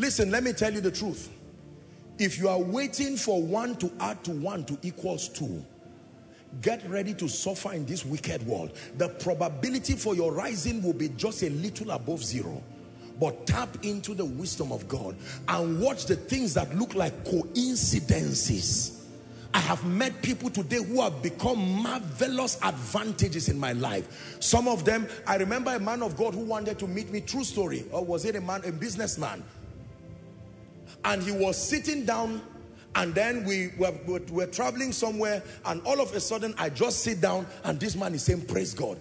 Listen, 0.01 0.31
let 0.31 0.43
me 0.43 0.51
tell 0.51 0.73
you 0.73 0.81
the 0.81 0.89
truth. 0.89 1.29
If 2.17 2.39
you 2.39 2.49
are 2.49 2.57
waiting 2.57 3.15
for 3.15 3.39
one 3.39 3.75
to 3.75 3.91
add 3.99 4.23
to 4.23 4.31
one 4.31 4.65
to 4.65 4.75
equals 4.81 5.29
two, 5.29 5.63
get 6.63 6.83
ready 6.89 7.13
to 7.13 7.29
suffer 7.29 7.73
in 7.73 7.85
this 7.85 8.03
wicked 8.03 8.43
world. 8.47 8.75
The 8.97 9.09
probability 9.09 9.93
for 9.93 10.15
your 10.15 10.33
rising 10.33 10.81
will 10.81 10.93
be 10.93 11.09
just 11.09 11.43
a 11.43 11.51
little 11.51 11.91
above 11.91 12.23
zero. 12.23 12.63
But 13.19 13.45
tap 13.45 13.85
into 13.85 14.15
the 14.15 14.25
wisdom 14.25 14.71
of 14.71 14.87
God 14.87 15.15
and 15.47 15.79
watch 15.79 16.07
the 16.07 16.15
things 16.15 16.55
that 16.55 16.75
look 16.75 16.95
like 16.95 17.23
coincidences. 17.23 19.05
I 19.53 19.59
have 19.59 19.85
met 19.85 20.19
people 20.23 20.49
today 20.49 20.83
who 20.83 21.01
have 21.01 21.21
become 21.21 21.83
marvelous 21.83 22.57
advantages 22.63 23.49
in 23.49 23.59
my 23.59 23.73
life. 23.73 24.37
Some 24.39 24.67
of 24.67 24.83
them, 24.83 25.07
I 25.27 25.35
remember 25.35 25.75
a 25.75 25.79
man 25.79 26.01
of 26.01 26.17
God 26.17 26.33
who 26.33 26.41
wanted 26.41 26.79
to 26.79 26.87
meet 26.87 27.11
me, 27.11 27.21
true 27.21 27.43
story, 27.43 27.85
or 27.91 28.03
was 28.03 28.25
it 28.25 28.35
a 28.35 28.41
man, 28.41 28.63
a 28.65 28.71
businessman? 28.71 29.43
And 31.05 31.21
he 31.23 31.31
was 31.31 31.57
sitting 31.57 32.05
down 32.05 32.41
and 32.95 33.15
then 33.15 33.45
we 33.45 33.69
were, 33.77 33.93
were, 34.31 34.45
traveling 34.47 34.91
somewhere 34.91 35.41
and 35.65 35.81
all 35.83 36.01
of 36.01 36.13
a 36.13 36.19
sudden 36.19 36.53
I 36.57 36.69
just 36.69 36.99
sit 36.99 37.21
down 37.21 37.47
and 37.63 37.79
this 37.79 37.95
man 37.95 38.13
is 38.13 38.23
saying 38.23 38.45
praise 38.45 38.73
God. 38.73 38.99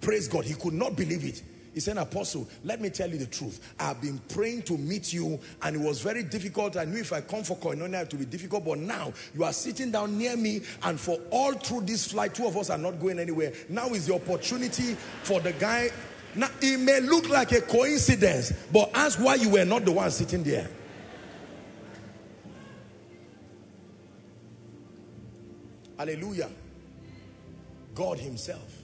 Praise 0.00 0.28
God. 0.28 0.44
He 0.44 0.54
could 0.54 0.74
not 0.74 0.94
believe 0.96 1.24
it. 1.24 1.42
He 1.74 1.80
said 1.80 1.98
apostle 1.98 2.48
let 2.64 2.80
me 2.80 2.88
tell 2.88 3.10
you 3.10 3.18
the 3.18 3.26
truth. 3.26 3.74
I've 3.78 4.00
been 4.00 4.18
praying 4.28 4.62
to 4.62 4.78
meet 4.78 5.12
you 5.12 5.38
and 5.62 5.76
it 5.76 5.82
was 5.82 6.00
very 6.00 6.22
difficult. 6.22 6.76
I 6.76 6.84
knew 6.84 7.00
if 7.00 7.12
I 7.12 7.20
come 7.20 7.42
for 7.42 7.56
koinonia 7.56 8.02
it 8.02 8.12
would 8.12 8.20
be 8.20 8.26
difficult 8.26 8.64
but 8.64 8.78
now 8.78 9.12
you 9.34 9.44
are 9.44 9.52
sitting 9.52 9.90
down 9.90 10.16
near 10.16 10.36
me 10.36 10.62
and 10.84 10.98
for 10.98 11.18
all 11.30 11.52
through 11.52 11.82
this 11.82 12.12
flight 12.12 12.34
two 12.34 12.46
of 12.46 12.56
us 12.56 12.70
are 12.70 12.78
not 12.78 13.00
going 13.00 13.18
anywhere. 13.18 13.52
Now 13.68 13.88
is 13.88 14.06
the 14.06 14.14
opportunity 14.14 14.94
for 15.24 15.40
the 15.40 15.52
guy. 15.52 15.90
Now 16.34 16.48
it 16.62 16.78
may 16.78 17.00
look 17.00 17.28
like 17.28 17.52
a 17.52 17.60
coincidence 17.60 18.52
but 18.72 18.90
ask 18.94 19.18
why 19.18 19.34
you 19.34 19.50
were 19.50 19.64
not 19.64 19.84
the 19.84 19.92
one 19.92 20.10
sitting 20.10 20.44
there 20.44 20.68
Hallelujah. 25.98 26.50
God 27.94 28.18
himself. 28.18 28.82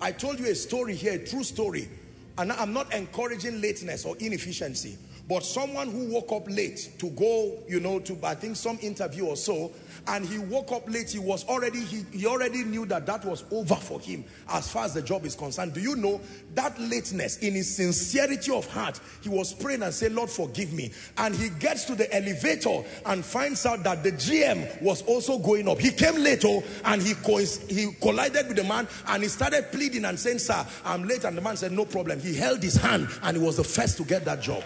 I 0.00 0.12
told 0.12 0.38
you 0.38 0.46
a 0.46 0.54
story 0.54 0.94
here, 0.94 1.14
a 1.14 1.26
true 1.26 1.42
story. 1.42 1.88
And 2.36 2.52
I'm 2.52 2.72
not 2.72 2.94
encouraging 2.94 3.60
lateness 3.60 4.04
or 4.04 4.16
inefficiency. 4.18 4.96
but 5.28 5.44
someone 5.44 5.90
who 5.90 6.06
woke 6.06 6.32
up 6.32 6.48
late 6.48 6.90
to 6.98 7.10
go, 7.10 7.58
you 7.68 7.80
know, 7.80 7.98
to 8.00 8.18
I 8.24 8.34
think 8.34 8.56
some 8.56 8.78
interview 8.80 9.26
or 9.26 9.36
so, 9.36 9.70
and 10.08 10.24
he 10.26 10.38
woke 10.38 10.72
up 10.72 10.88
late, 10.90 11.10
he 11.10 11.18
was 11.18 11.44
already, 11.44 11.80
he, 11.80 12.04
he 12.12 12.26
already 12.26 12.64
knew 12.64 12.86
that 12.86 13.06
that 13.06 13.24
was 13.24 13.44
over 13.50 13.74
for 13.74 14.00
him 14.00 14.24
as 14.48 14.70
far 14.70 14.84
as 14.84 14.94
the 14.94 15.02
job 15.02 15.26
is 15.26 15.34
concerned. 15.34 15.74
Do 15.74 15.80
you 15.80 15.96
know 15.96 16.20
that 16.54 16.78
lateness 16.80 17.38
in 17.38 17.54
his 17.54 17.74
sincerity 17.76 18.50
of 18.50 18.66
heart, 18.66 18.98
he 19.20 19.28
was 19.28 19.52
praying 19.52 19.82
and 19.82 19.92
said, 19.92 20.12
Lord, 20.12 20.30
forgive 20.30 20.72
me. 20.72 20.90
And 21.18 21.34
he 21.34 21.50
gets 21.50 21.84
to 21.84 21.94
the 21.94 22.12
elevator 22.14 22.82
and 23.06 23.24
finds 23.24 23.66
out 23.66 23.84
that 23.84 24.02
the 24.02 24.12
GM 24.12 24.82
was 24.82 25.02
also 25.02 25.38
going 25.38 25.68
up. 25.68 25.78
He 25.78 25.90
came 25.90 26.16
late, 26.16 26.44
oh, 26.46 26.64
and 26.86 27.02
he, 27.02 27.14
co 27.14 27.36
he 27.36 27.92
collided 28.00 28.48
with 28.48 28.56
the 28.56 28.64
man 28.64 28.88
and 29.08 29.22
he 29.22 29.28
started 29.28 29.70
pleading 29.70 30.06
and 30.06 30.18
saying, 30.18 30.38
sir, 30.38 30.66
I'm 30.84 31.06
late. 31.06 31.24
And 31.24 31.36
the 31.36 31.42
man 31.42 31.56
said, 31.56 31.72
no 31.72 31.84
problem. 31.84 32.20
He 32.20 32.34
held 32.34 32.62
his 32.62 32.76
hand 32.76 33.08
and 33.22 33.36
he 33.36 33.42
was 33.42 33.56
the 33.58 33.64
first 33.64 33.98
to 33.98 34.04
get 34.04 34.24
that 34.24 34.40
job. 34.40 34.64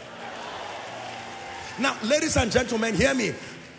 Now, 1.78 1.96
ladies 2.04 2.36
and 2.36 2.52
gentlemen, 2.52 2.94
hear 2.94 3.14
me. 3.14 3.32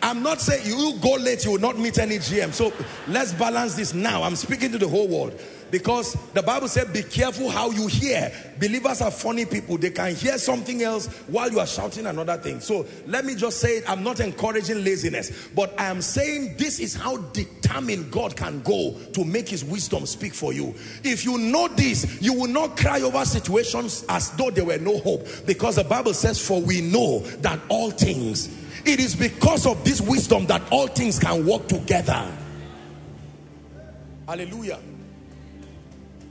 I'm 0.04 0.22
not 0.22 0.38
saying 0.38 0.66
you 0.66 0.98
go 1.00 1.14
late, 1.14 1.46
you 1.46 1.52
will 1.52 1.60
not 1.60 1.78
meet 1.78 1.98
any 1.98 2.18
GM. 2.18 2.52
So 2.52 2.74
let's 3.08 3.32
balance 3.32 3.74
this 3.74 3.94
now. 3.94 4.22
I'm 4.22 4.36
speaking 4.36 4.70
to 4.72 4.78
the 4.78 4.86
whole 4.86 5.08
world 5.08 5.40
because 5.70 6.12
the 6.34 6.42
Bible 6.42 6.68
said, 6.68 6.92
be 6.92 7.02
careful 7.02 7.48
how 7.48 7.70
you 7.70 7.86
hear. 7.86 8.30
Believers 8.60 9.00
are 9.00 9.10
funny 9.10 9.46
people. 9.46 9.78
They 9.78 9.88
can 9.88 10.14
hear 10.14 10.36
something 10.36 10.82
else 10.82 11.06
while 11.26 11.50
you 11.50 11.58
are 11.58 11.66
shouting 11.66 12.04
another 12.04 12.36
thing. 12.36 12.60
So 12.60 12.86
let 13.06 13.24
me 13.24 13.34
just 13.34 13.60
say. 13.60 13.82
I'm 13.88 14.02
not 14.02 14.20
encouraging 14.20 14.84
laziness, 14.84 15.48
but 15.54 15.74
I 15.80 15.86
am 15.86 16.02
saying 16.02 16.56
this 16.58 16.80
is 16.80 16.94
how 16.94 17.16
determined 17.16 18.10
God 18.12 18.36
can 18.36 18.60
go 18.60 18.98
to 19.14 19.24
make 19.24 19.48
his 19.48 19.64
wisdom 19.64 20.04
speak 20.04 20.34
for 20.34 20.52
you. 20.52 20.74
If 21.02 21.24
you 21.24 21.38
know 21.38 21.68
this, 21.68 22.20
you 22.20 22.34
will 22.34 22.48
not 22.48 22.76
cry 22.76 23.00
over 23.00 23.24
situations 23.24 24.04
as 24.10 24.30
though 24.32 24.50
there 24.50 24.66
were 24.66 24.78
no 24.78 24.98
hope 24.98 25.26
because 25.46 25.76
the 25.76 25.84
Bible 25.84 26.12
says, 26.12 26.46
for 26.46 26.60
we 26.60 26.82
know 26.82 27.20
that 27.40 27.58
all 27.70 27.90
things 27.90 28.50
it 28.86 29.00
is 29.00 29.14
because 29.14 29.66
of 29.66 29.84
this 29.84 30.00
wisdom 30.00 30.46
that 30.46 30.62
all 30.70 30.86
things 30.86 31.18
can 31.18 31.46
work 31.46 31.66
together. 31.68 32.30
Hallelujah. 34.26 34.80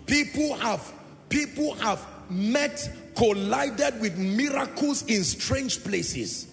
People 0.05 0.55
have 0.55 0.93
people 1.29 1.73
have 1.75 2.05
met, 2.29 2.89
collided 3.15 3.99
with 3.99 4.17
miracles 4.17 5.03
in 5.03 5.23
strange 5.23 5.83
places. 5.83 6.47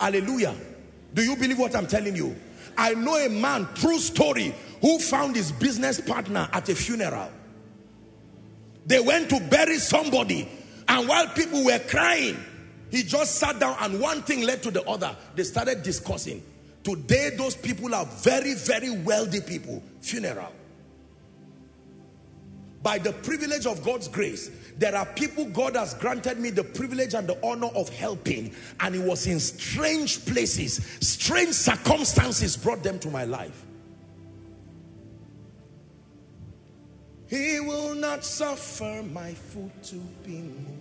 Hallelujah. 0.00 0.54
Do 1.14 1.22
you 1.22 1.36
believe 1.36 1.58
what 1.58 1.76
I'm 1.76 1.86
telling 1.86 2.16
you? 2.16 2.34
I 2.76 2.94
know 2.94 3.14
a 3.14 3.28
man, 3.28 3.68
true 3.74 3.98
story, 3.98 4.54
who 4.80 4.98
found 4.98 5.36
his 5.36 5.52
business 5.52 6.00
partner 6.00 6.48
at 6.52 6.68
a 6.68 6.74
funeral. 6.74 7.30
They 8.86 9.00
went 9.00 9.30
to 9.30 9.40
bury 9.40 9.78
somebody, 9.78 10.48
and 10.88 11.08
while 11.08 11.28
people 11.28 11.64
were 11.64 11.78
crying, 11.78 12.36
he 12.94 13.02
just 13.02 13.36
sat 13.40 13.58
down 13.58 13.76
and 13.80 14.00
one 14.00 14.22
thing 14.22 14.42
led 14.42 14.62
to 14.62 14.70
the 14.70 14.84
other. 14.84 15.16
They 15.34 15.42
started 15.42 15.82
discussing. 15.82 16.40
Today, 16.84 17.30
those 17.36 17.56
people 17.56 17.92
are 17.92 18.04
very, 18.04 18.54
very 18.54 18.90
wealthy 18.90 19.40
people. 19.40 19.82
Funeral. 20.00 20.52
By 22.84 22.98
the 22.98 23.12
privilege 23.12 23.66
of 23.66 23.82
God's 23.82 24.06
grace, 24.06 24.48
there 24.78 24.94
are 24.94 25.06
people 25.06 25.46
God 25.46 25.74
has 25.74 25.94
granted 25.94 26.38
me 26.38 26.50
the 26.50 26.62
privilege 26.62 27.14
and 27.14 27.26
the 27.26 27.36
honor 27.44 27.68
of 27.74 27.88
helping. 27.88 28.54
And 28.78 28.94
it 28.94 29.02
was 29.02 29.26
in 29.26 29.40
strange 29.40 30.24
places, 30.24 30.76
strange 31.00 31.54
circumstances 31.54 32.56
brought 32.56 32.84
them 32.84 33.00
to 33.00 33.10
my 33.10 33.24
life. 33.24 33.64
He 37.26 37.58
will 37.58 37.96
not 37.96 38.24
suffer 38.24 39.02
my 39.12 39.32
foot 39.32 39.82
to 39.84 39.96
be 40.24 40.42
moved. 40.42 40.73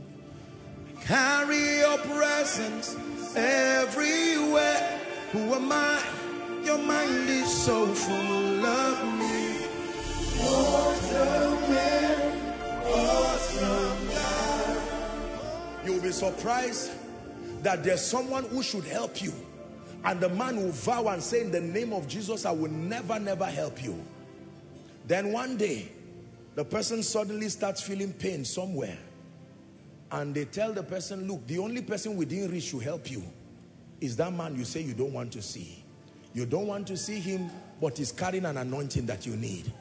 Carry 1.05 1.79
your 1.79 1.97
presence 1.97 2.95
everywhere. 3.35 5.01
Who 5.33 5.53
am 5.53 5.69
I? 5.69 6.01
Your 6.63 6.77
mind 6.77 7.29
is 7.29 7.65
so 7.65 7.85
full 7.87 8.65
of 8.65 9.19
me. 9.19 9.67
Awesome 10.39 11.73
man, 11.73 12.53
awesome 12.85 14.07
God. 14.13 14.81
You'll 15.85 16.01
be 16.01 16.11
surprised 16.13 16.91
that 17.63 17.83
there's 17.83 18.01
someone 18.01 18.45
who 18.45 18.63
should 18.63 18.85
help 18.85 19.21
you. 19.21 19.33
And 20.05 20.21
the 20.21 20.29
man 20.29 20.55
will 20.55 20.71
vow 20.71 21.07
and 21.07 21.21
say, 21.21 21.41
in 21.41 21.51
the 21.51 21.59
name 21.59 21.91
of 21.91 22.07
Jesus, 22.07 22.45
I 22.45 22.51
will 22.51 22.71
never, 22.71 23.19
never 23.19 23.45
help 23.45 23.83
you. 23.83 24.01
Then 25.05 25.33
one 25.33 25.57
day, 25.57 25.91
the 26.55 26.63
person 26.63 27.03
suddenly 27.03 27.49
starts 27.49 27.81
feeling 27.81 28.13
pain 28.13 28.45
somewhere 28.45 28.97
and 30.13 30.35
they 30.35 30.45
tell 30.45 30.71
the 30.71 30.83
person, 30.83 31.27
look, 31.27 31.45
the 31.47 31.57
only 31.57 31.81
person 31.81 32.15
within 32.15 32.49
reach 32.51 32.69
to 32.69 32.77
help 32.77 33.09
you 33.09 33.23
is 33.99 34.15
that 34.17 34.31
man 34.31 34.55
you 34.55 34.63
say 34.63 34.79
you 34.79 34.93
don't 34.93 35.11
want 35.11 35.31
to 35.31 35.41
see. 35.41 35.83
You 36.35 36.45
don't 36.45 36.67
want 36.67 36.85
to 36.87 36.97
see 36.97 37.19
him, 37.19 37.49
but 37.81 37.97
he's 37.97 38.11
carrying 38.11 38.45
an 38.45 38.57
anointing 38.57 39.07
that 39.07 39.25
you 39.25 39.35
need. 39.35 39.73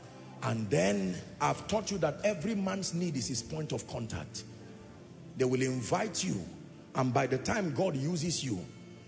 And 0.42 0.68
then 0.70 1.14
I've 1.38 1.66
taught 1.68 1.90
you 1.90 1.98
that 1.98 2.18
every 2.24 2.54
man's 2.54 2.94
need 2.94 3.14
is 3.16 3.28
his 3.28 3.42
point 3.42 3.72
of 3.72 3.86
contact. 3.88 4.44
They 5.36 5.44
will 5.44 5.60
invite 5.60 6.24
you, 6.24 6.42
and 6.94 7.12
by 7.12 7.26
the 7.26 7.38
time 7.38 7.74
God 7.74 7.94
uses 7.94 8.42
you, 8.42 8.58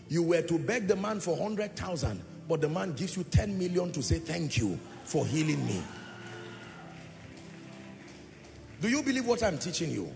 you 0.09 0.23
were 0.23 0.43
to 0.43 0.59
beg 0.59 0.89
the 0.89 0.97
man 0.97 1.21
for 1.21 1.37
100,000, 1.37 2.23
but 2.49 2.61
the 2.61 2.69
man 2.69 2.93
gives 2.93 3.17
you 3.17 3.25
10 3.25 3.59
million 3.59 3.93
to 3.93 4.03
say 4.03 4.19
thank 4.19 4.59
you 4.59 4.79
for 5.05 5.25
healing 5.25 5.67
me. 5.67 5.83
Do 8.83 8.91
you 8.91 9.03
believe 9.03 9.27
what 9.27 9.43
I'm 9.43 9.57
teaching 9.57 9.91
you? 9.91 10.13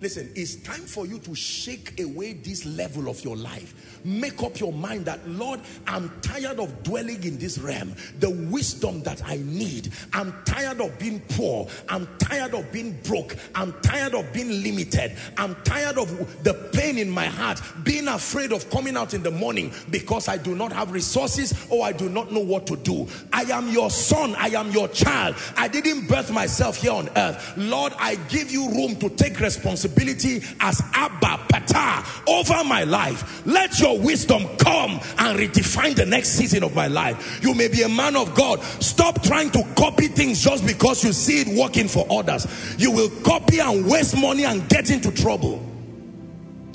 Listen, 0.00 0.28
it's 0.34 0.56
time 0.56 0.80
for 0.80 1.06
you 1.06 1.18
to 1.20 1.34
shake 1.36 2.00
away 2.00 2.32
this 2.32 2.66
level 2.66 3.08
of 3.08 3.22
your 3.24 3.36
life. 3.36 4.00
Make 4.04 4.42
up 4.42 4.58
your 4.58 4.72
mind 4.72 5.06
that, 5.06 5.26
Lord, 5.26 5.60
I'm 5.86 6.10
tired 6.20 6.58
of 6.58 6.82
dwelling 6.82 7.22
in 7.22 7.38
this 7.38 7.58
realm. 7.58 7.94
The 8.18 8.28
wisdom 8.28 9.02
that 9.04 9.22
I 9.24 9.36
need. 9.44 9.92
I'm 10.12 10.34
tired 10.44 10.80
of 10.80 10.98
being 10.98 11.20
poor. 11.30 11.68
I'm 11.88 12.08
tired 12.18 12.54
of 12.54 12.70
being 12.72 12.98
broke. 13.04 13.36
I'm 13.54 13.72
tired 13.82 14.14
of 14.14 14.30
being 14.32 14.62
limited. 14.64 15.16
I'm 15.38 15.54
tired 15.62 15.96
of 15.96 16.42
the 16.42 16.54
pain 16.72 16.98
in 16.98 17.08
my 17.08 17.26
heart, 17.26 17.62
being 17.84 18.08
afraid 18.08 18.52
of 18.52 18.68
coming 18.70 18.96
out 18.96 19.14
in 19.14 19.22
the 19.22 19.30
morning 19.30 19.72
because 19.90 20.28
I 20.28 20.38
do 20.38 20.56
not 20.56 20.72
have 20.72 20.90
resources 20.90 21.66
or 21.70 21.84
I 21.86 21.92
do 21.92 22.08
not 22.08 22.32
know 22.32 22.40
what 22.40 22.66
to 22.66 22.76
do. 22.76 23.06
I 23.32 23.42
am 23.42 23.70
your 23.70 23.90
son. 23.90 24.34
I 24.38 24.48
am 24.48 24.72
your 24.72 24.88
child. 24.88 25.36
I 25.56 25.68
didn't 25.68 26.08
birth 26.08 26.32
myself 26.32 26.78
here 26.78 26.92
on 26.92 27.08
earth. 27.16 27.54
Lord, 27.56 27.92
I 27.98 28.16
give 28.28 28.50
you 28.50 28.68
room 28.70 28.96
to 28.96 29.08
take 29.08 29.38
responsibility 29.38 29.83
responsibility 29.84 30.42
as 30.60 30.82
Abba 30.94 31.44
Pata 31.48 32.04
over 32.26 32.64
my 32.64 32.84
life. 32.84 33.46
Let 33.46 33.78
your 33.80 33.98
wisdom 33.98 34.44
come 34.58 34.92
and 35.18 35.38
redefine 35.38 35.94
the 35.94 36.06
next 36.06 36.30
season 36.30 36.62
of 36.62 36.74
my 36.74 36.86
life. 36.86 37.42
You 37.42 37.54
may 37.54 37.68
be 37.68 37.82
a 37.82 37.88
man 37.88 38.16
of 38.16 38.34
God. 38.34 38.62
Stop 38.62 39.22
trying 39.22 39.50
to 39.52 39.62
copy 39.76 40.08
things 40.08 40.42
just 40.42 40.66
because 40.66 41.04
you 41.04 41.12
see 41.12 41.40
it 41.40 41.58
working 41.58 41.88
for 41.88 42.06
others. 42.10 42.46
You 42.78 42.90
will 42.90 43.10
copy 43.22 43.58
and 43.60 43.86
waste 43.86 44.16
money 44.16 44.44
and 44.44 44.68
get 44.68 44.90
into 44.90 45.10
trouble. 45.12 45.64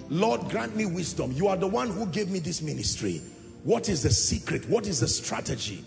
Lord, 0.09 0.49
grant 0.49 0.75
me 0.75 0.85
wisdom. 0.85 1.31
You 1.33 1.47
are 1.47 1.57
the 1.57 1.67
one 1.67 1.89
who 1.89 2.05
gave 2.07 2.29
me 2.29 2.39
this 2.39 2.61
ministry. 2.61 3.21
What 3.63 3.89
is 3.89 4.03
the 4.03 4.09
secret? 4.09 4.67
What 4.67 4.87
is 4.87 5.01
the 5.01 5.07
strategy? 5.07 5.83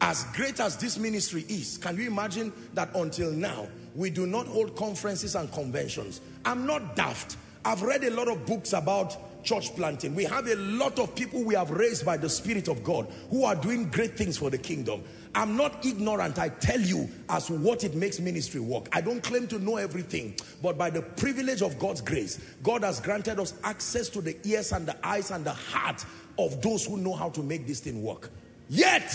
As 0.00 0.24
great 0.34 0.58
as 0.58 0.76
this 0.78 0.98
ministry 0.98 1.44
is, 1.48 1.78
can 1.78 1.96
you 1.96 2.08
imagine 2.08 2.52
that 2.74 2.90
until 2.96 3.30
now, 3.30 3.68
we 3.94 4.10
do 4.10 4.26
not 4.26 4.46
hold 4.46 4.76
conferences 4.76 5.34
and 5.34 5.52
conventions. 5.52 6.20
I'm 6.44 6.66
not 6.66 6.96
daft. 6.96 7.36
I've 7.64 7.82
read 7.82 8.04
a 8.04 8.10
lot 8.10 8.28
of 8.28 8.46
books 8.46 8.72
about 8.72 9.44
church 9.44 9.74
planting. 9.74 10.14
We 10.14 10.24
have 10.24 10.46
a 10.46 10.56
lot 10.56 10.98
of 10.98 11.14
people 11.14 11.42
we 11.42 11.54
have 11.54 11.70
raised 11.70 12.04
by 12.04 12.16
the 12.16 12.28
Spirit 12.28 12.68
of 12.68 12.82
God 12.82 13.06
who 13.30 13.44
are 13.44 13.54
doing 13.54 13.88
great 13.90 14.16
things 14.16 14.36
for 14.36 14.50
the 14.50 14.58
kingdom. 14.58 15.02
I'm 15.34 15.56
not 15.56 15.84
ignorant. 15.84 16.38
I 16.38 16.48
tell 16.48 16.80
you 16.80 17.08
as 17.28 17.50
what 17.50 17.84
it 17.84 17.94
makes 17.94 18.20
ministry 18.20 18.60
work. 18.60 18.88
I 18.92 19.00
don't 19.00 19.22
claim 19.22 19.46
to 19.48 19.58
know 19.58 19.76
everything, 19.76 20.34
but 20.62 20.76
by 20.76 20.90
the 20.90 21.02
privilege 21.02 21.62
of 21.62 21.78
God's 21.78 22.00
grace, 22.00 22.40
God 22.62 22.84
has 22.84 23.00
granted 23.00 23.40
us 23.40 23.54
access 23.64 24.08
to 24.10 24.20
the 24.20 24.36
ears 24.46 24.72
and 24.72 24.86
the 24.86 25.06
eyes 25.06 25.30
and 25.30 25.44
the 25.44 25.54
heart 25.54 26.04
of 26.38 26.60
those 26.60 26.86
who 26.86 26.96
know 26.98 27.14
how 27.14 27.30
to 27.30 27.42
make 27.42 27.66
this 27.66 27.80
thing 27.80 28.02
work. 28.02 28.30
Yet, 28.68 29.12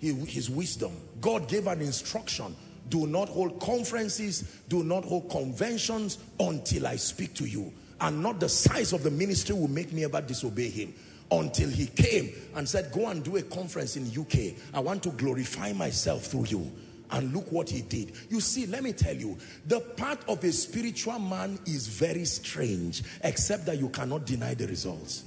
his 0.00 0.50
wisdom, 0.50 0.92
God 1.20 1.48
gave 1.48 1.66
an 1.66 1.80
instruction 1.80 2.54
do 2.88 3.06
not 3.06 3.28
hold 3.28 3.60
conferences, 3.60 4.60
do 4.68 4.82
not 4.82 5.04
hold 5.04 5.30
conventions 5.30 6.18
until 6.40 6.86
I 6.86 6.96
speak 6.96 7.34
to 7.34 7.44
you. 7.44 7.72
And 8.00 8.22
not 8.22 8.40
the 8.40 8.48
size 8.48 8.92
of 8.92 9.02
the 9.02 9.10
ministry 9.10 9.54
will 9.54 9.68
make 9.68 9.92
me 9.92 10.04
ever 10.04 10.20
disobey 10.20 10.70
him. 10.70 10.94
Until 11.30 11.68
he 11.68 11.86
came 11.86 12.32
and 12.54 12.66
said, 12.66 12.90
go 12.92 13.08
and 13.08 13.22
do 13.22 13.36
a 13.36 13.42
conference 13.42 13.96
in 13.96 14.06
UK. 14.06 14.56
I 14.72 14.80
want 14.80 15.02
to 15.02 15.10
glorify 15.10 15.72
myself 15.72 16.26
through 16.26 16.46
you. 16.46 16.72
And 17.10 17.34
look 17.34 17.50
what 17.50 17.70
he 17.70 17.82
did. 17.82 18.12
You 18.28 18.40
see, 18.40 18.66
let 18.66 18.82
me 18.82 18.92
tell 18.92 19.14
you, 19.14 19.36
the 19.66 19.80
part 19.80 20.18
of 20.28 20.44
a 20.44 20.52
spiritual 20.52 21.18
man 21.18 21.58
is 21.66 21.86
very 21.86 22.24
strange, 22.24 23.02
except 23.24 23.66
that 23.66 23.78
you 23.78 23.88
cannot 23.88 24.26
deny 24.26 24.54
the 24.54 24.66
results. 24.66 25.24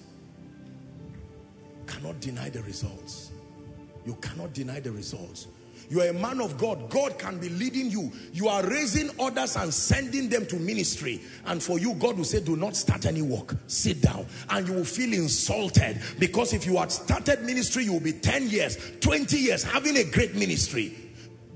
Cannot 1.88 2.20
deny 2.20 2.50
the 2.50 2.62
results. 2.64 3.32
You 4.06 4.16
cannot 4.22 4.54
deny 4.54 4.80
the 4.80 4.92
results. 4.92 5.48
You 5.92 6.00
are 6.00 6.08
a 6.08 6.14
man 6.14 6.40
of 6.40 6.58
God. 6.58 6.90
God 6.90 7.20
can 7.20 7.38
be 7.38 7.50
leading 7.50 7.92
you. 7.92 8.14
You 8.32 8.48
are 8.48 8.66
raising 8.66 9.10
others 9.20 9.58
and 9.58 9.74
sending 9.74 10.30
them 10.30 10.46
to 10.46 10.56
ministry. 10.56 11.20
And 11.46 11.62
for 11.62 11.80
you, 11.80 11.96
God 11.96 12.16
will 12.16 12.24
say, 12.24 12.40
do 12.40 12.56
not 12.56 12.78
start 12.78 13.06
any 13.06 13.22
work. 13.22 13.58
Sit 13.68 14.02
down. 14.02 14.26
And 14.50 14.66
you 14.66 14.74
will 14.74 14.86
feel 14.86 15.12
insulted 15.12 16.02
because 16.18 16.54
if 16.54 16.66
you 16.66 16.78
had 16.78 16.94
started 16.94 17.44
ministry, 17.44 17.84
you 17.84 17.92
will 17.92 18.00
be 18.00 18.14
10 18.14 18.48
years, 18.50 18.78
20 19.02 19.38
years 19.38 19.64
having 19.64 19.98
a 19.98 20.06
great 20.06 20.34
ministry. 20.34 20.96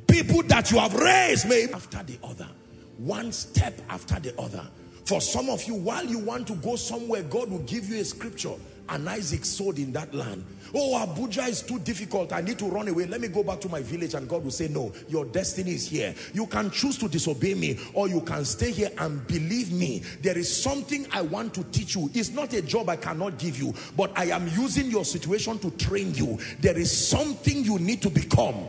People 0.06 0.44
that 0.44 0.70
you 0.70 0.80
have 0.80 0.94
raised 0.96 1.48
may 1.48 1.72
after 1.72 2.04
the 2.04 2.18
other. 2.22 2.50
One 2.98 3.32
step 3.32 3.80
after 3.88 4.20
the 4.20 4.38
other. 4.38 4.68
For 5.06 5.22
some 5.22 5.50
of 5.50 5.64
you, 5.64 5.76
while 5.76 6.06
you 6.06 6.20
want 6.20 6.46
to 6.48 6.56
go 6.56 6.76
somewhere, 6.76 7.24
God 7.24 7.50
will 7.50 7.60
give 7.60 7.88
you 7.88 8.02
a 8.02 8.04
scripture. 8.04 8.56
And 8.90 9.08
Isaac 9.08 9.46
sowed 9.46 9.80
in 9.80 9.94
that 9.94 10.14
land. 10.14 10.46
Oh, 10.78 11.06
Abuja 11.08 11.48
is 11.48 11.62
too 11.62 11.80
difficult. 11.80 12.34
I 12.34 12.42
need 12.42 12.60
to 12.60 12.66
run 12.66 12.90
away. 12.90 13.06
Let 13.06 13.22
me 13.22 13.30
go 13.30 13.44
back 13.44 13.62
to 13.62 13.70
my 13.70 13.82
village. 13.82 14.14
And 14.14 14.28
God 14.28 14.44
will 14.44 14.52
say, 14.52 14.68
no, 14.68 14.92
your 15.08 15.24
destiny 15.24 15.72
is 15.72 15.88
here. 15.88 16.14
You 16.34 16.48
can 16.48 16.70
choose 16.70 16.98
to 16.98 17.08
disobey 17.08 17.54
me 17.54 17.80
or 17.94 18.10
you 18.10 18.20
can 18.20 18.44
stay 18.44 18.72
here 18.72 18.90
and 18.98 19.26
believe 19.26 19.72
me. 19.72 20.04
There 20.22 20.38
is 20.38 20.54
something 20.54 21.08
I 21.14 21.22
want 21.22 21.54
to 21.54 21.64
teach 21.64 21.96
you. 21.96 22.12
It's 22.14 22.32
not 22.32 22.52
a 22.52 22.62
job 22.62 22.90
I 22.90 22.98
cannot 22.98 23.38
give 23.40 23.58
you, 23.58 23.74
but 23.96 24.12
I 24.18 24.26
am 24.26 24.50
using 24.50 24.92
your 24.92 25.06
situation 25.06 25.60
to 25.60 25.72
train 25.72 26.14
you. 26.14 26.38
There 26.60 26.78
is 26.78 26.92
something 26.92 27.64
you 27.64 27.80
need 27.80 28.02
to 28.02 28.10
become. 28.10 28.66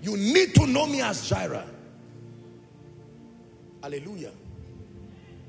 You 0.00 0.16
need 0.16 0.54
to 0.54 0.66
know 0.68 0.86
me 0.86 1.00
as 1.02 1.28
Jireh. 1.28 1.66
Hallelujah. 3.82 4.30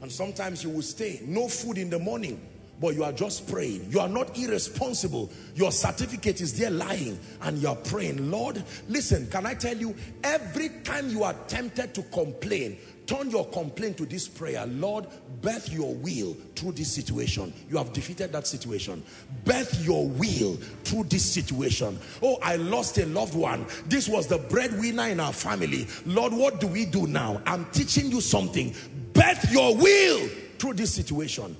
And 0.01 0.11
sometimes 0.11 0.63
you 0.63 0.71
will 0.71 0.81
stay, 0.81 1.21
no 1.23 1.47
food 1.47 1.77
in 1.77 1.91
the 1.91 1.99
morning, 1.99 2.41
but 2.79 2.95
you 2.95 3.03
are 3.03 3.11
just 3.11 3.47
praying. 3.47 3.87
You 3.89 3.99
are 3.99 4.09
not 4.09 4.37
irresponsible. 4.37 5.31
Your 5.55 5.71
certificate 5.71 6.41
is 6.41 6.57
there 6.57 6.71
lying 6.71 7.17
and 7.41 7.57
you 7.57 7.67
are 7.67 7.75
praying. 7.75 8.29
Lord, 8.29 8.63
listen, 8.89 9.27
can 9.29 9.45
I 9.45 9.53
tell 9.53 9.77
you, 9.77 9.95
every 10.23 10.69
time 10.83 11.09
you 11.09 11.23
are 11.23 11.35
tempted 11.47 11.93
to 11.95 12.03
complain, 12.03 12.77
turn 13.05 13.29
your 13.29 13.47
complaint 13.47 13.97
to 13.97 14.05
this 14.05 14.27
prayer. 14.27 14.65
Lord, 14.65 15.07
birth 15.41 15.71
your 15.71 15.93
will 15.95 16.35
through 16.55 16.73
this 16.73 16.91
situation. 16.91 17.53
You 17.69 17.77
have 17.77 17.93
defeated 17.93 18.31
that 18.31 18.47
situation. 18.47 19.03
Birth 19.45 19.83
your 19.83 20.07
will 20.07 20.55
through 20.83 21.05
this 21.05 21.23
situation. 21.23 21.99
Oh, 22.21 22.37
I 22.41 22.55
lost 22.55 22.97
a 22.97 23.05
loved 23.05 23.35
one. 23.35 23.65
This 23.85 24.09
was 24.09 24.27
the 24.27 24.37
breadwinner 24.37 25.07
in 25.07 25.19
our 25.19 25.33
family. 25.33 25.87
Lord, 26.05 26.33
what 26.33 26.59
do 26.59 26.67
we 26.67 26.85
do 26.85 27.07
now? 27.07 27.41
I'm 27.45 27.65
teaching 27.71 28.11
you 28.11 28.21
something. 28.21 28.73
Birth 29.13 29.51
your 29.51 29.75
will 29.75 30.27
through 30.57 30.73
this 30.73 30.93
situation. 30.93 31.55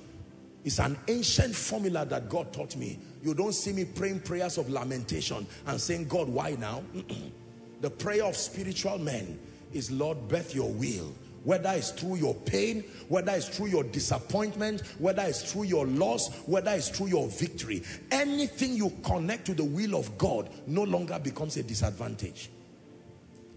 It's 0.64 0.78
an 0.78 0.96
ancient 1.08 1.54
formula 1.54 2.06
that 2.06 2.30
God 2.30 2.52
taught 2.52 2.74
me. 2.76 2.98
You 3.22 3.34
don't 3.34 3.52
see 3.52 3.72
me 3.72 3.84
praying 3.84 4.20
prayers 4.20 4.56
of 4.56 4.70
lamentation 4.70 5.46
and 5.66 5.80
saying, 5.80 6.08
God, 6.08 6.28
why 6.28 6.52
now? 6.52 6.82
the 7.82 7.90
prayer 7.90 8.24
of 8.24 8.36
spiritual 8.36 8.98
men 8.98 9.38
is, 9.74 9.90
Lord, 9.90 10.26
birth 10.28 10.54
your 10.54 10.72
will. 10.72 11.14
Whether 11.44 11.72
it's 11.72 11.90
through 11.90 12.16
your 12.16 12.34
pain, 12.34 12.84
whether 13.08 13.32
it's 13.32 13.48
through 13.48 13.66
your 13.66 13.84
disappointment, 13.84 14.80
whether 14.98 15.22
it's 15.22 15.52
through 15.52 15.64
your 15.64 15.86
loss, 15.86 16.34
whether 16.46 16.70
it's 16.70 16.88
through 16.88 17.08
your 17.08 17.28
victory. 17.28 17.82
Anything 18.10 18.74
you 18.74 18.90
connect 19.04 19.44
to 19.46 19.54
the 19.54 19.64
will 19.64 19.94
of 19.94 20.16
God 20.16 20.48
no 20.66 20.84
longer 20.84 21.18
becomes 21.18 21.58
a 21.58 21.62
disadvantage. 21.62 22.48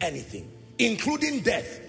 Anything, 0.01 0.51
including 0.77 1.39
death. 1.39 1.79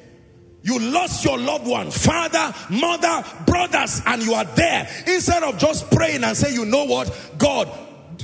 You 0.63 0.79
lost 0.79 1.25
your 1.25 1.39
loved 1.39 1.67
one, 1.67 1.91
father, 1.91 2.53
mother, 2.69 3.25
brothers, 3.47 4.03
and 4.07 4.23
you 4.23 4.35
are 4.35 4.45
there. 4.45 4.89
Instead 5.07 5.43
of 5.43 5.57
just 5.59 5.91
praying 5.91 6.25
and 6.25 6.37
say, 6.37 6.53
you 6.53 6.65
know 6.65 6.85
what, 6.85 7.15
God, 7.39 7.71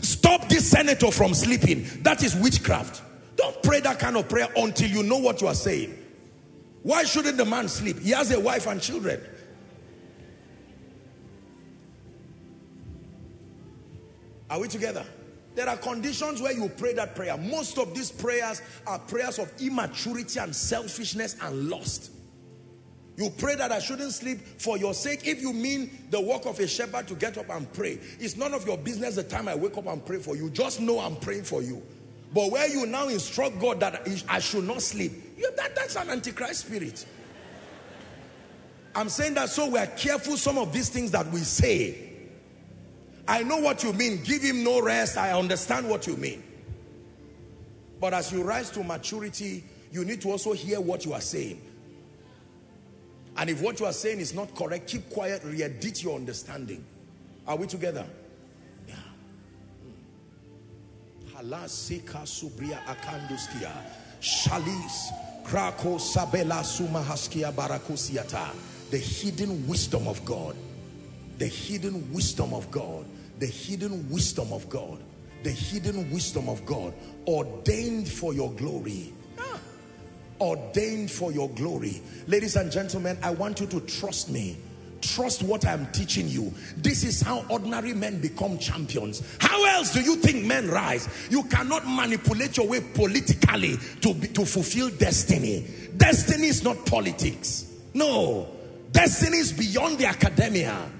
stop 0.03 0.49
this 0.49 0.69
senator 0.69 1.11
from 1.11 1.33
sleeping. 1.33 1.87
That 2.03 2.23
is 2.23 2.35
witchcraft. 2.35 3.03
Don't 3.37 3.63
pray 3.63 3.81
that 3.81 3.99
kind 3.99 4.17
of 4.17 4.29
prayer 4.29 4.49
until 4.57 4.89
you 4.89 5.03
know 5.03 5.19
what 5.19 5.41
you 5.41 5.47
are 5.47 5.55
saying. 5.55 5.97
Why 6.83 7.05
shouldn't 7.05 7.37
the 7.37 7.45
man 7.45 7.69
sleep? 7.69 8.01
He 8.01 8.11
has 8.11 8.31
a 8.31 8.39
wife 8.39 8.67
and 8.67 8.81
children. 8.81 9.21
Are 14.51 14.61
we 14.61 14.69
together? 14.69 15.05
There 15.55 15.69
are 15.69 15.77
conditions 15.77 16.43
where 16.43 16.53
you 16.53 16.69
pray 16.69 16.95
that 16.95 17.15
prayer. 17.15 17.37
Most 17.37 17.79
of 17.79 17.95
these 17.95 18.11
prayers 18.11 18.61
are 18.87 18.99
prayers 18.99 19.39
of 19.39 19.53
immaturity 19.61 20.41
and 20.41 20.55
selfishness 20.55 21.37
and 21.41 21.71
lust. 21.71 22.11
You 23.17 23.31
pray 23.31 23.55
that 23.55 23.71
I 23.71 23.79
shouldn't 23.79 24.13
sleep 24.13 24.41
for 24.59 24.77
your 24.77 24.93
sake. 24.93 25.27
If 25.27 25.41
you 25.41 25.53
mean 25.53 26.07
the 26.11 26.21
work 26.21 26.47
of 26.47 26.59
a 26.59 26.67
shepherd 26.67 27.07
to 27.09 27.15
get 27.15 27.39
up 27.39 27.49
and 27.49 27.73
pray, 27.73 28.01
it's 28.19 28.37
none 28.37 28.53
of 28.55 28.67
your 28.67 28.77
business 28.77 29.15
the 29.15 29.23
time 29.23 29.47
I 29.47 29.55
wake 29.55 29.79
up 29.79 29.87
and 29.87 30.05
pray 30.05 30.19
for 30.19 30.37
you. 30.37 30.51
Just 30.51 30.81
know 30.81 30.99
I'm 30.99 31.17
praying 31.17 31.45
for 31.45 31.63
you. 31.63 31.81
But 32.33 32.51
where 32.51 32.69
you 32.69 32.87
now 32.87 33.09
instruct 33.09 33.61
God 33.61 33.79
that 33.81 34.09
I 34.29 34.41
should 34.41 34.65
not 34.65 34.83
sleep, 34.83 35.13
you, 35.39 35.49
that, 35.57 35.77
that's 35.77 35.95
an 35.95 36.11
antichrist 36.11 36.67
spirit. 36.67 37.07
I'm 38.97 39.09
saying 39.09 39.35
that 39.35 39.49
so 39.49 39.71
we're 39.71 39.87
careful 39.87 40.37
some 40.37 40.59
of 40.59 40.73
these 40.73 40.89
things 40.89 41.13
that 41.13 41.31
we 41.31 41.41
say. 41.41 42.11
I 43.27 43.43
know 43.45 43.59
what 43.59 43.85
you 43.85 43.93
mean. 43.93 44.23
Give 44.25 44.43
him 44.43 44.65
no 44.65 44.83
rest. 44.83 45.17
I 45.17 45.33
understand 45.33 45.89
what 45.89 46.07
you 46.07 46.17
mean. 46.17 46.43
But 48.01 48.13
as 48.13 48.33
you 48.33 48.43
rise 48.43 48.71
to 48.71 48.83
maturity, 48.85 49.65
you 49.93 50.05
need 50.05 50.21
to 50.23 50.31
also 50.31 50.53
hear 50.53 50.81
what 50.81 51.05
you 51.05 51.13
are 51.13 51.21
saying. 51.21 51.61
And 53.37 53.51
if 53.51 53.61
what 53.61 53.81
you 53.81 53.87
are 53.87 53.93
saying 53.93 54.21
is 54.21 54.33
not 54.33 54.55
correct, 54.55 54.89
keep 54.89 55.11
quiet, 55.11 55.43
re-edit 55.45 56.03
your 56.03 56.17
understanding. 56.17 56.85
Are 57.47 57.57
we 57.57 57.67
together? 57.67 58.07
Yeah. 58.89 58.95
Hmm. 61.35 61.51
Halasika 61.51 62.23
subria 62.23 62.79
akanduskia. 62.85 63.73
Shalis. 64.21 65.11
Krako 65.45 65.99
sabela 65.99 66.63
sumahaskia 66.63 67.53
barakosiata. 67.53 68.55
The 68.91 68.99
hidden 68.99 69.67
wisdom 69.67 70.07
of 70.07 70.25
God. 70.25 70.57
The 71.39 71.47
hidden 71.47 72.13
wisdom 72.13 72.55
of 72.55 72.71
God. 72.71 73.05
The 73.41 73.47
hidden 73.47 74.09
wisdom 74.11 74.53
of 74.53 74.69
God. 74.69 75.03
The 75.43 75.51
hidden 75.51 76.11
wisdom 76.13 76.49
of 76.49 76.65
God. 76.65 76.95
Ordained 77.27 78.09
for 78.09 78.33
your 78.33 78.53
glory 78.53 79.13
ordained 80.45 81.11
for 81.11 81.33
your 81.33 81.49
glory. 81.51 82.03
Ladies 82.27 82.57
and 82.57 82.71
gentlemen, 82.71 83.19
I 83.23 83.31
want 83.31 83.61
you 83.61 83.67
to 83.67 83.81
trust 83.81 84.31
me. 84.31 84.57
Trust 85.01 85.43
what 85.43 85.67
I'm 85.67 85.87
teaching 85.93 86.29
you. 86.29 86.53
This 86.79 87.05
is 87.05 87.21
how 87.21 87.45
ordinary 87.51 87.93
men 87.93 88.21
become 88.21 88.59
champions. 88.59 89.23
How 89.39 89.65
else 89.65 89.93
do 89.93 90.01
you 90.01 90.17
think 90.17 90.47
men 90.47 90.69
rise? 90.69 91.09
You 91.31 91.43
cannot 91.45 91.87
manipulate 91.87 92.57
your 92.57 92.69
way 92.69 92.81
politically 92.81 93.77
to, 94.01 94.15
be, 94.15 94.29
to 94.29 94.47
fulfill 94.47 94.89
destiny. 94.91 95.67
Destiny 95.97 96.47
is 96.47 96.65
not 96.65 96.87
politics. 96.87 97.71
No. 97.93 98.49
Destiny 98.93 99.39
is 99.39 99.53
beyond 99.53 99.99
the 99.99 100.07
academia. 100.07 100.91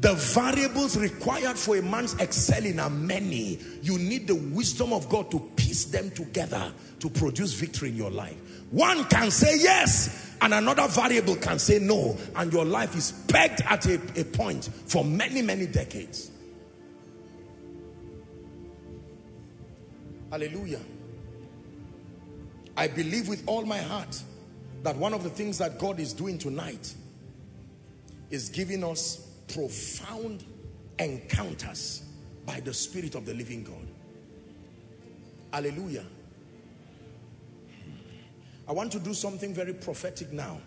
The 0.00 0.14
variables 0.14 0.96
required 0.96 1.58
for 1.58 1.76
a 1.76 1.82
man's 1.82 2.18
excelling 2.20 2.78
are 2.78 2.90
many. 2.90 3.58
You 3.82 3.98
need 3.98 4.28
the 4.28 4.36
wisdom 4.36 4.92
of 4.92 5.08
God 5.08 5.30
to 5.32 5.40
piece 5.56 5.86
them 5.86 6.10
together 6.12 6.72
to 7.00 7.10
produce 7.10 7.54
victory 7.54 7.88
in 7.88 7.96
your 7.96 8.10
life. 8.10 8.36
One 8.70 9.04
can 9.06 9.30
say 9.30 9.58
yes, 9.58 10.36
and 10.40 10.54
another 10.54 10.86
variable 10.86 11.34
can 11.36 11.58
say 11.58 11.80
no, 11.80 12.16
and 12.36 12.52
your 12.52 12.64
life 12.64 12.94
is 12.96 13.12
pegged 13.26 13.62
at 13.62 13.86
a, 13.86 13.94
a 14.20 14.24
point 14.24 14.68
for 14.86 15.04
many, 15.04 15.42
many 15.42 15.66
decades. 15.66 16.30
Hallelujah. 20.30 20.80
I 22.76 22.86
believe 22.86 23.26
with 23.28 23.42
all 23.46 23.64
my 23.64 23.78
heart 23.78 24.22
that 24.84 24.96
one 24.96 25.12
of 25.12 25.24
the 25.24 25.30
things 25.30 25.58
that 25.58 25.80
God 25.80 25.98
is 25.98 26.12
doing 26.12 26.38
tonight 26.38 26.94
is 28.30 28.48
giving 28.50 28.84
us 28.84 29.27
profound 29.48 30.44
encounters 30.98 32.02
by 32.46 32.60
the 32.60 32.72
Spirit 32.72 33.14
of 33.14 33.26
the 33.26 33.34
living 33.34 33.64
God. 33.64 33.86
Hallelujah. 35.52 36.04
I 38.68 38.72
want 38.72 38.92
to 38.92 38.98
do 38.98 39.14
something 39.14 39.54
very 39.54 39.72
prophetic 39.72 40.32
now, 40.32 40.60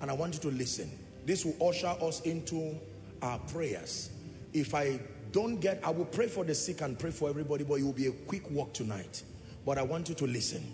and 0.00 0.10
I 0.10 0.14
want 0.14 0.34
you 0.34 0.40
to 0.40 0.56
listen. 0.56 0.90
This 1.26 1.44
will 1.44 1.68
usher 1.68 1.94
us 2.00 2.20
into 2.22 2.78
our 3.20 3.38
prayers. 3.40 4.10
If 4.52 4.74
I 4.74 5.00
don't 5.32 5.56
get, 5.60 5.80
I 5.84 5.90
will 5.90 6.06
pray 6.06 6.28
for 6.28 6.44
the 6.44 6.54
sick 6.54 6.80
and 6.80 6.98
pray 6.98 7.10
for 7.10 7.28
everybody, 7.28 7.64
but 7.64 7.74
it 7.74 7.84
will 7.84 7.92
be 7.92 8.06
a 8.06 8.12
quick 8.12 8.50
walk 8.50 8.72
tonight. 8.72 9.22
But 9.66 9.76
I 9.76 9.82
want 9.82 10.08
you 10.08 10.14
to 10.14 10.26
listen. 10.26 10.64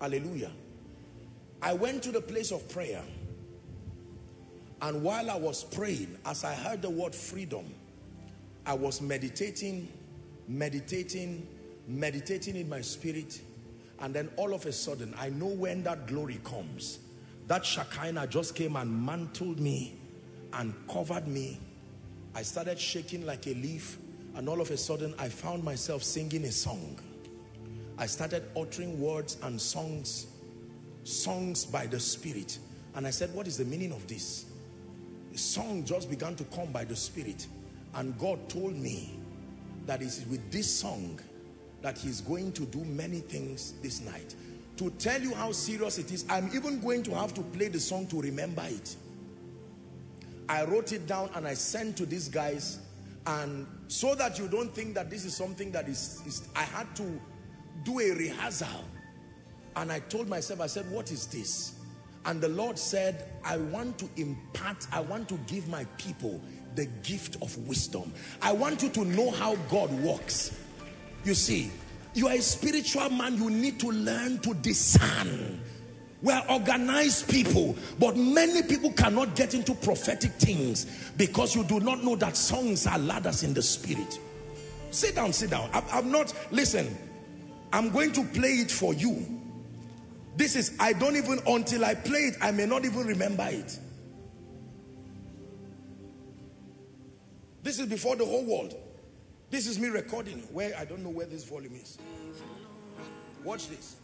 Hallelujah. 0.00 0.52
I 1.60 1.72
went 1.72 2.02
to 2.04 2.12
the 2.12 2.20
place 2.20 2.52
of 2.52 2.68
prayer 2.68 3.02
and 4.82 5.00
while 5.00 5.30
I 5.30 5.36
was 5.36 5.62
praying, 5.62 6.18
as 6.26 6.42
I 6.42 6.54
heard 6.54 6.82
the 6.82 6.90
word 6.90 7.14
freedom, 7.14 7.72
I 8.66 8.74
was 8.74 9.00
meditating, 9.00 9.88
meditating, 10.48 11.46
meditating 11.86 12.56
in 12.56 12.68
my 12.68 12.80
spirit. 12.80 13.40
And 14.00 14.12
then 14.12 14.28
all 14.36 14.52
of 14.52 14.66
a 14.66 14.72
sudden, 14.72 15.14
I 15.16 15.30
know 15.30 15.46
when 15.46 15.84
that 15.84 16.08
glory 16.08 16.40
comes, 16.42 16.98
that 17.46 17.64
Shekinah 17.64 18.26
just 18.26 18.56
came 18.56 18.74
and 18.74 19.06
mantled 19.06 19.60
me 19.60 19.96
and 20.52 20.74
covered 20.88 21.28
me. 21.28 21.60
I 22.34 22.42
started 22.42 22.78
shaking 22.78 23.24
like 23.24 23.46
a 23.46 23.54
leaf. 23.54 23.98
And 24.34 24.48
all 24.48 24.60
of 24.60 24.70
a 24.72 24.76
sudden, 24.76 25.14
I 25.16 25.28
found 25.28 25.62
myself 25.62 26.02
singing 26.02 26.44
a 26.44 26.52
song. 26.52 26.98
I 27.98 28.06
started 28.06 28.44
uttering 28.56 29.00
words 29.00 29.36
and 29.42 29.60
songs, 29.60 30.26
songs 31.04 31.64
by 31.64 31.86
the 31.86 32.00
Spirit. 32.00 32.58
And 32.96 33.06
I 33.06 33.10
said, 33.10 33.32
what 33.32 33.46
is 33.46 33.58
the 33.58 33.64
meaning 33.64 33.92
of 33.92 34.06
this? 34.08 34.46
Song 35.34 35.84
just 35.84 36.10
began 36.10 36.34
to 36.36 36.44
come 36.44 36.72
by 36.72 36.84
the 36.84 36.96
Spirit. 36.96 37.46
And 37.94 38.16
God 38.18 38.48
told 38.48 38.74
me 38.74 39.18
that 39.86 40.02
it's 40.02 40.24
with 40.26 40.50
this 40.50 40.70
song 40.72 41.20
that 41.82 41.98
he's 41.98 42.20
going 42.20 42.52
to 42.52 42.64
do 42.66 42.84
many 42.84 43.20
things 43.20 43.74
this 43.82 44.00
night. 44.00 44.34
To 44.76 44.90
tell 44.90 45.20
you 45.20 45.34
how 45.34 45.52
serious 45.52 45.98
it 45.98 46.10
is, 46.10 46.24
I'm 46.28 46.50
even 46.54 46.80
going 46.80 47.02
to 47.04 47.14
have 47.14 47.34
to 47.34 47.42
play 47.42 47.68
the 47.68 47.80
song 47.80 48.06
to 48.08 48.20
remember 48.20 48.64
it. 48.66 48.96
I 50.48 50.64
wrote 50.64 50.92
it 50.92 51.06
down 51.06 51.30
and 51.34 51.46
I 51.46 51.54
sent 51.54 51.96
to 51.98 52.06
these 52.06 52.28
guys 52.28 52.78
and 53.26 53.66
so 53.88 54.14
that 54.14 54.38
you 54.38 54.48
don't 54.48 54.74
think 54.74 54.94
that 54.94 55.10
this 55.10 55.24
is 55.24 55.36
something 55.36 55.70
that 55.72 55.88
is, 55.88 56.20
is 56.26 56.48
I 56.56 56.62
had 56.62 56.94
to 56.96 57.20
do 57.84 58.00
a 58.00 58.10
rehearsal 58.12 58.84
and 59.76 59.92
I 59.92 60.00
told 60.00 60.28
myself, 60.28 60.60
I 60.60 60.66
said, 60.66 60.90
what 60.90 61.10
is 61.10 61.26
this? 61.26 61.74
And 62.24 62.40
the 62.40 62.48
Lord 62.48 62.78
said, 62.78 63.28
I 63.44 63.56
want 63.56 63.98
to 63.98 64.08
impart, 64.16 64.86
I 64.92 65.00
want 65.00 65.28
to 65.28 65.34
give 65.46 65.68
my 65.68 65.84
people 65.98 66.40
the 66.74 66.86
gift 67.02 67.36
of 67.42 67.56
wisdom. 67.66 68.12
I 68.40 68.52
want 68.52 68.82
you 68.82 68.88
to 68.90 69.04
know 69.04 69.30
how 69.30 69.56
God 69.68 69.90
works. 70.00 70.56
You 71.24 71.34
see, 71.34 71.70
you 72.14 72.28
are 72.28 72.34
a 72.34 72.42
spiritual 72.42 73.10
man, 73.10 73.36
you 73.36 73.50
need 73.50 73.80
to 73.80 73.90
learn 73.90 74.38
to 74.40 74.54
discern. 74.54 75.60
We 76.22 76.32
are 76.32 76.44
organized 76.48 77.28
people, 77.28 77.74
but 77.98 78.16
many 78.16 78.62
people 78.62 78.92
cannot 78.92 79.34
get 79.34 79.54
into 79.54 79.74
prophetic 79.74 80.32
things 80.32 80.86
because 81.16 81.56
you 81.56 81.64
do 81.64 81.80
not 81.80 82.04
know 82.04 82.14
that 82.16 82.36
songs 82.36 82.86
are 82.86 82.98
ladders 82.98 83.42
in 83.42 83.54
the 83.54 83.62
spirit. 83.62 84.20
Sit 84.92 85.16
down, 85.16 85.32
sit 85.32 85.50
down. 85.50 85.68
I'm 85.72 86.12
not, 86.12 86.32
listen, 86.52 86.96
I'm 87.72 87.90
going 87.90 88.12
to 88.12 88.22
play 88.24 88.50
it 88.50 88.70
for 88.70 88.94
you. 88.94 89.41
This 90.36 90.56
is, 90.56 90.76
I 90.80 90.92
don't 90.92 91.16
even, 91.16 91.40
until 91.46 91.84
I 91.84 91.94
play 91.94 92.20
it, 92.20 92.36
I 92.40 92.50
may 92.50 92.66
not 92.66 92.84
even 92.84 93.06
remember 93.06 93.46
it. 93.50 93.78
This 97.62 97.78
is 97.78 97.86
before 97.86 98.16
the 98.16 98.24
whole 98.24 98.44
world. 98.44 98.74
This 99.50 99.66
is 99.66 99.78
me 99.78 99.88
recording 99.88 100.38
where 100.52 100.74
I 100.78 100.84
don't 100.84 101.02
know 101.02 101.10
where 101.10 101.26
this 101.26 101.44
volume 101.44 101.74
is. 101.74 101.98
Watch 103.44 103.68
this. 103.68 103.96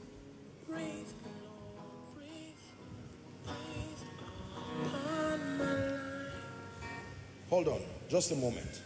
Hold 7.49 7.69
on, 7.69 7.81
just 8.11 8.31
a 8.31 8.37
moment. 8.37 8.83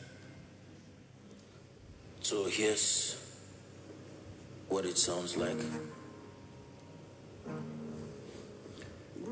So 2.21 2.45
here's 2.45 3.21
what 4.69 4.85
it 4.87 4.97
sounds 4.97 5.37
like. 5.37 5.59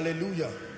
Hallelujah. 0.00 0.69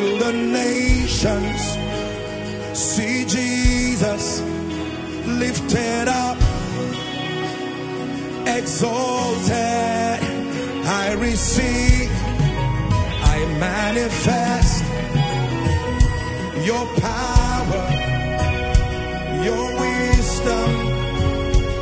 Till 0.00 0.18
the 0.18 0.32
nations. 0.32 1.62
See 2.72 3.24
Jesus 3.36 4.40
lifted 5.42 6.08
up, 6.08 6.38
exalted. 8.58 10.18
I 11.02 11.06
receive, 11.28 12.10
I 13.34 13.38
manifest 13.68 14.82
your 16.68 16.84
power 17.06 17.84
your 19.48 19.66
wisdom. 19.84 20.70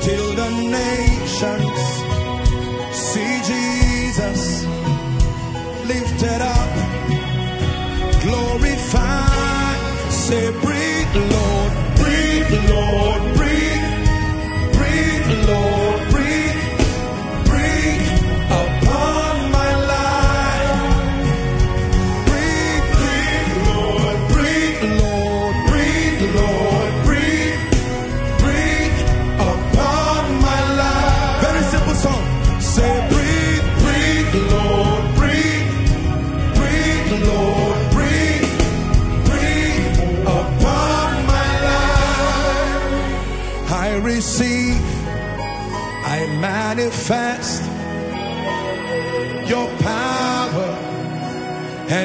Till 0.07 0.28
the 0.40 0.51
nations 0.81 1.81
see 3.07 3.35
Jesus 3.53 4.43
lifted 5.90 6.40
up, 6.57 6.57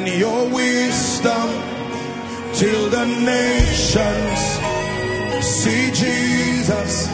and 0.05 0.19
your 0.19 0.49
wisdom 0.49 1.49
till 2.53 2.89
the 2.89 3.05
nations 3.05 4.39
see 5.41 5.91
Jesus 5.91 7.07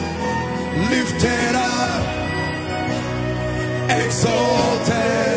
lifted 0.90 1.56
up, 1.56 2.02
exalted. 3.90 5.29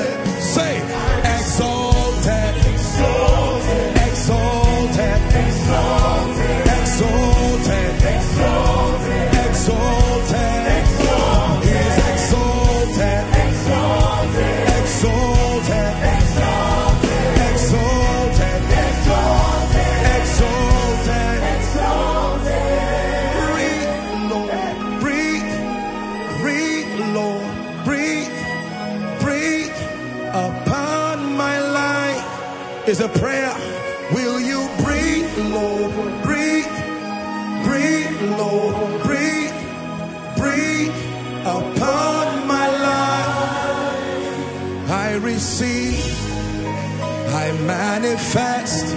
manifest 48.03 48.97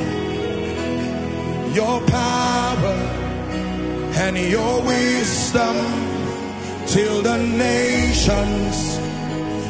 your 1.76 2.02
power 2.08 2.98
and 4.24 4.36
your 4.36 4.82
wisdom 4.82 5.76
till 6.88 7.22
the 7.22 7.38
nations 7.38 8.76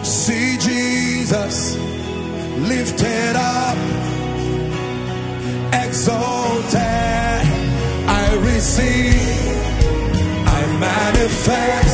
see 0.08 0.58
Jesus 0.58 1.76
lifted 2.72 3.36
up, 3.36 3.78
exalted. 5.86 6.80
I 8.08 8.36
receive, 8.42 9.48
I 10.48 10.62
manifest. 10.80 11.85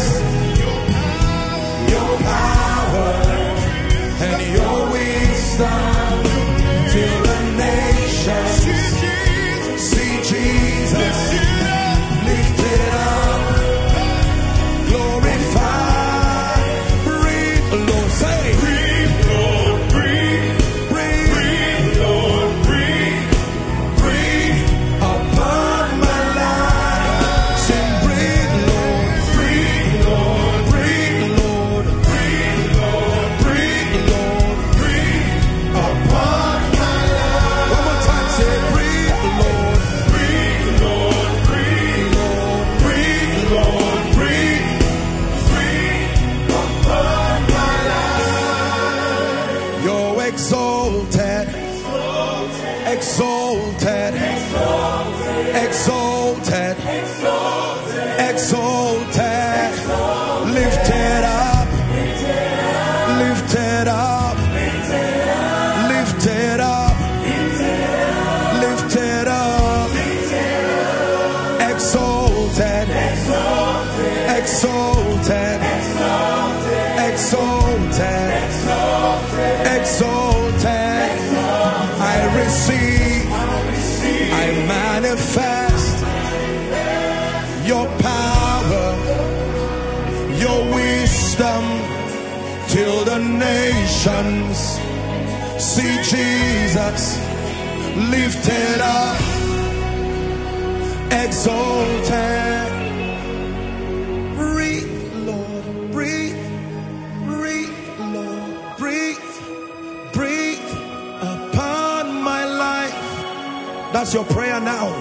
That's 114.12 114.28
your 114.28 114.36
prayer 114.36 114.60
now. 114.60 114.92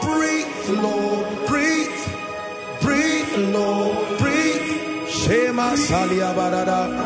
Breathe, 0.00 0.80
Lord, 0.80 1.46
breathe. 1.46 1.92
Breathe, 2.80 3.52
Lord, 3.52 4.18
breathe. 4.18 5.06
Shema 5.06 5.76
Salia 5.76 6.32
Barada. 6.34 7.05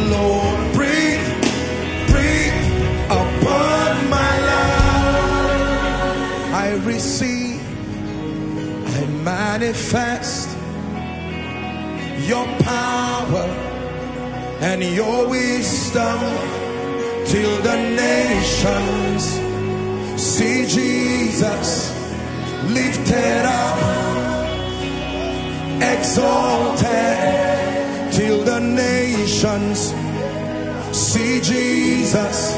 Lord, 0.00 0.72
breathe, 0.74 1.26
breathe 2.08 2.60
upon 3.06 4.10
my 4.10 4.32
life. 4.52 5.74
I 6.52 6.80
receive, 6.84 7.60
I 8.96 9.06
manifest 9.24 10.56
your 12.28 12.46
power 12.60 13.46
and 14.60 14.82
your 14.82 15.28
wisdom 15.28 16.20
till 17.26 17.62
the 17.62 17.76
nations 17.96 19.24
see 20.20 20.66
Jesus 20.66 21.92
lifted 22.68 23.44
up, 23.46 23.78
exalted 25.82 27.55
till 28.16 28.42
the 28.44 28.60
nations 28.60 29.92
see 30.96 31.38
Jesus 31.42 32.56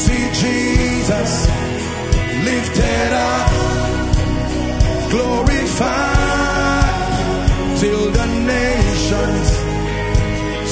see 0.00 0.24
Jesus 0.44 1.32
lifted 2.48 3.12
up, 3.34 3.50
glorified, 5.10 6.94
till 7.80 8.04
the 8.18 8.26
nations 8.54 9.48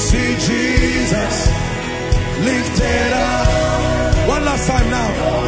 see 0.07 0.31
Jesus 0.49 1.35
lifted 2.47 3.13
up. 3.13 3.49
One 4.29 4.45
last 4.45 4.69
time 4.69 4.91
now. 4.91 5.48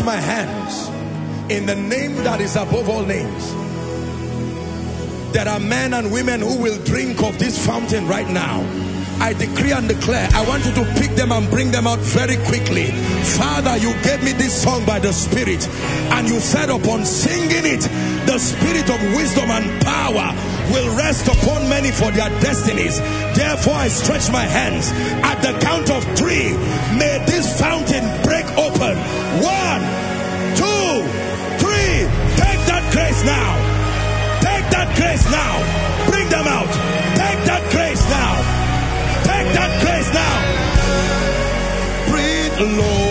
stretch 0.00 0.06
my 0.06 0.20
hands 0.20 0.88
in 1.50 1.66
the 1.66 1.74
name 1.74 2.16
that 2.24 2.40
is 2.40 2.56
above 2.56 2.88
all 2.88 3.04
names. 3.04 3.52
There 5.32 5.48
are 5.48 5.60
men 5.60 5.94
and 5.94 6.12
women 6.12 6.40
who 6.40 6.60
will 6.60 6.78
drink 6.84 7.22
of 7.22 7.38
this 7.38 7.66
fountain 7.66 8.06
right 8.08 8.28
now. 8.28 8.60
I 9.20 9.34
decree 9.34 9.72
and 9.72 9.86
declare, 9.86 10.28
I 10.32 10.48
want 10.48 10.64
you 10.64 10.72
to 10.72 10.84
pick 10.98 11.14
them 11.14 11.30
and 11.30 11.48
bring 11.50 11.70
them 11.70 11.86
out 11.86 11.98
very 11.98 12.36
quickly. 12.48 12.86
Father, 13.36 13.76
you 13.76 13.92
gave 14.02 14.24
me 14.24 14.32
this 14.32 14.62
song 14.62 14.86
by 14.86 14.98
the 14.98 15.12
Spirit, 15.12 15.68
and 16.16 16.26
you 16.26 16.40
said 16.40 16.70
upon 16.70 17.04
singing 17.04 17.66
it, 17.68 17.82
the 18.26 18.38
Spirit 18.38 18.88
of 18.88 19.00
wisdom 19.14 19.50
and 19.50 19.82
power 19.84 20.32
will 20.72 20.96
rest 20.96 21.28
upon 21.28 21.68
many 21.68 21.90
for 21.90 22.10
their 22.12 22.30
destinies. 22.40 22.98
Therefore, 23.36 23.74
I 23.74 23.88
stretch 23.88 24.32
my 24.32 24.44
hands 24.44 24.90
at 25.22 25.42
the 25.42 25.52
count 25.60 25.90
of 25.90 26.02
three. 26.16 26.56
May 26.96 27.22
this 27.26 27.60
fountain 27.60 28.04
break 28.22 28.46
open. 28.56 28.96
One, 29.44 29.59
now. 35.30 35.54
Bring 36.10 36.28
them 36.28 36.46
out. 36.46 36.70
Take 37.16 37.40
that 37.50 37.62
grace 37.70 38.04
now. 38.10 38.34
Take 39.30 39.48
that 39.58 39.72
grace 39.82 40.10
now. 40.12 40.36
Breathe, 42.10 42.78
Lord. 42.78 43.09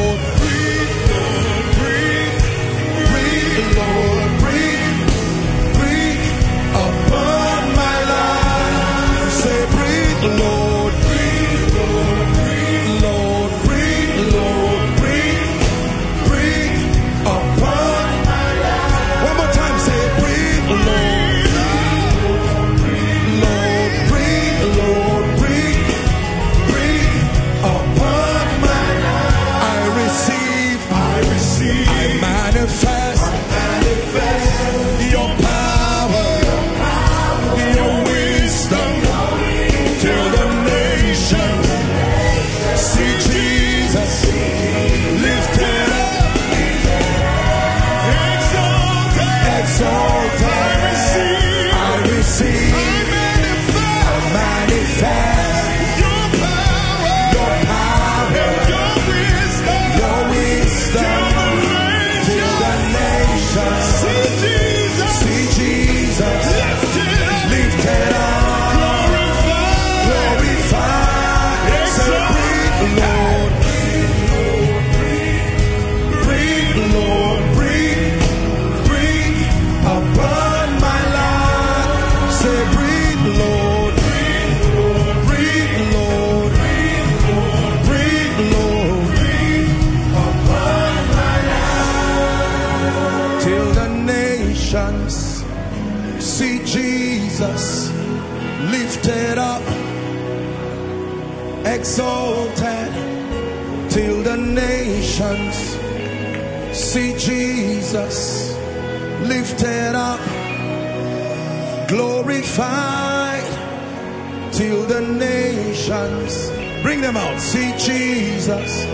Them 117.01 117.17
out. 117.17 117.39
See 117.39 117.71
Jesus 117.77 118.85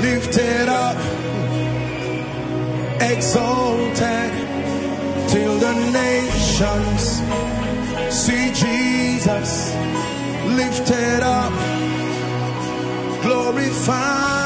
lifted 0.00 0.68
up, 0.68 0.96
exalted, 3.00 4.30
till 5.28 5.58
the 5.58 5.74
nations 5.92 7.22
see 8.14 8.52
Jesus 8.52 9.74
lifted 10.56 11.22
up, 11.22 11.52
glorified. 13.22 14.43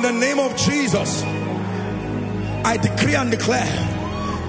In 0.00 0.14
the 0.14 0.26
name 0.26 0.38
of 0.40 0.56
Jesus, 0.56 1.22
I 2.64 2.78
decree 2.80 3.16
and 3.16 3.30
declare 3.30 3.68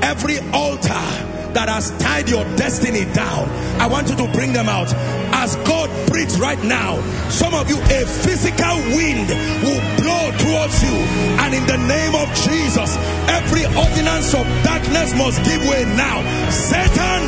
every 0.01 0.39
altar 0.55 1.03
that 1.51 1.67
has 1.67 1.91
tied 1.99 2.29
your 2.29 2.45
destiny 2.55 3.03
down, 3.11 3.51
I 3.75 3.87
want 3.91 4.07
you 4.07 4.15
to 4.15 4.31
bring 4.31 4.53
them 4.53 4.69
out. 4.69 4.87
As 5.35 5.57
God 5.67 5.91
breathes 6.07 6.39
right 6.39 6.63
now, 6.63 7.03
some 7.27 7.53
of 7.53 7.67
you, 7.67 7.75
a 7.83 8.07
physical 8.07 8.79
wind 8.95 9.27
will 9.59 9.83
blow 9.99 10.31
towards 10.39 10.79
you, 10.87 10.95
and 11.43 11.51
in 11.51 11.67
the 11.67 11.83
name 11.83 12.15
of 12.15 12.31
Jesus, 12.47 12.95
every 13.27 13.67
ordinance 13.75 14.31
of 14.31 14.47
darkness 14.63 15.11
must 15.19 15.43
give 15.43 15.59
way 15.67 15.83
now. 15.99 16.23
Satan, 16.47 17.27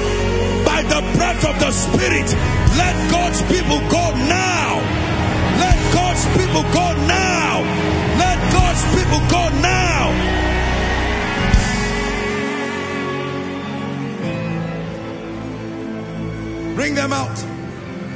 by 0.64 0.80
the 0.88 1.04
breath 1.20 1.44
of 1.44 1.60
the 1.60 1.76
Spirit, 1.76 2.32
let 2.80 2.96
God's 3.12 3.44
people 3.52 3.84
go 3.92 4.16
now. 4.32 4.80
Let 5.60 5.76
God's 5.92 6.24
people 6.40 6.64
go 6.72 6.88
now. 7.04 8.03
God's 8.74 8.86
people 8.96 9.20
go 9.30 9.50
now. 9.62 10.10
Bring 16.76 16.96
them 16.96 17.14
out. 17.14 17.38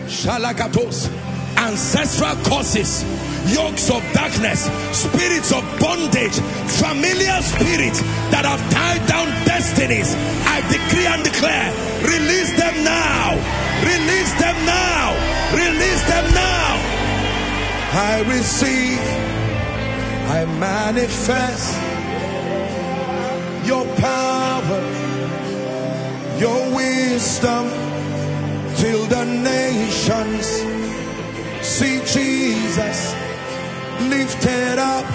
Shalakatos. 0.08 1.14
Ancestral 1.58 2.36
causes, 2.46 3.04
yokes 3.52 3.90
of 3.90 4.04
darkness, 4.14 4.70
spirits 4.94 5.52
of 5.52 5.64
bondage, 5.80 6.38
familiar 6.70 7.42
spirits 7.42 8.02
that 8.30 8.46
have 8.46 8.62
tied 8.70 9.02
down 9.08 9.28
destinies. 9.46 10.14
I 10.46 10.62
decree 10.70 11.08
and 11.08 11.24
declare, 11.24 11.74
release 12.02 12.54
them 12.58 12.84
now. 12.84 13.34
Release 13.82 14.34
them 14.38 14.58
now. 14.66 15.18
Release 15.54 16.04
them 16.06 16.34
now. 16.34 16.98
I 17.90 18.22
receive, 18.30 19.02
I 20.30 20.46
manifest 20.60 21.74
your 23.66 23.86
power, 23.96 24.82
your 26.38 26.76
wisdom 26.76 27.70
till 28.76 29.06
the 29.06 29.24
nations 29.26 30.46
see 31.62 32.00
Jesus 32.06 33.16
lifted 34.10 34.78
up, 34.78 35.06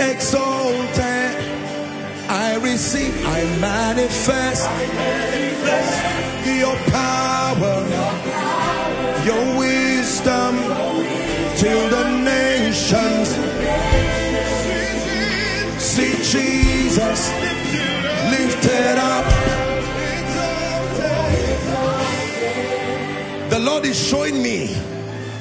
exalted. 0.00 1.34
I 2.30 2.56
receive, 2.62 3.14
I 3.26 3.44
manifest, 3.58 4.68
your 6.46 6.76
power, 6.92 7.78
your 9.24 9.58
wisdom 9.58 10.54
till 11.56 11.88
the 11.88 12.17
lifted 18.30 18.98
up. 18.98 19.24
The 23.50 23.58
Lord 23.58 23.84
is 23.86 23.98
showing 23.98 24.42
me, 24.42 24.76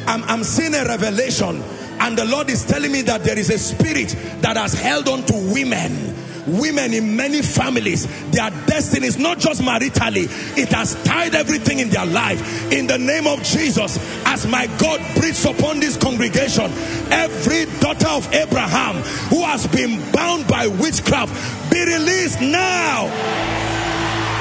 I'm, 0.08 0.24
I'm 0.24 0.44
seeing 0.44 0.74
a 0.74 0.86
revelation, 0.86 1.62
and 2.00 2.18
the 2.18 2.26
Lord 2.26 2.50
is 2.50 2.66
telling 2.66 2.92
me 2.92 3.02
that 3.04 3.24
there 3.24 3.38
is 3.38 3.50
a 3.50 3.60
spirit 3.60 4.16
that 4.42 4.56
has 4.58 4.74
held 4.74 5.08
on 5.08 5.24
to 5.24 5.34
women. 5.54 6.16
Women 6.48 6.94
in 6.94 7.18
many 7.18 7.42
families, 7.42 8.08
their 8.32 8.50
destiny 8.68 9.06
is 9.08 9.18
not 9.18 9.38
just 9.38 9.62
maritally, 9.62 10.30
it 10.58 10.70
has 10.70 10.96
tied 11.04 11.36
everything 11.36 11.80
in 11.80 11.90
their 11.90 12.06
life. 12.06 12.72
In 12.72 12.88
the 12.88 12.98
name 12.98 13.28
of 13.28 13.44
Jesus, 13.44 13.98
as 14.26 14.48
my 14.48 14.68
God 14.78 15.02
breathes 15.18 15.44
upon 15.44 15.82
this 15.82 15.98
congregation, 15.98 16.72
every 17.12 17.66
daughter 17.82 18.08
of 18.08 18.34
Abraham 18.34 18.96
who 19.30 19.44
has 19.44 19.68
been 19.68 20.00
bound 20.14 20.48
by 20.48 20.68
witchcraft, 20.68 21.34
be 21.78 21.86
released 21.94 22.42
now. 22.42 23.06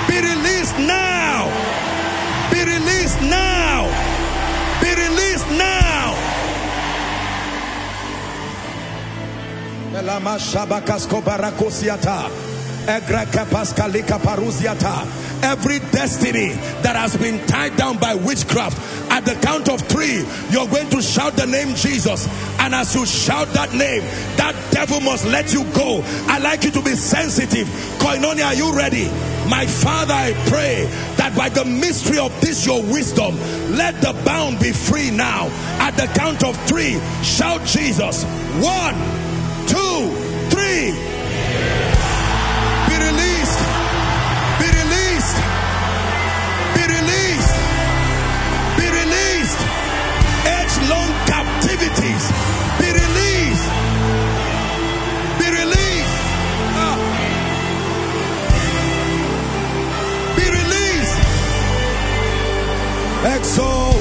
Be 0.09 0.17
released 0.21 0.79
now. 0.79 1.45
Be 2.53 2.61
released 2.65 3.21
now. 3.21 3.81
Be 4.81 4.91
released 5.05 5.49
now. 5.51 6.15
Every 15.43 15.79
destiny 15.79 16.49
that 16.83 16.97
has 16.97 17.17
been 17.17 17.45
tied 17.47 17.77
down 17.77 17.99
by 17.99 18.15
witchcraft, 18.15 18.77
at 19.11 19.25
the 19.25 19.35
count 19.35 19.69
of 19.69 19.81
three, 19.83 20.25
you're 20.51 20.67
going 20.67 20.91
to 20.91 21.03
shout 21.03 21.37
the 21.37 21.47
name 21.47 21.75
Jesus. 21.77 22.27
And 22.59 22.75
as 22.75 22.95
you 22.95 23.07
shout 23.07 23.49
that 23.49 23.73
name, 23.73 24.03
that 24.37 24.55
devil 24.73 25.01
must 25.01 25.27
let 25.27 25.53
you 25.53 25.65
go. 25.73 26.03
I 26.27 26.39
like 26.39 26.65
you 26.65 26.71
to 26.73 26.83
be 26.83 26.95
sensitive. 26.95 27.67
Koinonia, 27.99 28.47
are 28.47 28.55
you 28.55 28.77
ready? 28.77 29.07
My 29.49 29.67
Father, 29.67 30.15
I 30.15 30.33
pray 30.49 30.87
that 31.17 31.37
by 31.37 31.49
the 31.49 31.65
mystery 31.65 32.19
of 32.19 32.39
this, 32.41 32.67
your 32.67 32.83
wisdom, 32.83 33.39
let 33.77 34.01
the 34.01 34.13
bound 34.25 34.59
be 34.59 34.73
free 34.73 35.11
now. 35.11 35.47
At 35.79 35.93
the 35.93 36.07
count 36.19 36.43
of 36.43 36.57
three, 36.67 36.99
shout 37.23 37.65
Jesus. 37.65 38.25
One, 38.59 38.95
two, 39.69 40.11
three. 40.51 41.16
Captivities. 51.77 52.31
Be 52.79 52.89
released. 52.93 53.69
Be 55.39 55.47
released. 55.51 56.19
Ah. 56.79 56.97
Be 60.37 60.45
released. 60.59 61.19
Exalted. 63.37 63.96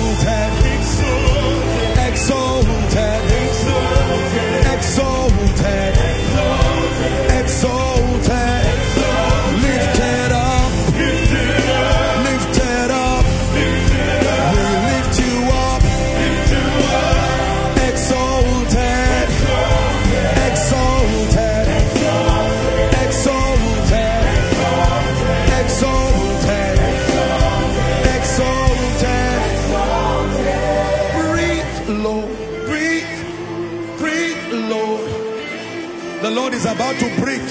About 36.65 36.95
to 36.97 37.21
breathe 37.21 37.49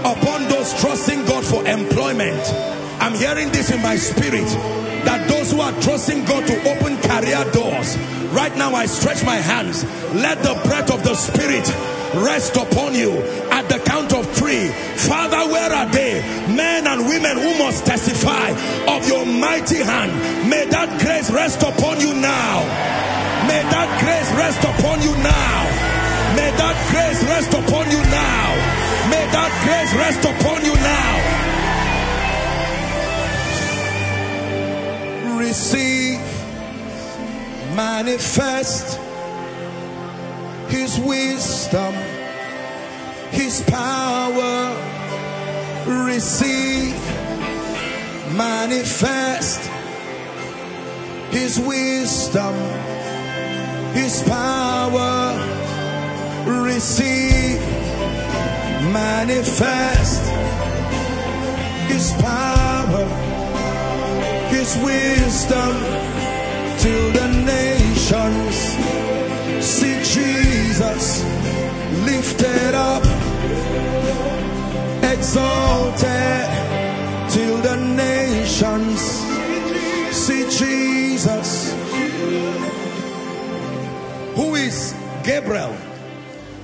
upon 0.00 0.48
those 0.48 0.72
trusting 0.80 1.24
God 1.26 1.44
for 1.44 1.66
employment. 1.66 2.40
I'm 3.00 3.14
hearing 3.14 3.50
this 3.52 3.70
in 3.70 3.82
my 3.82 3.96
spirit 3.96 4.48
that 5.04 5.28
those 5.28 5.52
who 5.52 5.60
are 5.60 5.72
trusting 5.80 6.24
God 6.24 6.46
to 6.46 6.56
open 6.72 6.96
career 6.98 7.44
doors, 7.52 7.96
right 8.32 8.54
now 8.56 8.74
I 8.74 8.86
stretch 8.86 9.24
my 9.24 9.36
hands. 9.36 9.84
Let 10.14 10.42
the 10.42 10.54
breath 10.64 10.90
of 10.90 11.04
the 11.04 11.14
Spirit 11.14 11.68
rest 12.24 12.56
upon 12.56 12.94
you 12.94 13.12
at 13.52 13.68
the 13.68 13.78
count 13.78 14.12
of 14.12 14.26
three. 14.32 14.68
Father, 14.96 15.50
where 15.50 15.72
are 15.72 15.86
they? 15.90 16.20
Men 16.54 16.86
and 16.86 17.06
women 17.06 17.36
who 17.36 17.58
must 17.58 17.86
testify 17.86 18.50
of 18.88 19.06
your 19.06 19.24
mighty 19.24 19.76
hand. 19.76 20.12
May 20.50 20.66
that 20.66 21.00
grace 21.00 21.30
rest 21.30 21.62
upon 21.62 22.00
you 22.00 22.14
now. 22.14 22.64
May 23.46 23.62
that 23.62 23.88
grace 24.02 24.30
rest 24.36 24.60
upon 24.64 25.02
you 25.02 25.16
now. 25.22 25.87
Rest 27.48 27.66
upon 27.66 27.90
you 27.90 28.02
now. 28.10 28.54
May 29.08 29.24
that 29.32 29.52
grace 29.64 29.94
rest 29.96 30.22
upon 30.22 30.64
you 30.66 30.74
now. 30.74 31.14
Receive, 35.38 36.20
manifest 37.74 39.00
His 40.68 41.00
wisdom, 41.00 41.94
His 43.30 43.62
power. 43.62 44.76
Receive, 45.86 47.00
manifest 48.36 49.60
His 51.30 51.58
wisdom, 51.58 52.54
His 53.94 54.22
power. 54.24 55.57
Receive, 56.48 57.60
manifest 58.90 60.22
His 61.88 62.12
power, 62.22 63.04
His 64.48 64.76
wisdom 64.82 65.74
till 66.78 67.12
the 67.12 67.28
nations. 67.44 68.56
See 69.62 69.96
Jesus 70.14 71.22
lifted 72.06 72.74
up, 72.74 73.04
exalted 75.02 76.48
till 77.28 77.58
the 77.58 77.76
nations. 77.76 79.00
See 80.16 80.44
Jesus. 80.48 81.74
Who 84.34 84.54
is 84.54 84.94
Gabriel? 85.24 85.87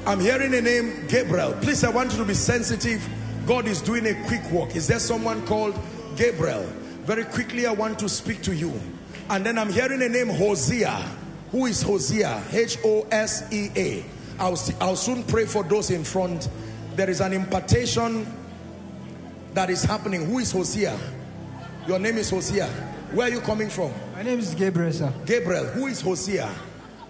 I'm 0.06 0.20
hearing 0.20 0.52
a 0.52 0.60
name 0.60 1.06
Gabriel. 1.08 1.54
Please, 1.62 1.82
I 1.82 1.88
want 1.88 2.12
you 2.12 2.18
to 2.18 2.26
be 2.26 2.34
sensitive. 2.34 3.08
God 3.46 3.66
is 3.66 3.80
doing 3.80 4.06
a 4.06 4.14
quick 4.26 4.44
work. 4.50 4.76
Is 4.76 4.86
there 4.86 4.98
someone 4.98 5.46
called 5.46 5.78
Gabriel? 6.14 6.62
Very 7.04 7.24
quickly, 7.24 7.66
I 7.66 7.72
want 7.72 7.98
to 8.00 8.08
speak 8.10 8.42
to 8.42 8.54
you. 8.54 8.78
And 9.30 9.46
then 9.46 9.56
I'm 9.56 9.72
hearing 9.72 10.02
a 10.02 10.08
name 10.10 10.28
Hosea. 10.28 10.90
Who 11.52 11.64
is 11.64 11.80
Hosea? 11.80 12.42
H-O-S-E-A. 12.52 14.04
I'll, 14.38 14.58
I'll 14.80 14.96
soon 14.96 15.22
pray 15.24 15.46
for 15.46 15.62
those 15.62 15.90
in 15.90 16.04
front. 16.04 16.50
There 16.96 17.08
is 17.08 17.22
an 17.22 17.32
impartation 17.32 18.26
that 19.54 19.70
is 19.70 19.84
happening. 19.84 20.26
Who 20.26 20.38
is 20.38 20.52
Hosea? 20.52 20.98
Your 21.86 21.98
name 21.98 22.18
is 22.18 22.28
Hosea. 22.28 22.66
Where 23.12 23.28
are 23.28 23.30
you 23.30 23.40
coming 23.40 23.70
from? 23.70 23.90
My 24.12 24.22
name 24.22 24.38
is 24.38 24.54
Gabriel, 24.54 24.92
sir. 24.92 25.10
Gabriel. 25.24 25.64
Who 25.64 25.86
is 25.86 26.02
Hosea? 26.02 26.50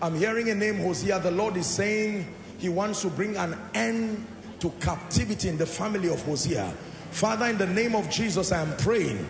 I'm 0.01 0.15
hearing 0.15 0.51
a 0.51 0.55
name 0.55 0.77
Hosea. 0.77 1.19
The 1.19 1.33
Lord 1.33 1.57
is 1.57 1.67
saying 1.67 2.27
he 2.65 2.71
wants 2.71 3.03
to 3.03 3.11
bring 3.11 3.37
an 3.37 3.55
end 3.75 4.27
to 4.59 4.71
captivity 4.81 5.51
in 5.51 5.59
the 5.59 5.67
family 5.67 6.09
of 6.09 6.23
Hosea. 6.23 6.73
Father, 7.11 7.45
in 7.45 7.59
the 7.59 7.67
name 7.67 7.95
of 7.95 8.09
Jesus, 8.09 8.53
I 8.53 8.63
am 8.63 8.75
praying. 8.79 9.29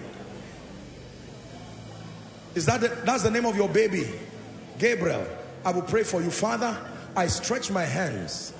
Is 2.55 2.65
that 2.67 2.81
the, 2.81 2.89
that's 3.05 3.25
the 3.25 3.33
name 3.33 3.45
of 3.45 3.57
your 3.57 3.69
baby? 3.69 4.09
Gabriel. 4.79 5.27
I 5.65 5.73
will 5.73 5.83
pray 5.83 6.05
for 6.05 6.23
you. 6.23 6.31
Father, 6.31 6.79
I 7.17 7.27
stretch 7.27 7.73
my 7.73 7.83
hands. 7.83 8.55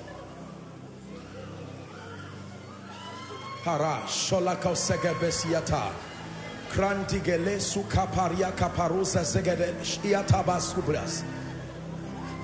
Kaparusa 8.51 9.23
segede 9.23 9.73
shiatabasubras. 9.79 11.23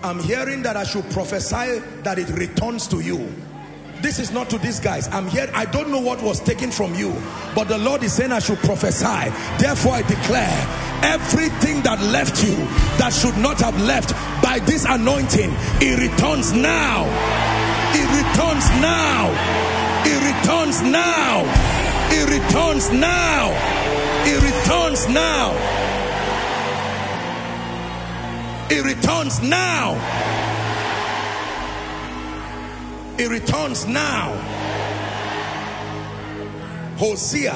I'm 0.03 0.19
hearing 0.19 0.63
that 0.63 0.75
I 0.75 0.83
should 0.83 1.09
prophesy 1.11 1.79
that 2.03 2.17
it 2.17 2.29
returns 2.29 2.87
to 2.87 3.01
you. 3.01 3.31
This 4.01 4.17
is 4.17 4.31
not 4.31 4.49
to 4.49 4.57
these 4.57 4.79
guys. 4.79 5.07
I'm 5.09 5.27
here. 5.27 5.47
I 5.53 5.65
don't 5.65 5.91
know 5.91 5.99
what 5.99 6.23
was 6.23 6.39
taken 6.39 6.71
from 6.71 6.95
you, 6.95 7.13
but 7.53 7.67
the 7.67 7.77
Lord 7.77 8.01
is 8.01 8.13
saying 8.13 8.31
I 8.31 8.39
should 8.39 8.57
prophesy. 8.59 9.29
Therefore, 9.59 9.93
I 9.93 10.01
declare 10.01 10.67
everything 11.03 11.83
that 11.83 11.99
left 12.11 12.43
you 12.43 12.55
that 12.97 13.13
should 13.13 13.37
not 13.37 13.59
have 13.61 13.79
left 13.81 14.13
by 14.41 14.57
this 14.59 14.85
anointing, 14.85 15.51
it 15.81 15.99
returns 15.99 16.51
now. 16.51 17.05
It 17.93 18.07
returns 18.09 18.69
now. 18.81 19.29
It 20.03 20.17
returns 20.17 20.81
now. 20.81 21.45
It 22.09 22.25
returns 22.25 22.91
now. 22.91 23.51
It 24.25 24.39
returns 24.41 24.41
now. 24.41 24.41
It 24.41 24.41
returns 24.41 25.07
now. 25.09 25.80
He 28.71 28.79
returns 28.79 29.41
now. 29.41 29.95
He 33.17 33.25
returns 33.27 33.85
now. 33.85 34.31
Hosea, 36.95 37.51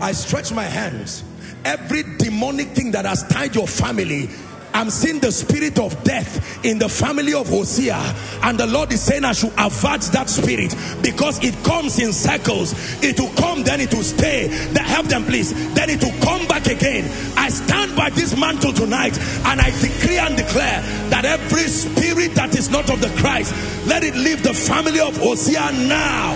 I 0.00 0.12
stretch 0.12 0.50
my 0.50 0.64
hands. 0.64 1.22
Every 1.66 2.02
demonic 2.16 2.68
thing 2.68 2.92
that 2.92 3.04
has 3.04 3.28
tied 3.28 3.54
your 3.54 3.66
family 3.66 4.30
I'm 4.74 4.90
seeing 4.90 5.20
the 5.20 5.32
spirit 5.32 5.78
of 5.78 6.02
death 6.04 6.64
in 6.64 6.78
the 6.78 6.88
family 6.88 7.34
of 7.34 7.48
Hosea. 7.48 7.98
And 8.42 8.58
the 8.58 8.66
Lord 8.66 8.92
is 8.92 9.02
saying 9.02 9.24
I 9.24 9.32
should 9.32 9.52
avert 9.58 10.02
that 10.12 10.28
spirit 10.28 10.74
because 11.02 11.42
it 11.42 11.54
comes 11.64 11.98
in 11.98 12.12
cycles. 12.12 12.74
It 13.02 13.18
will 13.18 13.32
come 13.34 13.62
then 13.62 13.80
it 13.80 13.92
will 13.92 14.02
stay. 14.02 14.48
Then 14.48 14.84
help 14.84 15.06
them 15.06 15.24
please. 15.24 15.52
Then 15.74 15.90
it 15.90 16.02
will 16.02 16.18
come 16.22 16.46
back 16.46 16.66
again. 16.66 17.04
I 17.36 17.48
stand 17.48 17.96
by 17.96 18.10
this 18.10 18.36
mantle 18.36 18.72
tonight 18.72 19.18
and 19.18 19.60
I 19.60 19.70
decree 19.80 20.18
and 20.18 20.36
declare 20.36 20.82
that 21.10 21.24
every 21.24 21.68
spirit 21.68 22.34
that 22.34 22.56
is 22.56 22.70
not 22.70 22.90
of 22.90 23.00
the 23.00 23.08
Christ 23.20 23.54
let 23.86 24.04
it 24.04 24.14
leave 24.14 24.42
the 24.42 24.54
family 24.54 25.00
of 25.00 25.16
Hosea 25.16 25.72
now. 25.88 26.34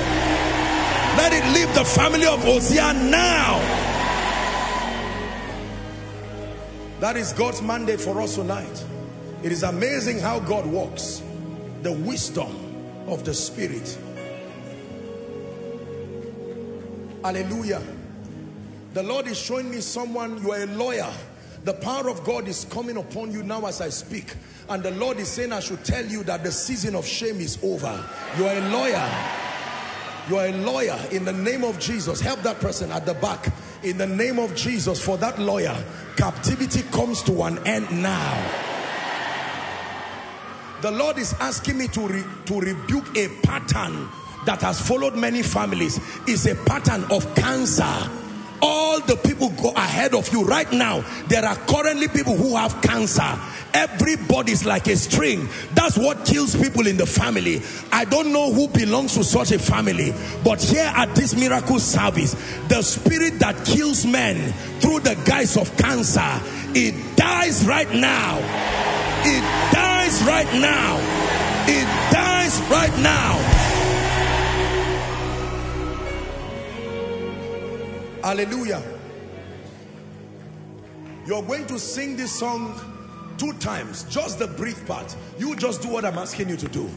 Let 1.16 1.32
it 1.32 1.44
leave 1.52 1.74
the 1.74 1.84
family 1.84 2.26
of 2.26 2.42
Hosea 2.42 2.92
now 2.94 3.91
That 7.02 7.16
is 7.16 7.32
God's 7.32 7.60
mandate 7.60 8.00
for 8.00 8.20
us 8.20 8.36
tonight. 8.36 8.84
It 9.42 9.50
is 9.50 9.64
amazing 9.64 10.20
how 10.20 10.38
God 10.38 10.64
works. 10.64 11.20
The 11.82 11.90
wisdom 11.90 12.56
of 13.08 13.24
the 13.24 13.34
Spirit. 13.34 13.98
Hallelujah. 17.24 17.82
The 18.94 19.02
Lord 19.02 19.26
is 19.26 19.36
showing 19.36 19.68
me 19.68 19.80
someone, 19.80 20.40
you 20.44 20.52
are 20.52 20.62
a 20.62 20.66
lawyer. 20.66 21.12
The 21.64 21.74
power 21.74 22.08
of 22.08 22.22
God 22.22 22.46
is 22.46 22.66
coming 22.66 22.96
upon 22.96 23.32
you 23.32 23.42
now 23.42 23.66
as 23.66 23.80
I 23.80 23.88
speak. 23.88 24.36
And 24.68 24.80
the 24.80 24.92
Lord 24.92 25.18
is 25.18 25.26
saying 25.26 25.50
I 25.52 25.58
should 25.58 25.84
tell 25.84 26.06
you 26.06 26.22
that 26.22 26.44
the 26.44 26.52
season 26.52 26.94
of 26.94 27.04
shame 27.04 27.40
is 27.40 27.58
over. 27.64 28.08
You 28.38 28.46
are 28.46 28.56
a 28.56 28.68
lawyer. 28.68 29.10
You 30.28 30.36
are 30.36 30.46
a 30.46 30.52
lawyer 30.52 31.00
in 31.10 31.24
the 31.24 31.32
name 31.32 31.64
of 31.64 31.80
Jesus. 31.80 32.20
Help 32.20 32.42
that 32.42 32.60
person 32.60 32.92
at 32.92 33.06
the 33.06 33.14
back 33.14 33.52
in 33.82 33.98
the 33.98 34.06
name 34.06 34.38
of 34.38 34.54
Jesus 34.54 35.04
for 35.04 35.16
that 35.16 35.40
lawyer 35.40 35.76
captivity 36.16 36.82
comes 36.82 37.22
to 37.24 37.42
an 37.42 37.58
end 37.66 38.02
now. 38.02 38.70
The 40.80 40.90
Lord 40.90 41.18
is 41.18 41.32
asking 41.34 41.78
me 41.78 41.88
to, 41.88 42.08
re 42.08 42.24
to 42.46 42.60
rebuke 42.60 43.16
a 43.16 43.28
pattern 43.42 44.08
that 44.46 44.62
has 44.62 44.80
followed 44.80 45.14
many 45.14 45.42
families. 45.42 46.00
Is 46.26 46.46
a 46.46 46.54
pattern 46.54 47.04
of 47.10 47.34
cancer 47.36 48.10
all 48.62 49.00
the 49.00 49.16
people 49.16 49.50
go 49.50 49.72
ahead 49.72 50.14
of 50.14 50.32
you. 50.32 50.44
Right 50.44 50.70
now 50.72 51.04
there 51.26 51.44
are 51.44 51.56
currently 51.56 52.08
people 52.08 52.36
who 52.36 52.56
have 52.56 52.80
cancer. 52.80 53.38
Everybody's 53.74 54.64
like 54.64 54.86
a 54.86 54.96
string. 54.96 55.48
That's 55.74 55.98
what 55.98 56.24
kills 56.24 56.54
people 56.54 56.86
in 56.86 56.96
the 56.96 57.06
family. 57.06 57.62
I 57.90 58.04
don't 58.04 58.32
know 58.32 58.52
who 58.52 58.68
belongs 58.68 59.14
to 59.14 59.24
such 59.24 59.50
a 59.52 59.58
family 59.58 60.14
but 60.44 60.62
here 60.62 60.90
at 60.94 61.14
this 61.14 61.34
miracle 61.34 61.78
service 61.78 62.34
the 62.68 62.82
spirit 62.82 63.40
that 63.40 63.64
kills 63.64 64.06
men 64.06 64.52
through 64.80 65.00
the 65.00 65.14
guise 65.26 65.56
of 65.56 65.76
cancer 65.76 66.40
it 66.74 67.16
dies 67.16 67.66
right 67.66 67.92
now. 67.92 68.38
It 69.24 69.72
dies 69.72 70.22
right 70.24 70.50
now. 70.54 70.96
It 71.66 71.84
dies 72.10 72.60
right 72.70 72.98
now 73.02 73.61
Hallelujah. 78.22 78.80
You're 81.26 81.42
going 81.42 81.66
to 81.66 81.78
sing 81.78 82.16
this 82.16 82.30
song 82.32 82.80
two 83.36 83.52
times, 83.54 84.04
just 84.04 84.38
the 84.38 84.46
brief 84.46 84.86
part. 84.86 85.16
You 85.38 85.56
just 85.56 85.82
do 85.82 85.88
what 85.88 86.04
I'm 86.04 86.18
asking 86.18 86.48
you 86.48 86.56
to 86.56 86.68
do. 86.68 86.88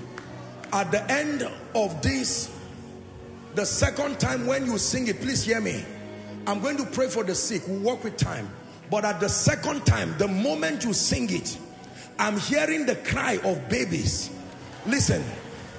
At 0.72 0.92
the 0.92 1.10
end 1.12 1.50
of 1.74 2.02
this, 2.04 2.56
the 3.56 3.66
second 3.66 4.20
time 4.20 4.46
when 4.46 4.66
you 4.66 4.78
sing 4.78 5.08
it, 5.08 5.20
please 5.22 5.44
hear 5.44 5.62
me. 5.62 5.84
I'm 6.46 6.62
going 6.62 6.78
to 6.78 6.86
pray 6.86 7.08
for 7.08 7.24
the 7.24 7.34
sick. 7.34 7.64
We'll 7.68 7.80
work 7.80 8.04
with 8.04 8.18
time. 8.18 8.50
But 8.92 9.04
at 9.04 9.20
the 9.20 9.30
second 9.30 9.86
time, 9.86 10.16
the 10.20 10.28
moment 10.28 10.84
you 10.84 10.94
sing 10.94 11.34
it, 11.34 11.58
I'm 12.20 12.40
hearing 12.40 12.86
the 12.86 12.96
cry 12.98 13.40
of 13.44 13.68
babies. 13.68 14.30
Listen, 14.86 15.24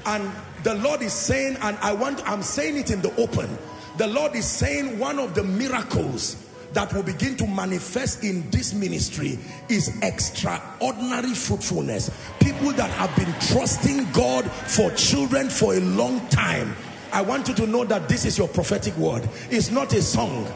and 0.07 0.29
the 0.65 0.75
Lord 0.75 1.03
is 1.03 1.13
saying, 1.13 1.57
and 1.61 1.77
I 1.79 1.93
want, 1.93 2.29
I'm 2.29 2.43
saying 2.43 2.77
it 2.77 2.91
in 2.91 3.01
the 3.01 3.15
open 3.17 3.57
the 3.97 4.07
Lord 4.07 4.35
is 4.35 4.47
saying 4.47 4.99
one 4.99 5.19
of 5.19 5.35
the 5.35 5.43
miracles 5.43 6.37
that 6.73 6.93
will 6.93 7.03
begin 7.03 7.37
to 7.37 7.47
manifest 7.47 8.23
in 8.23 8.51
this 8.51 8.75
ministry 8.75 9.39
is 9.69 9.99
extraordinary 10.03 11.33
fruitfulness. 11.33 12.11
People 12.39 12.73
that 12.73 12.91
have 12.91 13.15
been 13.17 13.33
trusting 13.53 14.11
God 14.13 14.45
for 14.51 14.91
children 14.91 15.49
for 15.49 15.75
a 15.75 15.81
long 15.81 16.27
time. 16.29 16.77
I 17.13 17.23
want 17.23 17.49
you 17.49 17.55
to 17.55 17.67
know 17.67 17.85
that 17.85 18.09
this 18.09 18.27
is 18.27 18.37
your 18.37 18.49
prophetic 18.49 18.95
word. 18.99 19.27
It's 19.51 19.71
not 19.71 19.95
a 19.95 20.03
song. 20.03 20.47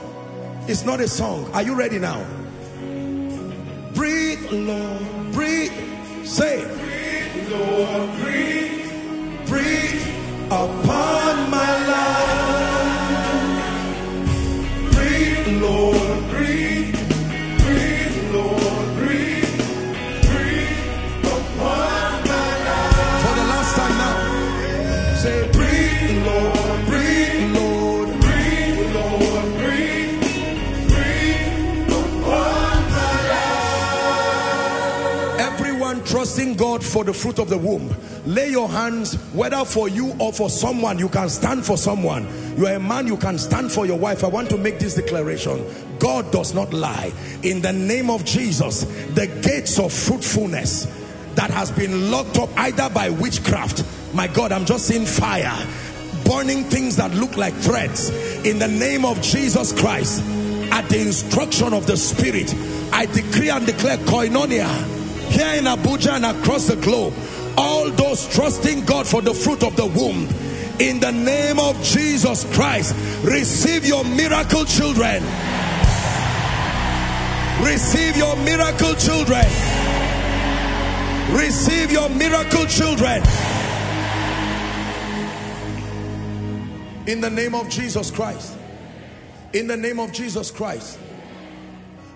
It's 0.69 0.85
not 0.85 1.01
a 1.01 1.09
song. 1.09 1.51
Are 1.55 1.63
you 1.63 1.75
ready 1.75 1.99
now? 1.99 2.23
Breathe, 3.95 4.53
Lord, 4.53 5.33
breathe. 5.33 5.73
Say, 6.25 6.63
breathe, 6.63 7.51
Lord, 7.51 8.11
breathe, 8.21 9.47
breathe 9.47 10.07
upon 10.47 11.51
my 11.51 11.87
life. 11.87 12.30
Lord, 15.61 16.31
breathe, 16.31 16.80
God 36.57 36.85
for 36.85 37.05
the 37.05 37.13
fruit 37.13 37.39
of 37.39 37.49
the 37.49 37.59
womb. 37.59 37.95
Lay 38.25 38.51
your 38.51 38.69
hands 38.69 39.15
whether 39.33 39.65
for 39.65 39.89
you 39.89 40.15
or 40.19 40.33
for 40.33 40.49
someone 40.49 40.99
you 40.99 41.09
can 41.09 41.29
stand 41.29 41.65
for 41.65 41.77
someone. 41.77 42.27
You 42.57 42.67
are 42.67 42.75
a 42.75 42.81
man 42.81 43.07
you 43.07 43.17
can 43.17 43.39
stand 43.39 43.71
for 43.71 43.87
your 43.87 43.99
wife. 43.99 44.25
I 44.25 44.29
want 44.29 44.49
to 44.51 44.57
make 44.57 44.79
this 44.79 44.95
declaration. 44.95 45.65
God 45.99 46.33
does 46.33 46.55
not 46.55 46.73
lie. 46.73 47.13
In 47.43 47.61
the 47.61 47.73
name 47.73 48.11
of 48.11 48.25
jesus 48.25 48.85
the 49.15 49.27
gates 49.43 49.79
of 49.79 49.93
fruitfulness 49.93 50.87
that 51.35 51.51
has 51.51 51.71
been 51.71 52.11
locked 52.11 52.39
up 52.39 52.49
either 52.57 52.89
by 52.91 53.11
witchcraft 53.11 53.85
my 54.15 54.27
god 54.27 54.53
i'm 54.53 54.65
just 54.65 54.87
seeing 54.87 55.07
fire 55.07 55.57
burning 56.25 56.65
things 56.65 56.97
that 56.97 57.13
look 57.15 57.37
like 57.37 57.55
threads. 57.55 58.11
In 58.45 58.59
the 58.59 58.69
name 58.69 59.05
of 59.05 59.21
jesus 59.21 59.79
christ 59.79 60.23
at 60.73 60.89
the 60.89 61.01
instruction 61.01 61.73
of 61.75 61.87
the 61.87 61.97
spirit 61.97 62.55
i 62.93 63.07
decree 63.07 63.51
and 63.51 63.67
declare 63.67 63.97
koinonia 63.99 65.00
here 65.31 65.55
in 65.55 65.65
abuja 65.65 66.13
and 66.13 66.27
across 66.27 66.67
the 66.67 66.77
globe 66.77 67.15
all 67.57 67.91
those 67.91 68.29
trusting 68.29 68.85
God 68.85 69.07
for 69.07 69.23
the 69.23 69.35
fruit 69.35 69.63
of 69.63 69.77
the 69.77 69.87
womb 69.87 70.29
in 70.81 70.99
the 70.99 71.13
name 71.13 71.59
of 71.59 71.81
Jesus 71.83 72.45
Christ 72.55 72.95
receive 73.23 73.85
your 73.85 74.03
miracle 74.03 74.65
children. 74.65 75.23
Receive 77.63 78.17
your 78.17 78.35
miracle 78.37 78.95
children. 78.95 79.45
Receive 81.37 81.93
your 81.93 82.09
miracle 82.09 82.65
children. 82.65 83.23
In 87.07 87.21
the 87.21 87.29
name 87.29 87.55
of 87.55 87.69
Jesus 87.69 88.11
Christ. 88.11 88.57
In 89.53 89.67
the 89.67 89.77
name 89.77 90.01
of 90.01 90.13
Jesus 90.13 90.51
Christ 90.51 90.99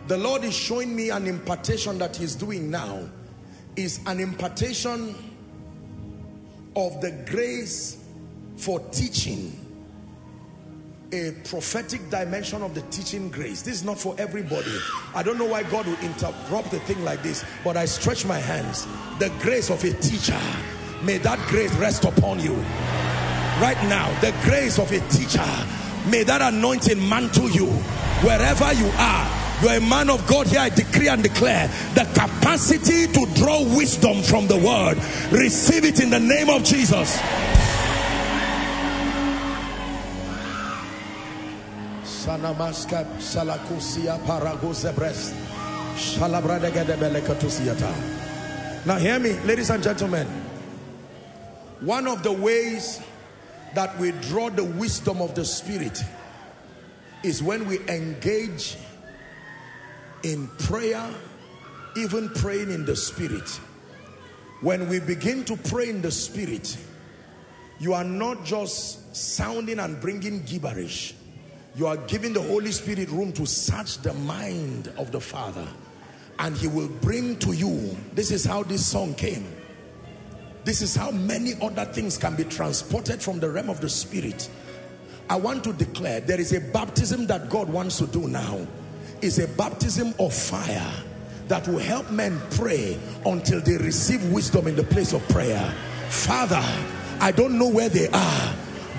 the 0.06 0.18
Lord 0.18 0.44
is 0.44 0.54
showing 0.54 0.94
me 0.94 1.10
an 1.10 1.26
impartation 1.26 1.98
that 1.98 2.16
he's 2.16 2.34
doing 2.34 2.70
now. 2.70 3.08
Is 3.76 4.00
an 4.06 4.20
impartation 4.20 5.14
of 6.76 7.00
the 7.00 7.10
grace 7.30 8.04
for 8.56 8.80
teaching. 8.90 9.60
A 11.12 11.32
prophetic 11.44 12.08
dimension 12.10 12.62
of 12.62 12.74
the 12.74 12.82
teaching 12.82 13.30
grace. 13.30 13.62
This 13.62 13.74
is 13.76 13.84
not 13.84 13.98
for 13.98 14.14
everybody. 14.18 14.76
I 15.14 15.22
don't 15.22 15.38
know 15.38 15.46
why 15.46 15.62
god 15.64 15.86
will 15.86 15.98
interrupt 16.00 16.70
the 16.70 16.80
thing 16.80 17.02
like 17.04 17.22
this 17.22 17.44
but 17.62 17.76
i 17.76 17.84
stretch 17.84 18.26
my 18.26 18.38
hands. 18.38 18.86
The 19.18 19.32
grace 19.40 19.70
of 19.70 19.82
a 19.84 19.92
teacher. 19.94 20.40
May 21.02 21.18
that 21.18 21.38
grace 21.48 21.72
rest 21.76 22.04
upon 22.04 22.40
you. 22.40 22.54
Right 23.60 23.80
now 23.88 24.08
the 24.20 24.34
grace 24.42 24.78
of 24.78 24.90
a 24.92 25.00
teacher. 25.08 25.46
May 26.10 26.24
that 26.24 26.42
anointing 26.42 27.08
mantle 27.08 27.48
you. 27.50 27.66
Wherever 28.22 28.72
you 28.72 28.90
are 28.96 29.43
you're 29.62 29.74
a 29.74 29.80
man 29.80 30.10
of 30.10 30.26
God 30.26 30.46
here. 30.46 30.60
I 30.60 30.68
decree 30.68 31.08
and 31.08 31.22
declare 31.22 31.68
the 31.94 32.04
capacity 32.14 33.06
to 33.06 33.26
draw 33.34 33.62
wisdom 33.76 34.22
from 34.22 34.46
the 34.46 34.56
word. 34.56 34.96
Receive 35.32 35.84
it 35.84 36.00
in 36.00 36.10
the 36.10 36.20
name 36.20 36.50
of 36.50 36.64
Jesus. 36.64 37.18
Now 48.86 48.96
hear 48.96 49.18
me, 49.18 49.32
ladies 49.40 49.70
and 49.70 49.82
gentlemen. 49.82 50.26
One 51.80 52.06
of 52.06 52.22
the 52.22 52.32
ways 52.32 53.00
that 53.74 53.98
we 53.98 54.12
draw 54.12 54.48
the 54.50 54.64
wisdom 54.64 55.20
of 55.20 55.34
the 55.34 55.44
spirit 55.44 56.02
is 57.22 57.42
when 57.42 57.66
we 57.66 57.80
engage 57.88 58.76
in 60.24 60.48
prayer, 60.58 61.08
even 61.96 62.28
praying 62.30 62.70
in 62.70 62.84
the 62.84 62.96
spirit. 62.96 63.48
When 64.60 64.88
we 64.88 64.98
begin 64.98 65.44
to 65.44 65.56
pray 65.56 65.90
in 65.90 66.02
the 66.02 66.10
spirit, 66.10 66.76
you 67.78 67.92
are 67.92 68.04
not 68.04 68.44
just 68.44 69.14
sounding 69.14 69.78
and 69.78 70.00
bringing 70.00 70.42
gibberish. 70.44 71.14
You 71.76 71.86
are 71.86 71.96
giving 71.96 72.32
the 72.32 72.40
Holy 72.40 72.72
Spirit 72.72 73.10
room 73.10 73.32
to 73.32 73.46
search 73.46 73.98
the 73.98 74.14
mind 74.14 74.92
of 74.96 75.12
the 75.12 75.20
Father 75.20 75.66
and 76.38 76.56
he 76.56 76.66
will 76.66 76.88
bring 76.88 77.36
to 77.40 77.52
you. 77.52 77.96
This 78.12 78.30
is 78.30 78.44
how 78.44 78.62
this 78.62 78.86
song 78.86 79.14
came. 79.14 79.46
This 80.64 80.82
is 80.82 80.96
how 80.96 81.10
many 81.10 81.52
other 81.60 81.84
things 81.84 82.16
can 82.16 82.36
be 82.36 82.44
transported 82.44 83.20
from 83.20 83.38
the 83.38 83.50
realm 83.50 83.68
of 83.68 83.80
the 83.80 83.88
spirit. 83.88 84.48
I 85.28 85.36
want 85.36 85.64
to 85.64 85.72
declare 85.72 86.20
there 86.20 86.40
is 86.40 86.52
a 86.52 86.60
baptism 86.60 87.26
that 87.26 87.50
God 87.50 87.68
wants 87.68 87.98
to 87.98 88.06
do 88.06 88.28
now. 88.28 88.66
Is 89.20 89.38
a 89.38 89.48
baptism 89.48 90.14
of 90.18 90.34
fire 90.34 90.92
that 91.48 91.66
will 91.66 91.78
help 91.78 92.10
men 92.10 92.40
pray 92.52 92.98
until 93.24 93.60
they 93.60 93.76
receive 93.78 94.32
wisdom 94.32 94.66
in 94.66 94.76
the 94.76 94.84
place 94.84 95.12
of 95.12 95.26
prayer. 95.28 95.74
Father, 96.08 96.62
I 97.20 97.32
don't 97.32 97.58
know 97.58 97.68
where 97.68 97.88
they 97.88 98.08
are 98.08 98.54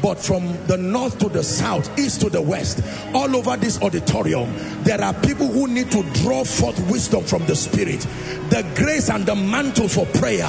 but 0.06 0.20
from 0.20 0.56
the 0.68 0.78
north 0.78 1.18
to 1.18 1.30
the 1.30 1.44
south, 1.44 1.98
east 1.98 2.22
to 2.22 2.30
the 2.30 2.40
west, 2.40 2.80
all 3.16 3.36
over 3.36 3.58
this 3.58 3.82
auditorium, 3.82 4.54
there 4.84 5.02
are 5.02 5.16
people 5.16 5.48
who 5.48 5.68
need 5.68 5.92
to 5.92 6.04
draw 6.22 6.44
forth 6.44 6.80
wisdom 6.92 7.24
from 7.24 7.44
the 7.48 7.56
Spirit. 7.56 8.02
The 8.52 8.64
grace 8.76 9.10
and 9.10 9.26
the 9.26 9.36
mantle 9.36 9.88
for 9.88 10.06
prayer 10.06 10.48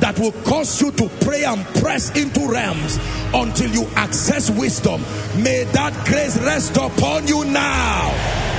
that 0.00 0.18
will 0.18 0.32
cause 0.44 0.82
you 0.82 0.90
to 0.92 1.08
pray 1.22 1.44
and 1.44 1.64
press 1.76 2.14
into 2.16 2.46
realms 2.50 2.98
until 3.32 3.70
you 3.70 3.86
access 3.96 4.50
wisdom. 4.50 5.00
May 5.42 5.64
that 5.72 5.94
grace 6.06 6.36
rest 6.42 6.76
upon 6.76 7.26
you 7.26 7.46
now. 7.46 8.57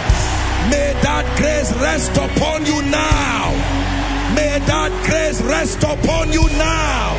May 0.69 0.93
that 1.01 1.25
grace 1.37 1.71
rest 1.81 2.11
upon 2.11 2.65
you 2.65 2.81
now. 2.91 3.51
May 4.35 4.59
that 4.65 4.91
grace 5.05 5.41
rest 5.41 5.83
upon 5.83 6.31
you 6.31 6.47
now. 6.57 7.15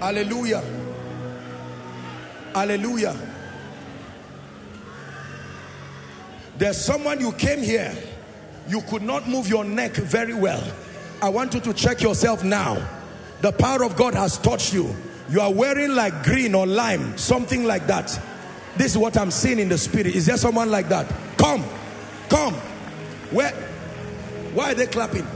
Hallelujah. 0.00 0.64
Hallelujah. 2.54 3.16
There's 6.58 6.76
someone 6.76 7.20
you 7.20 7.32
came 7.32 7.60
here, 7.60 7.94
you 8.68 8.82
could 8.82 9.02
not 9.02 9.28
move 9.28 9.48
your 9.48 9.64
neck 9.64 9.92
very 9.92 10.34
well. 10.34 10.62
I 11.22 11.28
want 11.28 11.54
you 11.54 11.60
to 11.60 11.72
check 11.72 12.02
yourself 12.02 12.44
now. 12.44 12.84
The 13.40 13.52
power 13.52 13.84
of 13.84 13.96
God 13.96 14.14
has 14.14 14.38
touched 14.38 14.72
you. 14.72 14.94
You 15.32 15.40
are 15.40 15.50
wearing 15.50 15.94
like 15.94 16.24
green 16.24 16.54
or 16.54 16.66
lime, 16.66 17.16
something 17.16 17.64
like 17.64 17.86
that. 17.86 18.20
This 18.76 18.92
is 18.92 18.98
what 18.98 19.16
I'm 19.16 19.30
seeing 19.30 19.58
in 19.58 19.70
the 19.70 19.78
spirit. 19.78 20.14
Is 20.14 20.26
there 20.26 20.36
someone 20.36 20.70
like 20.70 20.90
that? 20.90 21.10
Come, 21.38 21.64
come. 22.28 22.52
Where? 23.30 23.52
Why 24.52 24.72
are 24.72 24.74
they 24.74 24.86
clapping? 24.86 25.26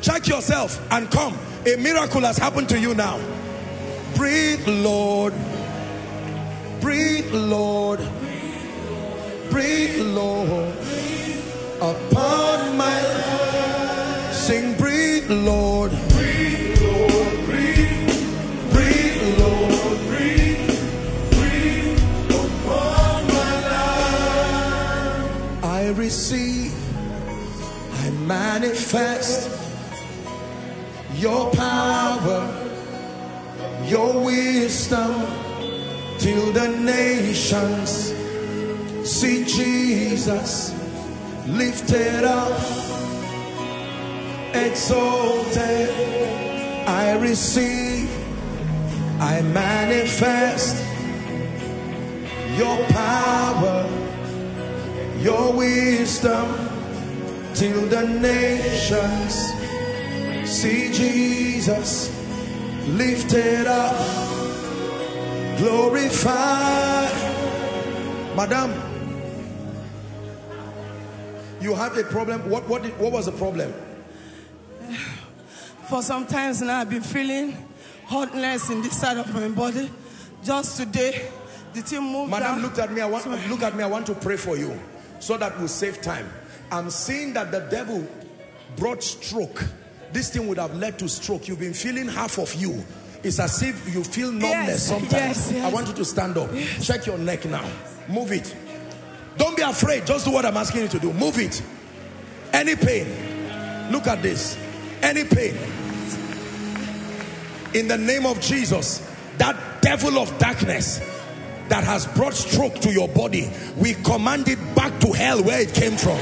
Check 0.00 0.26
yourself 0.26 0.84
and 0.90 1.08
come. 1.12 1.38
A 1.64 1.76
miracle 1.76 2.22
has 2.22 2.38
happened 2.38 2.68
to 2.70 2.78
you 2.80 2.92
now. 2.96 3.20
Breathe, 4.16 4.66
Lord. 4.66 5.32
Breathe, 6.80 7.32
Lord. 7.32 8.00
Breathe, 9.48 10.00
Lord. 10.06 10.74
Upon 11.76 12.76
my 12.76 13.00
life. 13.00 14.32
Sing, 14.32 14.76
breathe, 14.76 15.30
Lord. 15.30 15.92
Receive. 26.06 26.72
I 28.04 28.10
manifest 28.10 29.50
your 31.16 31.50
power, 31.50 32.42
your 33.86 34.24
wisdom, 34.24 35.14
till 36.20 36.52
the 36.52 36.68
nations 36.68 38.14
see 39.02 39.44
Jesus 39.44 40.72
lifted 41.48 42.22
up, 42.22 42.56
exalted. 44.54 45.90
I 46.86 47.18
receive, 47.20 48.08
I 49.18 49.42
manifest 49.42 50.76
your 52.60 52.78
power, 52.90 54.05
your 55.20 55.52
wisdom, 55.52 56.46
till 57.54 57.86
the 57.86 58.06
nations 58.06 59.52
see 60.48 60.92
Jesus 60.92 62.10
lifted 62.88 63.66
up, 63.66 63.96
glorified. 65.58 67.12
Madam, 68.36 68.72
you 71.60 71.74
have 71.74 71.96
a 71.96 72.04
problem. 72.04 72.48
What, 72.50 72.68
what, 72.68 72.82
did, 72.82 72.98
what 72.98 73.12
was 73.12 73.26
the 73.26 73.32
problem? 73.32 73.72
For 75.88 76.02
some 76.02 76.26
times 76.26 76.62
now, 76.62 76.80
I've 76.80 76.90
been 76.90 77.02
feeling 77.02 77.56
hotness 78.06 78.70
in 78.70 78.82
this 78.82 79.00
side 79.00 79.16
of 79.16 79.32
my 79.32 79.48
body. 79.48 79.90
Just 80.44 80.76
today, 80.76 81.30
the 81.72 81.82
team 81.82 82.02
moved. 82.04 82.30
Madam, 82.30 82.60
look 82.62 82.78
at 82.78 82.92
me. 82.92 83.00
I 83.00 83.06
want 83.06 83.26
look 83.48 83.62
at 83.62 83.76
me. 83.76 83.82
I 83.82 83.86
want 83.86 84.06
to 84.06 84.14
pray 84.14 84.36
for 84.36 84.56
you, 84.56 84.78
so 85.18 85.36
that 85.36 85.58
we'll 85.58 85.68
save 85.68 86.00
time. 86.02 86.28
I'm 86.70 86.90
seeing 86.90 87.32
that 87.34 87.52
the 87.52 87.60
devil 87.70 88.06
brought 88.76 89.02
stroke 89.02 89.64
this 90.12 90.30
thing 90.30 90.48
would 90.48 90.58
have 90.58 90.74
led 90.76 90.98
to 91.00 91.08
stroke. 91.08 91.48
You've 91.48 91.60
been 91.60 91.74
feeling 91.74 92.08
half 92.08 92.38
of 92.38 92.54
you. 92.54 92.82
It's 93.22 93.38
as 93.38 93.62
if 93.62 93.94
you 93.94 94.04
feel 94.04 94.30
numbness 94.30 94.66
yes, 94.68 94.82
sometimes. 94.86 95.12
Yes, 95.12 95.52
yes. 95.52 95.64
I 95.64 95.74
want 95.74 95.88
you 95.88 95.94
to 95.94 96.04
stand 96.04 96.38
up. 96.38 96.50
Check 96.80 97.06
your 97.06 97.18
neck 97.18 97.44
now. 97.44 97.68
Move 98.08 98.32
it. 98.32 98.54
Don't 99.36 99.56
be 99.56 99.62
afraid. 99.62 100.06
Just 100.06 100.24
do 100.24 100.32
what 100.32 100.46
I'm 100.46 100.56
asking 100.56 100.82
you 100.82 100.88
to 100.88 100.98
do. 100.98 101.12
Move 101.12 101.38
it. 101.38 101.62
Any 102.52 102.76
pain. 102.76 103.92
Look 103.92 104.06
at 104.06 104.22
this. 104.22 104.56
Any 105.02 105.24
pain. 105.24 105.56
In 107.74 107.88
the 107.88 107.98
name 107.98 108.24
of 108.24 108.40
Jesus, 108.40 109.06
that 109.38 109.82
devil 109.82 110.18
of 110.18 110.38
darkness 110.38 111.00
that 111.68 111.84
has 111.84 112.06
brought 112.06 112.34
stroke 112.34 112.74
to 112.80 112.92
your 112.92 113.08
body, 113.08 113.50
we 113.76 113.94
command 113.94 114.48
it 114.48 114.58
back 114.74 114.98
to 115.00 115.12
hell 115.12 115.42
where 115.42 115.60
it 115.60 115.74
came 115.74 115.96
from 115.96 116.18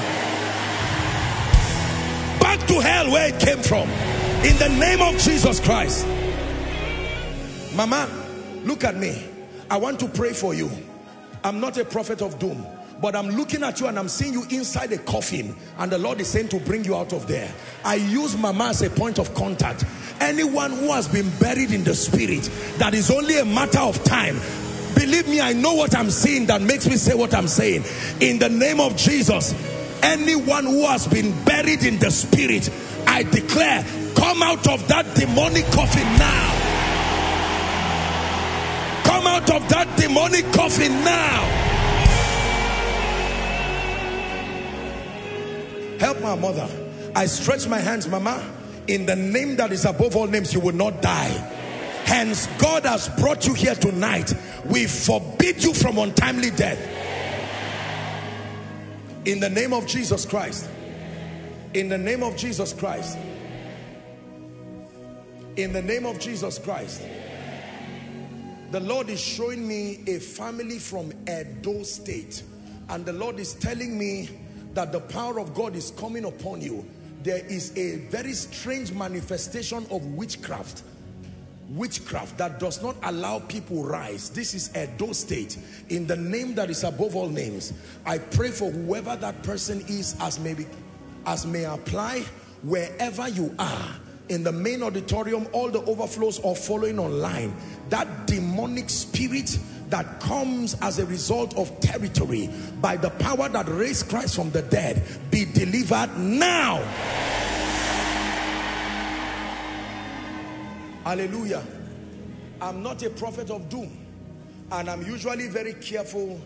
back 2.56 2.68
to 2.68 2.78
hell 2.78 3.10
where 3.10 3.28
it 3.28 3.40
came 3.40 3.58
from. 3.58 3.88
In 4.44 4.56
the 4.58 4.68
name 4.78 5.02
of 5.02 5.18
Jesus 5.20 5.58
Christ. 5.60 6.06
Mama, 7.74 8.08
look 8.64 8.84
at 8.84 8.96
me. 8.96 9.26
I 9.70 9.76
want 9.76 9.98
to 10.00 10.08
pray 10.08 10.32
for 10.32 10.54
you. 10.54 10.70
I'm 11.42 11.58
not 11.58 11.76
a 11.78 11.84
prophet 11.84 12.22
of 12.22 12.38
doom. 12.38 12.64
But 13.00 13.16
I'm 13.16 13.30
looking 13.30 13.64
at 13.64 13.80
you 13.80 13.88
and 13.88 13.98
I'm 13.98 14.08
seeing 14.08 14.34
you 14.34 14.44
inside 14.50 14.92
a 14.92 14.98
coffin 14.98 15.56
and 15.78 15.90
the 15.90 15.98
Lord 15.98 16.20
is 16.20 16.28
saying 16.28 16.48
to 16.50 16.60
bring 16.60 16.84
you 16.84 16.94
out 16.94 17.12
of 17.12 17.26
there. 17.26 17.52
I 17.84 17.96
use 17.96 18.36
mama 18.36 18.66
as 18.66 18.82
a 18.82 18.90
point 18.90 19.18
of 19.18 19.34
contact. 19.34 19.84
Anyone 20.20 20.70
who 20.70 20.92
has 20.92 21.08
been 21.08 21.28
buried 21.40 21.72
in 21.72 21.82
the 21.82 21.94
spirit, 21.94 22.48
that 22.78 22.94
is 22.94 23.10
only 23.10 23.38
a 23.38 23.44
matter 23.44 23.80
of 23.80 24.02
time. 24.04 24.36
Believe 24.94 25.28
me, 25.28 25.40
I 25.40 25.52
know 25.52 25.74
what 25.74 25.94
I'm 25.96 26.10
seeing 26.10 26.46
that 26.46 26.62
makes 26.62 26.86
me 26.86 26.96
say 26.96 27.14
what 27.14 27.34
I'm 27.34 27.48
saying. 27.48 27.84
In 28.20 28.38
the 28.38 28.48
name 28.48 28.80
of 28.80 28.96
Jesus, 28.96 29.54
anyone 30.02 30.64
who 30.64 30.82
has 30.86 31.06
been 31.06 31.32
buried 31.44 31.84
in 31.84 31.98
the 31.98 32.10
spirit, 32.10 32.70
I 33.06 33.22
declare, 33.22 33.84
come 34.14 34.42
out 34.42 34.66
of 34.68 34.86
that 34.88 35.14
demonic 35.14 35.64
coffin 35.66 36.06
now. 36.18 36.50
Come 39.04 39.26
out 39.26 39.50
of 39.50 39.68
that 39.68 39.96
demonic 39.98 40.44
coffin 40.52 40.92
now. 41.04 41.64
Help 45.98 46.20
my 46.20 46.34
mother. 46.34 46.68
I 47.14 47.26
stretch 47.26 47.68
my 47.68 47.78
hands, 47.78 48.08
Mama. 48.08 48.42
In 48.88 49.06
the 49.06 49.16
name 49.16 49.56
that 49.56 49.72
is 49.72 49.84
above 49.84 50.16
all 50.16 50.26
names, 50.26 50.52
you 50.52 50.60
will 50.60 50.74
not 50.74 51.00
die. 51.00 51.64
Hence, 52.05 52.47
God 52.59 52.85
has 52.85 53.09
brought 53.20 53.47
you 53.47 53.55
here 53.55 53.74
tonight. 53.74 54.32
We 54.66 54.86
forbid 54.86 55.62
you 55.64 55.74
from 55.74 55.98
untimely 55.98 56.51
death 56.51 56.78
in 59.24 59.40
the 59.40 59.48
name 59.48 59.72
of 59.72 59.86
Jesus 59.86 60.26
Christ. 60.26 60.68
In 61.72 61.89
the 61.89 61.98
name 61.98 62.22
of 62.22 62.36
Jesus 62.36 62.72
Christ. 62.72 63.18
In 65.56 65.72
the 65.72 65.82
name 65.82 66.05
of 66.05 66.18
Jesus 66.18 66.59
Christ. 66.59 67.02
The 68.70 68.81
Lord 68.81 69.09
is 69.09 69.20
showing 69.20 69.66
me 69.66 70.02
a 70.06 70.18
family 70.18 70.78
from 70.78 71.12
Edo 71.28 71.82
State. 71.85 72.43
And 72.89 73.06
the 73.06 73.12
Lord 73.12 73.39
is 73.39 73.55
telling 73.55 73.98
me 73.98 74.28
that 74.74 74.93
the 74.93 75.01
power 75.01 75.40
of 75.40 75.55
God 75.55 75.74
is 75.74 75.93
coming 75.93 76.24
upon 76.24 76.60
you. 76.60 76.85
There 77.22 77.44
is 77.47 77.76
a 77.78 77.97
very 78.09 78.35
strange 78.35 78.93
manifestation 78.93 79.86
of 79.90 80.05
witchcraft 80.05 80.82
witchcraft 81.70 82.39
that 82.39 82.61
does 82.61 82.82
not 82.82 82.97
allow 83.03 83.39
people 83.41 83.82
rise. 83.82 84.31
This 84.31 84.55
is 84.55 84.74
a 84.74 84.85
Edo 84.85 85.12
State. 85.12 85.59
In 85.89 86.07
the 86.07 86.16
name 86.16 86.55
that 86.55 86.70
is 86.70 86.85
above 86.85 87.16
all 87.16 87.28
names, 87.28 87.73
I 88.05 88.19
pray 88.19 88.51
for 88.51 88.70
whoever 88.70 89.16
that 89.16 89.43
person 89.43 89.81
is 89.89 90.16
as 90.20 90.39
may, 90.39 90.55
be, 90.55 90.66
as 91.27 91.47
may 91.47 91.65
apply 91.65 92.24
wherever 92.62 93.28
you 93.28 93.55
are 93.59 93.97
in 94.28 94.43
the 94.43 94.53
main 94.53 94.82
auditorium, 94.82 95.47
all 95.53 95.70
the 95.70 95.85
overflows 95.85 96.43
are 96.45 96.55
following 96.55 96.99
online, 96.99 97.55
that 97.91 98.27
demonic 98.27 98.89
spirit 98.89 99.59
that 99.89 100.19
comes 100.20 100.77
as 100.81 100.99
a 100.99 101.07
result 101.07 101.57
of 101.59 101.78
territory 101.81 102.49
by 102.81 102.97
the 102.97 103.11
power 103.11 103.49
that 103.51 103.69
raised 103.69 104.09
Christ 104.09 104.35
from 104.35 104.51
the 104.51 104.62
dead 104.62 105.03
be 105.31 105.45
delivered 105.45 106.16
now. 106.16 106.82
Hallelujah. 111.05 111.62
I'm 112.60 112.82
not 112.82 113.02
a 113.02 113.10
prophet 113.10 113.51
of 113.51 113.68
doom 113.68 114.05
and 114.72 114.89
I'm 114.89 115.02
usually 115.02 115.48
very 115.48 115.74
careful 115.74 116.40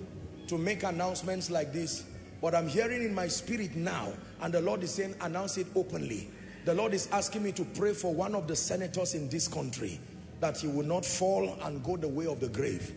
to 0.48 0.58
make 0.58 0.82
announcements 0.82 1.50
like 1.50 1.72
this 1.72 2.04
but 2.40 2.54
I'm 2.54 2.68
hearing 2.68 3.02
in 3.02 3.14
my 3.14 3.28
spirit 3.28 3.76
now 3.76 4.12
and 4.40 4.52
the 4.52 4.60
Lord 4.60 4.82
is 4.82 4.92
saying 4.92 5.14
announce 5.20 5.58
it 5.58 5.66
openly 5.76 6.28
the 6.64 6.74
Lord 6.74 6.92
is 6.92 7.08
asking 7.12 7.44
me 7.44 7.52
to 7.52 7.64
pray 7.64 7.94
for 7.94 8.12
one 8.12 8.34
of 8.34 8.46
the 8.46 8.56
senators 8.56 9.14
in 9.14 9.28
this 9.28 9.48
country 9.48 10.00
that 10.40 10.58
he 10.58 10.66
will 10.68 10.84
not 10.84 11.04
fall 11.04 11.56
and 11.62 11.82
go 11.82 11.96
the 11.96 12.08
way 12.08 12.26
of 12.26 12.40
the 12.40 12.48
grave. 12.48 12.92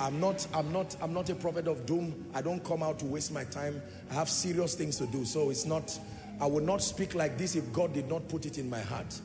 I'm 0.00 0.20
not, 0.20 0.46
I'm 0.54 0.72
not, 0.72 0.96
I'm 1.02 1.12
not 1.12 1.28
a 1.28 1.34
prophet 1.34 1.66
of 1.66 1.84
doom. 1.84 2.26
I 2.32 2.42
don't 2.42 2.62
come 2.64 2.82
out 2.82 3.00
to 3.00 3.06
waste 3.06 3.32
my 3.32 3.44
time. 3.44 3.82
I 4.10 4.14
have 4.14 4.28
serious 4.28 4.74
things 4.74 4.96
to 4.98 5.06
do. 5.06 5.24
So 5.24 5.50
it's 5.50 5.66
not, 5.66 5.98
I 6.40 6.46
will 6.46 6.62
not 6.62 6.80
speak 6.80 7.14
like 7.14 7.36
this 7.36 7.56
if 7.56 7.72
God 7.72 7.92
did 7.92 8.08
not 8.08 8.28
put 8.28 8.46
it 8.46 8.58
in 8.58 8.70
my 8.70 8.80
heart. 8.80 9.20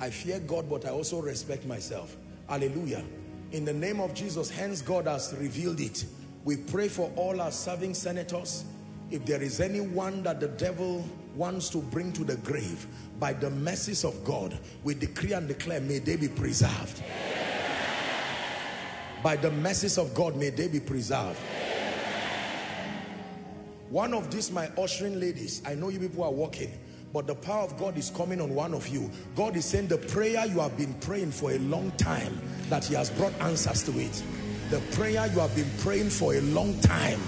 I 0.00 0.08
fear 0.10 0.40
God, 0.40 0.68
but 0.68 0.86
I 0.86 0.88
also 0.88 1.20
respect 1.20 1.66
myself. 1.66 2.16
Hallelujah. 2.48 3.04
In 3.52 3.64
the 3.64 3.72
name 3.72 4.00
of 4.00 4.14
Jesus, 4.14 4.48
hence 4.48 4.80
God 4.80 5.06
has 5.06 5.34
revealed 5.38 5.80
it. 5.80 6.06
We 6.44 6.56
pray 6.56 6.88
for 6.88 7.12
all 7.16 7.40
our 7.40 7.52
serving 7.52 7.94
senators. 7.94 8.64
If 9.10 9.26
there 9.26 9.42
is 9.42 9.60
anyone 9.60 10.22
that 10.22 10.40
the 10.40 10.48
devil 10.48 11.04
wants 11.34 11.68
to 11.70 11.78
bring 11.78 12.12
to 12.14 12.24
the 12.24 12.36
grave, 12.36 12.86
by 13.18 13.34
the 13.34 13.50
mercies 13.50 14.04
of 14.04 14.24
God, 14.24 14.58
we 14.84 14.94
decree 14.94 15.32
and 15.32 15.46
declare, 15.46 15.80
may 15.80 15.98
they 15.98 16.16
be 16.16 16.28
preserved. 16.28 17.02
By 19.22 19.36
the 19.36 19.50
mercies 19.50 19.98
of 19.98 20.14
God, 20.14 20.34
may 20.36 20.48
they 20.48 20.68
be 20.68 20.80
preserved. 20.80 21.38
One 23.90 24.14
of 24.14 24.30
these, 24.30 24.50
my 24.50 24.70
ushering 24.78 25.20
ladies, 25.20 25.60
I 25.66 25.74
know 25.74 25.88
you 25.88 25.98
people 25.98 26.24
are 26.24 26.30
walking, 26.30 26.70
but 27.12 27.26
the 27.26 27.34
power 27.34 27.62
of 27.62 27.76
God 27.78 27.98
is 27.98 28.10
coming 28.10 28.40
on 28.40 28.54
one 28.54 28.74
of 28.74 28.86
you. 28.88 29.10
God 29.34 29.56
is 29.56 29.64
saying 29.64 29.88
the 29.88 29.98
prayer 29.98 30.46
you 30.46 30.60
have 30.60 30.76
been 30.76 30.94
praying 30.94 31.32
for 31.32 31.50
a 31.52 31.58
long 31.58 31.90
time, 31.92 32.40
that 32.68 32.84
he 32.84 32.94
has 32.94 33.10
brought 33.10 33.32
answers 33.40 33.82
to 33.84 33.98
it. 33.98 34.22
The 34.70 34.80
prayer 34.92 35.26
you 35.26 35.40
have 35.40 35.54
been 35.56 35.70
praying 35.78 36.10
for 36.10 36.34
a 36.34 36.40
long 36.40 36.78
time, 36.80 37.20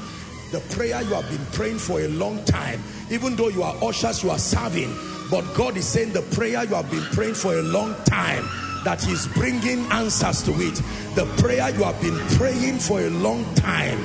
the 0.52 0.60
prayer 0.70 1.02
you 1.02 1.14
have 1.14 1.28
been 1.28 1.44
praying 1.52 1.78
for 1.78 2.00
a 2.00 2.09
long 2.09 2.44
time, 2.44 2.80
even 3.10 3.34
though 3.34 3.48
you 3.48 3.62
are 3.62 3.74
ushers, 3.82 4.22
you 4.22 4.30
are 4.30 4.38
serving, 4.38 4.94
but 5.30 5.42
God 5.54 5.76
is 5.76 5.86
saying 5.86 6.12
the 6.12 6.22
prayer 6.22 6.62
you 6.64 6.74
have 6.74 6.90
been 6.90 7.04
praying 7.12 7.34
for 7.34 7.54
a 7.54 7.62
long 7.62 7.94
time, 8.04 8.48
that 8.84 9.02
he's 9.02 9.26
bringing 9.28 9.80
answers 9.92 10.42
to 10.42 10.52
it. 10.52 10.74
The 11.14 11.24
prayer 11.38 11.70
you 11.70 11.84
have 11.84 12.00
been 12.00 12.18
praying 12.36 12.78
for 12.78 13.00
a 13.00 13.10
long 13.10 13.44
time, 13.54 13.98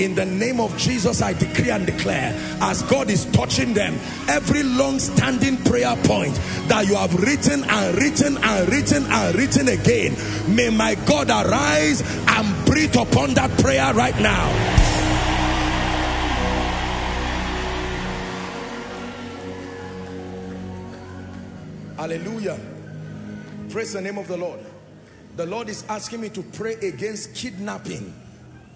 in 0.00 0.14
the 0.14 0.24
name 0.24 0.60
of 0.60 0.76
Jesus, 0.78 1.20
I 1.20 1.34
decree 1.34 1.70
and 1.70 1.84
declare, 1.84 2.34
as 2.62 2.82
God 2.82 3.10
is 3.10 3.26
touching 3.26 3.74
them, 3.74 3.94
every 4.28 4.62
long-standing 4.62 5.58
prayer 5.58 5.94
point 6.04 6.34
that 6.68 6.86
you 6.86 6.96
have 6.96 7.14
written 7.14 7.64
and 7.64 7.96
written 7.96 8.38
and 8.42 8.68
written 8.68 9.04
and 9.06 9.34
written 9.36 9.68
again, 9.68 10.16
may 10.54 10.70
my 10.70 10.94
God 11.06 11.28
arise 11.28 12.02
and 12.28 12.66
breathe 12.66 12.96
upon 12.96 13.34
that 13.34 13.50
prayer 13.60 13.92
right 13.92 14.18
now. 14.20 14.48
Hallelujah. 21.96 22.58
Praise 23.68 23.92
the 23.92 24.00
name 24.00 24.16
of 24.16 24.26
the 24.26 24.36
Lord. 24.36 24.60
The 25.36 25.44
Lord 25.44 25.68
is 25.68 25.84
asking 25.88 26.22
me 26.22 26.30
to 26.30 26.42
pray 26.42 26.74
against 26.74 27.34
kidnapping 27.34 28.14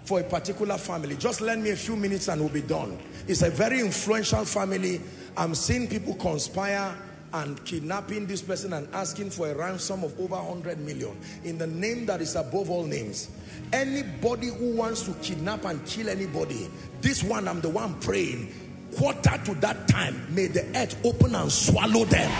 for 0.05 0.19
a 0.19 0.23
particular 0.23 0.77
family. 0.77 1.15
Just 1.15 1.41
lend 1.41 1.63
me 1.63 1.71
a 1.71 1.75
few 1.75 1.95
minutes 1.95 2.27
and 2.27 2.39
we'll 2.39 2.49
be 2.49 2.61
done. 2.61 2.97
It's 3.27 3.41
a 3.41 3.49
very 3.49 3.79
influential 3.79 4.45
family. 4.45 5.01
I'm 5.35 5.55
seeing 5.55 5.87
people 5.87 6.13
conspire 6.15 6.95
and 7.33 7.63
kidnapping 7.65 8.27
this 8.27 8.41
person 8.41 8.71
and 8.73 8.87
asking 8.93 9.29
for 9.29 9.49
a 9.49 9.55
ransom 9.55 10.03
of 10.03 10.17
over 10.19 10.35
100 10.35 10.79
million 10.79 11.17
in 11.43 11.57
the 11.57 11.67
name 11.67 12.05
that 12.05 12.21
is 12.21 12.35
above 12.35 12.69
all 12.69 12.83
names. 12.83 13.29
Anybody 13.73 14.47
who 14.47 14.75
wants 14.75 15.01
to 15.03 15.13
kidnap 15.15 15.65
and 15.65 15.85
kill 15.85 16.07
anybody, 16.07 16.69
this 17.01 17.23
one 17.23 17.47
I'm 17.47 17.59
the 17.59 17.69
one 17.69 17.99
praying, 17.99 18.53
quarter 18.95 19.37
to 19.45 19.55
that 19.55 19.87
time, 19.87 20.33
may 20.33 20.47
the 20.47 20.65
earth 20.77 20.97
open 21.03 21.35
and 21.35 21.51
swallow 21.51 22.05
them. 22.05 22.31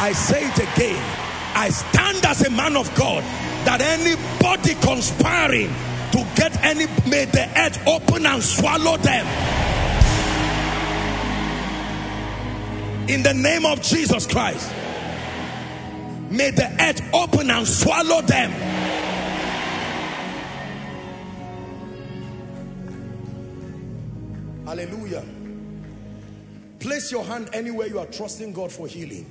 I 0.00 0.12
say 0.12 0.44
it 0.44 0.58
again. 0.58 1.02
I 1.54 1.68
stand 1.70 2.24
as 2.26 2.46
a 2.46 2.50
man 2.50 2.76
of 2.76 2.92
God 2.94 3.22
that 3.64 3.80
anybody 3.80 4.74
conspiring 4.82 5.70
to 6.12 6.26
get 6.36 6.62
any, 6.64 6.86
may 7.08 7.24
the 7.24 7.48
earth 7.56 7.86
open 7.86 8.26
and 8.26 8.42
swallow 8.42 8.96
them. 8.98 9.26
In 13.08 13.22
the 13.22 13.34
name 13.34 13.66
of 13.66 13.82
Jesus 13.82 14.26
Christ. 14.26 14.72
May 16.30 16.50
the 16.50 16.70
earth 16.80 17.02
open 17.12 17.50
and 17.50 17.66
swallow 17.66 18.22
them. 18.22 18.50
Hallelujah. 24.64 25.24
Place 26.78 27.12
your 27.12 27.24
hand 27.24 27.50
anywhere 27.52 27.88
you 27.88 27.98
are 27.98 28.06
trusting 28.06 28.54
God 28.54 28.72
for 28.72 28.86
healing. 28.86 29.26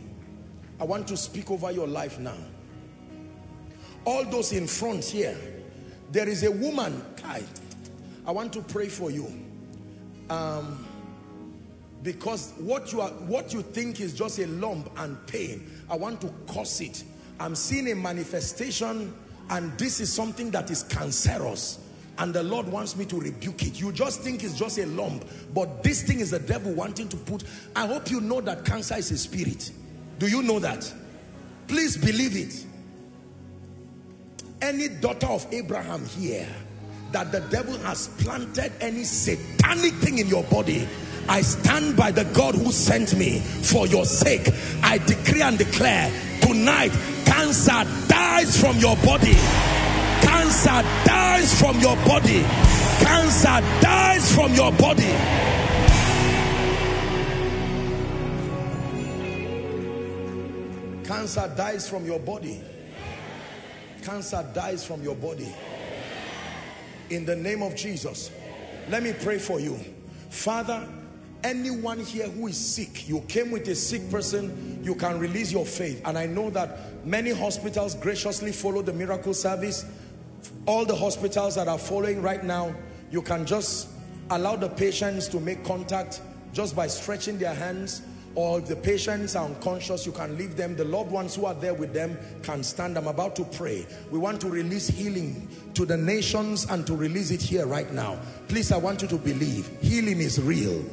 I 0.80 0.84
want 0.84 1.08
to 1.08 1.18
speak 1.18 1.50
over 1.50 1.72
your 1.72 1.88
life 1.88 2.20
now. 2.20 2.38
All 4.06 4.24
those 4.26 4.52
in 4.52 4.68
front 4.68 5.04
here, 5.04 5.38
there 6.12 6.28
is 6.28 6.44
a 6.44 6.52
woman, 6.52 7.04
Kai, 7.18 7.44
I 8.26 8.32
want 8.32 8.54
to 8.54 8.62
pray 8.62 8.88
for 8.88 9.12
you. 9.12 9.28
Um, 10.30 10.88
because 12.04 12.54
what 12.58 12.92
you 12.92 13.02
are 13.02 13.10
what 13.10 13.54
you 13.54 13.62
think 13.62 14.00
is 14.00 14.14
just 14.14 14.40
a 14.40 14.48
lump 14.48 14.90
and 14.98 15.24
pain 15.28 15.70
i 15.88 15.96
want 15.96 16.20
to 16.20 16.34
cause 16.48 16.82
it 16.82 17.04
i'm 17.40 17.54
seeing 17.54 17.92
a 17.92 17.96
manifestation 17.96 19.14
and 19.52 19.78
this 19.78 20.00
is 20.00 20.12
something 20.12 20.50
that 20.50 20.72
is 20.72 20.82
cancerous 20.82 21.78
and 22.18 22.34
the 22.34 22.42
lord 22.42 22.68
wants 22.68 22.96
me 22.96 23.06
to 23.06 23.20
rebuke 23.20 23.62
it 23.62 23.80
you 23.80 23.92
just 23.92 24.22
think 24.22 24.44
it's 24.44 24.58
just 24.58 24.80
a 24.80 24.86
lump 24.88 25.24
but 25.54 25.84
this 25.84 26.02
thing 26.02 26.20
is 26.22 26.32
the 26.32 26.40
devil 26.40 26.74
wanting 26.74 27.08
to 27.08 27.18
put 27.18 27.44
i 27.76 27.86
hope 27.86 28.10
you 28.10 28.20
know 28.20 28.42
that 28.42 28.66
cancer 28.66 28.96
is 28.96 29.12
a 29.12 29.18
spirit 29.18 29.72
do 30.22 30.28
you 30.28 30.44
know 30.44 30.60
that? 30.60 30.94
Please 31.68 31.98
believe 31.98 32.38
it. 32.38 32.64
Any 34.62 34.90
daughter 34.90 35.28
of 35.28 35.46
Abraham 35.52 36.06
here, 36.06 36.48
that 37.12 37.32
the 37.32 37.42
devil 37.50 37.78
has 37.80 38.08
planted 38.20 38.72
any 38.80 39.04
satanic 39.04 39.94
thing 39.96 40.20
in 40.20 40.28
your 40.28 40.44
body, 40.46 40.88
I 41.28 41.42
stand 41.42 41.96
by 41.98 42.12
the 42.12 42.26
God 42.26 42.56
who 42.56 42.72
sent 42.72 43.18
me 43.18 43.40
for 43.40 43.88
your 43.88 44.06
sake. 44.06 44.48
I 44.84 44.98
decree 45.00 45.42
and 45.42 45.58
declare 45.58 46.12
tonight, 46.42 46.92
cancer 47.26 47.84
dies 48.08 48.60
from 48.60 48.78
your 48.78 48.96
body. 48.98 49.36
Cancer 50.22 50.82
dies 51.06 51.60
from 51.60 51.80
your 51.80 51.96
body. 52.06 52.44
Cancer 53.00 53.62
dies 53.82 54.36
from 54.36 54.54
your 54.54 54.72
body. 54.74 55.12
Cancer 61.04 61.54
dies 61.56 61.90
from 61.90 62.06
your 62.06 62.20
body. 62.20 62.62
Cancer 64.02 64.48
dies 64.54 64.86
from 64.86 65.02
your 65.04 65.16
body. 65.16 65.54
In 67.10 67.26
the 67.26 67.36
name 67.36 67.62
of 67.62 67.76
Jesus. 67.76 68.32
Let 68.90 69.04
me 69.04 69.14
pray 69.14 69.38
for 69.38 69.60
you. 69.60 69.80
Father, 70.30 70.88
anyone 71.44 72.00
here 72.00 72.28
who 72.28 72.48
is 72.48 72.58
sick, 72.58 73.08
you 73.08 73.22
came 73.22 73.52
with 73.52 73.68
a 73.68 73.76
sick 73.76 74.10
person, 74.10 74.82
you 74.84 74.96
can 74.96 75.20
release 75.20 75.52
your 75.52 75.66
faith. 75.66 76.02
And 76.06 76.18
I 76.18 76.26
know 76.26 76.50
that 76.52 77.06
many 77.06 77.32
hospitals 77.32 77.96
graciously 77.96 78.52
follow 78.52 78.82
the 78.82 78.94
miracle 78.94 79.34
service. 79.34 79.86
All 80.66 80.86
the 80.86 80.96
hospitals 80.96 81.56
that 81.56 81.68
are 81.68 81.78
following 81.78 82.22
right 82.22 82.44
now, 82.44 82.74
you 83.12 83.22
can 83.22 83.46
just 83.46 83.90
allow 84.30 84.56
the 84.56 84.70
patients 84.70 85.28
to 85.28 85.40
make 85.40 85.64
contact 85.64 86.22
just 86.54 86.76
by 86.76 86.88
stretching 86.88 87.38
their 87.38 87.54
hands 87.54 88.02
or 88.36 88.60
if 88.60 88.68
the 88.68 88.76
patients 88.76 89.36
are 89.36 89.46
unconscious, 89.46 90.06
you 90.06 90.12
can 90.12 90.38
leave 90.38 90.56
them. 90.56 90.76
The 90.76 90.86
loved 90.86 91.12
ones 91.12 91.36
who 91.36 91.46
are 91.46 91.54
there 91.54 91.74
with 91.74 91.94
them 91.94 92.18
can 92.44 92.64
stand. 92.64 92.98
I'm 92.98 93.08
about 93.08 93.36
to 93.38 93.44
pray. 93.44 93.86
We 94.10 94.20
want 94.20 94.40
to 94.42 94.50
release 94.50 94.88
healing 94.88 95.48
to 95.74 95.86
the 95.86 95.98
nations 95.98 96.66
and 96.70 96.86
to 96.88 96.96
release 96.96 97.32
it 97.32 97.42
here 97.42 97.66
right 97.66 97.92
now. 97.92 98.20
Please, 98.48 98.72
I 98.72 98.78
want 98.78 99.02
you 99.02 99.08
to 99.10 99.18
believe 99.18 99.70
healing 99.82 100.20
is 100.20 100.42
real. 100.42 100.84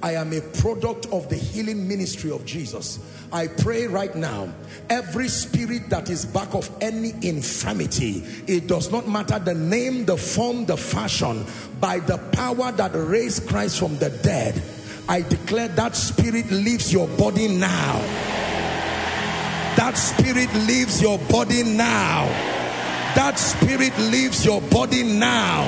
I 0.00 0.14
am 0.14 0.32
a 0.32 0.40
product 0.40 1.06
of 1.06 1.28
the 1.28 1.34
healing 1.34 1.88
ministry 1.88 2.30
of 2.30 2.44
Jesus. 2.46 3.00
I 3.32 3.48
pray 3.48 3.88
right 3.88 4.14
now, 4.14 4.48
every 4.88 5.26
spirit 5.28 5.90
that 5.90 6.08
is 6.08 6.24
back 6.24 6.54
of 6.54 6.70
any 6.80 7.14
infirmity, 7.22 8.22
it 8.46 8.68
does 8.68 8.92
not 8.92 9.08
matter 9.08 9.40
the 9.40 9.54
name, 9.54 10.04
the 10.04 10.16
form, 10.16 10.66
the 10.66 10.76
fashion, 10.76 11.44
by 11.80 11.98
the 11.98 12.18
power 12.32 12.70
that 12.72 12.92
raised 12.94 13.48
Christ 13.48 13.80
from 13.80 13.98
the 13.98 14.10
dead, 14.22 14.62
I 15.10 15.22
declare 15.22 15.68
that 15.68 15.96
spirit 15.96 16.50
leaves 16.50 16.92
your 16.92 17.08
body 17.08 17.48
now. 17.48 17.98
That 19.76 19.94
spirit 19.96 20.52
leaves 20.66 21.00
your 21.00 21.18
body 21.30 21.62
now. 21.62 22.26
That 23.16 23.38
spirit 23.38 23.96
leaves 23.98 24.44
your 24.44 24.60
body 24.60 25.04
now. 25.04 25.64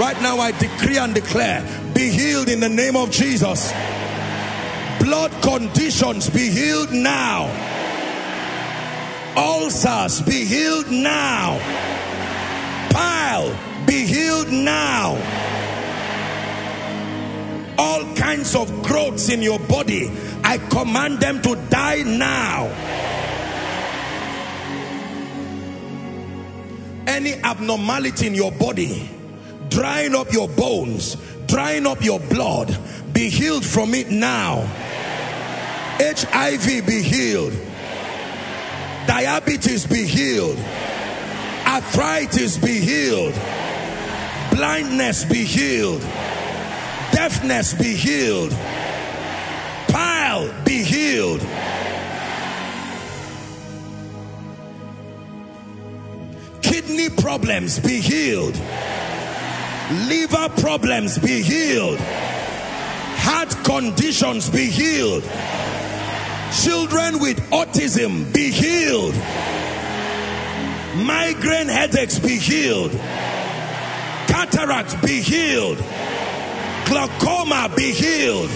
Right 0.00 0.20
now 0.20 0.38
I 0.38 0.50
decree 0.50 0.98
and 0.98 1.14
declare 1.14 1.62
be 1.94 2.10
healed 2.10 2.48
in 2.48 2.58
the 2.58 2.68
name 2.68 2.96
of 2.96 3.12
Jesus. 3.12 3.72
Blood 5.00 5.30
conditions 5.40 6.28
be 6.28 6.50
healed 6.50 6.90
now. 6.90 7.44
Ulcers 9.36 10.20
be 10.22 10.44
healed 10.44 10.90
now. 10.90 11.58
Pile 12.90 13.56
be 13.86 14.04
healed 14.04 14.50
now. 14.50 15.14
All 17.76 18.14
kinds 18.14 18.54
of 18.54 18.82
growths 18.82 19.28
in 19.28 19.42
your 19.42 19.58
body, 19.58 20.10
I 20.44 20.58
command 20.58 21.20
them 21.20 21.42
to 21.42 21.56
die 21.70 22.02
now. 22.02 22.66
Any 27.06 27.34
abnormality 27.34 28.26
in 28.28 28.34
your 28.34 28.52
body, 28.52 29.10
drying 29.68 30.14
up 30.14 30.32
your 30.32 30.48
bones, 30.48 31.16
drying 31.46 31.86
up 31.86 32.02
your 32.02 32.20
blood, 32.20 32.76
be 33.12 33.28
healed 33.28 33.64
from 33.64 33.94
it 33.94 34.10
now. 34.10 34.62
HIV 35.98 36.86
be 36.86 37.02
healed. 37.02 37.52
Diabetes 39.06 39.86
be 39.86 40.04
healed. 40.04 40.58
Arthritis 41.66 42.58
be 42.58 42.80
healed. 42.80 43.34
Blindness 44.50 45.24
be 45.24 45.44
healed. 45.44 46.02
Deafness 47.14 47.74
be 47.74 47.94
healed. 47.94 48.52
Pile 49.88 50.52
be 50.64 50.82
healed. 50.82 51.40
Kidney 56.62 57.08
problems 57.10 57.78
be 57.78 58.00
healed. 58.00 58.60
Liver 59.90 60.48
problems 60.62 61.18
be 61.18 61.42
healed, 61.42 61.98
heart 62.00 63.54
conditions 63.64 64.48
be 64.48 64.64
healed, 64.64 65.22
children 66.52 67.20
with 67.20 67.38
autism 67.50 68.32
be 68.32 68.50
healed, 68.50 69.14
migraine 71.04 71.68
headaches 71.68 72.18
be 72.18 72.38
healed, 72.38 72.92
Cataracts 74.26 74.94
be 75.04 75.20
healed, 75.20 75.76
glaucoma 76.86 77.72
be 77.76 77.92
healed, 77.92 78.50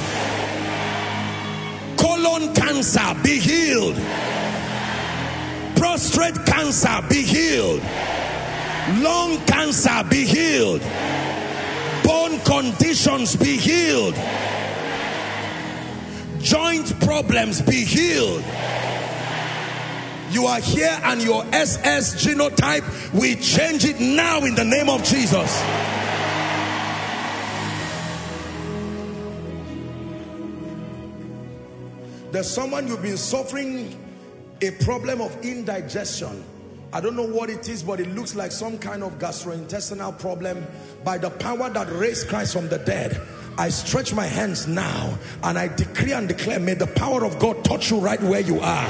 colon 1.96 2.54
cancer 2.54 3.14
be 3.22 3.38
healed, 3.38 3.96
prostate 5.76 6.46
cancer 6.46 7.00
be 7.08 7.22
healed. 7.22 7.82
Lung 8.96 9.36
cancer 9.44 10.02
be 10.08 10.24
healed. 10.24 10.80
Bone 12.02 12.40
conditions 12.40 13.36
be 13.36 13.58
healed. 13.58 14.14
Joint 16.40 16.98
problems 17.00 17.60
be 17.60 17.84
healed. 17.84 18.42
You 20.30 20.46
are 20.46 20.60
here 20.60 20.98
and 21.04 21.22
your 21.22 21.44
SS 21.52 22.24
genotype 22.24 23.12
we 23.12 23.34
change 23.34 23.84
it 23.84 24.00
now 24.00 24.44
in 24.44 24.54
the 24.54 24.64
name 24.64 24.88
of 24.88 25.04
Jesus 25.04 25.62
there's 32.30 32.50
someone 32.50 32.88
you've 32.88 33.02
been 33.02 33.16
suffering 33.16 33.96
a 34.60 34.70
problem 34.72 35.20
of 35.20 35.44
indigestion 35.44 36.44
I 36.90 37.00
don't 37.02 37.16
know 37.16 37.26
what 37.26 37.50
it 37.50 37.68
is, 37.68 37.82
but 37.82 38.00
it 38.00 38.08
looks 38.14 38.34
like 38.34 38.50
some 38.50 38.78
kind 38.78 39.02
of 39.02 39.18
gastrointestinal 39.18 40.18
problem. 40.18 40.66
By 41.04 41.18
the 41.18 41.28
power 41.28 41.68
that 41.68 41.86
raised 41.92 42.28
Christ 42.28 42.54
from 42.54 42.68
the 42.68 42.78
dead, 42.78 43.20
I 43.58 43.68
stretch 43.68 44.14
my 44.14 44.24
hands 44.24 44.66
now 44.66 45.18
and 45.42 45.58
I 45.58 45.68
decree 45.68 46.12
and 46.12 46.26
declare, 46.26 46.58
may 46.58 46.74
the 46.74 46.86
power 46.86 47.26
of 47.26 47.38
God 47.38 47.62
touch 47.62 47.90
you 47.90 47.98
right 47.98 48.20
where 48.22 48.40
you 48.40 48.60
are. 48.60 48.86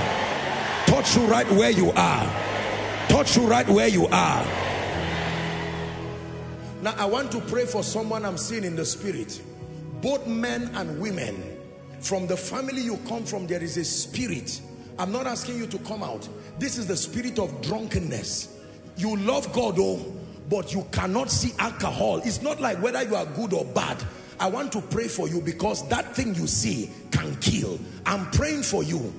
Touch 0.86 1.16
you 1.16 1.26
right 1.26 1.50
where 1.50 1.70
you 1.70 1.90
are. 1.90 2.24
Touch 3.08 3.36
you 3.36 3.42
right 3.48 3.68
where 3.68 3.88
you 3.88 4.06
are. 4.06 4.44
Now, 6.80 6.94
I 6.96 7.06
want 7.06 7.32
to 7.32 7.40
pray 7.40 7.66
for 7.66 7.82
someone 7.82 8.24
I'm 8.24 8.38
seeing 8.38 8.62
in 8.62 8.76
the 8.76 8.84
spirit. 8.84 9.42
Both 10.00 10.28
men 10.28 10.70
and 10.74 11.00
women. 11.00 11.57
From 12.00 12.26
the 12.26 12.36
family 12.36 12.82
you 12.82 12.98
come 13.08 13.24
from, 13.24 13.46
there 13.46 13.62
is 13.62 13.76
a 13.76 13.84
spirit 13.84 14.60
I'm 14.98 15.12
not 15.12 15.28
asking 15.28 15.58
you 15.58 15.66
to 15.68 15.78
come 15.78 16.02
out. 16.02 16.28
This 16.58 16.76
is 16.76 16.88
the 16.88 16.96
spirit 16.96 17.38
of 17.38 17.62
drunkenness. 17.62 18.56
You 18.96 19.16
love 19.16 19.52
God, 19.52 19.76
oh, 19.78 20.04
but 20.50 20.74
you 20.74 20.84
cannot 20.90 21.30
see 21.30 21.52
alcohol. 21.58 22.18
It's 22.24 22.42
not 22.42 22.60
like 22.60 22.82
whether 22.82 23.02
you 23.04 23.14
are 23.14 23.26
good 23.26 23.52
or 23.52 23.64
bad. 23.64 24.02
I 24.40 24.48
want 24.48 24.72
to 24.72 24.80
pray 24.80 25.06
for 25.06 25.28
you 25.28 25.40
because 25.40 25.88
that 25.88 26.16
thing 26.16 26.34
you 26.34 26.48
see 26.48 26.90
can 27.12 27.36
kill. 27.36 27.78
I'm 28.06 28.28
praying 28.32 28.64
for 28.64 28.82
you. 28.82 29.12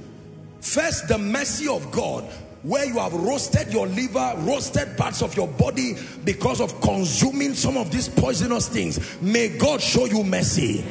First, 0.60 1.08
the 1.08 1.18
mercy 1.18 1.70
of 1.70 1.90
God 1.92 2.26
where 2.64 2.84
you 2.84 3.00
have 3.00 3.14
roasted 3.14 3.72
your 3.72 3.88
liver, 3.88 4.34
roasted 4.40 4.98
parts 4.98 5.22
of 5.22 5.34
your 5.38 5.48
body 5.48 5.96
because 6.26 6.60
of 6.60 6.82
consuming 6.82 7.54
some 7.54 7.78
of 7.78 7.90
these 7.90 8.10
poisonous 8.10 8.68
things. 8.68 9.22
May 9.22 9.48
God 9.58 9.80
show 9.80 10.04
you 10.04 10.26
mercy. 10.26 10.84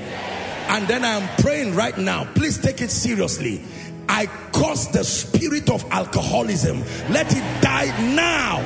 And 0.69 0.87
then 0.87 1.05
I 1.05 1.13
am 1.13 1.29
praying 1.43 1.75
right 1.75 1.97
now. 1.97 2.25
Please 2.35 2.59
take 2.59 2.83
it 2.83 2.91
seriously. 2.91 3.63
I 4.09 4.27
curse 4.53 4.87
the 4.89 5.03
spirit 5.05 5.71
of 5.71 5.85
alcoholism. 5.91 6.81
Let 7.11 7.35
it 7.35 7.63
die 7.63 7.87
now 8.15 8.61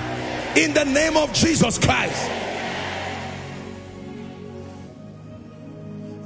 in 0.57 0.75
the 0.75 0.85
name 0.85 1.17
of 1.17 1.33
Jesus 1.33 1.79
Christ. 1.79 2.31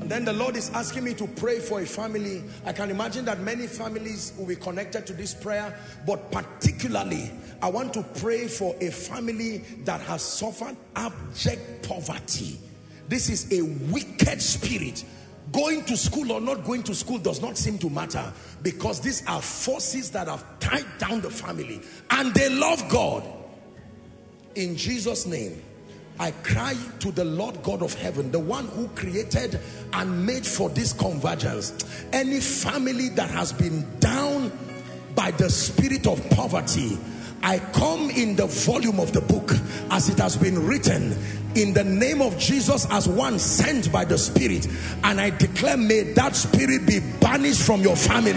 And 0.00 0.12
then 0.12 0.24
the 0.24 0.32
Lord 0.32 0.56
is 0.56 0.70
asking 0.70 1.02
me 1.02 1.14
to 1.14 1.26
pray 1.26 1.58
for 1.58 1.80
a 1.80 1.84
family. 1.84 2.44
I 2.64 2.72
can 2.72 2.90
imagine 2.90 3.24
that 3.24 3.40
many 3.40 3.66
families 3.66 4.32
will 4.38 4.46
be 4.46 4.54
connected 4.54 5.04
to 5.08 5.12
this 5.12 5.34
prayer, 5.34 5.76
but 6.06 6.30
particularly, 6.30 7.32
I 7.60 7.68
want 7.68 7.92
to 7.94 8.04
pray 8.20 8.46
for 8.46 8.76
a 8.80 8.90
family 8.90 9.64
that 9.84 10.00
has 10.02 10.22
suffered 10.22 10.76
abject 10.94 11.88
poverty. 11.88 12.60
This 13.08 13.28
is 13.28 13.52
a 13.52 13.62
wicked 13.90 14.40
spirit 14.40 15.04
Going 15.52 15.84
to 15.84 15.96
school 15.96 16.32
or 16.32 16.40
not 16.40 16.64
going 16.64 16.82
to 16.84 16.94
school 16.94 17.18
does 17.18 17.40
not 17.40 17.56
seem 17.56 17.78
to 17.78 17.90
matter 17.90 18.32
because 18.62 19.00
these 19.00 19.24
are 19.26 19.40
forces 19.40 20.10
that 20.10 20.26
have 20.26 20.44
tied 20.58 20.86
down 20.98 21.20
the 21.20 21.30
family 21.30 21.80
and 22.10 22.34
they 22.34 22.48
love 22.48 22.88
God. 22.88 23.24
In 24.56 24.76
Jesus' 24.76 25.26
name, 25.26 25.62
I 26.18 26.30
cry 26.30 26.74
to 27.00 27.12
the 27.12 27.24
Lord 27.24 27.62
God 27.62 27.82
of 27.82 27.92
heaven, 27.94 28.32
the 28.32 28.38
one 28.38 28.66
who 28.68 28.88
created 28.88 29.60
and 29.92 30.24
made 30.24 30.46
for 30.46 30.70
this 30.70 30.92
convergence. 30.92 31.74
Any 32.12 32.40
family 32.40 33.10
that 33.10 33.30
has 33.30 33.52
been 33.52 33.86
down 34.00 34.50
by 35.14 35.30
the 35.32 35.50
spirit 35.50 36.06
of 36.06 36.28
poverty, 36.30 36.98
I 37.42 37.58
come 37.58 38.10
in 38.10 38.36
the 38.36 38.46
volume 38.46 38.98
of 38.98 39.12
the 39.12 39.20
book 39.20 39.52
as 39.90 40.08
it 40.08 40.18
has 40.18 40.36
been 40.36 40.66
written 40.66 41.16
in 41.54 41.72
the 41.72 41.84
name 41.84 42.20
of 42.20 42.38
Jesus 42.38 42.86
as 42.90 43.08
one 43.08 43.38
sent 43.38 43.90
by 43.90 44.04
the 44.04 44.18
Spirit. 44.18 44.66
And 45.04 45.20
I 45.20 45.30
declare, 45.30 45.76
may 45.76 46.02
that 46.14 46.36
spirit 46.36 46.86
be 46.86 47.00
banished 47.20 47.62
from 47.62 47.80
your 47.82 47.96
family. 47.96 48.32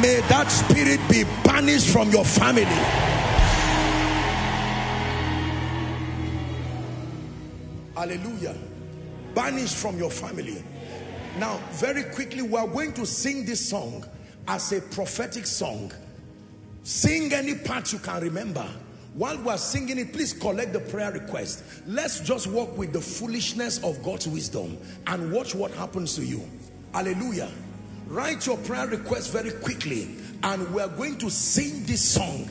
May 0.00 0.20
that 0.28 0.46
spirit 0.50 1.00
be 1.10 1.24
banished 1.44 1.88
from 1.88 2.10
your 2.10 2.24
family. 2.24 2.64
Hallelujah. 7.94 8.56
Banished 9.34 9.76
from 9.76 9.98
your 9.98 10.10
family. 10.10 10.64
Now, 11.38 11.58
very 11.72 12.04
quickly, 12.04 12.42
we 12.42 12.56
are 12.56 12.66
going 12.66 12.92
to 12.94 13.04
sing 13.06 13.44
this 13.44 13.68
song 13.68 14.04
as 14.48 14.72
a 14.72 14.80
prophetic 14.80 15.46
song. 15.46 15.92
Sing 16.82 17.32
any 17.32 17.54
part 17.54 17.92
you 17.92 17.98
can 17.98 18.22
remember. 18.22 18.66
While 19.14 19.38
we 19.38 19.48
are 19.50 19.58
singing 19.58 19.98
it, 19.98 20.12
please 20.12 20.32
collect 20.32 20.72
the 20.72 20.80
prayer 20.80 21.10
request. 21.12 21.64
Let's 21.86 22.20
just 22.20 22.46
walk 22.46 22.76
with 22.78 22.92
the 22.92 23.00
foolishness 23.00 23.82
of 23.82 24.02
God's 24.02 24.28
wisdom 24.28 24.78
and 25.06 25.32
watch 25.32 25.54
what 25.54 25.72
happens 25.72 26.14
to 26.16 26.24
you. 26.24 26.42
Hallelujah. 26.92 27.50
Write 28.06 28.46
your 28.46 28.56
prayer 28.58 28.86
request 28.86 29.32
very 29.32 29.50
quickly 29.50 30.16
and 30.42 30.72
we're 30.74 30.88
going 30.88 31.18
to 31.18 31.30
sing 31.30 31.84
this 31.84 32.02
song 32.02 32.48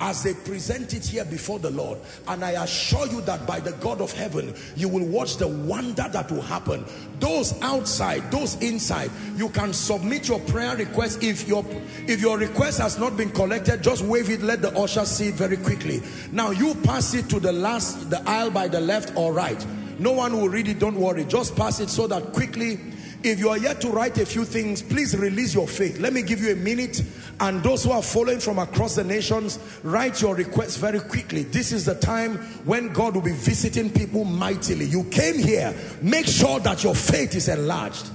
as 0.00 0.22
they 0.22 0.34
present 0.34 0.94
it 0.94 1.04
here 1.04 1.24
before 1.24 1.58
the 1.58 1.70
Lord. 1.70 1.98
And 2.28 2.44
I 2.44 2.62
assure 2.62 3.06
you 3.06 3.20
that 3.22 3.46
by 3.46 3.60
the 3.60 3.72
God 3.72 4.00
of 4.00 4.12
heaven, 4.12 4.54
you 4.76 4.88
will 4.88 5.06
watch 5.06 5.36
the 5.36 5.48
wonder 5.48 6.06
that 6.10 6.30
will 6.30 6.42
happen. 6.42 6.84
Those 7.20 7.60
outside, 7.62 8.30
those 8.30 8.54
inside, 8.62 9.10
you 9.36 9.48
can 9.48 9.72
submit 9.72 10.28
your 10.28 10.40
prayer 10.40 10.76
request. 10.76 11.22
If 11.22 11.48
your, 11.48 11.64
if 12.06 12.20
your 12.20 12.38
request 12.38 12.80
has 12.80 12.98
not 12.98 13.16
been 13.16 13.30
collected, 13.30 13.82
just 13.82 14.02
wave 14.04 14.30
it, 14.30 14.42
let 14.42 14.62
the 14.62 14.76
usher 14.78 15.04
see 15.04 15.28
it 15.28 15.34
very 15.34 15.56
quickly. 15.56 16.02
Now 16.32 16.50
you 16.50 16.74
pass 16.76 17.14
it 17.14 17.28
to 17.30 17.40
the 17.40 17.52
last, 17.52 18.10
the 18.10 18.22
aisle 18.28 18.50
by 18.50 18.68
the 18.68 18.80
left 18.80 19.16
or 19.16 19.32
right. 19.32 19.64
No 19.98 20.12
one 20.12 20.32
will 20.32 20.48
read 20.48 20.68
it, 20.68 20.78
don't 20.78 20.96
worry. 20.96 21.24
Just 21.24 21.54
pass 21.54 21.78
it 21.80 21.88
so 21.88 22.06
that 22.08 22.32
quickly 22.32 22.80
if 23.24 23.38
you 23.38 23.48
are 23.48 23.56
yet 23.56 23.80
to 23.80 23.88
write 23.88 24.18
a 24.18 24.26
few 24.26 24.44
things, 24.44 24.82
please 24.82 25.16
release 25.16 25.54
your 25.54 25.66
faith. 25.66 25.98
Let 25.98 26.12
me 26.12 26.22
give 26.22 26.40
you 26.40 26.52
a 26.52 26.56
minute. 26.56 27.02
And 27.40 27.62
those 27.62 27.82
who 27.82 27.90
are 27.90 28.02
following 28.02 28.38
from 28.38 28.58
across 28.58 28.94
the 28.94 29.04
nations, 29.04 29.58
write 29.82 30.20
your 30.20 30.34
requests 30.34 30.76
very 30.76 31.00
quickly. 31.00 31.42
This 31.44 31.72
is 31.72 31.86
the 31.86 31.94
time 31.94 32.36
when 32.64 32.92
God 32.92 33.14
will 33.14 33.22
be 33.22 33.32
visiting 33.32 33.90
people 33.90 34.24
mightily. 34.24 34.84
You 34.84 35.04
came 35.04 35.38
here. 35.38 35.74
Make 36.02 36.26
sure 36.26 36.60
that 36.60 36.84
your 36.84 36.94
faith 36.94 37.34
is 37.34 37.48
enlarged. 37.48 38.10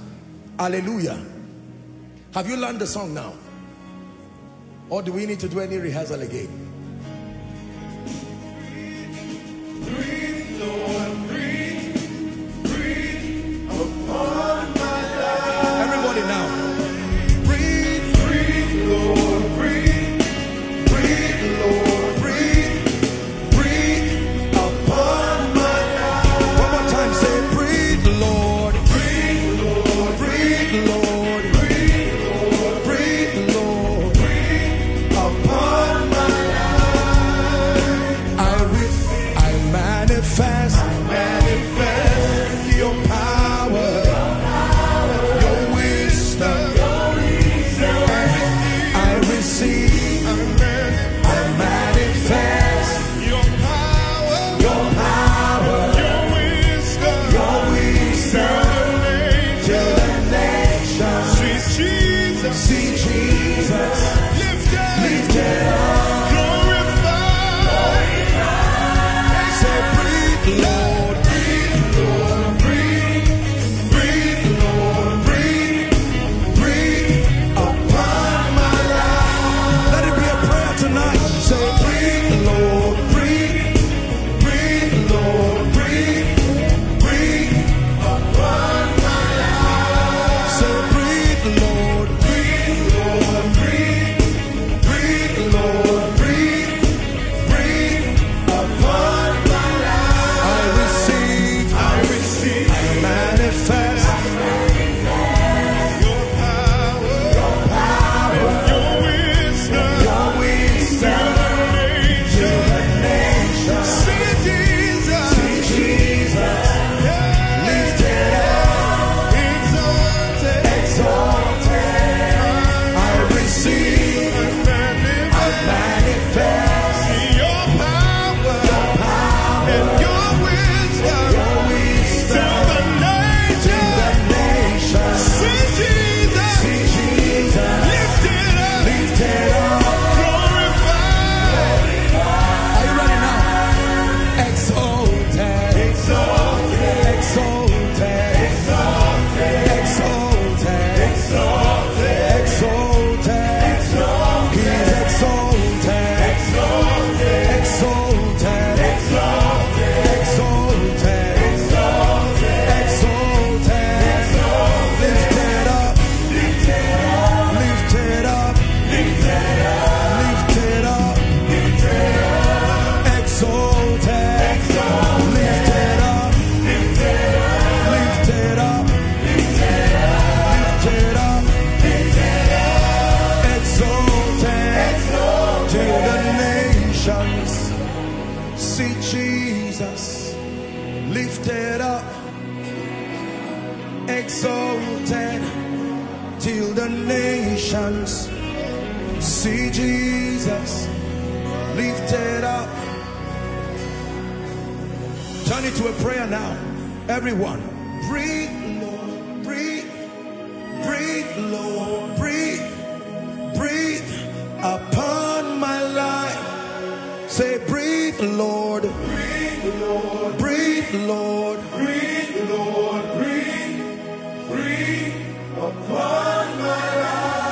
Hallelujah. 0.58 1.20
Have 2.32 2.48
you 2.48 2.56
learned 2.56 2.78
the 2.78 2.86
song 2.86 3.12
now? 3.12 3.34
Or 4.88 5.02
do 5.02 5.12
we 5.12 5.26
need 5.26 5.40
to 5.40 5.48
do 5.48 5.60
any 5.60 5.78
rehearsal 5.78 6.20
again? 6.20 6.48
Breathe, 9.82 10.29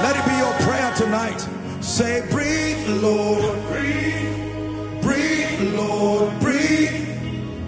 Let 0.08 0.16
it 0.16 0.24
be 0.26 0.36
your 0.38 0.54
prayer 0.66 0.90
tonight. 0.94 1.46
Say, 1.82 2.26
breathe, 2.30 2.88
Lord, 3.02 3.54
breathe, 3.68 5.02
breathe, 5.02 5.74
Lord, 5.76 6.40
breathe, 6.40 7.08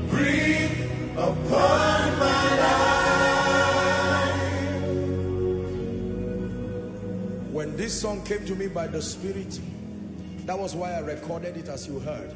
breathe 0.09 0.89
upon 1.19 2.19
my 2.19 2.57
life. 2.63 2.81
When 7.53 7.77
this 7.77 8.01
song 8.01 8.25
came 8.25 8.47
to 8.47 8.55
me 8.55 8.69
by 8.69 8.87
the 8.87 9.03
Spirit, 9.03 9.61
that 10.47 10.59
was 10.59 10.75
why 10.75 10.95
I 10.95 11.01
recorded 11.01 11.59
it 11.59 11.69
as 11.69 11.87
you 11.87 11.99
heard. 11.99 12.35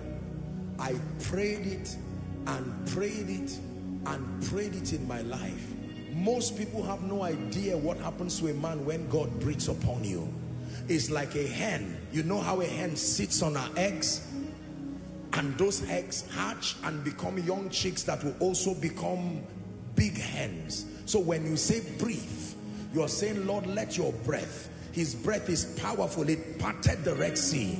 I 0.78 0.97
prayed 1.23 1.66
it 1.66 1.97
and 2.47 2.86
prayed 2.89 3.31
it 3.31 3.58
and 4.05 4.42
prayed 4.50 4.74
it 4.74 4.92
in 4.92 5.08
my 5.08 5.23
life. 5.23 5.73
Most 6.15 6.57
people 6.57 6.83
have 6.84 7.02
no 7.02 7.23
idea 7.23 7.76
what 7.76 7.99
happens 7.99 8.39
to 8.39 8.49
a 8.49 8.55
man 8.55 8.84
when 8.84 9.09
God 9.09 9.41
breathes 9.41 9.68
upon 9.68 10.05
you. 10.05 10.33
It's 10.89 11.10
like 11.10 11.34
a 11.34 11.47
hen. 11.47 11.99
You 12.12 12.23
know 12.23 12.41
how 12.41 12.60
a 12.60 12.67
hen 12.67 12.94
sits 12.94 13.43
on 13.43 13.57
her 13.57 13.68
eggs? 13.76 14.26
And 15.33 15.59
those 15.59 15.89
eggs 15.91 16.25
hatch 16.31 16.76
and 16.84 17.02
become 17.02 17.39
young 17.39 17.68
chicks 17.68 18.05
that 18.05 18.23
will 18.23 18.36
also 18.39 18.75
become 18.75 19.43
big 19.97 20.17
hens. 20.17 20.86
So 21.07 21.18
when 21.18 21.44
you 21.44 21.57
say 21.57 21.83
breathe, 21.99 22.55
you 22.93 23.02
are 23.02 23.09
saying, 23.09 23.44
Lord, 23.44 23.67
let 23.67 23.97
your 23.99 24.12
breath. 24.25 24.68
His 24.93 25.17
breath 25.17 25.49
is 25.49 25.65
powerful. 25.81 26.28
It 26.28 26.60
parted 26.60 27.02
the 27.02 27.17
Red 27.17 27.36
Sea. 27.36 27.76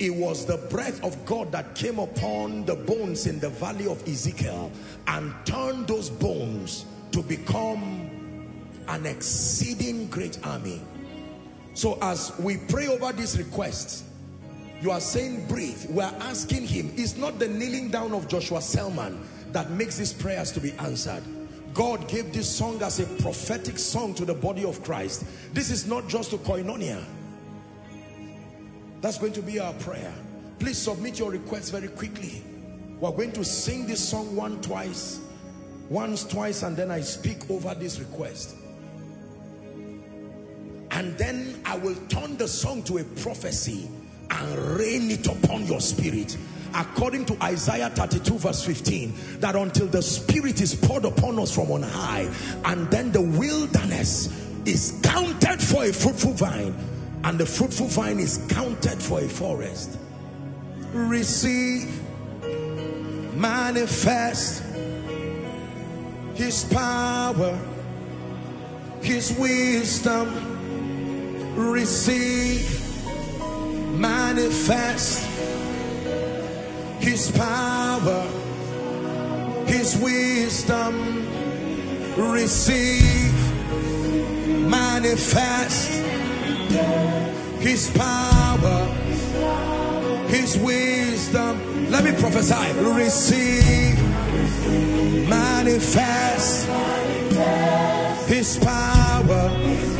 It 0.00 0.12
was 0.12 0.44
the 0.46 0.56
breath 0.68 1.04
of 1.04 1.24
God 1.26 1.52
that 1.52 1.76
came 1.76 2.00
upon 2.00 2.64
the 2.64 2.74
bones 2.74 3.28
in 3.28 3.38
the 3.38 3.50
valley 3.50 3.86
of 3.86 4.02
Ezekiel 4.08 4.72
and 5.06 5.32
turned 5.44 5.86
those 5.86 6.10
bones 6.10 6.86
to 7.12 7.22
become 7.22 8.10
an 8.88 9.06
exceeding 9.06 10.08
great 10.08 10.44
army. 10.44 10.80
So 11.74 11.98
as 12.02 12.36
we 12.38 12.56
pray 12.56 12.88
over 12.88 13.12
these 13.12 13.38
requests, 13.38 14.04
you 14.80 14.90
are 14.90 15.00
saying 15.00 15.46
breathe. 15.46 15.86
We 15.90 16.02
are 16.02 16.14
asking 16.20 16.66
him. 16.66 16.92
It's 16.96 17.16
not 17.16 17.38
the 17.38 17.48
kneeling 17.48 17.90
down 17.90 18.12
of 18.12 18.28
Joshua 18.28 18.60
Selman 18.60 19.26
that 19.52 19.70
makes 19.70 19.96
these 19.96 20.12
prayers 20.12 20.50
to 20.52 20.60
be 20.60 20.72
answered. 20.72 21.22
God 21.72 22.08
gave 22.08 22.32
this 22.32 22.50
song 22.50 22.82
as 22.82 23.00
a 23.00 23.06
prophetic 23.22 23.78
song 23.78 24.12
to 24.14 24.24
the 24.24 24.34
body 24.34 24.64
of 24.64 24.82
Christ. 24.82 25.24
This 25.54 25.70
is 25.70 25.86
not 25.86 26.08
just 26.08 26.30
to 26.30 26.38
koinonia. 26.38 27.02
That's 29.00 29.18
going 29.18 29.32
to 29.32 29.42
be 29.42 29.58
our 29.58 29.72
prayer. 29.74 30.12
Please 30.58 30.78
submit 30.78 31.18
your 31.18 31.30
requests 31.30 31.70
very 31.70 31.88
quickly. 31.88 32.42
We're 33.00 33.10
going 33.12 33.32
to 33.32 33.44
sing 33.44 33.86
this 33.86 34.06
song 34.06 34.36
one 34.36 34.60
twice, 34.60 35.20
once, 35.88 36.24
twice, 36.24 36.62
and 36.62 36.76
then 36.76 36.90
I 36.90 37.00
speak 37.00 37.50
over 37.50 37.74
this 37.74 37.98
request. 37.98 38.56
And 40.90 41.16
then 41.18 41.60
I 41.64 41.76
will 41.76 41.96
turn 42.08 42.36
the 42.36 42.48
song 42.48 42.82
to 42.84 42.98
a 42.98 43.04
prophecy 43.04 43.88
and 44.30 44.58
rain 44.78 45.10
it 45.10 45.26
upon 45.26 45.66
your 45.66 45.80
spirit 45.80 46.36
according 46.74 47.26
to 47.26 47.36
Isaiah 47.42 47.90
32 47.90 48.38
verse 48.38 48.64
15 48.64 49.40
that 49.40 49.56
until 49.56 49.86
the 49.86 50.02
spirit 50.02 50.60
is 50.60 50.74
poured 50.74 51.04
upon 51.04 51.38
us 51.38 51.54
from 51.54 51.70
on 51.70 51.82
high 51.82 52.30
and 52.64 52.90
then 52.90 53.12
the 53.12 53.20
wilderness 53.20 54.28
is 54.64 54.98
counted 55.02 55.60
for 55.60 55.84
a 55.84 55.92
fruitful 55.92 56.32
vine 56.32 56.74
and 57.24 57.38
the 57.38 57.46
fruitful 57.46 57.88
vine 57.88 58.18
is 58.18 58.46
counted 58.48 59.02
for 59.02 59.20
a 59.20 59.28
forest 59.28 59.98
receive 60.92 62.00
manifest 63.34 64.62
his 66.34 66.64
power 66.64 67.58
his 69.02 69.36
wisdom 69.36 70.28
receive 71.56 72.82
manifest. 73.98 75.26
His 77.00 77.30
power 77.32 78.22
his 79.66 79.96
wisdom 79.96 81.26
receive 82.16 83.32
manifest. 84.68 85.90
His 87.60 87.90
power 87.90 88.86
his 90.28 90.56
wisdom. 90.58 91.90
Let 91.90 92.04
me 92.04 92.12
prophesy. 92.12 92.72
Receive 92.80 94.01
manifest 95.28 96.68
his 98.28 98.58
power 98.58 99.91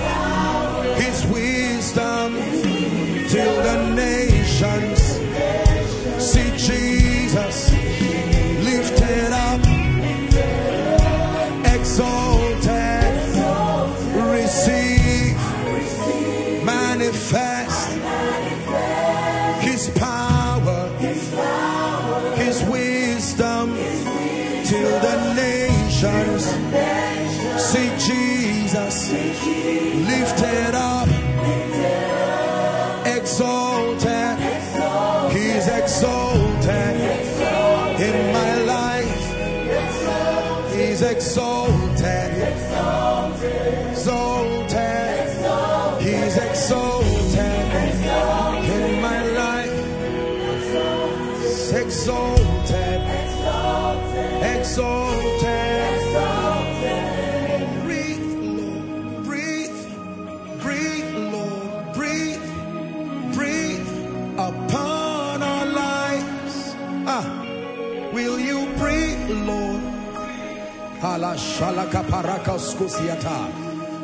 Hala 71.32 71.40
shalaka 71.40 72.02
parakas 72.10 72.74
kusiata. 72.76 73.50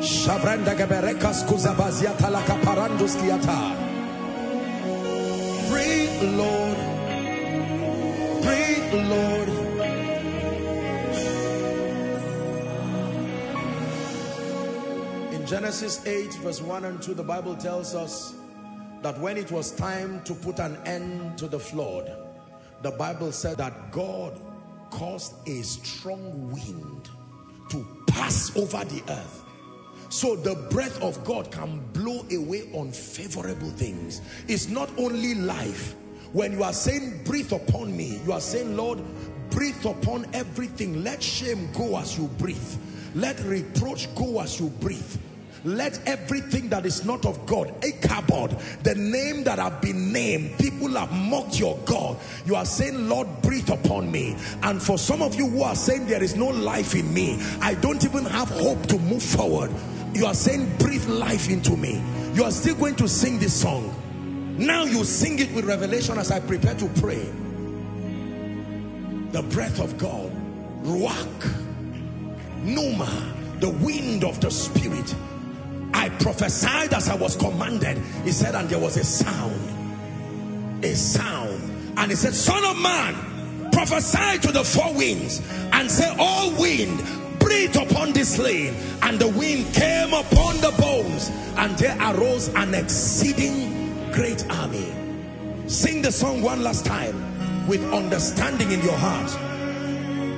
Shavranda 0.01 0.73
geberekas 0.73 1.45
kuzabaziata 1.45 2.31
la 2.31 2.41
kaparandus 2.41 3.15
kiata. 3.17 3.75
Breathe, 5.69 6.23
Lord. 6.35 6.77
Breathe, 8.41 8.93
Lord. 9.09 9.49
In 15.33 15.45
Genesis 15.45 16.03
8 16.07 16.33
verse 16.41 16.61
1 16.63 16.85
and 16.85 16.99
2 16.99 17.13
the 17.13 17.23
Bible 17.23 17.55
tells 17.55 17.93
us 17.93 18.33
that 19.03 19.19
when 19.19 19.37
it 19.37 19.51
was 19.51 19.69
time 19.71 20.19
to 20.23 20.33
put 20.33 20.57
an 20.57 20.77
end 20.87 21.37
to 21.37 21.47
the 21.47 21.59
flood 21.59 22.11
the 22.81 22.91
Bible 22.91 23.31
said 23.31 23.57
that 23.57 23.91
God 23.91 24.33
caused 24.89 25.35
a 25.47 25.61
strong 25.61 26.51
wind 26.51 27.09
to 27.69 27.85
pass 28.07 28.55
over 28.55 28.83
the 28.85 29.01
earth. 29.09 29.45
So 30.09 30.35
the 30.35 30.55
breath 30.71 31.01
of 31.01 31.23
God 31.23 31.51
can 31.51 31.79
blow 31.93 32.25
away 32.31 32.69
unfavorable 32.75 33.69
things. 33.69 34.21
It's 34.47 34.67
not 34.67 34.89
only 34.97 35.35
life. 35.35 35.95
When 36.33 36.51
you 36.51 36.63
are 36.63 36.73
saying 36.73 37.23
breathe 37.23 37.51
upon 37.53 37.95
me 37.95 38.19
you 38.25 38.33
are 38.33 38.41
saying 38.41 38.77
Lord 38.77 38.99
breathe 39.49 39.85
upon 39.85 40.27
everything. 40.33 41.03
Let 41.03 41.21
shame 41.21 41.69
go 41.73 41.97
as 41.97 42.17
you 42.17 42.27
breathe. 42.37 42.75
Let 43.15 43.39
reproach 43.41 44.13
go 44.15 44.39
as 44.39 44.59
you 44.59 44.69
breathe 44.69 45.17
let 45.63 45.99
everything 46.07 46.69
that 46.69 46.85
is 46.85 47.05
not 47.05 47.25
of 47.25 47.45
God, 47.45 47.73
a 47.83 47.91
cupboard, 48.07 48.55
the 48.83 48.95
name 48.95 49.43
that 49.43 49.59
have 49.59 49.81
been 49.81 50.13
named, 50.13 50.57
people 50.57 50.89
have 50.89 51.11
mocked 51.11 51.59
your 51.59 51.77
God. 51.85 52.17
You 52.45 52.55
are 52.55 52.65
saying, 52.65 53.09
Lord, 53.09 53.27
breathe 53.41 53.69
upon 53.69 54.11
me. 54.11 54.37
And 54.63 54.81
for 54.81 54.97
some 54.97 55.21
of 55.21 55.35
you 55.35 55.47
who 55.47 55.63
are 55.63 55.75
saying 55.75 56.07
there 56.07 56.23
is 56.23 56.35
no 56.35 56.47
life 56.47 56.95
in 56.95 57.13
me, 57.13 57.39
I 57.61 57.73
don't 57.75 58.03
even 58.05 58.25
have 58.25 58.49
hope 58.49 58.85
to 58.87 58.99
move 58.99 59.23
forward. 59.23 59.71
You 60.13 60.25
are 60.25 60.33
saying, 60.33 60.77
breathe 60.77 61.07
life 61.07 61.49
into 61.49 61.75
me. 61.75 62.01
You 62.33 62.43
are 62.43 62.51
still 62.51 62.75
going 62.75 62.95
to 62.95 63.07
sing 63.07 63.39
this 63.39 63.61
song. 63.61 63.93
Now 64.57 64.83
you 64.83 65.03
sing 65.03 65.39
it 65.39 65.51
with 65.53 65.65
revelation 65.65 66.17
as 66.17 66.31
I 66.31 66.39
prepare 66.39 66.75
to 66.75 66.87
pray. 66.99 67.29
The 69.31 69.43
breath 69.43 69.79
of 69.79 69.97
God, 69.97 70.31
Ruach, 70.83 71.65
Pneuma, 72.63 73.35
the 73.59 73.69
wind 73.69 74.23
of 74.23 74.41
the 74.41 74.49
Spirit 74.49 75.13
I 75.93 76.09
prophesied 76.09 76.93
as 76.93 77.09
I 77.09 77.15
was 77.15 77.35
commanded. 77.35 77.97
He 78.23 78.31
said, 78.31 78.55
and 78.55 78.69
there 78.69 78.79
was 78.79 78.97
a 78.97 79.03
sound. 79.03 80.83
A 80.83 80.95
sound. 80.95 81.97
And 81.97 82.11
he 82.11 82.15
said, 82.15 82.33
Son 82.33 82.63
of 82.63 82.81
man, 82.81 83.71
prophesy 83.71 84.39
to 84.39 84.51
the 84.51 84.63
four 84.63 84.93
winds 84.93 85.41
and 85.73 85.89
say, 85.89 86.15
All 86.17 86.51
wind, 86.59 87.03
breathe 87.39 87.75
upon 87.75 88.13
this 88.13 88.37
land. 88.37 88.75
And 89.03 89.19
the 89.19 89.27
wind 89.27 89.73
came 89.73 90.13
upon 90.13 90.57
the 90.57 90.73
bones, 90.79 91.29
and 91.57 91.77
there 91.77 91.97
arose 91.99 92.49
an 92.55 92.73
exceeding 92.73 94.11
great 94.11 94.49
army. 94.49 94.93
Sing 95.67 96.01
the 96.01 96.11
song 96.11 96.41
one 96.41 96.63
last 96.63 96.85
time 96.85 97.67
with 97.67 97.83
understanding 97.93 98.71
in 98.71 98.81
your 98.81 98.97
heart. 98.97 99.29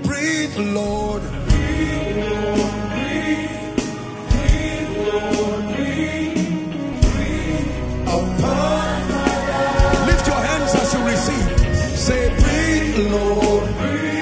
Breathe, 0.03 0.57
Lord. 0.57 1.21
Breathe, 1.21 2.17
Lord. 2.17 2.71
Breathe. 2.89 3.60
Lift 5.11 5.23
your 10.27 10.37
hands 10.37 10.75
as 10.75 10.93
you 10.93 11.03
receive. 11.05 11.59
Say, 11.97 12.29
breathe, 12.39 13.11
Lord. 13.11 13.65
Breathe. 13.77 14.20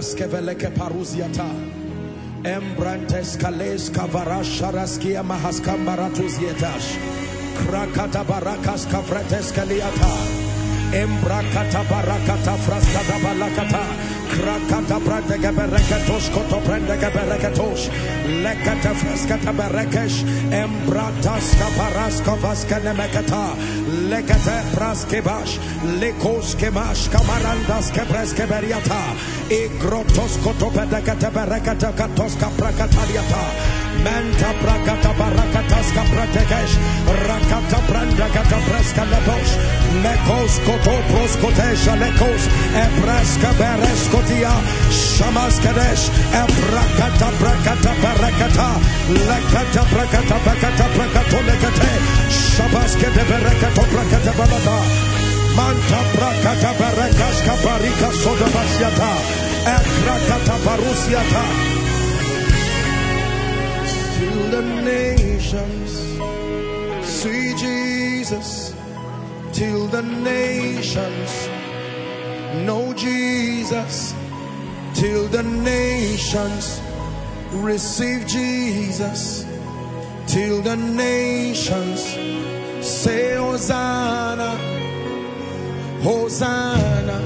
Shamaka 0.00 0.14
sokras 0.14 0.14
keveleke 0.14 0.70
paruziata. 0.76 1.48
Embrantes 2.44 3.36
kales 3.36 3.90
kavarash 3.90 4.60
sharaskia 4.60 5.22
mahaskambaratus 5.22 6.38
yetash. 6.40 6.96
Krakata 7.54 8.24
barakas 8.24 8.86
kavretes 8.86 9.52
kaliata. 9.52 10.12
Embrakata 10.92 11.84
barakata 11.84 12.56
fraskata 12.56 13.18
balakata. 13.22 13.99
Krakata 14.30 15.00
brande 15.00 15.38
gebereketos 15.38 16.30
koto 16.30 16.60
brande 16.66 16.96
gebereketos. 16.96 17.90
Lekata 18.42 18.94
fraskata 18.94 19.52
berekesh. 19.52 20.24
Embratas 20.52 21.50
kaparaska 21.58 22.36
vaskanemekata. 22.42 23.44
Lekate 24.08 24.56
praskevash. 24.74 25.58
Lekos 26.00 26.54
kemash 26.54 27.10
kamarandas 27.10 27.90
kepreske 27.90 28.46
beriata. 28.46 29.02
Igrotos 29.50 30.38
koto 30.44 30.70
pedekate 30.70 31.30
berekate 31.34 31.92
katos 31.96 32.36
kaprakataliata. 32.40 33.79
Manta 33.98 34.50
prakata 34.62 35.12
barakatas 35.18 35.88
kapratekesh. 35.94 36.74
Rakata 37.26 37.78
branda 37.88 38.28
kata 38.34 38.58
preska 38.66 39.04
leposh. 39.10 39.52
Mekos 40.02 40.54
koto 40.66 40.94
proskotesha 41.10 41.94
lekos. 42.02 42.42
Epreska 42.84 43.50
bereskotia. 43.58 44.54
Shamas 44.90 45.58
kadesh. 45.64 46.04
Eprakata 46.42 47.28
prakata 47.40 47.92
barakata. 48.02 48.68
Lekata 49.28 49.82
prakata 49.92 50.36
prakata 50.44 50.86
prakato 50.96 51.38
lekate. 51.48 51.92
Shabas 52.30 52.92
kete 53.00 53.24
berekato 53.28 53.84
prakata 53.92 54.32
balata. 54.38 54.78
Manta 55.56 56.00
prakata 56.14 56.70
barakas 56.78 57.36
kabarika 57.46 58.08
soda 58.22 58.48
basyata. 58.54 59.12
Ekrakata 59.76 60.56
barusiata 60.64 61.44
till 61.70 61.79
the 64.60 64.82
nations. 64.82 65.90
See 67.06 67.54
Jesus, 67.56 68.74
till 69.52 69.86
the 69.86 70.02
nations 70.02 71.48
know 72.66 72.92
Jesus, 72.94 74.14
till 74.94 75.26
the 75.28 75.42
nations 75.42 76.80
receive 77.52 78.26
Jesus, 78.26 79.46
till 80.26 80.60
the 80.62 80.76
nations 80.76 82.00
say 82.86 83.36
Hosanna, 83.36 84.50
Hosanna, 86.02 87.18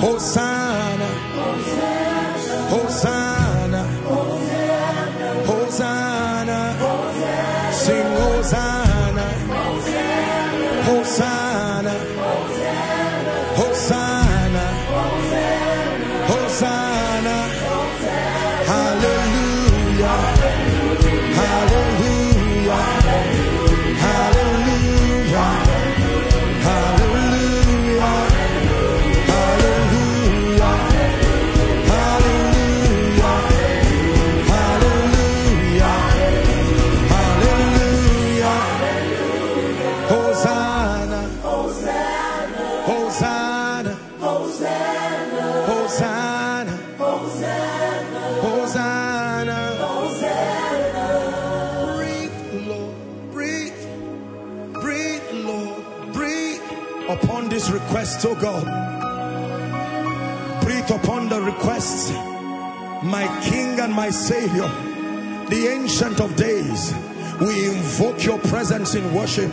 Hosanna, 0.00 1.10
Hosanna. 1.36 2.00
Hosanna, 2.70 3.49
sing 8.42 8.80
Hosanna, 8.80 9.26
Hosanna, 10.86 11.94
Hosanna, 13.56 14.64
Hosanna, 16.26 16.99
request, 58.20 58.26
oh 58.26 58.34
God. 58.34 58.64
Breathe 60.62 60.90
upon 60.90 61.28
the 61.28 61.40
request 61.40 62.12
my 63.02 63.26
King 63.42 63.80
and 63.80 63.92
my 63.94 64.10
Savior, 64.10 64.68
the 65.48 65.68
Ancient 65.68 66.20
of 66.20 66.36
Days. 66.36 66.94
We 67.40 67.68
invoke 67.68 68.22
your 68.24 68.38
presence 68.38 68.94
in 68.94 69.14
worship. 69.14 69.50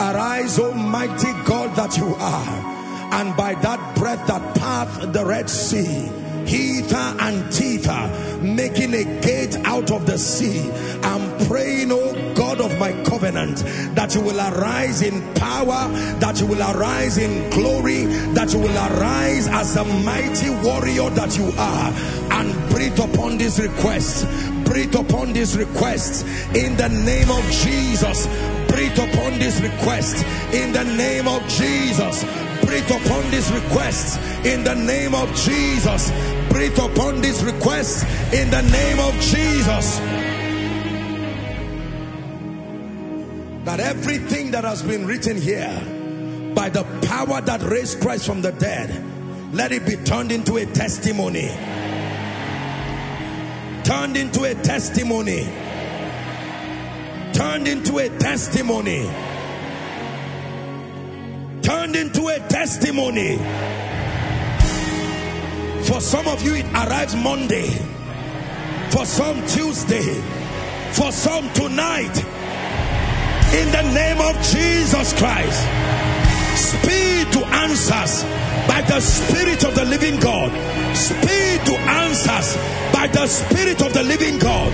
Arise, 0.00 0.58
Almighty 0.58 1.32
God, 1.44 1.76
that 1.76 1.96
you 1.96 2.16
are. 2.18 3.12
And 3.12 3.36
by 3.36 3.54
that 3.54 3.96
breath 3.96 4.26
that 4.26 4.56
path 4.56 5.12
the 5.12 5.24
Red 5.24 5.48
Sea, 5.48 6.10
hither 6.50 7.16
and 7.20 7.54
thither, 7.54 8.40
making 8.42 8.92
a 8.92 9.04
gate 9.20 9.54
out 9.64 9.92
of 9.92 10.04
the 10.04 10.18
sea. 10.18 10.68
I'm 11.02 11.46
praying, 11.46 11.92
oh 11.92 12.34
God 12.34 12.60
of 12.60 12.76
my 12.78 12.92
covenant, 13.04 13.58
that 13.94 14.14
you 14.16 14.20
will 14.20 14.40
arise 14.40 15.00
in 15.02 15.22
power, 15.34 15.88
that 16.18 16.40
you 16.40 16.46
will 16.46 16.60
arise 16.60 17.18
in 17.18 17.50
glory, 17.50 18.04
that 18.34 18.52
you 18.52 18.58
will 18.58 18.76
arise 18.76 19.46
as 19.46 19.74
the 19.74 19.84
mighty 19.84 20.50
warrior 20.66 21.08
that 21.10 21.38
you 21.38 21.52
are, 21.56 21.92
and 22.40 22.70
breathe 22.70 22.98
upon 22.98 23.38
this 23.38 23.60
request. 23.60 24.26
Breathe 24.64 24.94
upon 24.96 25.32
this 25.32 25.54
request 25.54 26.26
in 26.56 26.76
the 26.76 26.88
name 26.88 27.30
of 27.30 27.44
Jesus. 27.50 28.26
Breathe 28.68 28.98
upon 28.98 29.38
this 29.38 29.60
request 29.60 30.24
in 30.52 30.72
the 30.72 30.84
name 30.84 31.28
of 31.28 31.46
Jesus. 31.48 32.24
Breathe 32.64 32.90
upon 32.90 33.30
this 33.30 33.50
request 33.50 34.20
in 34.44 34.62
the 34.62 34.74
name 34.74 35.14
of 35.14 35.28
Jesus. 35.34 36.10
Breathe 36.50 36.78
upon 36.78 37.20
this 37.20 37.42
request 37.42 38.04
in 38.34 38.50
the 38.50 38.60
name 38.62 38.98
of 38.98 39.14
Jesus. 39.20 39.98
That 43.64 43.78
everything 43.78 44.50
that 44.50 44.64
has 44.64 44.82
been 44.82 45.06
written 45.06 45.36
here 45.36 45.80
by 46.54 46.68
the 46.68 46.82
power 47.06 47.40
that 47.40 47.62
raised 47.62 48.00
Christ 48.00 48.26
from 48.26 48.42
the 48.42 48.50
dead, 48.52 48.90
let 49.54 49.70
it 49.70 49.86
be 49.86 49.96
turned 49.96 50.32
into 50.32 50.56
a 50.56 50.66
testimony. 50.66 51.48
Turned 53.84 54.16
into 54.16 54.44
a 54.44 54.54
testimony. 54.54 55.44
Turned 57.32 57.68
into 57.68 57.98
a 57.98 58.08
testimony. 58.18 59.08
Turned 61.62 61.96
into 61.96 62.26
a 62.26 62.38
testimony. 62.48 63.38
For 65.84 66.00
some 66.00 66.28
of 66.28 66.42
you, 66.42 66.54
it 66.54 66.66
arrives 66.72 67.16
Monday. 67.16 67.68
For 68.90 69.06
some, 69.06 69.44
Tuesday. 69.46 70.20
For 70.92 71.10
some, 71.10 71.50
tonight. 71.52 72.16
In 73.54 73.72
the 73.72 73.82
name 73.94 74.20
of 74.20 74.36
Jesus 74.42 75.12
Christ. 75.18 75.60
Speed 76.56 77.32
to 77.32 77.46
answers 77.46 78.24
by 78.68 78.82
the 78.82 79.00
Spirit 79.00 79.64
of 79.64 79.74
the 79.74 79.84
living 79.84 80.20
God. 80.20 80.50
Speed 80.96 81.66
to 81.66 81.74
answers 81.78 82.56
by 82.92 83.06
the 83.06 83.26
Spirit 83.26 83.82
of 83.82 83.92
the 83.94 84.02
living 84.02 84.38
God. 84.38 84.70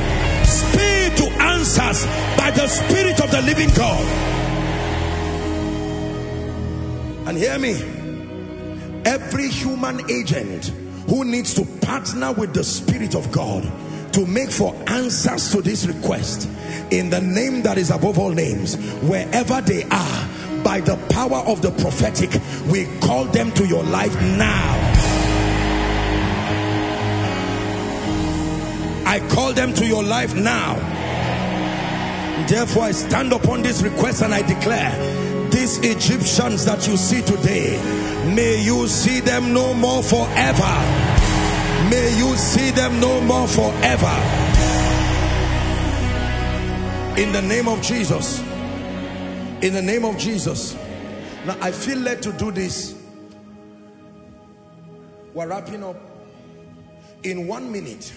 Speed 0.46 1.16
to 1.18 1.26
answers 1.42 2.04
by 2.36 2.50
the 2.50 2.66
Spirit 2.66 3.20
of 3.20 3.30
the 3.30 3.42
living 3.42 3.70
God. 3.76 4.04
And 7.28 7.38
hear 7.38 7.58
me. 7.58 7.74
Every 9.04 9.48
human 9.48 10.10
agent 10.10 10.72
who 11.06 11.24
needs 11.24 11.54
to 11.54 11.64
partner 11.86 12.32
with 12.32 12.52
the 12.52 12.64
Spirit 12.64 13.14
of 13.14 13.30
God 13.32 13.62
to 14.12 14.26
make 14.26 14.50
for 14.50 14.74
answers 14.86 15.50
to 15.52 15.60
this 15.60 15.86
request 15.86 16.48
in 16.90 17.10
the 17.10 17.20
name 17.20 17.62
that 17.62 17.78
is 17.78 17.90
above 17.90 18.18
all 18.18 18.30
names, 18.30 18.76
wherever 19.02 19.60
they 19.60 19.84
are, 19.84 20.28
by 20.62 20.80
the 20.80 20.96
power 21.10 21.38
of 21.46 21.62
the 21.62 21.70
prophetic, 21.70 22.30
we 22.70 22.86
call 23.00 23.24
them 23.24 23.52
to 23.52 23.66
your 23.66 23.84
life 23.84 24.14
now. 24.20 24.96
I 29.06 29.20
call 29.30 29.52
them 29.52 29.72
to 29.74 29.86
your 29.86 30.02
life 30.02 30.34
now. 30.34 30.74
Therefore, 32.48 32.84
I 32.84 32.92
stand 32.92 33.32
upon 33.32 33.62
this 33.62 33.82
request 33.82 34.22
and 34.22 34.34
I 34.34 34.42
declare 34.42 35.25
these 35.50 35.78
Egyptians 35.78 36.64
that 36.64 36.86
you 36.86 36.96
see 36.96 37.22
today, 37.22 37.76
may 38.34 38.62
you 38.62 38.86
see 38.86 39.20
them 39.20 39.52
no 39.52 39.74
more 39.74 40.02
forever. 40.02 40.74
May 41.90 42.16
you 42.18 42.36
see 42.36 42.70
them 42.70 43.00
no 43.00 43.20
more 43.20 43.46
forever. 43.46 44.14
In 47.20 47.32
the 47.32 47.42
name 47.42 47.68
of 47.68 47.80
Jesus. 47.82 48.40
In 49.62 49.72
the 49.72 49.82
name 49.82 50.04
of 50.04 50.18
Jesus. 50.18 50.76
Now, 51.46 51.56
I 51.60 51.70
feel 51.70 51.98
led 51.98 52.22
to 52.22 52.32
do 52.32 52.50
this. 52.50 52.94
We're 55.32 55.46
wrapping 55.48 55.84
up. 55.84 55.96
In 57.22 57.46
one 57.46 57.70
minute, 57.70 58.12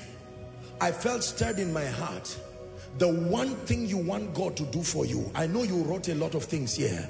I 0.81 0.91
felt 0.91 1.23
stirred 1.23 1.59
in 1.59 1.71
my 1.71 1.85
heart. 1.85 2.37
The 2.97 3.07
one 3.07 3.55
thing 3.65 3.87
you 3.87 3.97
want 3.97 4.33
God 4.33 4.57
to 4.57 4.63
do 4.63 4.83
for 4.83 5.05
you. 5.05 5.31
I 5.35 5.47
know 5.47 5.63
you 5.63 5.83
wrote 5.83 6.09
a 6.09 6.15
lot 6.15 6.35
of 6.35 6.43
things 6.43 6.75
here 6.75 7.09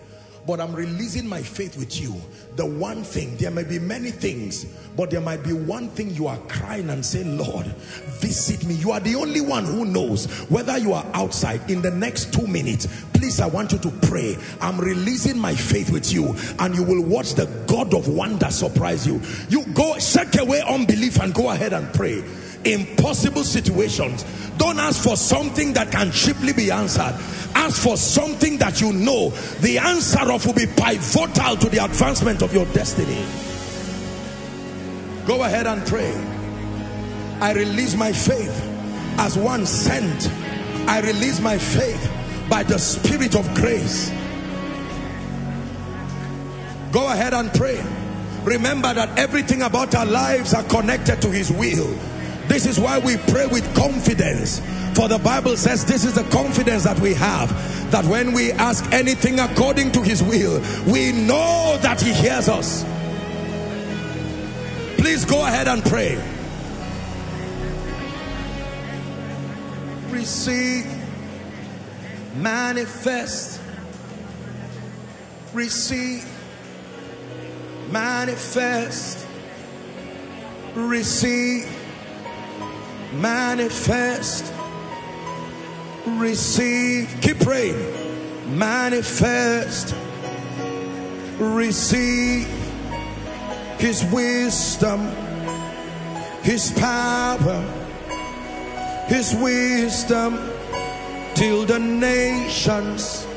but 0.49 0.59
I'm 0.59 0.73
releasing 0.73 1.27
my 1.27 1.43
faith 1.43 1.77
with 1.77 2.01
you. 2.01 2.15
The 2.55 2.65
one 2.65 3.03
thing, 3.03 3.35
there 3.37 3.51
may 3.51 3.63
be 3.63 3.77
many 3.77 4.09
things, 4.09 4.65
but 4.95 5.11
there 5.11 5.21
might 5.21 5.43
be 5.43 5.53
one 5.53 5.89
thing 5.89 6.09
you 6.15 6.25
are 6.25 6.39
crying 6.47 6.89
and 6.89 7.05
saying, 7.05 7.37
Lord, 7.37 7.67
visit 7.67 8.65
me. 8.65 8.73
You 8.73 8.91
are 8.91 8.99
the 8.99 9.15
only 9.15 9.41
one 9.41 9.65
who 9.65 9.85
knows 9.85 10.25
whether 10.49 10.75
you 10.77 10.93
are 10.93 11.05
outside 11.13 11.69
in 11.69 11.83
the 11.83 11.91
next 11.91 12.33
two 12.33 12.47
minutes. 12.47 12.87
Please, 13.13 13.39
I 13.39 13.45
want 13.45 13.73
you 13.73 13.77
to 13.77 13.91
pray. 14.07 14.37
I'm 14.59 14.79
releasing 14.79 15.37
my 15.37 15.53
faith 15.53 15.91
with 15.91 16.11
you, 16.11 16.35
and 16.57 16.73
you 16.73 16.83
will 16.83 17.03
watch 17.03 17.35
the 17.35 17.45
God 17.67 17.93
of 17.93 18.07
wonder 18.07 18.49
surprise 18.49 19.05
you. 19.05 19.21
You 19.49 19.65
go, 19.73 19.99
shake 19.99 20.39
away 20.39 20.63
unbelief 20.67 21.19
and 21.19 21.31
go 21.31 21.51
ahead 21.51 21.73
and 21.73 21.93
pray 21.93 22.23
impossible 22.65 23.43
situations. 23.43 24.23
Don't 24.57 24.79
ask 24.79 25.03
for 25.03 25.15
something 25.15 25.73
that 25.73 25.91
can 25.91 26.11
cheaply 26.11 26.53
be 26.53 26.71
answered. 26.71 27.15
Ask 27.55 27.81
for 27.81 27.97
something 27.97 28.57
that 28.57 28.81
you 28.81 28.93
know 28.93 29.29
the 29.61 29.77
answer 29.77 30.31
of 30.31 30.45
will 30.45 30.53
be 30.53 30.65
pivotal 30.65 31.55
to 31.57 31.69
the 31.69 31.83
advancement 31.83 32.41
of 32.41 32.53
your 32.53 32.65
destiny. 32.67 33.23
Go 35.25 35.43
ahead 35.43 35.67
and 35.67 35.85
pray. 35.85 36.13
I 37.39 37.53
release 37.53 37.95
my 37.95 38.11
faith 38.11 38.65
as 39.17 39.37
one 39.37 39.65
sent. 39.65 40.29
I 40.87 41.01
release 41.01 41.39
my 41.39 41.57
faith 41.57 42.11
by 42.49 42.63
the 42.63 42.77
spirit 42.77 43.35
of 43.35 43.53
grace. 43.55 44.09
Go 46.91 47.11
ahead 47.11 47.33
and 47.33 47.53
pray. 47.53 47.81
Remember 48.43 48.93
that 48.93 49.17
everything 49.17 49.61
about 49.61 49.93
our 49.93 50.05
lives 50.05 50.53
are 50.53 50.63
connected 50.63 51.21
to 51.21 51.29
his 51.29 51.51
will. 51.51 51.95
This 52.49 52.65
is 52.65 52.79
why 52.79 52.97
we 52.97 53.15
pray 53.15 53.45
with 53.45 53.63
confidence. 53.75 54.59
For 54.95 55.07
the 55.07 55.19
Bible 55.19 55.55
says 55.55 55.85
this 55.85 56.03
is 56.03 56.15
the 56.15 56.23
confidence 56.23 56.83
that 56.83 56.99
we 56.99 57.13
have. 57.13 57.49
That 57.91 58.05
when 58.05 58.33
we 58.33 58.51
ask 58.53 58.91
anything 58.91 59.39
according 59.39 59.91
to 59.91 60.01
his 60.01 60.23
will, 60.23 60.59
we 60.91 61.11
know 61.11 61.77
that 61.81 62.01
he 62.01 62.11
hears 62.11 62.49
us. 62.49 62.83
Please 64.97 65.25
go 65.25 65.45
ahead 65.45 65.67
and 65.67 65.83
pray. 65.85 66.15
Receive, 70.09 70.87
manifest, 72.35 73.61
receive, 75.53 76.27
manifest, 77.91 79.27
receive 80.75 81.78
manifest. 83.13 84.53
Receive. 86.05 87.17
Keep 87.21 87.39
praying. 87.39 88.57
Manifest. 88.57 89.95
Receive 91.39 92.47
his 93.79 94.03
wisdom 94.11 95.09
his 96.41 96.71
power 96.71 97.61
his 99.07 99.35
wisdom 99.35 100.37
till 101.33 101.65
the 101.65 101.79
nations 101.79 103.27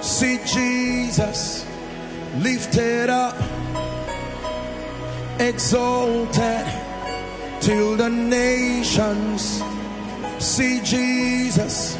see 0.00 0.38
Jesus 0.44 1.66
lifted 2.36 3.08
up 3.10 3.36
exalted 5.38 6.81
till 7.62 7.96
the 7.96 8.10
nations 8.10 9.62
see 10.40 10.80
Jesus 10.82 11.96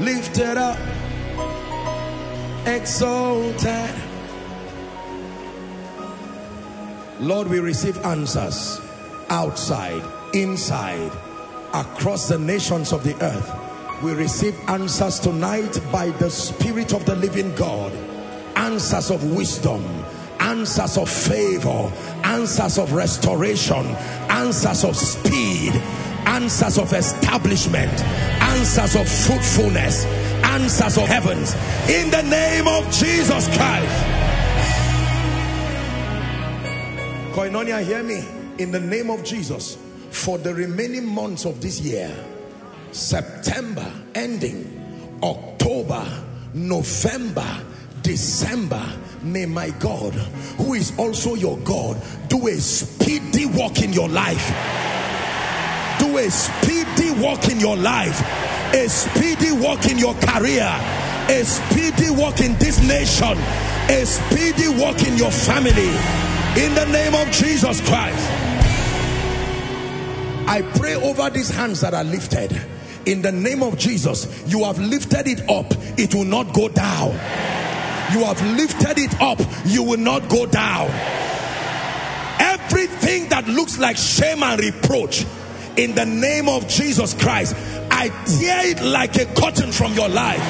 lifted 0.00 0.56
up, 0.56 0.78
exalted. 2.64 3.94
Lord, 7.20 7.48
we 7.48 7.60
receive 7.60 7.98
answers 8.06 8.80
outside, 9.28 10.02
inside, 10.32 11.12
across 11.74 12.28
the 12.28 12.38
nations 12.38 12.92
of 12.92 13.04
the 13.04 13.14
earth. 13.22 13.52
We 14.02 14.14
receive 14.14 14.56
answers 14.66 15.20
tonight 15.20 15.78
by 15.92 16.08
the 16.10 16.30
Spirit 16.30 16.94
of 16.94 17.04
the 17.04 17.16
living 17.16 17.54
God, 17.54 17.92
answers 18.56 19.10
of 19.10 19.36
wisdom 19.36 19.84
answers 20.48 20.96
of 20.96 21.10
favor, 21.10 21.92
answers 22.24 22.78
of 22.78 22.94
restoration, 22.94 23.84
answers 24.30 24.82
of 24.82 24.96
speed, 24.96 25.74
answers 26.24 26.78
of 26.78 26.90
establishment, 26.94 27.92
answers 28.40 28.96
of 28.96 29.06
fruitfulness, 29.06 30.06
answers 30.44 30.96
of 30.96 31.06
heavens. 31.06 31.54
In 31.90 32.10
the 32.10 32.22
name 32.22 32.66
of 32.66 32.84
Jesus 32.90 33.46
Christ. 33.58 34.04
Koinonia, 37.34 37.84
hear 37.84 38.02
me. 38.02 38.24
In 38.56 38.72
the 38.72 38.80
name 38.80 39.10
of 39.10 39.22
Jesus, 39.22 39.76
for 40.10 40.38
the 40.38 40.54
remaining 40.54 41.06
months 41.06 41.44
of 41.44 41.60
this 41.60 41.78
year, 41.80 42.10
September 42.92 43.92
ending, 44.14 45.18
October, 45.22 46.06
November, 46.54 47.46
December, 48.02 48.82
may 49.22 49.46
my 49.46 49.70
God, 49.70 50.14
who 50.58 50.74
is 50.74 50.96
also 50.98 51.34
your 51.34 51.56
God, 51.58 52.00
do 52.28 52.46
a 52.48 52.54
speedy 52.54 53.46
walk 53.46 53.82
in 53.82 53.92
your 53.92 54.08
life. 54.08 54.48
Do 55.98 56.18
a 56.18 56.30
speedy 56.30 57.10
walk 57.20 57.48
in 57.48 57.60
your 57.60 57.76
life, 57.76 58.20
a 58.74 58.88
speedy 58.88 59.52
walk 59.52 59.86
in 59.86 59.98
your 59.98 60.14
career, 60.14 60.68
a 61.28 61.44
speedy 61.44 62.10
walk 62.10 62.40
in 62.40 62.56
this 62.58 62.80
nation, 62.86 63.36
a 63.88 64.04
speedy 64.06 64.68
walk 64.80 65.02
in 65.06 65.16
your 65.16 65.30
family. 65.30 65.88
In 66.62 66.74
the 66.74 66.86
name 66.86 67.14
of 67.14 67.32
Jesus 67.32 67.80
Christ. 67.88 68.30
I 70.48 70.62
pray 70.76 70.94
over 70.94 71.28
these 71.30 71.50
hands 71.50 71.82
that 71.82 71.94
are 71.94 72.04
lifted. 72.04 72.58
In 73.06 73.22
the 73.22 73.32
name 73.32 73.62
of 73.62 73.78
Jesus, 73.78 74.44
you 74.46 74.64
have 74.64 74.78
lifted 74.78 75.26
it 75.28 75.48
up, 75.50 75.66
it 75.98 76.14
will 76.14 76.24
not 76.24 76.52
go 76.52 76.68
down 76.68 77.18
you 78.12 78.24
have 78.24 78.40
lifted 78.56 78.98
it 78.98 79.20
up, 79.20 79.38
you 79.66 79.82
will 79.82 79.98
not 79.98 80.28
go 80.28 80.46
down. 80.46 80.88
Everything 82.40 83.28
that 83.28 83.46
looks 83.46 83.78
like 83.78 83.96
shame 83.96 84.42
and 84.42 84.60
reproach, 84.60 85.24
in 85.76 85.94
the 85.94 86.06
name 86.06 86.48
of 86.48 86.66
Jesus 86.68 87.14
Christ, 87.14 87.54
I 87.90 88.08
tear 88.08 88.66
it 88.66 88.82
like 88.82 89.16
a 89.16 89.26
curtain 89.26 89.72
from 89.72 89.92
your 89.94 90.08
life. 90.08 90.40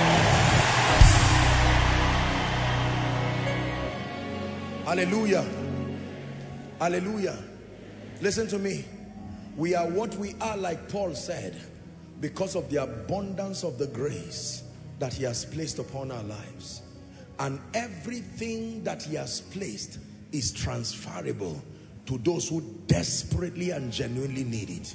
Hallelujah. 4.85 5.45
Hallelujah. 6.79 7.37
Listen 8.21 8.47
to 8.49 8.59
me. 8.59 8.85
We 9.57 9.75
are 9.75 9.87
what 9.87 10.15
we 10.15 10.35
are, 10.41 10.57
like 10.57 10.89
Paul 10.89 11.15
said, 11.15 11.61
because 12.21 12.55
of 12.55 12.71
the 12.71 12.83
abundance 12.83 13.65
of 13.65 13.77
the 13.79 13.89
grace 13.89 14.63
that 14.99 15.13
he 15.13 15.25
has 15.25 15.45
placed 15.45 15.79
upon 15.79 16.11
our 16.11 16.23
lives 16.23 16.83
and 17.39 17.61
everything 17.75 18.83
that 18.85 19.03
he 19.03 19.15
has 19.17 19.41
placed 19.41 19.99
is 20.33 20.53
transferable 20.53 21.63
to 22.07 22.19
those 22.19 22.49
who 22.49 22.61
desperately 22.87 23.71
and 23.71 23.93
genuinely 23.93 24.45
need 24.45 24.71
it. 24.71 24.95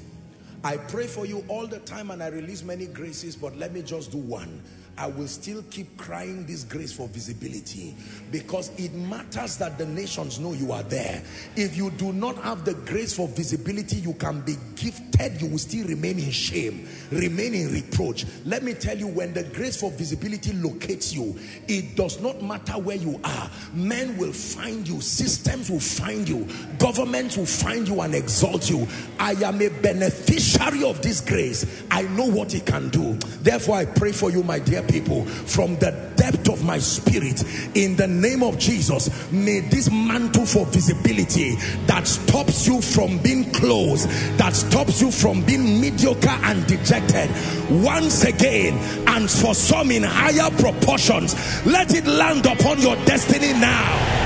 I 0.64 0.78
pray 0.78 1.08
for 1.08 1.26
you 1.26 1.44
all 1.48 1.68
the 1.68 1.80
time 1.80 2.12
and 2.12 2.24
I 2.24 2.28
release 2.28 2.64
many 2.64 2.86
graces, 2.88 3.36
but 3.36 3.56
let 3.58 3.74
me 3.74 3.82
just 3.82 4.12
do 4.12 4.18
one. 4.18 4.62
I 4.98 5.08
will 5.08 5.28
still 5.28 5.64
keep 5.72 5.98
crying 5.98 6.46
this 6.46 6.64
grace 6.64 6.94
for 6.94 7.08
visibility 7.08 7.96
because 8.32 8.70
it 8.78 8.94
matters 8.94 9.58
that 9.58 9.78
the 9.78 9.88
nations 9.88 10.40
know 10.40 10.54
you 10.54 10.72
are 10.72 10.84
there. 10.84 11.24
If 11.56 11.76
you 11.76 11.90
do 11.92 12.14
not 12.14 12.38
have 12.44 12.64
the 12.64 12.76
grace 12.76 13.16
for 13.16 13.28
visibility, 13.28 13.98
you 13.98 14.14
can 14.14 14.42
be 14.42 14.56
gifted, 14.76 15.42
you 15.42 15.48
will 15.48 15.58
still 15.58 15.88
remain 15.88 16.20
in 16.20 16.30
shame, 16.30 16.88
remain 17.12 17.56
in 17.56 17.74
reproach. 17.74 18.26
Let 18.46 18.64
me 18.64 18.74
tell 18.76 18.98
you, 18.98 19.08
when 19.08 19.34
the 19.34 19.44
grace 19.44 19.80
for 19.80 19.90
visibility 19.90 20.54
locates 20.54 21.12
you, 21.12 21.40
it 21.68 21.96
does 21.96 22.22
not 22.22 22.44
matter 22.44 22.74
where 22.74 22.98
you 22.98 23.20
are. 23.24 23.50
Men 23.74 24.16
will 24.18 24.34
find 24.34 24.88
you, 24.88 25.02
systems 25.02 25.72
will 25.72 25.80
find 25.80 26.30
you, 26.30 26.48
governments 26.78 27.36
will 27.36 27.48
find 27.48 27.88
you 27.88 28.02
and 28.02 28.14
exalt 28.14 28.70
you. 28.70 28.88
I 29.20 29.32
am 29.44 29.60
a 29.62 29.70
beneficiary 29.70 30.84
of 30.84 31.02
this 31.02 31.20
grace. 31.20 31.84
I 31.90 32.04
know 32.04 32.26
what 32.26 32.54
it 32.54 32.68
can 32.68 32.90
do. 32.90 33.14
Therefore, 33.42 33.78
I 33.78 33.86
pray 33.86 34.12
for 34.12 34.30
you, 34.30 34.44
my 34.44 34.60
dear 34.60 34.83
people, 34.88 35.26
from 35.26 35.76
the 35.78 35.92
depth 36.16 36.50
of 36.50 36.64
my 36.64 36.80
spirit, 36.80 37.44
in 37.76 37.96
the 37.96 38.08
name 38.08 38.44
of 38.44 38.58
Jesus, 38.58 39.32
may 39.32 39.60
this 39.60 39.90
mantle 39.92 40.46
for 40.46 40.66
visibility 40.68 41.56
that 41.88 42.08
stops 42.08 42.68
you 42.68 42.82
from 42.82 43.18
being 43.20 43.52
closed, 43.52 44.10
that 44.38 44.56
stops 44.56 45.02
you 45.02 45.12
from 45.12 45.44
being 45.46 45.82
mediocre 45.82 46.30
and 46.30 46.66
dejected, 46.68 47.30
once 47.70 48.24
again, 48.24 48.78
and 49.08 49.30
for 49.30 49.54
some 49.54 49.92
in 49.92 50.04
higher 50.04 50.50
proportions, 50.52 51.36
let 51.66 51.94
it 51.94 52.06
land 52.06 52.46
upon 52.46 52.80
your 52.80 52.96
destiny 53.06 53.54
now. 53.54 54.24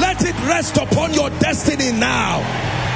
Let 0.00 0.22
it 0.24 0.34
rest 0.46 0.76
upon 0.76 1.14
your 1.14 1.30
destiny 1.30 1.90
now, 1.92 2.40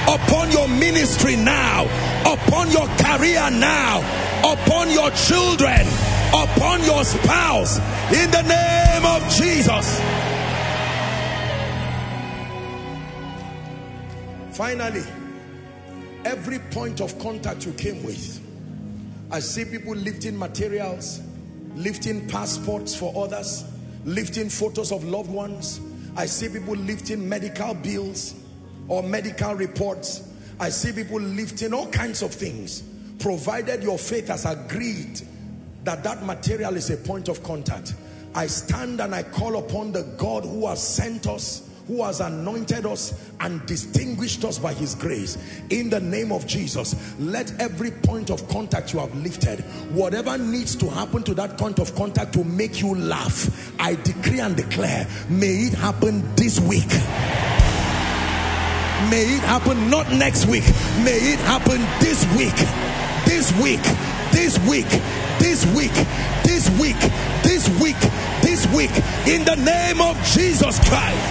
upon 0.07 0.51
your 0.51 0.69
ministry 0.69 1.37
now, 1.37 1.85
upon 2.27 2.71
your 2.71 2.87
career 2.99 3.51
now, 3.51 4.01
upon 4.45 4.91
your 4.91 5.11
children, 5.11 5.87
upon 6.33 6.83
your 6.85 7.05
spouse, 7.05 7.79
in 8.13 8.31
the 8.31 8.43
name 8.43 9.05
of 9.05 9.23
Jesus. 9.35 10.01
Finally, 14.53 15.05
every 16.25 16.59
point 16.71 17.01
of 17.01 17.19
contact 17.19 17.65
you 17.65 17.73
came 17.73 18.03
with, 18.05 18.41
I 19.31 19.41
see 19.41 19.65
people 19.65 19.95
lifting 19.95 20.39
materials, 20.39 21.21
lifting 21.77 22.29
passports 22.29 22.95
for 22.95 23.13
others, 23.25 23.65
lifting 24.05 24.49
photos 24.49 24.93
of 24.93 25.05
loved 25.05 25.31
ones. 25.31 25.81
I 26.17 26.27
see 26.27 26.49
people 26.49 26.75
lifting 26.75 27.29
medical 27.29 27.75
bills 27.75 28.35
or 28.89 29.03
medical 29.03 29.55
reports. 29.55 30.29
I 30.59 30.69
see 30.69 30.93
people 30.93 31.21
lifting 31.21 31.73
all 31.73 31.87
kinds 31.89 32.23
of 32.23 32.33
things, 32.33 32.83
provided 33.21 33.83
your 33.83 33.99
faith 33.99 34.29
has 34.29 34.45
agreed 34.47 35.21
that 35.85 36.03
that 36.05 36.25
material 36.25 36.77
is 36.77 36.91
a 36.91 36.97
point 36.97 37.29
of 37.29 37.43
contact. 37.43 37.95
I 38.35 38.47
stand 38.47 39.01
and 39.01 39.15
I 39.15 39.23
call 39.23 39.57
upon 39.57 39.93
the 39.93 40.03
God 40.17 40.45
who 40.45 40.67
has 40.67 40.83
sent 40.83 41.27
us 41.27 41.67
who 41.91 42.05
has 42.05 42.21
anointed 42.21 42.87
us 42.87 43.33
and 43.41 43.67
distinguished 43.67 44.45
us 44.45 44.61
by 44.61 44.73
his 44.73 44.95
grace. 44.95 45.37
In 45.71 45.91
the 45.91 45.99
name 45.99 46.31
of 46.31 46.47
Jesus 46.47 47.19
let 47.19 47.53
every 47.61 47.91
point 47.91 48.31
of 48.31 48.47
contact 48.49 48.93
you 48.93 49.01
have 49.01 49.13
lifted 49.17 49.59
whatever 49.91 50.39
needs 50.39 50.77
to 50.77 50.89
happen 50.89 51.25
to 51.25 51.35
that 51.35 51.59
point 51.59 51.81
of 51.81 51.93
contact 51.97 52.33
to 52.35 52.45
make 52.45 52.81
you 52.81 52.95
laugh 52.95 53.73
I 53.81 53.97
decree 53.97 54.39
and 54.39 54.57
declare 54.57 55.09
may 55.29 55.67
it 55.67 55.75
happen 55.75 56.23
this 56.37 56.61
week. 56.61 56.91
May 59.11 59.25
it 59.25 59.43
happen 59.43 59.91
not 59.91 60.09
next 60.13 60.47
week. 60.47 60.63
May 61.03 61.19
it 61.33 61.41
happen 61.41 61.81
this 61.99 62.25
week 62.37 62.90
this 63.41 63.59
week 63.63 63.83
this 64.33 64.59
week 64.69 64.87
this 65.39 65.65
week 65.75 65.93
this 66.45 66.69
week 66.79 67.01
this 67.43 67.81
week 67.81 67.97
this 68.43 68.67
week 68.75 68.91
in 69.27 69.43
the 69.47 69.57
name 69.57 69.99
of 70.03 70.15
Jesus 70.27 70.79
Christ. 70.87 71.27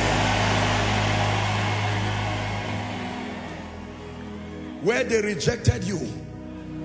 Where 4.82 5.04
they 5.04 5.22
rejected 5.22 5.84
you 5.84 6.00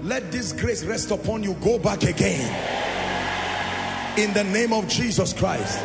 let 0.02 0.30
this 0.30 0.52
grace 0.52 0.84
rest 0.84 1.10
upon 1.10 1.42
you. 1.42 1.54
Go 1.54 1.78
back 1.78 2.02
again. 2.02 2.44
In 4.18 4.34
the 4.34 4.44
name 4.44 4.74
of 4.74 4.86
Jesus 4.88 5.32
Christ. 5.32 5.82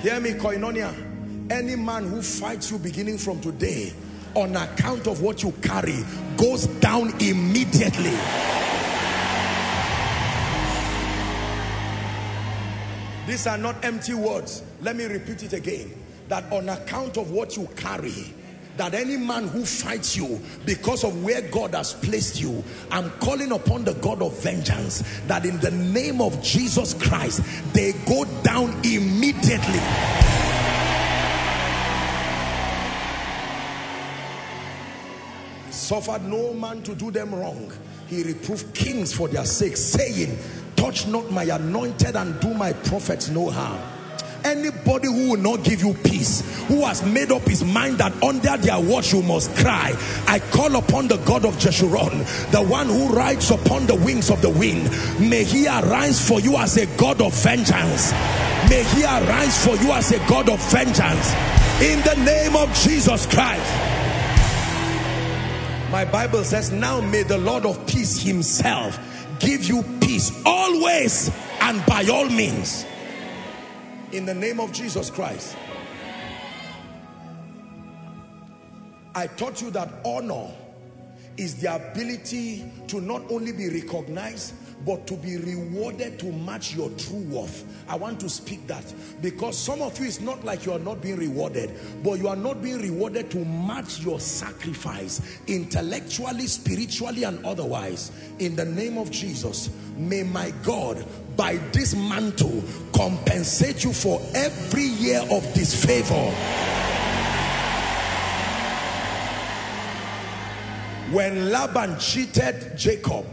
Hear 0.00 0.18
me 0.18 0.30
koinonia. 0.30 1.50
Any 1.50 1.76
man 1.76 2.08
who 2.08 2.22
fights 2.22 2.70
you 2.70 2.78
beginning 2.78 3.18
from 3.18 3.42
today 3.42 3.92
on 4.34 4.56
account 4.56 5.06
of 5.06 5.22
what 5.22 5.42
you 5.42 5.52
carry 5.62 6.04
goes 6.36 6.66
down 6.80 7.10
immediately. 7.20 8.16
These 13.26 13.46
are 13.46 13.58
not 13.58 13.82
empty 13.84 14.14
words. 14.14 14.62
Let 14.82 14.96
me 14.96 15.04
repeat 15.04 15.42
it 15.42 15.52
again. 15.52 16.00
That 16.28 16.50
on 16.52 16.68
account 16.68 17.16
of 17.16 17.30
what 17.30 17.56
you 17.56 17.68
carry 17.76 18.34
that 18.76 18.94
any 18.94 19.16
man 19.16 19.48
who 19.48 19.64
fights 19.64 20.16
you 20.16 20.40
because 20.66 21.04
of 21.04 21.22
where 21.22 21.42
God 21.42 21.74
has 21.74 21.94
placed 21.94 22.40
you, 22.40 22.62
I'm 22.90 23.10
calling 23.20 23.52
upon 23.52 23.84
the 23.84 23.94
God 23.94 24.20
of 24.22 24.36
vengeance 24.42 25.04
that 25.26 25.44
in 25.44 25.58
the 25.60 25.70
name 25.70 26.20
of 26.20 26.42
Jesus 26.42 26.94
Christ, 26.94 27.42
they 27.72 27.92
go 28.06 28.24
down 28.42 28.70
immediately. 28.84 30.53
Suffered 35.84 36.24
no 36.24 36.54
man 36.54 36.82
to 36.84 36.94
do 36.94 37.10
them 37.10 37.34
wrong. 37.34 37.70
He 38.06 38.22
reproved 38.22 38.74
kings 38.74 39.12
for 39.12 39.28
their 39.28 39.44
sake, 39.44 39.76
saying, 39.76 40.38
touch 40.76 41.06
not 41.06 41.30
my 41.30 41.42
anointed 41.42 42.16
and 42.16 42.40
do 42.40 42.54
my 42.54 42.72
prophets 42.72 43.28
no 43.28 43.50
harm. 43.50 43.78
Anybody 44.44 45.08
who 45.08 45.32
will 45.32 45.40
not 45.40 45.62
give 45.62 45.82
you 45.82 45.92
peace 45.92 46.40
who 46.68 46.86
has 46.86 47.04
made 47.04 47.30
up 47.30 47.42
his 47.42 47.62
mind 47.62 47.98
that 47.98 48.14
under 48.22 48.56
their 48.56 48.80
watch 48.80 49.12
you 49.12 49.22
must 49.22 49.54
cry 49.56 49.92
I 50.26 50.38
call 50.38 50.74
upon 50.76 51.08
the 51.08 51.18
God 51.18 51.44
of 51.44 51.54
Jeshurun 51.56 52.50
the 52.50 52.62
one 52.62 52.86
who 52.86 53.14
rides 53.14 53.50
upon 53.50 53.86
the 53.86 53.94
wings 53.94 54.30
of 54.30 54.40
the 54.40 54.50
wind. 54.50 54.90
May 55.20 55.44
he 55.44 55.66
arise 55.66 56.26
for 56.26 56.40
you 56.40 56.56
as 56.56 56.78
a 56.78 56.86
God 56.96 57.20
of 57.20 57.34
vengeance. 57.34 58.12
May 58.70 58.84
he 58.94 59.04
arise 59.04 59.62
for 59.66 59.76
you 59.76 59.92
as 59.92 60.12
a 60.12 60.18
God 60.28 60.48
of 60.48 60.60
vengeance. 60.72 61.34
In 61.82 62.00
the 62.00 62.22
name 62.24 62.56
of 62.56 62.74
Jesus 62.74 63.26
Christ 63.26 63.93
my 65.94 66.04
Bible 66.04 66.42
says 66.42 66.72
now 66.72 67.00
may 67.00 67.22
the 67.22 67.38
Lord 67.38 67.64
of 67.64 67.86
peace 67.86 68.20
himself 68.20 68.98
give 69.38 69.62
you 69.62 69.84
peace 70.00 70.32
always 70.44 71.30
and 71.60 71.86
by 71.86 72.04
all 72.08 72.28
means 72.28 72.84
in 74.10 74.26
the 74.26 74.34
name 74.34 74.58
of 74.58 74.72
Jesus 74.72 75.08
Christ. 75.08 75.56
I 79.14 79.28
taught 79.28 79.62
you 79.62 79.70
that 79.70 79.88
honor 80.04 80.48
is 81.36 81.60
the 81.60 81.72
ability 81.72 82.68
to 82.88 83.00
not 83.00 83.22
only 83.30 83.52
be 83.52 83.68
recognized 83.68 84.52
but 84.84 85.06
to 85.06 85.14
be 85.14 85.36
rewarded 85.36 86.18
to 86.18 86.26
match 86.26 86.74
your 86.74 86.90
true 86.90 87.22
worth. 87.22 87.64
I 87.88 87.96
want 87.96 88.20
to 88.20 88.28
speak 88.28 88.66
that 88.66 88.84
because 89.22 89.58
some 89.58 89.82
of 89.82 89.98
you 89.98 90.06
it's 90.06 90.20
not 90.20 90.44
like 90.44 90.66
you 90.66 90.72
are 90.72 90.78
not 90.78 91.00
being 91.00 91.16
rewarded 91.16 91.74
but 92.02 92.18
you 92.18 92.28
are 92.28 92.36
not 92.36 92.62
being 92.62 92.80
rewarded 92.80 93.30
to 93.30 93.44
match 93.44 94.00
your 94.00 94.20
sacrifice 94.20 95.38
intellectually, 95.46 96.46
spiritually 96.46 97.24
and 97.24 97.44
otherwise. 97.44 98.12
In 98.38 98.56
the 98.56 98.64
name 98.64 98.98
of 98.98 99.10
Jesus, 99.10 99.70
may 99.96 100.22
my 100.22 100.52
God 100.62 101.04
by 101.36 101.56
this 101.72 101.94
mantle 101.94 102.62
compensate 102.94 103.84
you 103.84 103.92
for 103.92 104.20
every 104.34 104.84
year 104.84 105.20
of 105.30 105.42
disfavor. 105.54 106.30
When 111.12 111.50
Laban 111.50 111.98
cheated 111.98 112.76
Jacob 112.76 113.26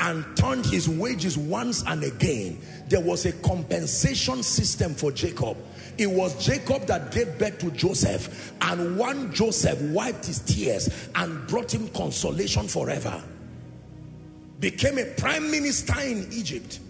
and 0.00 0.24
turned 0.36 0.66
his 0.66 0.88
wages 0.88 1.38
once 1.38 1.84
and 1.86 2.02
again, 2.02 2.60
there 2.88 3.00
was 3.00 3.26
a 3.26 3.32
compensation 3.32 4.42
system 4.42 4.94
for 4.94 5.12
Jacob. 5.12 5.56
It 5.96 6.06
was 6.06 6.44
Jacob 6.44 6.86
that 6.86 7.12
gave 7.12 7.38
birth 7.38 7.58
to 7.60 7.70
Joseph 7.70 8.52
and 8.60 8.98
one 8.98 9.32
Joseph 9.32 9.80
wiped 9.80 10.26
his 10.26 10.40
tears 10.40 11.08
and 11.14 11.46
brought 11.46 11.72
him 11.72 11.88
consolation 11.88 12.66
forever. 12.66 13.22
Became 14.60 14.98
a 14.98 15.04
prime 15.04 15.50
minister 15.50 15.98
in 16.00 16.26
Egypt 16.32 16.80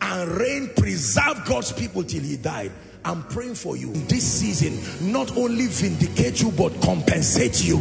and 0.00 0.30
reigned, 0.30 0.76
preserved 0.76 1.46
God's 1.46 1.72
people 1.72 2.04
till 2.04 2.22
he 2.22 2.36
died. 2.36 2.72
I'm 3.04 3.22
praying 3.24 3.56
for 3.56 3.76
you 3.76 3.92
this 3.92 4.24
season, 4.24 5.12
not 5.12 5.36
only 5.36 5.66
vindicate 5.66 6.40
you, 6.40 6.50
but 6.52 6.80
compensate 6.80 7.62
you. 7.62 7.78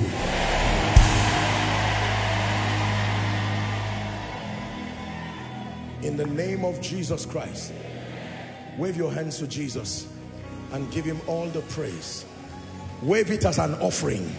In 6.04 6.18
the 6.18 6.26
name 6.26 6.66
of 6.66 6.82
Jesus 6.82 7.26
Christ, 7.26 7.74
wave 8.78 8.98
your 8.98 9.12
hands 9.12 9.38
to 9.40 9.48
Jesus 9.48 10.08
and 10.72 10.92
give 10.92 11.06
him 11.06 11.20
all 11.28 11.48
the 11.48 11.62
praise. 11.62 12.26
Wave 13.02 13.32
it 13.32 13.46
as 13.46 13.58
an 13.58 13.74
offering. 13.76 14.30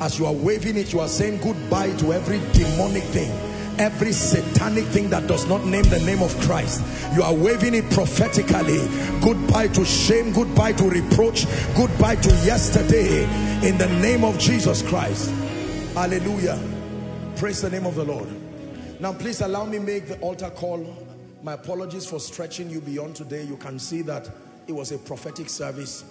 As 0.00 0.18
you 0.18 0.26
are 0.26 0.32
waving 0.32 0.76
it, 0.76 0.92
you 0.92 1.00
are 1.00 1.08
saying 1.08 1.40
goodbye 1.40 1.94
to 1.96 2.12
every 2.12 2.38
demonic 2.52 3.04
thing 3.04 3.50
every 3.80 4.12
satanic 4.12 4.84
thing 4.86 5.08
that 5.08 5.26
does 5.26 5.48
not 5.48 5.64
name 5.64 5.84
the 5.84 5.98
name 6.00 6.22
of 6.22 6.38
Christ. 6.40 6.84
You 7.14 7.22
are 7.22 7.34
waving 7.34 7.74
it 7.74 7.88
prophetically. 7.90 8.78
Goodbye 9.22 9.68
to 9.68 9.84
shame, 9.86 10.32
goodbye 10.32 10.72
to 10.72 10.84
reproach, 10.84 11.46
goodbye 11.74 12.16
to 12.16 12.28
yesterday 12.44 13.24
in 13.66 13.78
the 13.78 13.88
name 14.00 14.22
of 14.22 14.38
Jesus 14.38 14.82
Christ. 14.82 15.30
Hallelujah. 15.94 16.60
Praise 17.36 17.62
the 17.62 17.70
name 17.70 17.86
of 17.86 17.94
the 17.94 18.04
Lord. 18.04 18.39
Now 19.00 19.14
please 19.14 19.40
allow 19.40 19.64
me 19.64 19.78
make 19.78 20.08
the 20.08 20.18
altar 20.20 20.50
call. 20.50 20.94
My 21.42 21.54
apologies 21.54 22.04
for 22.04 22.20
stretching 22.20 22.68
you 22.68 22.82
beyond 22.82 23.16
today. 23.16 23.44
You 23.44 23.56
can 23.56 23.78
see 23.78 24.02
that 24.02 24.28
it 24.66 24.72
was 24.72 24.92
a 24.92 24.98
prophetic 24.98 25.48
service. 25.48 26.04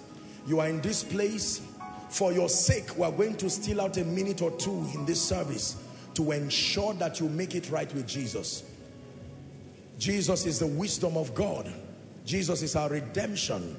You 0.44 0.58
are 0.58 0.66
in 0.66 0.80
this 0.80 1.04
place 1.04 1.60
for 2.08 2.32
your 2.32 2.48
sake. 2.48 2.96
We 2.98 3.04
are 3.04 3.12
going 3.12 3.36
to 3.36 3.48
steal 3.48 3.80
out 3.80 3.96
a 3.96 4.04
minute 4.04 4.42
or 4.42 4.50
two 4.50 4.88
in 4.92 5.06
this 5.06 5.22
service 5.22 5.76
to 6.14 6.32
ensure 6.32 6.92
that 6.94 7.20
you 7.20 7.28
make 7.28 7.54
it 7.54 7.70
right 7.70 7.94
with 7.94 8.08
Jesus. 8.08 8.64
Jesus 9.96 10.44
is 10.44 10.58
the 10.58 10.66
wisdom 10.66 11.16
of 11.16 11.32
God. 11.32 11.72
Jesus 12.26 12.60
is 12.60 12.74
our 12.74 12.88
redemption. 12.88 13.76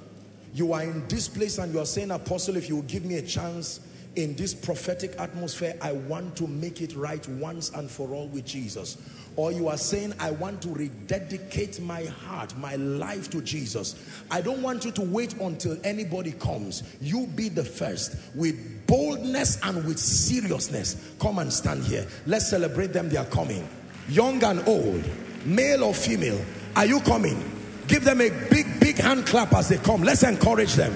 You 0.54 0.72
are 0.72 0.84
in 0.84 1.06
this 1.10 1.28
place 1.28 1.58
and 1.58 1.74
you 1.74 1.82
are 1.82 1.86
saying, 1.86 2.12
Apostle, 2.12 2.56
if 2.56 2.70
you 2.70 2.78
will 2.78 2.84
give 2.84 3.04
me 3.04 3.16
a 3.16 3.22
chance 3.22 3.82
in 4.16 4.36
this 4.36 4.54
prophetic 4.54 5.16
atmosphere, 5.18 5.78
I 5.82 5.94
want 5.94 6.36
to 6.38 6.48
make 6.48 6.82
it 6.82 6.96
right 6.96 7.26
once 7.30 7.72
and 7.72 7.90
for 7.90 8.10
all 8.10 8.28
with 8.28 8.46
Jesus. 8.46 8.98
Or 9.38 9.52
you 9.52 9.70
are 9.70 9.78
saying, 9.78 10.14
I 10.20 10.32
want 10.32 10.62
to 10.64 10.70
rededicate 10.70 11.80
my 11.80 12.04
heart, 12.04 12.56
my 12.58 12.76
life 12.76 13.30
to 13.30 13.42
Jesus. 13.42 13.96
I 14.30 14.42
don't 14.42 14.62
want 14.62 14.84
you 14.84 14.92
to 14.92 15.02
wait 15.02 15.40
until 15.40 15.78
anybody 15.86 16.34
comes. 16.34 16.84
You 17.00 17.28
be 17.28 17.48
the 17.48 17.64
first 17.64 18.18
with 18.36 18.86
boldness 18.88 19.60
and 19.64 19.86
with 19.86 19.98
seriousness. 20.00 21.14
Come 21.20 21.40
and 21.40 21.52
stand 21.52 21.84
here. 21.86 22.06
Let's 22.26 22.50
celebrate 22.50 22.92
them. 22.92 23.08
They 23.08 23.18
are 23.18 23.26
coming. 23.26 23.68
Young 24.10 24.44
and 24.44 24.68
old, 24.68 25.04
male 25.46 25.86
or 25.86 25.94
female. 25.94 26.44
Are 26.76 26.86
you 26.86 27.00
coming? 27.00 27.42
Give 27.88 28.04
them 28.04 28.20
a 28.20 28.30
big, 28.50 28.80
big 28.82 28.98
hand 28.98 29.26
clap 29.26 29.54
as 29.54 29.70
they 29.70 29.78
come. 29.78 30.04
Let's 30.04 30.24
encourage 30.24 30.74
them. 30.74 30.94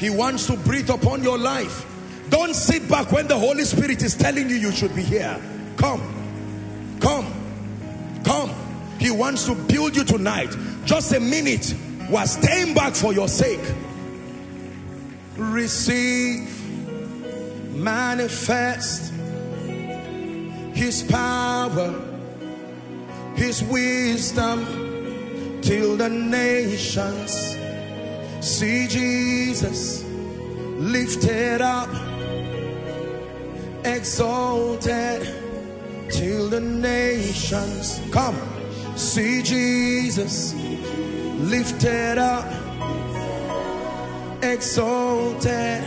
He 0.00 0.08
wants 0.08 0.46
to 0.46 0.56
breathe 0.56 0.88
upon 0.88 1.22
your 1.22 1.36
life. 1.36 1.84
Don't 2.30 2.54
sit 2.54 2.88
back 2.88 3.12
when 3.12 3.28
the 3.28 3.38
Holy 3.38 3.64
Spirit 3.64 4.02
is 4.02 4.16
telling 4.16 4.48
you 4.48 4.56
you 4.56 4.72
should 4.72 4.96
be 4.96 5.02
here. 5.02 5.38
Come. 5.76 6.00
Come. 7.00 7.30
Come. 8.24 8.50
He 8.98 9.10
wants 9.10 9.44
to 9.44 9.54
build 9.54 9.94
you 9.94 10.04
tonight. 10.04 10.56
Just 10.86 11.12
a 11.12 11.20
minute. 11.20 11.74
We're 12.08 12.24
staying 12.24 12.72
back 12.72 12.94
for 12.94 13.12
your 13.12 13.28
sake. 13.28 13.60
Receive, 15.36 16.48
manifest 17.74 19.12
His 20.72 21.02
power, 21.02 22.00
His 23.34 23.62
wisdom 23.64 25.60
till 25.60 25.98
the 25.98 26.08
nations 26.08 27.59
see 28.40 28.86
Jesus 28.88 30.04
lifted 30.04 31.60
up, 31.60 31.88
exalted 33.84 35.28
till 36.10 36.48
the 36.48 36.60
nations 36.60 38.00
come. 38.10 38.36
See 38.96 39.42
Jesus 39.42 40.54
lifted 40.54 42.18
up, 42.18 42.46
exalted. 44.42 45.82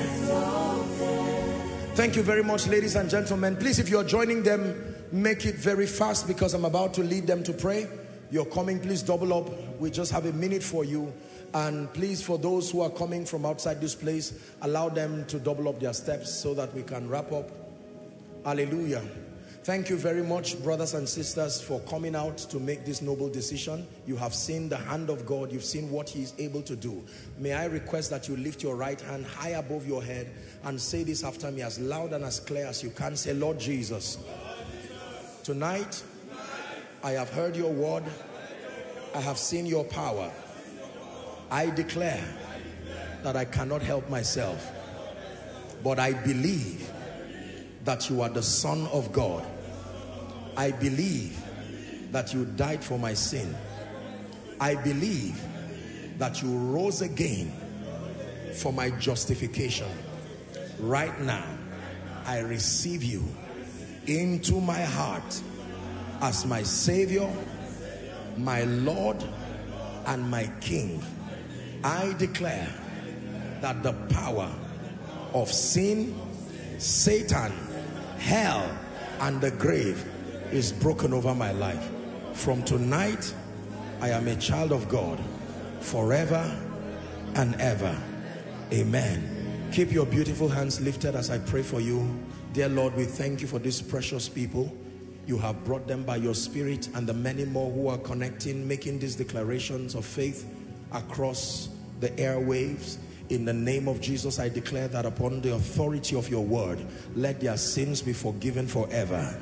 Thank 1.95 2.15
you 2.15 2.23
very 2.23 2.43
much, 2.43 2.67
ladies 2.67 2.95
and 2.95 3.09
gentlemen. 3.09 3.55
Please, 3.55 3.77
if 3.77 3.87
you're 3.87 4.03
joining 4.03 4.41
them, 4.41 4.95
make 5.11 5.45
it 5.45 5.55
very 5.55 5.85
fast 5.85 6.27
because 6.27 6.55
I'm 6.55 6.65
about 6.65 6.93
to 6.95 7.03
lead 7.03 7.27
them 7.27 7.43
to 7.43 7.53
pray. 7.53 7.87
You're 8.31 8.45
coming, 8.45 8.79
please 8.79 9.03
double 9.03 9.31
up. 9.31 9.79
We 9.79 9.91
just 9.91 10.11
have 10.11 10.25
a 10.25 10.33
minute 10.33 10.63
for 10.63 10.83
you. 10.83 11.13
And 11.53 11.91
please, 11.93 12.21
for 12.21 12.37
those 12.37 12.71
who 12.71 12.81
are 12.81 12.89
coming 12.89 13.25
from 13.25 13.45
outside 13.45 13.79
this 13.79 13.93
place, 13.93 14.33
allow 14.61 14.89
them 14.89 15.25
to 15.25 15.37
double 15.37 15.69
up 15.69 15.79
their 15.79 15.93
steps 15.93 16.33
so 16.33 16.53
that 16.55 16.73
we 16.73 16.81
can 16.81 17.07
wrap 17.07 17.31
up. 17.31 17.49
Hallelujah. 18.43 19.03
Thank 19.63 19.89
you 19.89 19.95
very 19.95 20.23
much, 20.23 20.61
brothers 20.61 20.93
and 20.93 21.07
sisters, 21.07 21.61
for 21.61 21.79
coming 21.81 22.17
out 22.17 22.37
to 22.37 22.59
make 22.59 22.83
this 22.85 23.01
noble 23.01 23.29
decision. 23.29 23.87
You 24.05 24.17
have 24.17 24.33
seen 24.33 24.67
the 24.67 24.75
hand 24.75 25.09
of 25.09 25.25
God. 25.25 25.53
You've 25.53 25.63
seen 25.63 25.89
what 25.89 26.09
he 26.09 26.21
is 26.23 26.33
able 26.37 26.61
to 26.63 26.75
do. 26.75 27.01
May 27.37 27.53
I 27.53 27.65
request 27.65 28.09
that 28.09 28.27
you 28.27 28.35
lift 28.35 28.61
your 28.61 28.75
right 28.75 28.99
hand 28.99 29.25
high 29.25 29.51
above 29.51 29.87
your 29.87 30.03
head 30.03 30.29
and 30.65 30.81
say 30.81 31.03
this 31.03 31.23
after 31.23 31.49
me 31.49 31.61
as 31.61 31.79
loud 31.79 32.11
and 32.11 32.25
as 32.25 32.41
clear 32.41 32.65
as 32.65 32.83
you 32.83 32.89
can. 32.89 33.15
Say, 33.15 33.33
Lord 33.33 33.57
Jesus, 33.57 34.17
tonight 35.43 36.03
I 37.01 37.11
have 37.11 37.29
heard 37.29 37.55
your 37.55 37.71
word. 37.71 38.03
I 39.15 39.21
have 39.21 39.37
seen 39.37 39.65
your 39.65 39.85
power. 39.85 40.29
I 41.49 41.69
declare 41.69 42.23
that 43.23 43.35
I 43.35 43.45
cannot 43.45 43.81
help 43.81 44.09
myself, 44.09 44.71
but 45.83 45.99
I 45.99 46.13
believe 46.13 46.91
that 47.83 48.09
you 48.09 48.21
are 48.21 48.29
the 48.29 48.43
Son 48.43 48.87
of 48.87 49.11
God. 49.11 49.45
I 50.55 50.71
believe 50.71 51.39
that 52.11 52.33
you 52.33 52.45
died 52.45 52.83
for 52.83 52.97
my 52.99 53.13
sin. 53.13 53.55
I 54.59 54.75
believe 54.75 55.41
that 56.19 56.41
you 56.41 56.55
rose 56.55 57.01
again 57.01 57.51
for 58.55 58.71
my 58.71 58.91
justification. 58.91 59.87
Right 60.79 61.19
now, 61.21 61.45
I 62.25 62.39
receive 62.39 63.03
you 63.03 63.23
into 64.05 64.61
my 64.61 64.81
heart 64.81 65.41
as 66.21 66.45
my 66.45 66.63
Savior, 66.63 67.29
my 68.37 68.63
Lord, 68.63 69.23
and 70.05 70.29
my 70.29 70.49
King. 70.61 71.03
I 71.83 72.13
declare 72.17 72.69
that 73.61 73.83
the 73.83 73.93
power 74.09 74.49
of 75.33 75.51
sin, 75.51 76.19
Satan, 76.77 77.51
hell, 78.17 78.77
and 79.19 79.41
the 79.41 79.51
grave 79.51 80.05
is 80.51 80.71
broken 80.71 81.13
over 81.13 81.33
my 81.35 81.51
life. 81.51 81.89
From 82.33 82.63
tonight, 82.63 83.33
I 84.01 84.09
am 84.09 84.27
a 84.27 84.35
child 84.35 84.71
of 84.71 84.87
God 84.87 85.19
forever 85.79 86.57
and 87.35 87.55
ever. 87.55 87.97
Amen. 88.71 89.69
Keep 89.71 89.91
your 89.91 90.05
beautiful 90.05 90.47
hands 90.47 90.79
lifted 90.79 91.15
as 91.15 91.29
I 91.29 91.39
pray 91.39 91.63
for 91.63 91.79
you. 91.79 92.07
Dear 92.53 92.69
Lord, 92.69 92.95
we 92.95 93.05
thank 93.05 93.41
you 93.41 93.47
for 93.47 93.59
these 93.59 93.81
precious 93.81 94.29
people. 94.29 94.75
You 95.25 95.37
have 95.39 95.63
brought 95.63 95.87
them 95.87 96.03
by 96.03 96.17
your 96.17 96.35
spirit 96.35 96.89
and 96.95 97.07
the 97.07 97.13
many 97.13 97.45
more 97.45 97.71
who 97.71 97.87
are 97.87 97.97
connecting, 97.97 98.67
making 98.67 98.99
these 98.99 99.15
declarations 99.15 99.95
of 99.95 100.05
faith 100.05 100.45
across 100.91 101.69
the 102.03 102.09
airwaves. 102.21 102.97
In 103.29 103.45
the 103.45 103.53
name 103.53 103.87
of 103.87 104.01
Jesus, 104.01 104.37
I 104.37 104.49
declare 104.49 104.89
that 104.89 105.05
upon 105.05 105.41
the 105.41 105.53
authority 105.53 106.15
of 106.15 106.29
your 106.29 106.43
word, 106.43 106.85
let 107.15 107.39
their 107.39 107.55
sins 107.55 108.01
be 108.01 108.11
forgiven 108.11 108.67
forever. 108.67 109.35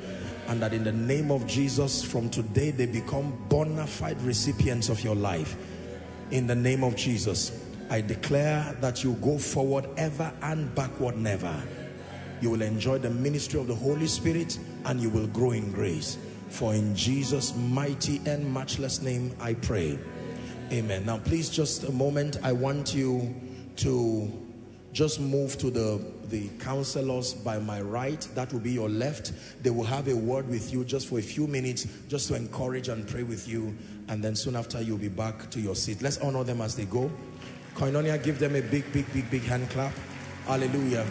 And 0.46 0.62
that 0.62 0.72
in 0.72 0.84
the 0.84 0.92
name 0.92 1.30
of 1.30 1.46
Jesus, 1.46 2.04
from 2.04 2.30
today, 2.30 2.70
they 2.70 2.86
become 2.86 3.36
bona 3.48 3.86
fide 3.86 4.20
recipients 4.22 4.88
of 4.88 5.02
your 5.02 5.16
life. 5.16 5.56
In 6.30 6.46
the 6.46 6.54
name 6.54 6.84
of 6.84 6.94
Jesus, 6.94 7.66
I 7.90 8.00
declare 8.00 8.76
that 8.80 9.02
you 9.02 9.14
go 9.14 9.36
forward 9.38 9.86
ever 9.96 10.32
and 10.42 10.72
backward 10.74 11.16
never. 11.18 11.54
You 12.40 12.50
will 12.50 12.62
enjoy 12.62 12.98
the 12.98 13.10
ministry 13.10 13.60
of 13.60 13.66
the 13.66 13.74
Holy 13.74 14.06
Spirit 14.06 14.58
and 14.84 15.00
you 15.00 15.10
will 15.10 15.26
grow 15.26 15.50
in 15.50 15.72
grace. 15.72 16.16
For 16.48 16.74
in 16.74 16.94
Jesus' 16.94 17.54
mighty 17.56 18.20
and 18.24 18.52
matchless 18.52 19.02
name, 19.02 19.34
I 19.40 19.54
pray. 19.54 19.98
Amen. 20.72 21.04
Now, 21.04 21.18
please, 21.18 21.50
just 21.50 21.84
a 21.84 21.92
moment. 21.92 22.38
I 22.42 22.52
want 22.52 22.94
you 22.94 23.34
to 23.76 24.32
just 24.94 25.20
move 25.20 25.58
to 25.58 25.70
the, 25.70 26.02
the 26.28 26.48
counselors 26.60 27.34
by 27.34 27.58
my 27.58 27.82
right. 27.82 28.26
That 28.34 28.50
will 28.54 28.60
be 28.60 28.70
your 28.70 28.88
left. 28.88 29.32
They 29.62 29.68
will 29.68 29.84
have 29.84 30.08
a 30.08 30.16
word 30.16 30.48
with 30.48 30.72
you 30.72 30.82
just 30.82 31.08
for 31.08 31.18
a 31.18 31.22
few 31.22 31.46
minutes, 31.46 31.86
just 32.08 32.28
to 32.28 32.36
encourage 32.36 32.88
and 32.88 33.06
pray 33.06 33.22
with 33.22 33.46
you. 33.46 33.76
And 34.08 34.24
then 34.24 34.34
soon 34.34 34.56
after, 34.56 34.80
you'll 34.80 34.96
be 34.96 35.10
back 35.10 35.50
to 35.50 35.60
your 35.60 35.74
seat. 35.74 36.00
Let's 36.00 36.16
honor 36.20 36.42
them 36.42 36.62
as 36.62 36.74
they 36.74 36.86
go. 36.86 37.12
Koinonia, 37.74 38.22
give 38.22 38.38
them 38.38 38.56
a 38.56 38.62
big, 38.62 38.90
big, 38.94 39.12
big, 39.12 39.30
big 39.30 39.42
hand 39.42 39.68
clap. 39.68 39.92
Hallelujah. 40.46 41.06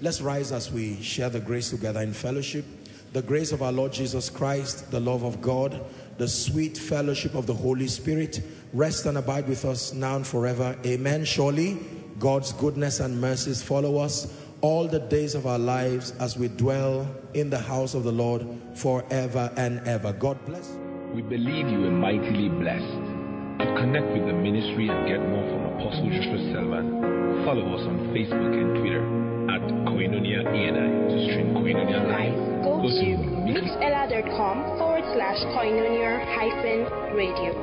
Let's 0.00 0.22
rise 0.22 0.52
as 0.52 0.72
we 0.72 1.02
share 1.02 1.28
the 1.28 1.40
grace 1.40 1.68
together 1.68 2.00
in 2.00 2.14
fellowship. 2.14 2.64
The 3.12 3.20
grace 3.22 3.52
of 3.52 3.62
our 3.62 3.72
Lord 3.72 3.92
Jesus 3.92 4.30
Christ, 4.30 4.90
the 4.90 5.00
love 5.00 5.22
of 5.22 5.42
God, 5.42 5.84
the 6.18 6.28
sweet 6.28 6.78
fellowship 6.78 7.34
of 7.34 7.46
the 7.46 7.54
Holy 7.54 7.86
Spirit 7.86 8.40
rest 8.72 9.06
and 9.06 9.18
abide 9.18 9.48
with 9.48 9.64
us 9.64 9.92
now 9.92 10.16
and 10.16 10.26
forever. 10.26 10.76
Amen. 10.84 11.24
Surely 11.24 11.78
God's 12.18 12.52
goodness 12.52 13.00
and 13.00 13.20
mercies 13.20 13.62
follow 13.62 13.98
us 13.98 14.32
all 14.60 14.86
the 14.86 14.98
days 14.98 15.34
of 15.34 15.46
our 15.46 15.58
lives 15.58 16.12
as 16.18 16.36
we 16.36 16.48
dwell 16.48 17.06
in 17.34 17.50
the 17.50 17.58
house 17.58 17.94
of 17.94 18.04
the 18.04 18.12
Lord 18.12 18.46
forever 18.74 19.52
and 19.56 19.86
ever. 19.86 20.12
God 20.12 20.42
bless. 20.46 20.76
We 21.12 21.22
believe 21.22 21.68
you 21.68 21.86
are 21.86 21.90
mightily 21.90 22.48
blessed. 22.48 23.12
To 23.60 23.74
connect 23.78 24.12
with 24.12 24.26
the 24.26 24.32
ministry 24.32 24.88
and 24.88 25.06
get 25.08 25.20
more 25.20 25.44
from 25.48 25.64
Apostle 25.80 26.10
Joshua 26.10 26.52
Selman, 26.52 27.44
follow 27.44 27.74
us 27.74 27.86
on 27.86 27.98
Facebook 28.12 28.52
and 28.52 28.80
Twitter 28.80 29.25
at 29.50 29.62
Koinonia 29.86 30.42
ENI. 30.44 30.90
To 31.10 31.16
stream 31.30 31.54
Koinonia 31.54 32.02
live, 32.08 32.34
Go 32.66 32.82
to 32.82 33.08
mixlr.com 33.46 34.56
forward 34.78 35.06
slash 35.14 35.38
koinonia 35.54 36.18
hyphen 36.34 36.82
radio 37.14 37.54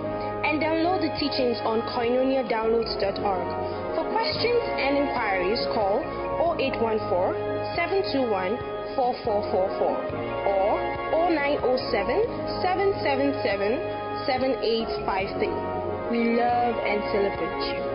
and 0.47 0.61
download 0.61 1.01
the 1.03 1.11
teachings 1.19 1.59
on 1.67 1.81
koinoniadownloads.org. 1.91 3.47
For 3.95 4.05
questions 4.15 4.63
and 4.79 4.97
inquiries, 4.97 5.59
call 5.75 5.99
0814 6.55 7.35
721 7.75 8.57
4444 8.95 9.91
or 10.47 10.79
0907 11.35 12.63
777 12.63 13.75
7853. 14.23 15.47
We 16.11 16.35
love 16.39 16.75
and 16.79 16.99
celebrate 17.11 17.59
you. 17.75 17.92